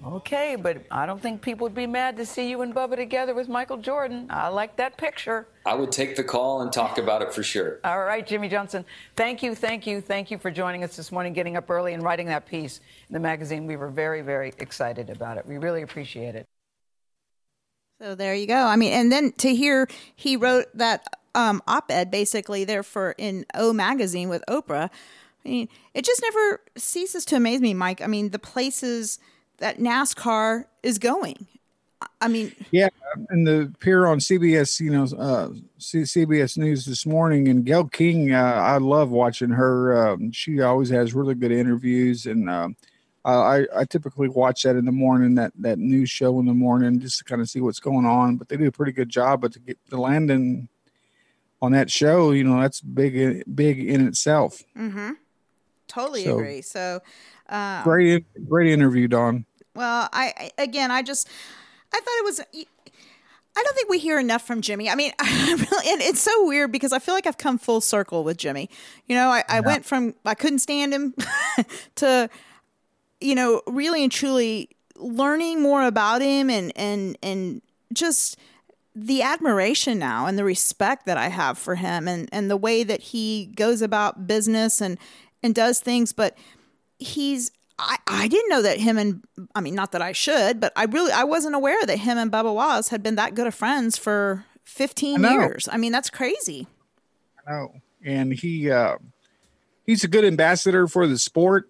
Okay, 0.04 0.56
but 0.56 0.84
I 0.90 1.06
don't 1.06 1.22
think 1.22 1.44
people 1.44 1.66
would 1.66 1.76
be 1.76 1.86
mad 1.86 2.18
to 2.18 2.26
see 2.26 2.50
you 2.50 2.64
and 2.64 2.74
Bubba 2.74 2.96
together 2.96 3.36
with 3.36 3.48
Michael 3.48 3.78
Jordan. 3.78 4.26
I 4.32 4.48
like 4.48 4.76
that 4.78 4.98
picture. 4.98 5.48
I 5.64 5.76
would 5.76 5.92
take 5.92 6.16
the 6.16 6.24
call 6.24 6.62
and 6.62 6.74
talk 6.74 6.98
about 6.98 7.22
it 7.22 7.32
for 7.32 7.44
sure. 7.44 7.80
All 7.84 8.04
right, 8.04 8.26
Jimmie 8.26 8.50
Johnson. 8.50 8.84
Thank 9.16 9.44
you, 9.44 9.54
thank 9.54 9.86
you, 9.86 10.02
thank 10.02 10.32
you 10.32 10.40
for 10.40 10.50
joining 10.50 10.84
us 10.84 10.96
this 10.96 11.12
morning, 11.12 11.34
getting 11.34 11.56
up 11.56 11.70
early 11.70 11.94
and 11.94 12.02
writing 12.02 12.26
that 12.28 12.48
piece 12.48 12.80
in 13.10 13.14
the 13.14 13.20
magazine. 13.20 13.68
We 13.68 13.76
were 13.76 13.90
very, 13.90 14.22
very 14.22 14.54
excited 14.58 15.12
about 15.12 15.38
it. 15.38 15.46
We 15.46 15.60
really 15.60 15.84
appreciate 15.84 16.34
it. 16.34 16.48
So 18.02 18.16
there 18.16 18.34
you 18.34 18.48
go. 18.48 18.56
I 18.56 18.78
mean, 18.78 18.94
and 18.94 19.12
then 19.12 19.34
to 19.34 19.54
hear 19.54 19.88
he 20.16 20.36
wrote 20.36 20.66
that 20.74 21.06
um, 21.36 21.62
op-ed 21.68 22.10
basically 22.10 22.64
there 22.64 22.82
for 22.82 23.14
in 23.20 23.46
O 23.54 23.72
magazine 23.72 24.30
with 24.30 24.44
Oprah. 24.50 24.90
I 25.46 25.50
mean, 25.50 25.70
it 25.94 26.06
just 26.06 26.24
never 26.24 26.62
ceases 26.76 27.24
to 27.26 27.36
amaze 27.36 27.62
me, 27.62 27.76
Mike. 27.76 28.02
I 28.02 28.08
mean, 28.08 28.32
the 28.32 28.40
places 28.40 29.20
that 29.62 29.78
NASCAR 29.80 30.66
is 30.84 31.00
going. 31.00 31.48
I 32.20 32.28
mean, 32.28 32.52
yeah, 32.72 32.90
and 33.30 33.46
the 33.46 33.72
appear 33.76 34.08
on 34.08 34.18
CBS, 34.18 34.80
you 34.80 34.90
know, 34.90 35.04
uh, 35.04 35.50
CBS 35.80 36.58
News 36.58 36.84
this 36.84 37.06
morning, 37.06 37.48
and 37.48 37.64
Gayle 37.64 37.88
King, 37.88 38.34
uh, 38.34 38.42
I 38.42 38.78
love 38.78 39.12
watching 39.12 39.52
her. 39.52 40.10
Um, 40.10 40.32
she 40.32 40.62
always 40.62 40.90
has 40.90 41.14
really 41.14 41.36
good 41.36 41.52
interviews, 41.52 42.26
and 42.26 42.50
uh, 42.50 42.70
I, 43.24 43.68
I 43.76 43.86
typically 43.86 44.30
watch 44.30 44.64
that 44.64 44.76
in 44.76 44.86
the 44.86 44.92
morning, 44.92 45.36
that 45.36 45.52
that 45.60 45.78
news 45.78 46.10
show 46.10 46.40
in 46.40 46.48
the 46.48 46.56
morning, 46.56 47.00
just 47.00 47.20
to 47.20 47.24
kind 47.24 47.40
of 47.40 47.48
see 47.50 47.62
what's 47.62 47.80
going 47.80 48.08
on. 48.08 48.38
But 48.38 48.50
they 48.50 48.58
do 48.58 48.66
a 48.68 48.72
pretty 48.72 48.94
good 48.94 49.10
job. 49.10 49.42
But 49.42 49.54
to 49.54 49.60
get 49.60 49.78
the 49.90 49.98
Landon 49.98 50.70
on 51.62 51.72
that 51.74 51.92
show, 51.92 52.32
you 52.32 52.44
know, 52.44 52.60
that's 52.60 52.82
big, 52.82 53.44
big 53.56 53.80
in 53.80 54.08
itself. 54.08 54.64
Mm-hmm. 54.76 55.12
Totally 55.88 56.24
So- 56.24 56.36
agree. 56.40 56.62
So, 56.64 57.00
um, 57.48 57.84
Great, 57.84 58.26
great 58.50 58.72
interview, 58.72 59.08
Don. 59.08 59.46
Well, 59.76 60.10
I 60.12 60.52
again, 60.58 60.92
I 60.92 61.02
just 61.02 61.28
I 61.94 62.00
thought 62.00 62.20
it 62.20 62.24
was. 62.26 62.42
I 63.54 63.64
don't 63.64 63.76
think 63.76 63.90
we 63.90 64.00
hear 64.00 64.18
enough 64.18 64.48
from 64.48 64.62
Jimmie. 64.62 64.90
I 64.90 64.96
mean, 64.96 65.12
I 65.20 65.54
really, 65.72 65.92
and 65.92 66.02
it's 66.02 66.22
so 66.22 66.48
weird 66.48 66.72
because 66.72 66.94
I 66.94 67.00
feel 67.00 67.14
like 67.14 67.28
I've 67.28 67.38
come 67.38 67.58
full 67.58 67.82
circle 67.82 68.24
with 68.24 68.38
Jimmie. 68.38 68.70
You 69.08 69.16
know, 69.16 69.30
I, 69.30 69.44
I 69.50 69.60
went 69.60 69.86
from 69.86 70.14
I 70.26 70.36
couldn't 70.36 70.60
stand 70.60 70.94
him 70.94 71.14
to, 71.96 72.30
you 73.20 73.36
know, 73.36 73.62
really 73.68 74.04
and 74.04 74.12
truly 74.12 74.70
learning 74.96 75.62
more 75.62 75.84
about 75.84 76.22
him 76.22 76.50
and 76.50 76.72
and 76.76 77.18
and 77.22 77.62
just 77.92 78.38
the 78.96 79.22
admiration 79.22 79.98
now 80.00 80.26
and 80.26 80.38
the 80.38 80.44
respect 80.44 81.06
that 81.06 81.18
I 81.18 81.28
have 81.28 81.58
for 81.58 81.76
him 81.76 82.08
and 82.08 82.30
and 82.32 82.50
the 82.50 82.58
way 82.58 82.84
that 82.84 83.02
he 83.02 83.48
goes 83.56 83.82
about 83.82 84.28
business 84.28 84.82
and 84.82 84.98
and 85.44 85.54
does 85.54 85.80
things, 85.80 86.14
but 86.14 86.38
he's 87.00 87.52
I, 87.82 87.98
I 88.08 88.28
didn't 88.28 88.50
know 88.50 88.62
that 88.62 88.80
him 88.80 88.98
and 88.98 89.24
I 89.56 89.62
mean 89.62 89.76
not 89.76 89.92
that 89.94 90.02
I 90.02 90.12
should, 90.12 90.60
but 90.60 90.72
I 90.76 90.86
really 90.86 91.12
I 91.12 91.24
wasn't 91.24 91.56
aware 91.56 91.84
that 91.86 91.98
him 91.98 92.18
and 92.18 92.32
Bubba 92.32 92.54
Wallace 92.54 92.90
had 92.90 93.04
been 93.04 93.16
that 93.16 93.36
good 93.36 93.48
of 93.48 93.56
friends 93.56 93.98
for 93.98 94.46
15 94.66 95.26
I 95.26 95.32
years. 95.32 95.68
I 95.72 95.78
mean, 95.78 95.92
that's 95.92 96.10
crazy. 96.10 96.68
I 97.46 97.52
know, 97.52 97.74
and 98.06 98.34
he 98.34 98.72
uh, 98.72 98.98
he's 99.86 100.04
a 100.04 100.08
good 100.08 100.26
ambassador 100.26 100.88
for 100.88 101.08
the 101.08 101.18
sport, 101.18 101.70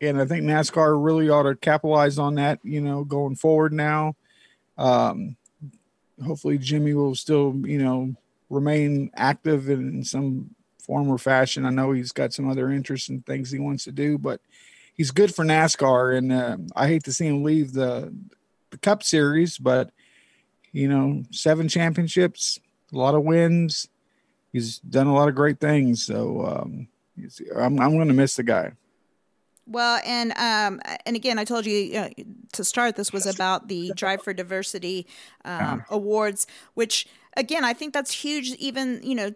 and 0.00 0.20
I 0.20 0.24
think 0.24 0.44
NASCAR 0.44 1.02
really 1.02 1.28
ought 1.28 1.44
to 1.44 1.54
capitalize 1.54 2.18
on 2.18 2.36
that. 2.36 2.58
You 2.62 2.80
know, 2.80 3.04
going 3.04 3.36
forward 3.36 3.72
now. 3.72 4.16
Um, 4.78 5.36
hopefully, 6.24 6.58
Jimmie 6.58 6.94
will 6.94 7.14
still 7.14 7.54
you 7.64 7.78
know 7.78 8.14
remain 8.48 9.10
active 9.14 9.68
in 9.68 10.02
some 10.04 10.54
form 10.84 11.08
or 11.08 11.18
fashion. 11.18 11.66
I 11.66 11.70
know 11.70 11.92
he's 11.92 12.12
got 12.12 12.32
some 12.32 12.50
other 12.50 12.70
interests 12.70 13.08
and 13.08 13.24
things 13.24 13.50
he 13.50 13.58
wants 13.58 13.84
to 13.84 13.92
do, 13.92 14.18
but 14.18 14.40
he's 15.00 15.10
good 15.10 15.34
for 15.34 15.44
NASCAR, 15.44 16.18
and 16.18 16.30
uh, 16.30 16.56
I 16.76 16.86
hate 16.86 17.04
to 17.04 17.12
see 17.12 17.26
him 17.26 17.42
leave 17.42 17.72
the 17.72 18.14
the 18.70 18.78
Cup 18.78 19.02
Series, 19.02 19.56
but 19.56 19.90
you 20.72 20.88
know, 20.88 21.22
seven 21.30 21.68
championships, 21.68 22.60
a 22.92 22.98
lot 22.98 23.14
of 23.14 23.24
wins 23.24 23.88
he's 24.52 24.78
done 24.78 25.06
a 25.06 25.14
lot 25.14 25.28
of 25.28 25.34
great 25.34 25.60
things. 25.60 26.04
So 26.04 26.46
um, 26.46 26.88
I'm 27.56 27.80
I'm 27.80 27.94
going 27.94 28.08
to 28.08 28.14
miss 28.14 28.36
the 28.36 28.42
guy. 28.42 28.72
Well, 29.66 30.00
and 30.04 30.32
um, 30.32 30.80
and 31.06 31.14
again, 31.14 31.38
I 31.38 31.44
told 31.44 31.66
you 31.66 31.96
uh, 31.96 32.08
to 32.52 32.64
start. 32.64 32.96
This 32.96 33.12
was 33.12 33.26
about 33.26 33.68
the 33.68 33.92
Drive 33.94 34.22
for 34.22 34.32
Diversity 34.32 35.06
um, 35.44 35.84
awards, 35.90 36.46
which 36.74 37.06
again, 37.36 37.64
I 37.64 37.72
think 37.72 37.94
that's 37.94 38.12
huge. 38.12 38.50
Even 38.52 39.00
you 39.02 39.14
know, 39.14 39.32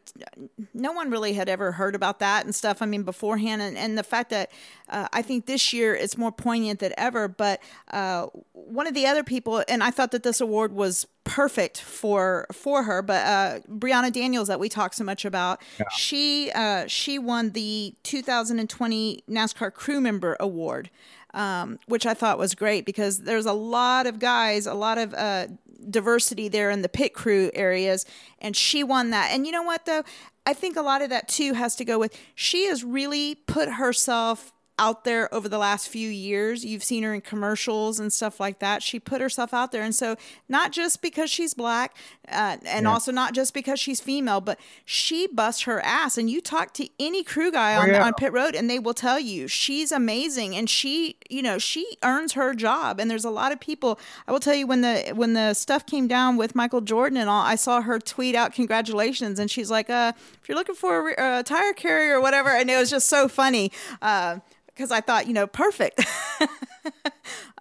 no 0.73 0.93
one 0.93 1.11
really 1.11 1.33
had 1.33 1.49
ever 1.49 1.73
heard 1.73 1.95
about 1.95 2.19
that 2.21 2.45
and 2.45 2.55
stuff. 2.55 2.83
I 2.83 2.87
mean, 2.87 3.03
beforehand, 3.03 3.63
and, 3.63 3.77
and 3.77 3.97
the 3.97 4.03
fact 4.03 4.31
that 4.31 4.51
uh, 4.89 5.09
I 5.13 5.23
think 5.23 5.47
this 5.47 5.73
year 5.73 5.95
it's 5.95 6.17
more 6.17 6.33
poignant 6.33 6.81
than 6.81 6.93
ever. 6.97 7.29
But 7.29 7.61
uh, 7.91 8.27
one 8.53 8.87
of 8.87 8.95
the 8.95 9.07
other 9.07 9.23
people, 9.25 9.65
and 9.69 9.83
I 9.83 9.91
thought 9.91 10.11
that 10.13 10.23
this 10.23 10.41
award 10.41 10.73
was 10.73 11.07
perfect 11.25 11.81
for 11.81 12.47
for 12.53 12.85
her. 12.85 13.03
But 13.03 13.27
uh, 13.27 13.61
Brehanna 13.69 14.13
Daniels, 14.13 14.49
that 14.49 14.61
we 14.61 14.69
talk 14.69 14.95
so 14.95 15.05
much 15.05 15.25
about, 15.25 15.61
she 15.97 16.51
uh, 16.55 16.87
she 16.87 17.19
won 17.19 17.51
the 17.51 17.95
2020 18.03 19.25
NASCAR 19.29 19.73
Crew 19.73 20.01
Member 20.01 20.37
Award, 20.41 20.91
um, 21.33 21.79
which 21.87 22.07
I 22.07 22.15
thought 22.15 22.39
was 22.39 22.55
great 22.55 22.87
because 22.87 23.21
there's 23.21 23.47
a 23.47 23.53
lot 23.53 24.07
of 24.07 24.19
guys, 24.19 24.67
a 24.67 24.75
lot 24.75 24.99
of 24.99 25.15
uh, 25.15 25.47
diversity 25.91 26.49
there 26.49 26.71
in 26.71 26.83
the 26.83 26.89
pit 26.89 27.15
crew 27.15 27.51
areas, 27.55 28.05
and 28.39 28.57
she 28.57 28.83
won 28.83 29.11
that. 29.11 29.31
And 29.31 29.47
you 29.47 29.53
know 29.53 29.63
what 29.63 29.87
though? 29.87 30.03
I 30.47 30.53
think 30.53 30.77
a 30.77 30.83
lot 30.83 31.03
of 31.03 31.11
that 31.11 31.29
too 31.29 31.55
has 31.55 31.75
to 31.77 31.85
go 31.85 31.99
with 31.99 32.19
she 32.35 32.67
has 32.67 32.85
really 32.85 33.35
put 33.35 33.71
herself 33.71 34.53
out 34.79 35.05
there 35.05 35.33
over 35.33 35.49
the 35.49 35.59
last 35.59 35.89
few 35.89 36.09
years. 36.09 36.65
You've 36.65 36.83
seen 36.83 37.05
her 37.05 37.15
in 37.15 37.21
commercials 37.21 38.01
and 38.01 38.13
stuff 38.13 38.41
like 38.41 38.59
that. 38.59 38.83
She 38.83 38.99
put 38.99 39.21
herself 39.21 39.55
out 39.55 39.71
there. 39.71 39.83
And 39.83 39.95
so, 39.95 40.17
not 40.49 40.73
just 40.73 41.01
because 41.01 41.31
she's 41.31 41.55
black 41.55 41.97
uh, 42.29 42.57
and 42.65 42.85
Yeah. 42.85 42.91
also 42.91 43.13
not 43.13 43.35
just 43.35 43.53
because 43.55 43.79
she's 43.79 44.01
female, 44.01 44.41
but 44.41 44.59
she 44.85 45.27
busts 45.27 45.63
her 45.63 45.81
ass. 45.85 46.17
And 46.19 46.29
you 46.31 46.41
talk 46.41 46.73
to 46.75 46.89
any 46.99 47.23
crew 47.23 47.51
guy 47.53 47.77
Oh, 47.77 47.81
on, 47.81 47.89
yeah. 47.91 48.05
on 48.05 48.15
pit 48.15 48.33
road 48.33 48.55
and 48.55 48.69
they 48.69 48.79
will 48.79 48.95
tell 48.95 49.19
you 49.21 49.49
she's 49.49 49.93
amazing 49.93 50.57
and 50.57 50.69
she, 50.69 51.17
you 51.29 51.43
know, 51.43 51.59
she 51.59 51.97
earns 52.03 52.33
her 52.33 52.55
job. 52.55 52.99
And 53.01 53.11
there's 53.11 53.25
a 53.25 53.31
lot 53.31 53.53
of 53.53 53.61
people, 53.61 53.99
I 54.27 54.33
will 54.33 54.41
tell 54.41 54.55
you 54.55 54.67
when 54.67 54.81
the, 54.81 55.13
when 55.15 55.35
the 55.35 55.55
stuff 55.55 55.85
came 55.87 56.09
down 56.09 56.37
with 56.37 56.55
Michael 56.55 56.81
Jordan 56.81 57.19
and 57.19 57.29
all, 57.31 57.43
I 57.43 57.55
saw 57.57 57.81
her 57.83 57.99
tweet 57.99 58.35
out 58.35 58.53
congratulations. 58.53 59.39
And 59.39 59.51
she's 59.51 59.71
like, 59.71 59.91
uh, 59.91 60.13
if 60.43 60.49
you're 60.49 60.57
looking 60.57 60.75
for 60.75 61.11
a, 61.11 61.41
a 61.41 61.43
tire 61.43 61.73
carrier 61.73 62.17
or 62.17 62.21
whatever. 62.21 62.49
And 62.51 62.71
it 62.71 62.77
was 62.77 62.91
just 62.91 63.09
so 63.09 63.29
funny. 63.29 63.71
Uh, 64.03 64.39
because 64.67 64.91
I 64.91 65.01
thought, 65.01 65.29
you 65.29 65.33
know, 65.33 65.47
perfect. 65.47 66.05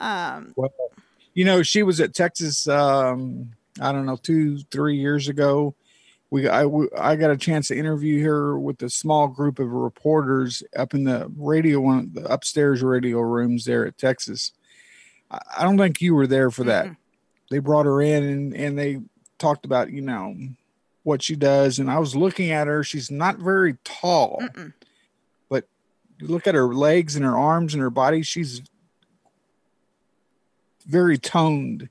um, 0.01 0.53
Well, 0.55 0.71
you 1.33 1.45
know, 1.45 1.63
she 1.63 1.83
was 1.83 1.99
at 1.99 2.13
Texas. 2.13 2.67
Um, 2.67 3.51
I 3.79 3.91
don't 3.91 4.05
know, 4.05 4.17
two, 4.17 4.59
three 4.71 4.97
years 4.97 5.27
ago. 5.27 5.75
We 6.29 6.47
I, 6.47 6.65
I 6.97 7.15
got 7.15 7.31
a 7.31 7.37
chance 7.37 7.67
to 7.67 7.77
interview 7.77 8.23
her 8.23 8.57
with 8.57 8.81
a 8.81 8.89
small 8.89 9.27
group 9.27 9.59
of 9.59 9.71
reporters 9.71 10.63
up 10.75 10.93
in 10.93 11.03
the 11.03 11.31
radio 11.37 11.79
one, 11.79 12.11
the 12.13 12.31
upstairs 12.31 12.81
radio 12.81 13.19
rooms 13.19 13.65
there 13.65 13.85
at 13.85 13.97
Texas. 13.97 14.51
I, 15.29 15.39
I 15.59 15.63
don't 15.63 15.77
think 15.77 16.01
you 16.01 16.15
were 16.15 16.27
there 16.27 16.49
for 16.49 16.63
that. 16.65 16.87
They 17.51 17.59
brought 17.59 17.85
her 17.85 18.01
in 18.01 18.23
and 18.23 18.55
and 18.55 18.79
they 18.79 19.01
talked 19.37 19.65
about 19.65 19.91
you 19.91 20.01
know 20.01 20.35
what 21.03 21.21
she 21.21 21.35
does, 21.35 21.79
and 21.79 21.91
I 21.91 21.99
was 21.99 22.15
looking 22.15 22.51
at 22.51 22.67
her. 22.67 22.83
She's 22.83 23.11
not 23.11 23.37
very 23.37 23.75
tall, 23.83 24.41
but 25.49 25.67
you 26.19 26.27
look 26.27 26.47
at 26.47 26.55
her 26.55 26.73
legs 26.73 27.15
and 27.15 27.25
her 27.25 27.37
arms 27.37 27.73
and 27.73 27.81
her 27.81 27.89
body. 27.89 28.23
She's 28.23 28.61
very 30.85 31.17
toned 31.17 31.89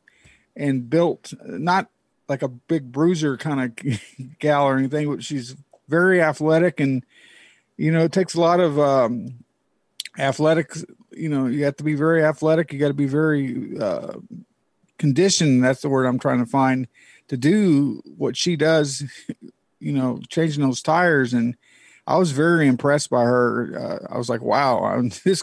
and 0.57 0.89
built, 0.89 1.33
not 1.45 1.89
like 2.29 2.43
a 2.43 2.49
big 2.49 2.93
bruiser 2.93 3.37
kind 3.37 3.61
of 3.61 4.39
gal 4.39 4.65
or 4.65 4.79
anything, 4.79 5.11
but 5.15 5.25
she's 5.25 5.57
very 5.89 6.23
athletic 6.23 6.81
and 6.81 7.05
you 7.77 7.91
know 7.91 8.05
it 8.05 8.13
takes 8.13 8.35
a 8.35 8.41
lot 8.41 8.61
of 8.61 8.79
um 8.79 9.35
athletics 10.19 10.85
you 11.11 11.29
know 11.29 11.47
you 11.47 11.65
have 11.65 11.77
to 11.77 11.85
be 11.85 11.95
very 11.95 12.25
athletic. 12.25 12.73
You 12.73 12.79
got 12.79 12.89
to 12.89 12.95
be 12.95 13.07
very 13.07 13.77
uh 13.79 14.15
conditioned. 14.99 15.63
That's 15.63 15.83
the 15.83 15.89
word 15.89 16.07
i'm 16.07 16.19
trying 16.19 16.39
to 16.39 16.51
find 16.51 16.89
to 17.29 17.37
do 17.37 18.03
what 18.17 18.37
she 18.37 18.57
does 18.57 19.05
you 19.81 19.93
know 19.93 20.21
changing 20.29 20.63
those 20.63 20.83
tires. 20.83 21.35
And 21.35 21.57
i 22.07 22.17
was 22.17 22.33
very 22.33 22.67
impressed 22.67 23.11
by 23.11 23.25
her. 23.25 24.01
Uh, 24.09 24.15
i 24.15 24.19
was 24.19 24.29
like 24.29 24.43
wow 24.43 24.85
I'm, 24.85 25.11
this 25.25 25.43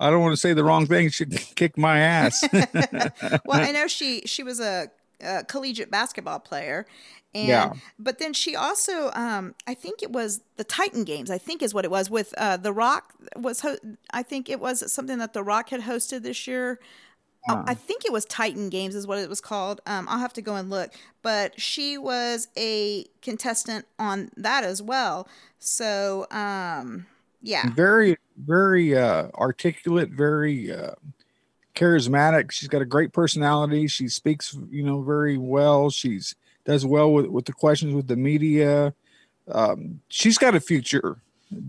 i 0.00 0.10
don't 0.10 0.20
want 0.20 0.32
to 0.32 0.36
say 0.40 0.52
the 0.52 0.64
wrong 0.64 0.86
thing 0.86 1.08
she 1.10 1.26
kicked 1.54 1.78
my 1.78 1.98
ass 2.00 2.42
well, 2.52 3.60
I 3.60 3.72
know 3.76 3.86
she 3.86 4.22
she 4.26 4.42
was 4.42 4.60
a, 4.60 4.90
a 5.20 5.44
collegiate 5.44 5.90
basketball 5.90 6.38
player, 6.40 6.86
and 7.34 7.48
Yeah. 7.48 7.72
but 7.98 8.18
then 8.18 8.32
she 8.32 8.54
also 8.56 9.10
um, 9.14 9.54
I 9.66 9.74
think 9.74 10.02
it 10.02 10.12
was 10.12 10.40
the 10.56 10.64
Titan 10.64 11.04
Games. 11.04 11.30
I 11.30 11.38
think 11.38 11.62
is 11.62 11.74
what 11.74 11.84
it 11.84 11.90
was 11.90 12.08
with 12.10 12.32
uh, 12.38 12.56
the 12.56 12.72
Rock 12.72 13.12
was. 13.36 13.60
Ho- 13.60 13.78
I 14.12 14.22
think 14.22 14.48
it 14.48 14.60
was 14.60 14.90
something 14.92 15.18
that 15.18 15.32
the 15.32 15.42
Rock 15.42 15.70
had 15.70 15.82
hosted 15.82 16.22
this 16.22 16.46
year. 16.46 16.78
Uh, 17.48 17.62
I 17.66 17.74
think 17.74 18.04
it 18.04 18.12
was 18.12 18.24
Titan 18.26 18.68
Games 18.68 18.94
is 18.94 19.06
what 19.06 19.18
it 19.18 19.28
was 19.28 19.40
called. 19.40 19.80
Um, 19.86 20.06
I'll 20.08 20.18
have 20.18 20.32
to 20.34 20.42
go 20.42 20.54
and 20.56 20.68
look. 20.70 20.90
But 21.22 21.60
she 21.60 21.96
was 21.98 22.48
a 22.56 23.06
contestant 23.22 23.86
on 23.98 24.30
that 24.36 24.64
as 24.64 24.82
well. 24.82 25.26
So 25.58 26.26
um, 26.30 27.06
yeah, 27.42 27.70
very 27.70 28.16
very 28.36 28.96
uh 28.96 29.28
articulate 29.34 30.10
very 30.10 30.72
uh 30.72 30.92
charismatic. 31.74 32.50
She's 32.50 32.68
got 32.68 32.82
a 32.82 32.86
great 32.86 33.12
personality. 33.12 33.86
She 33.86 34.08
speaks 34.08 34.56
you 34.70 34.82
know 34.82 35.02
very 35.02 35.38
well. 35.38 35.90
She's 35.90 36.34
does 36.64 36.84
well 36.84 37.12
with 37.12 37.26
with 37.26 37.44
the 37.44 37.52
questions 37.52 37.94
with 37.94 38.08
the 38.08 38.16
media. 38.16 38.94
Um 39.50 40.00
she's 40.08 40.38
got 40.38 40.54
a 40.54 40.60
future 40.60 41.18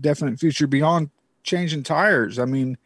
definite 0.00 0.38
future 0.38 0.66
beyond 0.66 1.10
changing 1.42 1.82
tires. 1.82 2.38
I 2.38 2.44
mean 2.44 2.76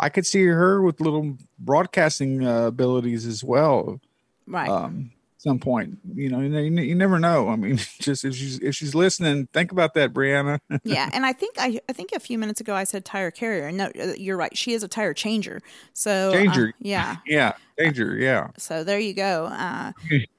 i 0.00 0.08
could 0.08 0.26
see 0.26 0.46
her 0.46 0.80
with 0.80 0.98
little 0.98 1.36
broadcasting 1.58 2.46
uh, 2.46 2.66
abilities 2.66 3.26
as 3.26 3.44
well. 3.44 4.00
Right. 4.46 4.68
um 4.68 5.12
some 5.40 5.58
point 5.58 5.98
you 6.14 6.28
know 6.28 6.38
you, 6.40 6.70
you 6.82 6.94
never 6.94 7.18
know 7.18 7.48
i 7.48 7.56
mean 7.56 7.78
just 7.98 8.26
if 8.26 8.34
she's 8.34 8.58
if 8.58 8.74
she's 8.74 8.94
listening 8.94 9.48
think 9.54 9.72
about 9.72 9.94
that 9.94 10.12
brianna 10.12 10.60
yeah, 10.84 11.08
and 11.14 11.24
I 11.24 11.32
think 11.32 11.54
I 11.58 11.80
I 11.88 11.94
think 11.94 12.10
a 12.12 12.20
few 12.20 12.38
minutes 12.38 12.60
ago 12.60 12.74
I 12.74 12.84
said 12.84 13.06
tire 13.06 13.30
carrier. 13.30 13.68
and 13.68 13.78
No, 13.78 13.86
uh, 13.98 14.12
you're 14.18 14.36
right. 14.36 14.54
She 14.54 14.74
is 14.74 14.82
a 14.82 14.88
tire 14.88 15.14
changer. 15.14 15.62
So 15.94 16.28
uh, 16.28 16.32
Changer. 16.32 16.74
yeah. 16.78 17.16
yeah 17.26 17.54
danger 17.78 18.16
yeah 18.16 18.48
So 18.58 18.84
there 18.84 18.98
you 18.98 19.14
go. 19.14 19.46
Uh, 19.46 19.92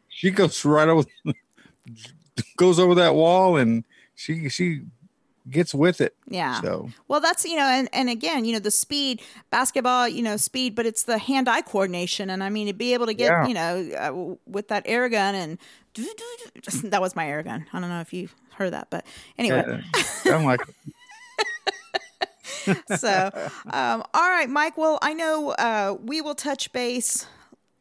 she 0.10 0.30
goes 0.30 0.64
right 0.64 0.88
over 0.88 1.08
goes 2.58 2.78
over 2.78 2.94
that 2.96 3.16
wall 3.16 3.58
and 3.58 3.84
she 4.14 4.50
she 4.50 4.82
gets 5.50 5.74
with 5.74 6.02
it. 6.02 6.16
Yeah. 6.28 6.62
So 6.62 6.90
Well, 7.08 7.20
that's 7.20 7.44
you 7.46 7.56
know, 7.56 7.66
and 7.66 7.90
and 7.94 8.10
again, 8.10 8.46
you 8.46 8.54
know, 8.54 8.60
the 8.60 8.72
speed 8.72 9.22
basketball, 9.50 10.08
you 10.08 10.22
know, 10.22 10.38
speed, 10.38 10.76
but 10.76 10.86
it's 10.86 11.04
the 11.04 11.18
hand-eye 11.18 11.62
coordination, 11.64 12.30
and 12.30 12.44
I 12.44 12.50
mean, 12.50 12.68
to 12.68 12.74
be 12.74 12.94
able 12.94 13.08
to 13.08 13.14
get, 13.14 13.32
Yeah. 13.32 13.48
you 13.48 13.54
know, 13.54 13.90
uh, 13.98 14.36
with 14.46 14.68
that 14.70 14.84
air 14.86 15.10
gun, 15.10 15.36
and 15.36 15.58
that 16.84 17.02
was 17.02 17.16
my 17.16 17.28
air 17.28 17.44
gun. 17.44 17.66
I 17.74 17.80
don't 17.80 17.90
know 17.90 18.02
if 18.02 18.14
you 18.14 18.30
heard 18.56 18.74
that, 18.74 18.90
but 18.90 19.06
anyway. 19.38 19.82
yeah, 20.26 20.36
I'm 20.36 20.46
like, 20.46 20.62
so, 22.98 23.30
um, 23.72 24.04
all 24.14 24.30
right, 24.30 24.48
Mike. 24.50 24.78
Well, 24.78 25.00
I 25.02 25.14
know 25.14 25.50
uh, 25.52 25.98
we 26.04 26.22
will 26.22 26.36
touch 26.36 26.72
base 26.72 27.26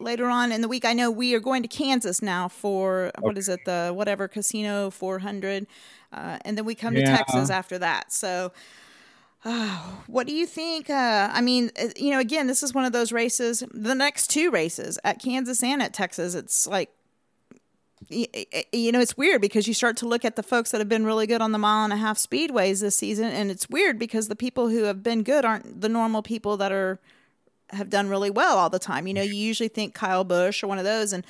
later 0.01 0.27
on 0.27 0.53
in 0.53 0.61
the 0.61 0.69
week. 0.69 0.85
I 0.85 0.93
know 0.93 1.11
we 1.11 1.35
are 1.35 1.41
going 1.41 1.63
to 1.63 1.69
Kansas 1.69 2.23
now 2.23 2.49
for 2.49 3.11
what 3.19 3.39
is 3.39 3.49
it, 3.49 3.65
the 3.65 3.93
whatever 3.95 4.29
Casino 4.29 4.91
400, 4.91 5.67
uh, 6.13 6.39
and 6.45 6.59
then 6.59 6.65
we 6.65 6.75
come 6.75 6.95
to 6.95 7.03
Texas 7.03 7.51
after 7.51 7.79
that. 7.79 8.13
So. 8.13 8.53
Uh, 9.43 9.79
what 10.07 10.27
do 10.27 10.35
you 10.35 10.45
think? 10.45 10.91
Uh, 10.91 11.31
I 11.33 11.41
mean, 11.41 11.71
uh, 11.83 11.87
you 11.97 12.11
know, 12.11 12.19
again, 12.19 12.47
this 12.47 12.63
is 12.63 12.75
one 12.75 12.85
of 12.85 12.93
those 12.93 13.11
races. 13.11 13.65
The 13.73 13.95
next 13.95 14.27
two 14.27 14.51
races 14.51 14.99
at 15.03 15.19
Kansas 15.19 15.63
and 15.63 15.83
at 15.83 15.95
Texas, 15.95 16.35
it's 16.35 16.67
like 16.67 16.91
you 18.11 18.93
know, 18.93 19.01
it's 19.01 19.17
weird 19.17 19.41
because 19.41 19.69
you 19.69 19.75
start 19.75 19.97
to 19.99 20.09
look 20.09 20.25
at 20.25 20.35
the 20.37 20.43
folks 20.43 20.73
that 20.73 20.79
have 20.79 20.89
been 20.89 21.05
really 21.05 21.27
good 21.27 21.41
on 21.41 21.53
the 21.53 21.59
mile 21.59 21.85
and 21.85 21.93
a 21.93 21.97
half 21.97 22.19
speedways 22.19 22.81
this 22.81 22.97
season, 22.97 23.27
and 23.27 23.51
it's 23.51 23.69
weird 23.69 23.99
because 23.99 24.29
the 24.29 24.37
people 24.37 24.69
who 24.69 24.85
have 24.85 25.03
been 25.03 25.23
good 25.23 25.45
aren't 25.45 25.81
the 25.81 25.89
normal 25.89 26.23
people 26.23 26.57
that 26.57 26.73
are 26.73 26.99
have 27.73 27.91
done 27.91 28.09
really 28.09 28.31
well 28.31 28.59
all 28.59 28.71
the 28.71 28.79
time. 28.79 29.07
You 29.07 29.15
know, 29.15 29.23
you 29.23 29.35
usually 29.35 29.69
think 29.69 29.95
Kyle 29.95 30.25
Busch 30.25 30.63
or 30.63 30.67
one 30.67 30.79
of 30.79 30.85
those, 30.85 31.13
and 31.13 31.25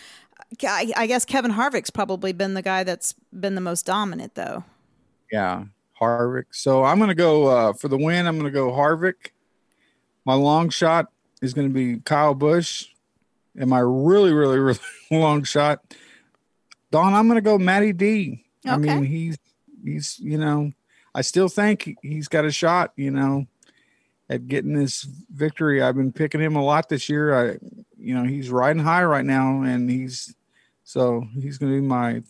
I, 0.67 0.93
I 0.97 1.07
guess 1.07 1.25
Kevin 1.25 1.53
Harvick's 1.53 1.91
probably 1.91 2.33
been 2.33 2.55
the 2.55 2.63
guy 2.63 2.83
that's 2.85 3.15
been 3.39 3.55
the 3.55 3.61
most 3.61 3.87
dominant, 3.87 4.35
though. 4.35 4.65
yeah, 5.31 5.65
Harvick. 6.01 6.45
So 6.51 6.85
I'm 6.85 6.99
gonna 6.99 7.15
go 7.15 7.47
uh, 7.47 7.73
for 7.75 7.89
the 7.89 7.97
win. 7.99 8.27
I'm 8.27 8.37
gonna 8.39 8.51
go 8.51 8.71
Harvick. 8.73 9.31
My 10.25 10.35
long 10.35 10.69
shot 10.71 11.07
is 11.43 11.55
gonna 11.55 11.69
be 11.69 11.99
Kyle 12.01 12.35
Busch, 12.35 12.87
and 13.57 13.69
my 13.71 13.81
really, 13.81 14.33
really, 14.33 14.59
really 14.59 14.79
long 15.11 15.43
shot, 15.45 15.95
Don. 16.91 17.15
I'm 17.15 17.29
gonna 17.29 17.41
go 17.41 17.59
Matty 17.59 17.93
D. 17.93 18.45
I 18.67 18.77
mean, 18.77 19.05
he's 19.05 19.39
he's 19.85 20.19
you 20.19 20.37
know, 20.39 20.73
I 21.15 21.23
still 21.23 21.49
think 21.49 21.83
he- 21.83 21.97
he's 22.03 22.29
got 22.29 22.45
a 22.45 22.51
shot. 22.51 22.93
You 22.97 23.11
know, 23.11 23.47
at 24.31 24.47
getting 24.47 24.73
this 24.75 25.03
victory. 25.35 25.83
I've 25.83 25.97
been 25.97 26.13
picking 26.13 26.41
him 26.41 26.55
a 26.55 26.63
lot 26.63 26.89
this 26.89 27.09
year. 27.09 27.35
I, 27.35 27.59
you 27.99 28.15
know, 28.15 28.25
he's 28.25 28.49
riding 28.49 28.83
high 28.83 29.03
right 29.05 29.25
now, 29.25 29.63
and 29.63 29.91
he's 29.91 30.35
so 30.85 31.25
he's 31.35 31.59
gonna 31.59 31.73
be 31.73 31.81
my 31.81 32.23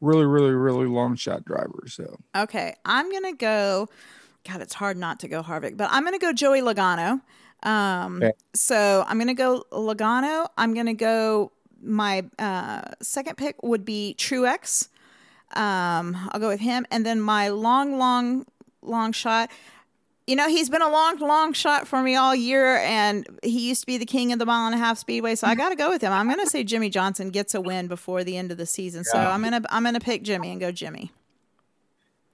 really, 0.00 0.24
really, 0.24 0.52
really 0.52 0.86
long 0.86 1.16
shot 1.16 1.44
driver. 1.44 1.84
So. 1.88 2.16
Okay, 2.36 2.74
I'm 2.84 3.10
gonna 3.10 3.34
go. 3.34 3.88
God, 4.48 4.60
it's 4.60 4.74
hard 4.74 4.96
not 4.96 5.20
to 5.20 5.28
go 5.28 5.42
Harvick, 5.42 5.76
but 5.76 5.88
I'm 5.90 6.04
gonna 6.04 6.18
go 6.18 6.32
Joey 6.32 6.60
Logano. 6.60 7.20
Um, 7.64 8.22
Okay. 8.22 8.32
So 8.54 9.04
I'm 9.08 9.18
gonna 9.18 9.34
go 9.34 9.64
Logano. 9.72 10.46
I'm 10.56 10.72
gonna 10.72 10.94
go. 10.94 11.50
My 11.82 12.24
uh, 12.38 12.82
second 13.02 13.36
pick 13.36 13.62
would 13.62 13.84
be 13.84 14.14
Truex. 14.18 14.88
Um, 15.54 16.16
I'll 16.30 16.40
go 16.40 16.48
with 16.48 16.60
him, 16.60 16.86
and 16.92 17.04
then 17.04 17.20
my 17.20 17.48
long, 17.48 17.98
long, 17.98 18.46
long 18.82 19.12
shot. 19.12 19.50
You 20.26 20.36
know, 20.36 20.48
he's 20.48 20.70
been 20.70 20.80
a 20.80 20.88
long, 20.88 21.18
long 21.18 21.52
shot 21.52 21.86
for 21.86 22.02
me 22.02 22.16
all 22.16 22.34
year, 22.34 22.76
and 22.78 23.26
he 23.42 23.68
used 23.68 23.82
to 23.82 23.86
be 23.86 23.98
the 23.98 24.06
king 24.06 24.32
of 24.32 24.38
the 24.38 24.46
mile 24.46 24.64
and 24.66 24.74
a 24.74 24.78
half 24.78 24.96
speedway. 24.96 25.34
So 25.34 25.46
I 25.46 25.54
got 25.54 25.68
to 25.68 25.76
go 25.76 25.90
with 25.90 26.00
him. 26.00 26.12
I'm 26.12 26.26
going 26.28 26.40
to 26.40 26.46
say 26.48 26.64
Jimmie 26.64 26.88
Johnson 26.88 27.28
gets 27.28 27.54
a 27.54 27.60
win 27.60 27.88
before 27.88 28.24
the 28.24 28.38
end 28.38 28.50
of 28.50 28.56
the 28.56 28.64
season. 28.64 29.04
So 29.04 29.18
Yeah. 29.18 29.30
I'm 29.30 29.42
gonna 29.42 29.60
I'm 29.68 29.84
gonna 29.84 30.00
pick 30.00 30.22
Jimmie 30.22 30.50
and 30.50 30.58
go 30.60 30.72
Jimmie. 30.72 31.12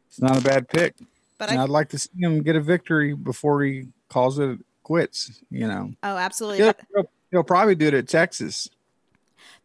It's 0.08 0.20
not 0.20 0.36
a 0.38 0.40
bad 0.40 0.68
pick. 0.68 0.94
But 1.38 1.50
and 1.50 1.58
I- 1.58 1.64
I'd 1.64 1.68
like 1.68 1.88
to 1.88 1.98
see 1.98 2.10
him 2.20 2.42
get 2.42 2.54
a 2.54 2.60
victory 2.60 3.12
before 3.14 3.62
he 3.64 3.88
calls 4.08 4.38
it 4.38 4.58
quits. 4.84 5.42
You 5.50 5.66
know, 5.66 5.92
Oh, 6.02 6.16
absolutely. 6.16 6.58
he'll, 6.64 6.74
he'll, 6.94 7.10
he'll 7.32 7.42
probably 7.44 7.74
do 7.74 7.86
it 7.88 7.94
at 7.94 8.06
Texas. 8.08 8.68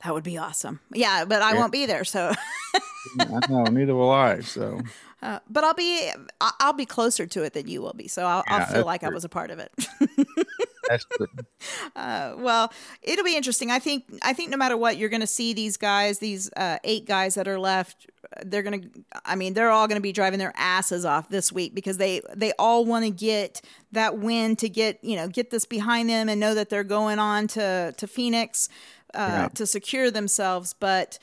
that 0.03 0.13
would 0.13 0.23
be 0.23 0.37
awesome. 0.37 0.79
Yeah, 0.91 1.25
but 1.25 1.41
I 1.43 1.53
Yeah. 1.53 1.59
won't 1.59 1.71
be 1.71 1.85
there. 1.85 2.03
So, 2.05 2.33
I 3.19 3.39
know, 3.49 3.63
neither 3.65 3.93
will 3.95 4.09
I. 4.11 4.39
So 4.39 4.81
uh, 5.25 5.39
but 5.49 5.63
I'll 5.63 5.73
be 5.73 6.11
I'll 6.59 6.73
be 6.73 6.85
closer 6.85 7.25
to 7.25 7.43
it 7.43 7.53
than 7.53 7.67
you 7.67 7.81
will 7.81 7.93
be. 7.93 8.07
So 8.07 8.25
I'll, 8.25 8.43
I'll 8.47 8.65
feel 8.65 8.85
like 8.85 9.03
I 9.03 9.09
was 9.09 9.23
a 9.25 9.29
part 9.29 9.49
of 9.51 9.59
it. 9.59 9.71
that's 10.87 11.05
good. 11.17 11.29
Uh, 11.95 12.35
well, 12.37 12.71
it'll 13.01 13.25
be 13.25 13.35
interesting. 13.35 13.71
I 13.71 13.79
think 13.79 14.03
I 14.21 14.33
think 14.33 14.49
no 14.51 14.57
matter 14.57 14.77
what, 14.77 14.97
you're 14.97 15.09
going 15.09 15.21
to 15.21 15.27
see 15.27 15.53
these 15.53 15.77
guys, 15.77 16.19
these 16.19 16.49
uh, 16.55 16.77
eight 16.83 17.05
guys 17.07 17.35
that 17.35 17.47
are 17.47 17.59
left. 17.59 18.07
They're 18.45 18.63
going 18.63 18.81
to. 18.81 18.89
I 19.25 19.35
mean, 19.35 19.53
they're 19.53 19.69
all 19.71 19.87
going 19.87 19.97
to 19.97 20.01
be 20.01 20.11
driving 20.11 20.39
their 20.39 20.53
asses 20.55 21.05
off 21.05 21.29
this 21.29 21.51
week 21.51 21.73
because 21.73 21.97
they 21.97 22.21
they 22.35 22.51
all 22.59 22.85
want 22.85 23.05
to 23.05 23.11
get 23.11 23.61
that 23.93 24.17
win 24.17 24.55
to 24.57 24.69
get 24.69 25.03
you 25.03 25.15
know 25.15 25.27
get 25.27 25.49
this 25.51 25.65
behind 25.65 26.09
them 26.09 26.27
and 26.29 26.39
know 26.39 26.53
that 26.53 26.69
they're 26.69 26.83
going 26.83 27.19
on 27.19 27.47
to 27.49 27.93
to 27.97 28.07
Phoenix 28.07 28.67
uh, 29.13 29.17
Yeah. 29.43 29.47
to 29.55 29.65
secure 29.65 30.11
themselves. 30.11 30.73
But 30.73 31.17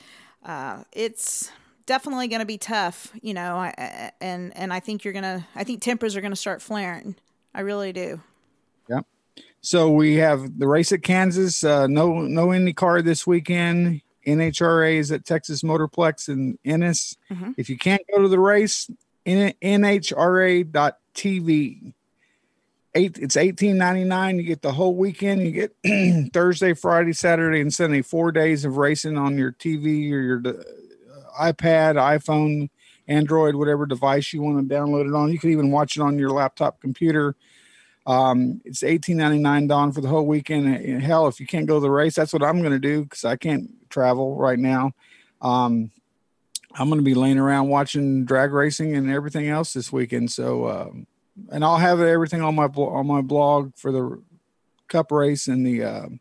uh, 0.45 0.83
it's 0.91 1.51
definitely 1.85 2.27
going 2.27 2.39
to 2.41 2.45
be 2.45 2.57
tough, 2.57 3.11
you 3.21 3.33
know. 3.33 3.55
I, 3.57 3.73
I- 3.77 4.11
and 4.21 4.55
and 4.57 4.71
I 4.73 4.79
think 4.79 5.03
you're 5.03 5.13
gonna. 5.13 5.47
I 5.55 5.63
think 5.63 5.81
tempers 5.81 6.15
are 6.15 6.21
going 6.21 6.31
to 6.31 6.35
start 6.37 6.61
flaring. 6.61 7.15
I 7.53 7.61
really 7.61 7.93
do. 7.93 8.21
Yep. 8.89 9.05
So 9.61 9.91
we 9.91 10.15
have 10.15 10.59
the 10.59 10.67
race 10.67 10.91
at 10.91 11.03
Kansas. 11.03 11.63
Uh, 11.63 11.87
no, 11.87 12.21
no 12.21 12.47
IndyCar 12.47 13.03
this 13.03 13.25
weekend. 13.27 14.01
NHRA 14.25 14.95
is 14.95 15.11
at 15.11 15.25
Texas 15.25 15.61
Motorplex 15.63 16.29
in 16.29 16.57
Ennis. 16.65 17.15
Mhm. 17.31 17.53
If 17.57 17.69
you 17.69 17.77
can't 17.77 18.01
go 18.13 18.21
to 18.21 18.27
the 18.29 18.39
race, 18.39 18.89
NHRA.tv. 20.53 21.93
Eight, 22.95 23.17
it's 23.17 23.35
eighteen 23.37 23.77
ninety 23.77 24.03
nine. 24.03 24.37
You 24.37 24.43
get 24.43 24.61
the 24.61 24.71
whole 24.73 24.95
weekend. 24.95 25.41
You 25.41 25.51
get 25.51 25.75
Thursday, 26.33 26.73
Friday, 26.75 27.13
Saturday, 27.13 27.59
and 27.59 27.73
Sunday. 27.73 28.03
Four 28.03 28.31
days 28.31 28.65
of 28.65 28.77
racing 28.77 29.17
on 29.17 29.35
your 29.35 29.51
TV 29.51 30.11
or 30.11 30.19
your 30.21 30.37
iPad, 31.39 31.95
iPhone, 31.95 32.69
Android, 33.07 33.55
whatever 33.55 33.85
device 33.85 34.33
you 34.33 34.41
want 34.41 34.67
to 34.67 34.75
download 34.75 35.07
it 35.07 35.15
on. 35.15 35.31
You 35.31 35.39
can 35.39 35.51
even 35.51 35.71
watch 35.71 35.97
it 35.97 36.01
on 36.01 36.17
your 36.17 36.29
laptop 36.29 36.79
computer. 36.79 37.35
Um, 38.05 38.61
it's 38.65 38.83
eighteen 38.83 39.17
ninety 39.17 39.39
nine 39.39 39.67
Don 39.67 39.91
for 39.91 40.01
the 40.01 40.07
whole 40.07 40.25
weekend. 40.25 40.67
And 40.67 41.01
hell, 41.01 41.27
if 41.27 41.39
you 41.39 41.47
can't 41.47 41.67
go 41.67 41.75
to 41.75 41.79
the 41.79 41.89
race, 41.89 42.15
that's 42.15 42.33
what 42.33 42.43
I'm 42.43 42.59
going 42.59 42.73
to 42.73 42.79
do 42.79 43.03
because 43.03 43.25
I 43.25 43.35
can't 43.35 43.69
travel 43.89 44.35
right 44.35 44.59
now. 44.59 44.91
Um, 45.41 45.91
I'm 46.75 46.89
going 46.89 46.99
to 46.99 47.05
be 47.05 47.13
laying 47.13 47.37
around 47.37 47.69
watching 47.69 48.25
drag 48.25 48.51
racing 48.51 48.95
and 48.95 49.09
everything 49.09 49.47
else 49.47 49.73
this 49.73 49.91
weekend. 49.91 50.31
So, 50.31 50.67
um, 50.67 51.07
and 51.51 51.63
I'll 51.63 51.77
have 51.77 51.99
everything 51.99 52.41
on 52.41 52.55
my 52.55 52.65
on 52.65 53.07
my 53.07 53.21
blog 53.21 53.75
for 53.75 53.91
the 53.91 54.21
cup 54.87 55.11
race 55.11 55.47
and 55.47 55.65
the 55.65 55.83
um 55.83 56.19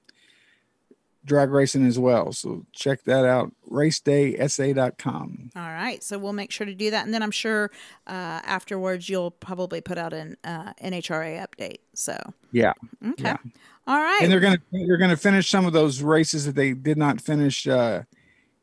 drag 1.24 1.51
racing 1.51 1.86
as 1.86 1.99
well. 1.99 2.32
So 2.32 2.65
check 2.73 3.05
that 3.05 3.24
out. 3.24 3.53
Raceday.sa.com. 3.70 5.51
All 5.57 5.62
right, 5.62 6.03
so 6.03 6.19
we'll 6.19 6.32
make 6.32 6.51
sure 6.51 6.66
to 6.66 6.74
do 6.74 6.90
that, 6.90 7.05
and 7.05 7.15
then 7.15 7.23
I'm 7.23 7.31
sure 7.31 7.70
uh, 8.07 8.40
afterwards 8.44 9.09
you'll 9.09 9.31
probably 9.31 9.81
put 9.81 9.99
out 9.99 10.12
an 10.12 10.36
uh, 10.44 10.73
NHRA 10.82 11.47
update. 11.47 11.78
So 11.94 12.16
Yeah. 12.51 12.73
okay, 13.05 13.23
Yeah. 13.24 13.36
all 13.86 14.01
right, 14.01 14.20
and 14.23 14.31
they're 14.32 14.40
gonna 14.40 14.61
they're 14.73 14.97
gonna 14.99 15.16
finish 15.16 15.49
some 15.49 15.66
of 15.66 15.73
those 15.73 16.03
races 16.03 16.47
that 16.47 16.55
they 16.55 16.73
did 16.73 16.99
not 16.99 17.20
finish 17.20 17.66
uh, 17.66 18.03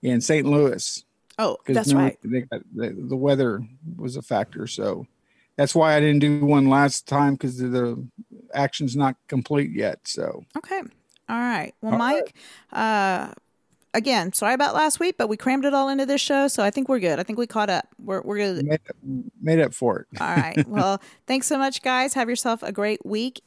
in 0.01 0.21
St. 0.21 0.45
Louis. 0.45 1.03
Oh, 1.37 1.57
that's 1.65 1.93
right. 1.93 2.17
They 2.23 2.41
got, 2.41 2.61
the, 2.75 2.89
the 2.89 3.15
weather 3.15 3.63
was 3.95 4.17
a 4.17 4.21
factor, 4.21 4.67
so 4.67 5.07
that's 5.55 5.73
why 5.73 5.95
I 5.95 5.99
didn't 6.01 6.19
do 6.19 6.45
one 6.45 6.69
last 6.69 7.07
time 7.07 7.33
because 7.35 7.57
the 7.57 8.05
action's 8.53 8.95
not 8.95 9.15
complete 9.27 9.71
yet. 9.71 9.99
So 10.03 10.43
Okay, 10.57 10.81
all 11.29 11.39
right. 11.39 11.73
Well, 11.81 11.93
All 11.93 11.99
right. 11.99 12.15
Mike, 12.15 12.35
uh, 12.73 13.31
again, 13.93 14.33
sorry 14.33 14.53
about 14.53 14.73
last 14.75 14.99
week, 14.99 15.15
but 15.17 15.27
we 15.29 15.37
crammed 15.37 15.65
it 15.65 15.73
all 15.73 15.89
into 15.89 16.05
this 16.05 16.21
show, 16.21 16.47
so 16.47 16.63
I 16.63 16.71
think 16.71 16.89
we're 16.89 16.99
good. 16.99 17.19
I 17.19 17.23
think 17.23 17.39
we 17.39 17.47
caught 17.47 17.69
up. 17.69 17.87
We're 18.03 18.21
we're 18.21 18.37
good. 18.37 18.65
made, 18.65 18.79
made 19.41 19.59
up 19.59 19.73
for 19.73 19.99
it. 20.01 20.21
All 20.21 20.35
right. 20.35 20.57
Well, 20.67 21.01
thanks 21.27 21.47
so 21.47 21.57
much, 21.57 21.81
guys. 21.81 22.13
Have 22.15 22.29
yourself 22.29 22.63
a 22.63 22.71
great 22.71 23.05
week. 23.05 23.41